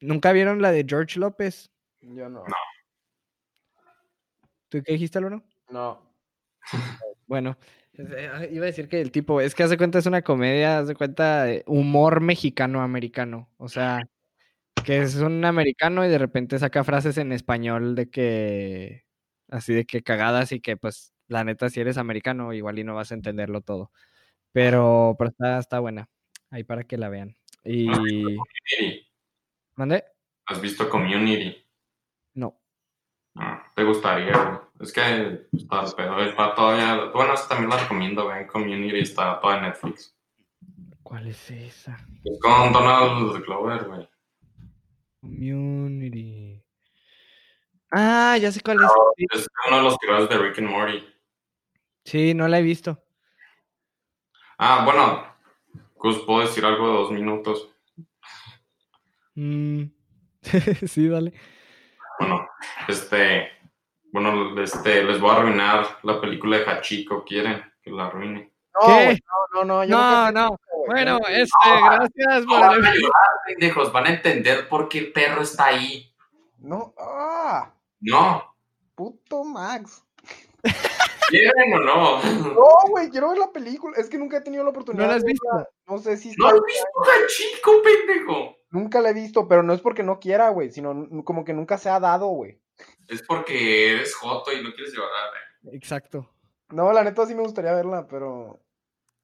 ¿Nunca 0.00 0.32
vieron 0.32 0.60
la 0.60 0.70
de 0.70 0.84
George 0.86 1.18
López? 1.18 1.72
Yo 2.02 2.28
no. 2.28 2.44
¿Tú 4.68 4.82
qué 4.84 4.92
dijiste, 4.92 5.16
Álvaro? 5.16 5.42
No. 5.70 6.02
Bueno, 7.26 7.56
eh, 7.94 8.50
iba 8.52 8.64
a 8.64 8.66
decir 8.66 8.86
que 8.86 9.00
el 9.00 9.10
tipo, 9.10 9.40
es 9.40 9.54
que 9.54 9.62
hace 9.62 9.78
cuenta 9.78 9.98
es 9.98 10.04
una 10.04 10.20
comedia, 10.20 10.80
hace 10.80 10.94
cuenta 10.94 11.44
de 11.44 11.64
humor 11.66 12.20
mexicano-americano. 12.20 13.48
O 13.56 13.70
sea, 13.70 14.02
que 14.84 15.02
es 15.02 15.16
un 15.16 15.44
americano 15.44 16.04
y 16.04 16.08
de 16.08 16.18
repente 16.18 16.58
saca 16.58 16.84
frases 16.84 17.18
en 17.18 17.32
español 17.32 17.94
de 17.94 18.10
que, 18.10 19.04
así 19.48 19.74
de 19.74 19.84
que 19.84 20.02
cagadas 20.02 20.52
y 20.52 20.60
que 20.60 20.76
pues 20.76 21.12
la 21.28 21.44
neta 21.44 21.70
si 21.70 21.80
eres 21.80 21.98
americano 21.98 22.52
igual 22.52 22.78
y 22.78 22.84
no 22.84 22.94
vas 22.94 23.10
a 23.10 23.14
entenderlo 23.14 23.60
todo. 23.60 23.90
Pero, 24.52 25.16
pero 25.18 25.30
está, 25.30 25.58
está 25.58 25.80
buena, 25.80 26.08
ahí 26.50 26.64
para 26.64 26.84
que 26.84 26.96
la 26.96 27.08
vean. 27.08 27.36
Y... 27.64 27.88
¿Mande? 29.76 30.04
¿Has 30.46 30.60
visto 30.60 30.88
Community? 30.88 31.56
No. 32.34 32.60
Ah, 33.36 33.66
¿Te 33.74 33.82
gustaría, 33.82 34.36
güey? 34.36 34.58
Es 34.80 34.92
que 34.92 35.46
está, 35.52 35.84
pero 35.96 36.22
está 36.22 36.54
todavía. 36.54 37.10
Bueno, 37.12 37.34
también 37.48 37.70
la 37.70 37.78
recomiendo, 37.78 38.24
güey. 38.24 38.46
Community 38.46 38.98
está 38.98 39.40
toda 39.40 39.56
en 39.56 39.62
Netflix. 39.62 40.14
¿Cuál 41.02 41.28
es 41.28 41.50
esa? 41.50 41.96
Es 42.24 42.38
con 42.40 42.72
Donald 42.72 43.44
Glover, 43.44 43.84
güey. 43.84 44.08
Community. 45.24 46.62
Ah, 47.90 48.36
ya 48.38 48.52
sé 48.52 48.60
cuál 48.60 48.82
es. 48.82 48.90
Sí, 49.16 49.26
Es 49.32 49.48
uno 49.68 49.76
de 49.78 49.82
los 49.82 49.96
creadores 49.98 50.28
de 50.28 50.38
Rick 50.38 50.58
and 50.58 50.68
Morty. 50.68 51.04
Sí, 52.04 52.34
no 52.34 52.46
la 52.46 52.58
he 52.58 52.62
visto. 52.62 53.02
Ah, 54.58 54.84
bueno, 54.84 55.24
pues 55.96 56.18
puedo 56.18 56.40
decir 56.40 56.64
algo 56.64 56.86
de 56.86 56.92
dos 56.92 57.10
minutos. 57.10 57.70
Mm, 59.34 59.84
sí, 60.86 61.08
dale. 61.08 61.32
Bueno, 62.18 62.46
este. 62.86 63.48
Bueno, 64.12 64.60
este, 64.60 65.02
les 65.02 65.18
voy 65.18 65.30
a 65.30 65.36
arruinar 65.36 65.98
la 66.02 66.20
película 66.20 66.58
de 66.58 66.64
Hachiko. 66.66 67.24
¿Quieren 67.24 67.64
que 67.82 67.90
la 67.90 68.06
arruine? 68.06 68.52
No, 68.74 69.12
no, 69.12 69.14
no, 69.54 69.64
no. 69.64 69.84
yo 69.84 69.96
No, 69.96 70.30
no. 70.30 70.60
Güey, 70.86 71.04
Bueno, 71.04 71.18
este, 71.28 71.58
gracias 71.84 72.46
por 72.46 72.60
pendejos. 73.46 73.92
Van 73.92 74.06
a 74.06 74.10
entender 74.10 74.68
por 74.68 74.88
qué 74.88 74.98
el 74.98 75.12
perro 75.12 75.42
está 75.42 75.66
ahí. 75.66 76.14
No, 76.58 76.94
ah, 76.98 77.74
No. 78.00 78.54
puto 78.94 79.44
Max. 79.44 80.04
¿Quieren 81.28 81.74
o 81.74 81.78
no? 81.80 82.22
No, 82.22 82.66
güey, 82.90 83.10
quiero 83.10 83.30
ver 83.30 83.38
la 83.38 83.50
película. 83.52 83.96
Es 83.98 84.08
que 84.08 84.18
nunca 84.18 84.38
he 84.38 84.40
tenido 84.42 84.62
la 84.64 84.70
oportunidad. 84.70 85.04
¿No 85.04 85.10
la 85.10 85.16
has 85.16 85.24
visto? 85.24 85.46
No 85.86 85.98
sé 85.98 86.16
si 86.16 86.32
¿No 86.36 86.46
has 86.48 86.54
visto 86.54 86.86
Hachiko, 87.00 87.72
pendejo? 87.82 88.56
Nunca 88.70 89.00
la 89.00 89.10
he 89.10 89.14
visto, 89.14 89.48
pero 89.48 89.62
no 89.62 89.72
es 89.72 89.80
porque 89.80 90.02
no 90.02 90.18
quiera, 90.20 90.50
güey, 90.50 90.70
sino 90.70 91.08
como 91.24 91.44
que 91.44 91.52
nunca 91.52 91.78
se 91.78 91.88
ha 91.90 91.98
dado, 92.00 92.26
güey. 92.28 92.60
Es 93.08 93.22
porque 93.22 93.92
eres 93.92 94.14
joto 94.14 94.52
y 94.52 94.62
no 94.62 94.72
quieres 94.74 94.94
llorar. 94.94 95.30
eh. 95.64 95.70
Exacto. 95.76 96.30
No, 96.70 96.92
la 96.92 97.04
neta 97.04 97.26
sí 97.26 97.34
me 97.34 97.42
gustaría 97.42 97.72
verla, 97.74 98.06
pero 98.08 98.60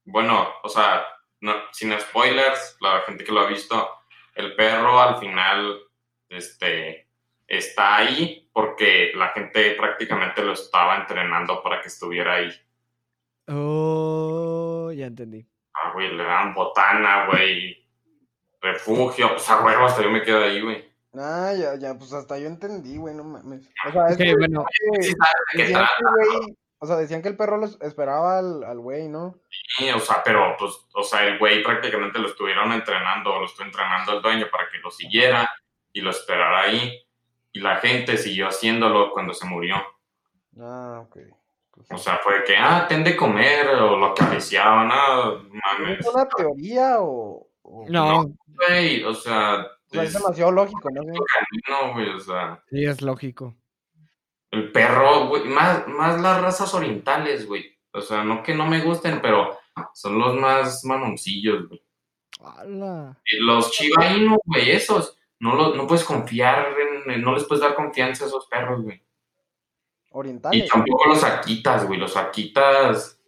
Bueno, 0.05 0.47
o 0.63 0.69
sea, 0.69 1.03
no, 1.41 1.55
sin 1.73 1.99
spoilers, 1.99 2.77
la 2.81 3.01
gente 3.03 3.25
que 3.25 3.33
lo 3.33 3.41
ha 3.41 3.47
visto, 3.47 3.89
el 4.35 4.55
perro 4.55 5.01
al 5.01 5.19
final 5.19 5.81
este, 6.29 7.09
está 7.47 7.97
ahí 7.97 8.49
porque 8.53 9.13
la 9.15 9.29
gente 9.29 9.73
prácticamente 9.73 10.43
lo 10.43 10.53
estaba 10.53 10.97
entrenando 10.97 11.63
para 11.63 11.81
que 11.81 11.89
estuviera 11.89 12.35
ahí. 12.35 12.51
Oh, 13.49 14.93
ya 14.93 15.07
entendí. 15.07 15.47
Ah, 15.75 15.93
güey, 15.93 16.15
le 16.15 16.25
dan 16.25 16.55
botana, 16.55 17.27
güey, 17.27 17.87
refugio, 18.61 19.31
pues 19.31 19.49
a 19.49 19.65
huevo, 19.65 19.87
hasta 19.87 20.03
yo 20.03 20.11
me 20.11 20.23
quedo 20.23 20.45
ahí, 20.45 20.61
güey. 20.61 20.91
Ah, 21.15 21.53
ya, 21.59 21.75
ya, 21.77 21.99
pues 21.99 22.13
hasta 22.13 22.39
yo 22.39 22.47
entendí, 22.47 22.97
güey, 22.97 23.15
no 23.15 23.25
mames. 23.25 23.69
O 23.89 23.93
sea, 23.93 24.07
es 24.07 24.15
Ok, 24.15 24.19
que, 24.19 24.35
bueno, 24.37 24.65
güey, 24.89 25.03
Sí 25.03 25.13
sabes 25.13 25.35
de 25.55 25.67
qué 25.67 25.73
trata, 25.73 25.89
que 26.37 26.55
o 26.81 26.87
sea, 26.87 26.97
decían 26.97 27.23
que 27.23 27.29
el 27.29 27.37
perro 27.37 27.57
los 27.59 27.81
esperaba 27.83 28.39
al, 28.39 28.65
al 28.65 28.79
güey, 28.81 29.09
¿no? 29.09 29.37
Sí, 29.77 29.89
o 29.91 30.01
sea, 30.01 30.23
pero 30.25 30.57
pues, 30.59 30.73
o 30.95 31.03
sea, 31.05 31.25
el 31.27 31.39
güey 31.39 31.63
prácticamente 31.63 32.19
lo 32.19 32.29
estuvieron 32.29 32.73
entrenando, 32.73 33.39
lo 33.39 33.45
estuvo 33.47 33.67
entrenando 33.67 34.13
el 34.15 34.23
dueño 34.23 34.47
para 34.51 34.69
que 34.71 34.79
lo 34.79 34.91
siguiera 34.91 35.49
y 35.93 36.01
lo 36.01 36.11
esperara 36.11 36.63
ahí. 36.63 36.99
y 37.53 37.61
la 37.61 37.77
gente 37.77 38.17
siguió 38.17 38.49
haciéndolo 38.49 39.11
cuando 39.13 39.33
se 39.35 39.45
murió. 39.47 39.77
Ah, 40.61 41.03
ok. 41.05 41.19
Pues 41.73 41.87
O 41.93 41.99
sea, 41.99 42.19
fue 42.23 42.45
que, 42.45 42.57
ah, 42.57 42.87
ten 42.89 43.03
de 43.05 43.17
comer, 43.17 43.69
o 43.69 43.97
lo 43.97 44.07
acariciaban, 44.07 44.89
ah, 44.93 45.33
¿Es 45.37 45.79
mames. 45.81 46.07
una 46.07 46.29
teoría 46.29 46.97
o...? 47.01 47.47
o- 47.63 47.87
No, 47.89 48.27
Güey, 48.47 49.03
o 49.05 49.15
sea, 49.15 49.61
O 49.61 49.93
sea, 49.93 50.03
es 50.03 50.09
es 50.11 50.15
demasiado 50.15 50.53
lógico, 50.53 50.89
¿no? 50.93 51.03
Sí. 51.03 51.19
canino, 51.69 51.95
güey, 51.95 52.11
o 52.11 52.21
sea, 52.21 52.63
sí, 52.71 52.85
es 52.85 53.01
lógico. 53.01 53.55
El 54.51 54.73
perro, 54.73 55.27
güey, 55.29 55.45
más, 55.45 55.87
más 55.89 56.21
las 56.21 56.41
razas 56.43 56.73
orientales, 56.75 57.47
güey. 57.47 57.79
O 57.93 58.01
sea, 58.01 58.25
no 58.25 58.43
que 58.43 58.55
no 58.55 58.67
me 58.67 58.81
gusten, 58.81 59.21
pero 59.21 59.59
son 59.95 60.19
los 60.19 60.35
más 60.37 60.85
mamoncillos, 60.85 61.69
güey. 61.69 61.83
¡Hala! 62.43 63.19
Y 63.27 63.39
Los 63.41 63.71
Shiba 63.73 64.07
Inu, 64.13 64.39
güey, 64.45 64.71
esos, 64.71 65.17
no, 65.41 65.55
los, 65.55 65.77
no 65.77 65.87
puedes 65.87 66.05
confiar, 66.05 66.75
en, 67.07 67.21
no 67.23 67.35
les 67.35 67.45
puedes 67.45 67.63
dar 67.63 67.75
confianza 67.75 68.25
a 68.25 68.29
esos 68.29 68.47
perros, 68.47 68.83
güey. 68.83 68.97
Y 68.97 69.03
Orientales. 70.13 70.69
tampoco 70.69 71.09
los 71.09 71.23
Akitas, 71.23 71.87
güey, 71.87 71.99
los 72.01 72.17
Akitas, 72.17 73.21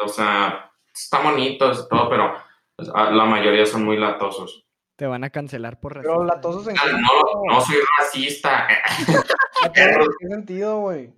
o 0.00 0.08
sea, 0.08 0.70
están 0.94 1.24
bonitos 1.24 1.84
y 1.84 1.88
todo, 1.88 2.08
pero 2.08 2.34
o 2.76 2.84
sea, 2.84 3.10
la 3.10 3.24
mayoría 3.24 3.66
son 3.66 3.84
muy 3.84 3.96
latosos. 3.98 4.64
Te 4.96 5.06
van 5.06 5.24
a 5.24 5.30
cancelar 5.30 5.80
por 5.80 5.94
Pero 5.94 6.14
racista. 6.22 6.34
latosos 6.36 6.68
en 6.68 6.78
Ah, 6.78 6.82
No, 6.92 7.52
no 7.54 7.60
soy 7.60 7.76
racista, 7.98 8.68
¿Latosos 8.68 9.24
en 9.74 10.06
qué 10.18 10.28
sentido, 10.28 10.78
güey? 10.80 11.12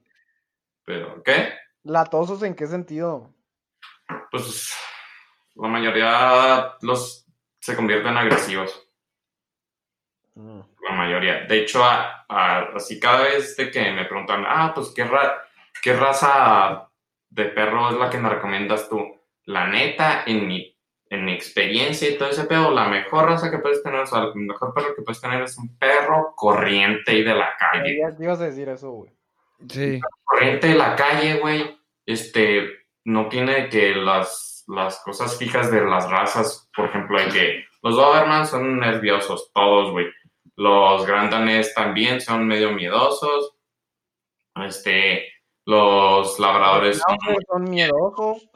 pero 0.84 1.22
¿qué? 1.22 1.52
¿Latosos 1.82 2.42
en 2.42 2.54
qué 2.54 2.66
sentido? 2.66 3.30
Pues 4.30 4.72
la 5.56 5.68
mayoría 5.68 6.74
los 6.82 7.26
se 7.60 7.74
convierten 7.74 8.16
agresivos. 8.16 8.82
Mm. 10.34 10.60
la 10.82 10.92
mayoría. 10.92 11.46
De 11.46 11.60
hecho, 11.62 11.82
a- 11.82 12.26
a- 12.28 12.68
así 12.76 13.00
cada 13.00 13.22
vez 13.22 13.56
de 13.56 13.70
que 13.70 13.90
me 13.90 14.04
preguntan, 14.04 14.44
ah, 14.46 14.72
pues 14.74 14.88
¿qué, 14.94 15.04
ra- 15.04 15.42
qué 15.82 15.94
raza 15.94 16.88
de 17.30 17.46
perro 17.46 17.88
es 17.90 17.96
la 17.96 18.10
que 18.10 18.18
me 18.18 18.28
recomiendas 18.28 18.88
tú. 18.88 19.18
La 19.44 19.66
neta, 19.66 20.24
en 20.26 20.46
mi, 20.46 20.75
en 21.08 21.24
mi 21.24 21.32
experiencia 21.32 22.10
y 22.10 22.18
todo 22.18 22.30
ese 22.30 22.44
pedo, 22.44 22.70
la 22.70 22.88
mejor 22.88 23.26
raza 23.26 23.50
que 23.50 23.58
puedes 23.58 23.82
tener, 23.82 24.00
o 24.00 24.06
sea, 24.06 24.24
el 24.24 24.34
mejor 24.34 24.74
perro 24.74 24.94
que 24.94 25.02
puedes 25.02 25.20
tener 25.20 25.42
es 25.42 25.56
un 25.56 25.76
perro 25.78 26.34
corriente 26.34 27.14
y 27.14 27.22
de 27.22 27.34
la 27.34 27.54
calle. 27.56 27.98
Ya 27.98 28.16
ibas 28.18 28.40
a 28.40 28.46
decir 28.46 28.68
eso, 28.68 28.90
güey. 28.90 29.12
Sí. 29.68 30.00
Corriente 30.24 30.68
de 30.68 30.74
la 30.74 30.96
calle, 30.96 31.38
güey, 31.38 31.78
este, 32.04 32.68
no 33.04 33.28
tiene 33.28 33.68
que 33.68 33.94
las, 33.94 34.64
las 34.66 35.00
cosas 35.04 35.38
fijas 35.38 35.70
de 35.70 35.84
las 35.84 36.10
razas, 36.10 36.68
por 36.74 36.86
ejemplo, 36.86 37.18
hay 37.18 37.28
que 37.28 37.64
los 37.86 37.94
Doberman 37.94 38.44
son 38.48 38.80
nerviosos, 38.80 39.52
todos, 39.54 39.92
güey. 39.92 40.06
Los 40.56 41.06
Grand 41.06 41.30
Danés 41.30 41.72
también 41.72 42.20
son 42.20 42.44
medio 42.44 42.72
miedosos. 42.72 43.54
Este, 44.56 45.28
los 45.66 46.40
labradores 46.40 46.98
son 46.98 47.16
No, 47.28 47.38
son 47.46 47.70
miedosos. 47.70 48.50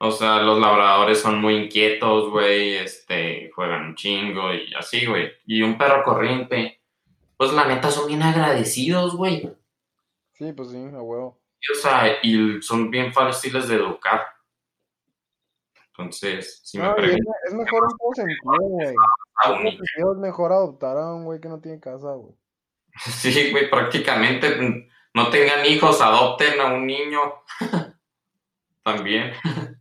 O 0.00 0.12
sea, 0.12 0.42
los 0.42 0.60
labradores 0.60 1.20
son 1.20 1.40
muy 1.40 1.56
inquietos, 1.56 2.30
güey, 2.30 2.76
este, 2.76 3.50
juegan 3.54 3.86
un 3.86 3.94
chingo 3.96 4.54
y 4.54 4.72
así, 4.74 5.06
güey. 5.06 5.32
Y 5.44 5.62
un 5.62 5.76
perro 5.76 6.04
corriente, 6.04 6.80
pues 7.36 7.52
la 7.52 7.64
neta 7.66 7.90
son 7.90 8.06
bien 8.06 8.22
agradecidos, 8.22 9.16
güey. 9.16 9.52
Sí, 10.34 10.52
pues 10.52 10.70
sí, 10.70 10.76
a 10.76 11.02
huevo. 11.02 11.40
Y, 11.60 11.72
o 11.72 11.74
sea, 11.74 12.18
y 12.22 12.62
son 12.62 12.90
bien 12.90 13.12
fáciles 13.12 13.66
de 13.66 13.74
educar. 13.74 14.22
Entonces, 15.88 16.60
si 16.62 16.78
me 16.78 16.84
No, 16.84 16.94
preguntan, 16.94 17.34
es 17.48 17.54
mejor 17.54 17.82
en 17.90 17.98
todo 17.98 18.14
sentido, 18.14 18.68
güey. 18.68 18.94
es 19.96 20.16
mejor 20.18 20.52
adoptar 20.52 20.96
a 20.96 21.12
un 21.12 21.24
güey 21.24 21.40
que 21.40 21.48
no 21.48 21.60
tiene 21.60 21.80
casa, 21.80 22.12
güey. 22.12 22.34
sí, 22.98 23.50
güey, 23.50 23.68
prácticamente 23.68 24.48
mm, 24.48 24.88
no 25.14 25.28
tengan 25.30 25.66
hijos, 25.66 26.00
adopten 26.00 26.60
a 26.60 26.66
un 26.66 26.86
niño. 26.86 27.20
También. 28.84 29.32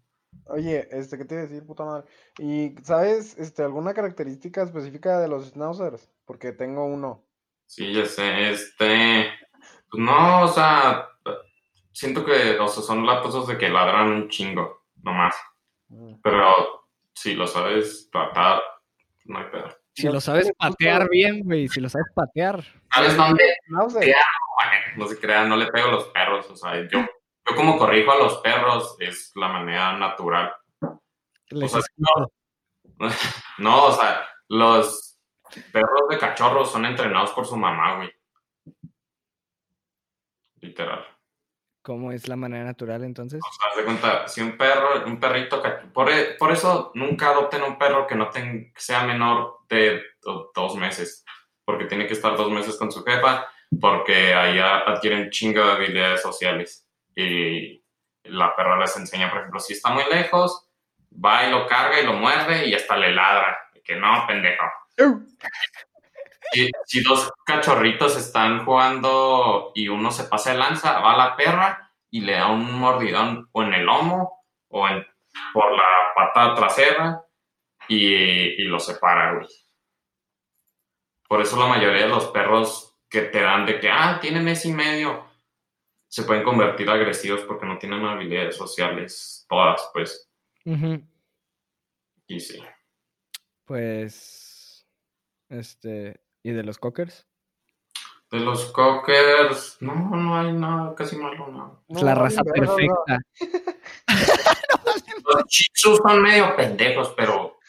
Oye, 0.50 0.88
este, 0.92 1.18
¿qué 1.18 1.26
te 1.26 1.36
iba 1.36 1.44
a 1.44 1.48
decir, 1.48 1.66
puta 1.66 1.86
madre? 1.86 2.08
¿Y 2.40 2.76
sabes, 2.84 3.38
este, 3.38 3.64
alguna 3.64 3.94
característica 3.94 4.64
específica 4.64 5.20
de 5.20 5.28
los 5.28 5.50
schnauzers? 5.50 6.10
Porque 6.26 6.52
tengo 6.52 6.86
uno. 6.86 7.24
Sí, 7.66 7.94
ya 7.94 8.06
sé, 8.06 8.52
este, 8.52 9.30
pues 9.90 10.04
no, 10.04 10.44
o 10.44 10.48
sea, 10.48 11.10
siento 11.92 12.24
que, 12.24 12.58
o 12.60 12.68
sea, 12.68 12.84
son 12.84 13.06
latosos 13.06 13.48
de 13.48 13.58
que 13.58 13.70
ladran 13.70 14.10
un 14.10 14.30
chingo, 14.30 14.86
nomás. 15.04 15.36
Mm. 15.90 16.16
Pero 16.24 16.88
si 17.14 17.34
lo 17.34 17.48
sabes 17.48 18.10
tratar, 18.12 18.62
no 19.26 19.40
hay 19.40 19.46
pedo. 19.46 19.70
Si 19.94 20.08
lo 20.08 20.22
sabes 20.22 20.46
sé, 20.46 20.54
patear 20.54 21.10
bien, 21.10 21.42
güey, 21.44 21.68
si 21.68 21.82
lo 21.82 21.90
sabes 21.90 22.08
patear. 22.14 22.64
¿Sabes 22.94 23.18
dónde? 23.18 23.44
Ya. 24.06 24.24
Bueno, 24.56 24.76
no 24.96 25.08
se 25.08 25.20
crean, 25.20 25.50
no 25.50 25.58
le 25.58 25.66
pego 25.68 25.88
a 25.88 25.92
los 25.92 26.06
perros, 26.10 26.48
o 26.52 26.56
sea, 26.56 26.88
yo, 26.88 27.04
yo 27.50 27.56
como 27.56 27.78
corrijo 27.78 28.12
a 28.12 28.18
los 28.18 28.38
perros 28.40 28.96
es 29.00 29.32
la 29.36 29.48
manera 29.48 29.98
natural. 29.98 30.54
Sea. 31.68 31.82
No, 33.60 33.86
o 33.86 33.92
sea, 33.92 34.28
los 34.50 35.20
perros 35.72 36.10
de 36.10 36.18
cachorros 36.18 36.72
son 36.72 36.86
entrenados 36.86 37.32
por 37.32 37.46
su 37.46 37.56
mamá, 37.56 37.96
güey. 37.98 38.12
Literal. 40.62 41.06
¿Cómo 41.84 42.12
es 42.12 42.28
la 42.28 42.36
manera 42.36 42.66
natural 42.66 43.04
entonces? 43.04 43.40
O 43.42 43.54
sea, 43.54 43.78
de 43.80 43.86
cuenta, 43.86 44.28
si 44.28 44.42
un 44.42 44.58
perro, 44.58 45.06
un 45.06 45.20
perrito, 45.20 45.62
por, 45.94 46.10
e- 46.10 46.34
por 46.38 46.52
eso 46.52 46.92
nunca 46.96 47.30
adopten 47.30 47.64
un 47.64 47.78
perro 47.78 48.06
que 48.08 48.16
no 48.16 48.30
ten- 48.30 48.74
que 48.74 48.82
sea 48.82 49.04
menor 49.04 49.60
de 49.70 50.02
do- 50.22 50.52
dos 50.54 50.76
meses, 50.76 51.24
porque 51.64 51.86
tiene 51.86 52.08
que 52.08 52.14
estar 52.14 52.36
dos 52.36 52.52
meses 52.52 52.76
con 52.78 52.92
su 52.92 53.04
jefa, 53.04 53.48
porque 53.80 54.34
allá 54.34 54.80
adquieren 54.80 55.30
chingo 55.30 55.64
de 55.66 55.72
habilidades 55.72 56.22
sociales. 56.22 56.87
Y 57.18 57.84
la 58.26 58.56
perra 58.56 58.78
les 58.78 58.96
enseña, 58.96 59.30
por 59.30 59.40
ejemplo, 59.40 59.60
si 59.60 59.74
está 59.74 59.90
muy 59.90 60.04
lejos, 60.06 60.70
va 61.12 61.48
y 61.48 61.52
lo 61.52 61.66
carga 61.66 62.00
y 62.00 62.06
lo 62.06 62.14
muerde 62.14 62.68
y 62.68 62.76
hasta 62.76 62.96
le 62.96 63.12
ladra. 63.12 63.58
Que 63.84 63.96
no, 63.96 64.26
pendejo. 64.28 64.66
Si, 66.52 66.70
si 66.86 67.02
dos 67.02 67.32
cachorritos 67.44 68.16
están 68.18 68.64
jugando 68.66 69.72
y 69.74 69.88
uno 69.88 70.12
se 70.12 70.26
pasa 70.26 70.52
de 70.52 70.60
lanza, 70.60 71.00
va 71.00 71.18
la 71.18 71.36
perra 71.36 71.92
y 72.12 72.22
le 72.22 72.34
da 72.34 72.48
un 72.52 72.80
mordidón 72.80 73.50
o 73.52 73.64
en 73.64 73.74
el 73.74 73.86
lomo 73.86 74.44
o 74.68 74.88
en, 74.88 75.06
por 75.54 75.72
la 75.76 75.88
pata 76.16 76.54
trasera 76.54 77.24
y, 77.88 78.62
y 78.62 78.64
lo 78.66 78.80
separa, 78.80 79.34
güey. 79.34 79.48
Por 81.28 81.42
eso 81.42 81.60
la 81.60 81.68
mayoría 81.68 82.04
de 82.04 82.10
los 82.10 82.28
perros 82.28 83.00
que 83.10 83.22
te 83.22 83.42
dan 83.42 83.66
de 83.66 83.80
que, 83.80 83.90
ah, 83.90 84.20
tiene 84.22 84.40
mes 84.40 84.66
y 84.66 84.72
medio, 84.72 85.27
se 86.08 86.24
pueden 86.24 86.44
convertir 86.44 86.90
agresivos 86.90 87.42
porque 87.42 87.66
no 87.66 87.78
tienen 87.78 88.06
habilidades 88.06 88.56
sociales 88.56 89.46
todas, 89.50 89.90
pues. 89.94 90.30
Y 92.28 92.40
sí. 92.40 92.62
Pues, 93.66 94.88
este, 95.50 96.22
¿y 96.44 96.52
de 96.52 96.64
los 96.64 96.78
cockers? 96.78 97.28
De 98.32 98.40
los 98.40 98.66
cockers, 98.72 99.78
no, 99.80 99.94
no 99.96 100.38
hay 100.38 100.52
nada, 100.52 100.94
casi 100.96 101.16
malo, 101.16 101.48
no. 101.48 101.84
Es 101.88 102.02
la 102.02 102.14
No, 102.14 102.22
raza 102.22 102.44
perfecta. 102.44 103.20
Los 105.34 105.44
chitsus 105.48 105.98
son 105.98 106.22
medio 106.22 106.56
pendejos, 106.56 107.14
pero. 107.18 107.60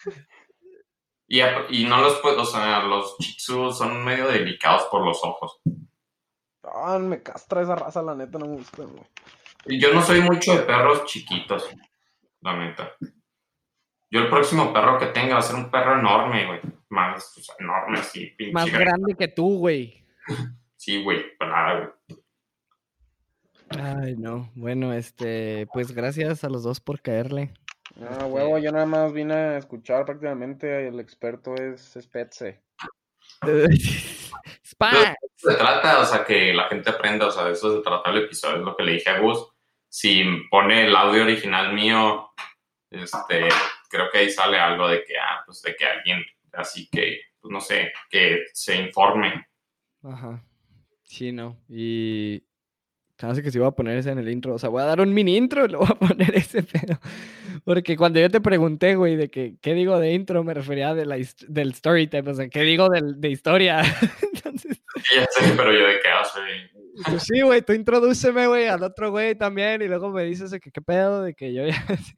Y, 1.26 1.40
y 1.70 1.84
no 1.84 2.00
los 2.00 2.20
puedo, 2.20 2.42
o 2.42 2.46
sea, 2.46 2.84
los 2.84 3.18
chitsus 3.18 3.76
son 3.76 4.04
medio 4.04 4.28
delicados 4.28 4.84
por 4.84 5.04
los 5.04 5.18
ojos. 5.24 5.60
Ah, 6.84 6.98
me 6.98 7.22
castra 7.22 7.62
esa 7.62 7.76
raza, 7.76 8.02
la 8.02 8.14
neta, 8.14 8.38
no 8.38 8.46
me 8.46 8.56
gusta, 8.56 8.84
güey. 8.84 9.02
Y 9.66 9.80
yo 9.80 9.92
no 9.92 10.02
soy 10.02 10.20
mucho 10.20 10.56
de 10.56 10.62
perros 10.62 11.04
chiquitos, 11.04 11.68
la 12.40 12.56
neta. 12.56 12.92
Yo 14.10 14.20
el 14.20 14.28
próximo 14.28 14.72
perro 14.72 14.98
que 14.98 15.06
tenga 15.06 15.34
va 15.34 15.40
a 15.40 15.42
ser 15.42 15.56
un 15.56 15.70
perro 15.70 15.98
enorme, 15.98 16.46
güey. 16.46 16.60
Más, 16.88 17.36
o 17.36 17.40
sea, 17.42 17.54
enorme, 17.58 17.98
así, 17.98 18.26
pinche. 18.36 18.52
Más 18.52 18.66
grande. 18.66 18.84
grande 18.84 19.14
que 19.14 19.28
tú, 19.28 19.58
güey. 19.58 20.04
Sí, 20.80 21.02
güey, 21.02 21.36
pelada, 21.36 21.92
güey. 22.06 22.20
Ay, 23.70 24.14
no. 24.16 24.48
Bueno, 24.54 24.94
este, 24.94 25.66
pues 25.72 25.90
gracias 25.90 26.44
a 26.44 26.48
los 26.48 26.62
dos 26.62 26.78
por 26.78 27.00
caerle. 27.00 27.52
Ah, 28.00 28.26
huevo, 28.26 28.58
yo 28.58 28.70
nada 28.70 28.86
más 28.86 29.12
vine 29.12 29.34
a 29.34 29.58
escuchar 29.58 30.04
prácticamente, 30.04 30.86
el 30.86 31.00
experto 31.00 31.56
es 31.56 31.98
Spetze. 32.00 32.62
Se 35.36 35.54
trata, 35.54 36.00
o 36.00 36.04
sea, 36.04 36.24
que 36.24 36.52
la 36.52 36.68
gente 36.68 36.90
aprenda, 36.90 37.26
o 37.26 37.30
sea, 37.30 37.44
de 37.44 37.52
eso 37.52 37.76
se 37.76 37.82
trata 37.82 38.10
el 38.10 38.24
episodio, 38.24 38.56
es 38.56 38.62
lo 38.62 38.76
que 38.76 38.82
le 38.82 38.92
dije 38.92 39.10
a 39.10 39.18
Gus. 39.20 39.46
Si 39.88 40.24
pone 40.50 40.86
el 40.86 40.96
audio 40.96 41.22
original 41.22 41.72
mío, 41.72 42.30
este, 42.90 43.48
creo 43.88 44.10
que 44.10 44.18
ahí 44.18 44.30
sale 44.30 44.58
algo 44.58 44.88
de 44.88 45.04
que, 45.04 45.18
ah, 45.18 45.42
pues 45.46 45.62
de 45.62 45.74
que 45.76 45.84
alguien, 45.84 46.24
así 46.52 46.88
que, 46.90 47.20
pues 47.40 47.52
no 47.52 47.60
sé, 47.60 47.92
que 48.10 48.46
se 48.52 48.76
informe. 48.76 49.46
Ajá. 50.02 50.44
Sí, 51.04 51.32
no. 51.32 51.56
Y 51.68 52.42
Así 53.20 53.42
que 53.42 53.50
sí 53.50 53.58
voy 53.58 53.68
a 53.68 53.72
poner 53.72 53.98
ese 53.98 54.10
en 54.10 54.18
el 54.18 54.28
intro. 54.28 54.54
O 54.54 54.58
sea, 54.58 54.68
voy 54.68 54.82
a 54.82 54.86
dar 54.86 55.00
un 55.00 55.12
mini 55.12 55.36
intro 55.36 55.64
y 55.64 55.68
lo 55.72 55.78
voy 55.80 55.88
a 55.90 55.94
poner 55.98 56.34
ese 56.36 56.62
pedo. 56.62 56.98
Porque 57.64 57.96
cuando 57.96 58.20
yo 58.20 58.30
te 58.30 58.40
pregunté, 58.40 58.94
güey, 58.94 59.16
de 59.16 59.28
que, 59.30 59.56
qué 59.60 59.74
digo 59.74 59.98
de 59.98 60.12
intro, 60.12 60.44
me 60.44 60.54
refería 60.54 60.94
de 60.94 61.04
la, 61.06 61.16
del 61.48 61.74
storytime. 61.74 62.30
O 62.30 62.34
sea, 62.34 62.48
qué 62.48 62.62
digo 62.62 62.88
del- 62.88 63.20
de 63.20 63.30
historia. 63.30 63.82
Entonces, 64.32 64.80
ya 65.16 65.26
sé, 65.30 65.52
pero 65.56 65.72
yo 65.72 65.86
de 65.86 65.94
qué 66.02 66.08
hace. 66.08 66.40
pues 67.10 67.22
sí, 67.24 67.40
güey, 67.42 67.62
tú 67.62 67.72
introdúceme, 67.72 68.46
güey, 68.46 68.66
al 68.68 68.82
otro 68.82 69.10
güey 69.10 69.34
también. 69.34 69.82
Y 69.82 69.88
luego 69.88 70.10
me 70.10 70.22
dices 70.24 70.50
de 70.52 70.60
que 70.60 70.70
qué 70.70 70.80
pedo, 70.80 71.22
de 71.22 71.34
que 71.34 71.52
yo 71.52 71.66
ya. 71.66 71.74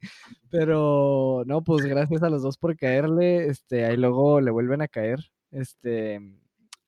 Pero 0.51 1.43
no, 1.45 1.63
pues 1.63 1.85
gracias 1.85 2.21
a 2.23 2.29
los 2.29 2.43
dos 2.43 2.57
por 2.57 2.75
caerle. 2.75 3.47
Este, 3.47 3.85
ahí 3.85 3.95
luego 3.97 4.41
le 4.41 4.51
vuelven 4.51 4.81
a 4.81 4.87
caer. 4.87 5.19
Este, 5.51 6.19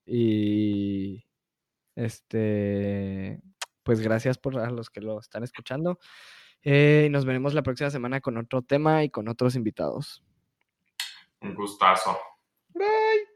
y. 0.06 1.23
Este, 1.95 3.40
pues 3.84 3.99
gracias 4.01 4.38
por 4.38 4.57
a 4.57 4.69
los 4.69 4.89
que 4.89 5.01
lo 5.01 5.19
están 5.19 5.43
escuchando. 5.43 5.99
Eh, 6.61 7.10
nos 7.11 7.26
veremos 7.26 7.53
la 7.53 7.64
próxima 7.64 7.89
semana 7.89 8.22
con 8.22 8.38
otro 8.38 8.61
tema 8.61 9.03
y 9.03 9.10
con 9.10 9.27
otros 9.27 9.55
invitados. 9.55 10.23
Un 11.41 11.55
gustazo. 11.55 12.18
Bye. 12.73 13.34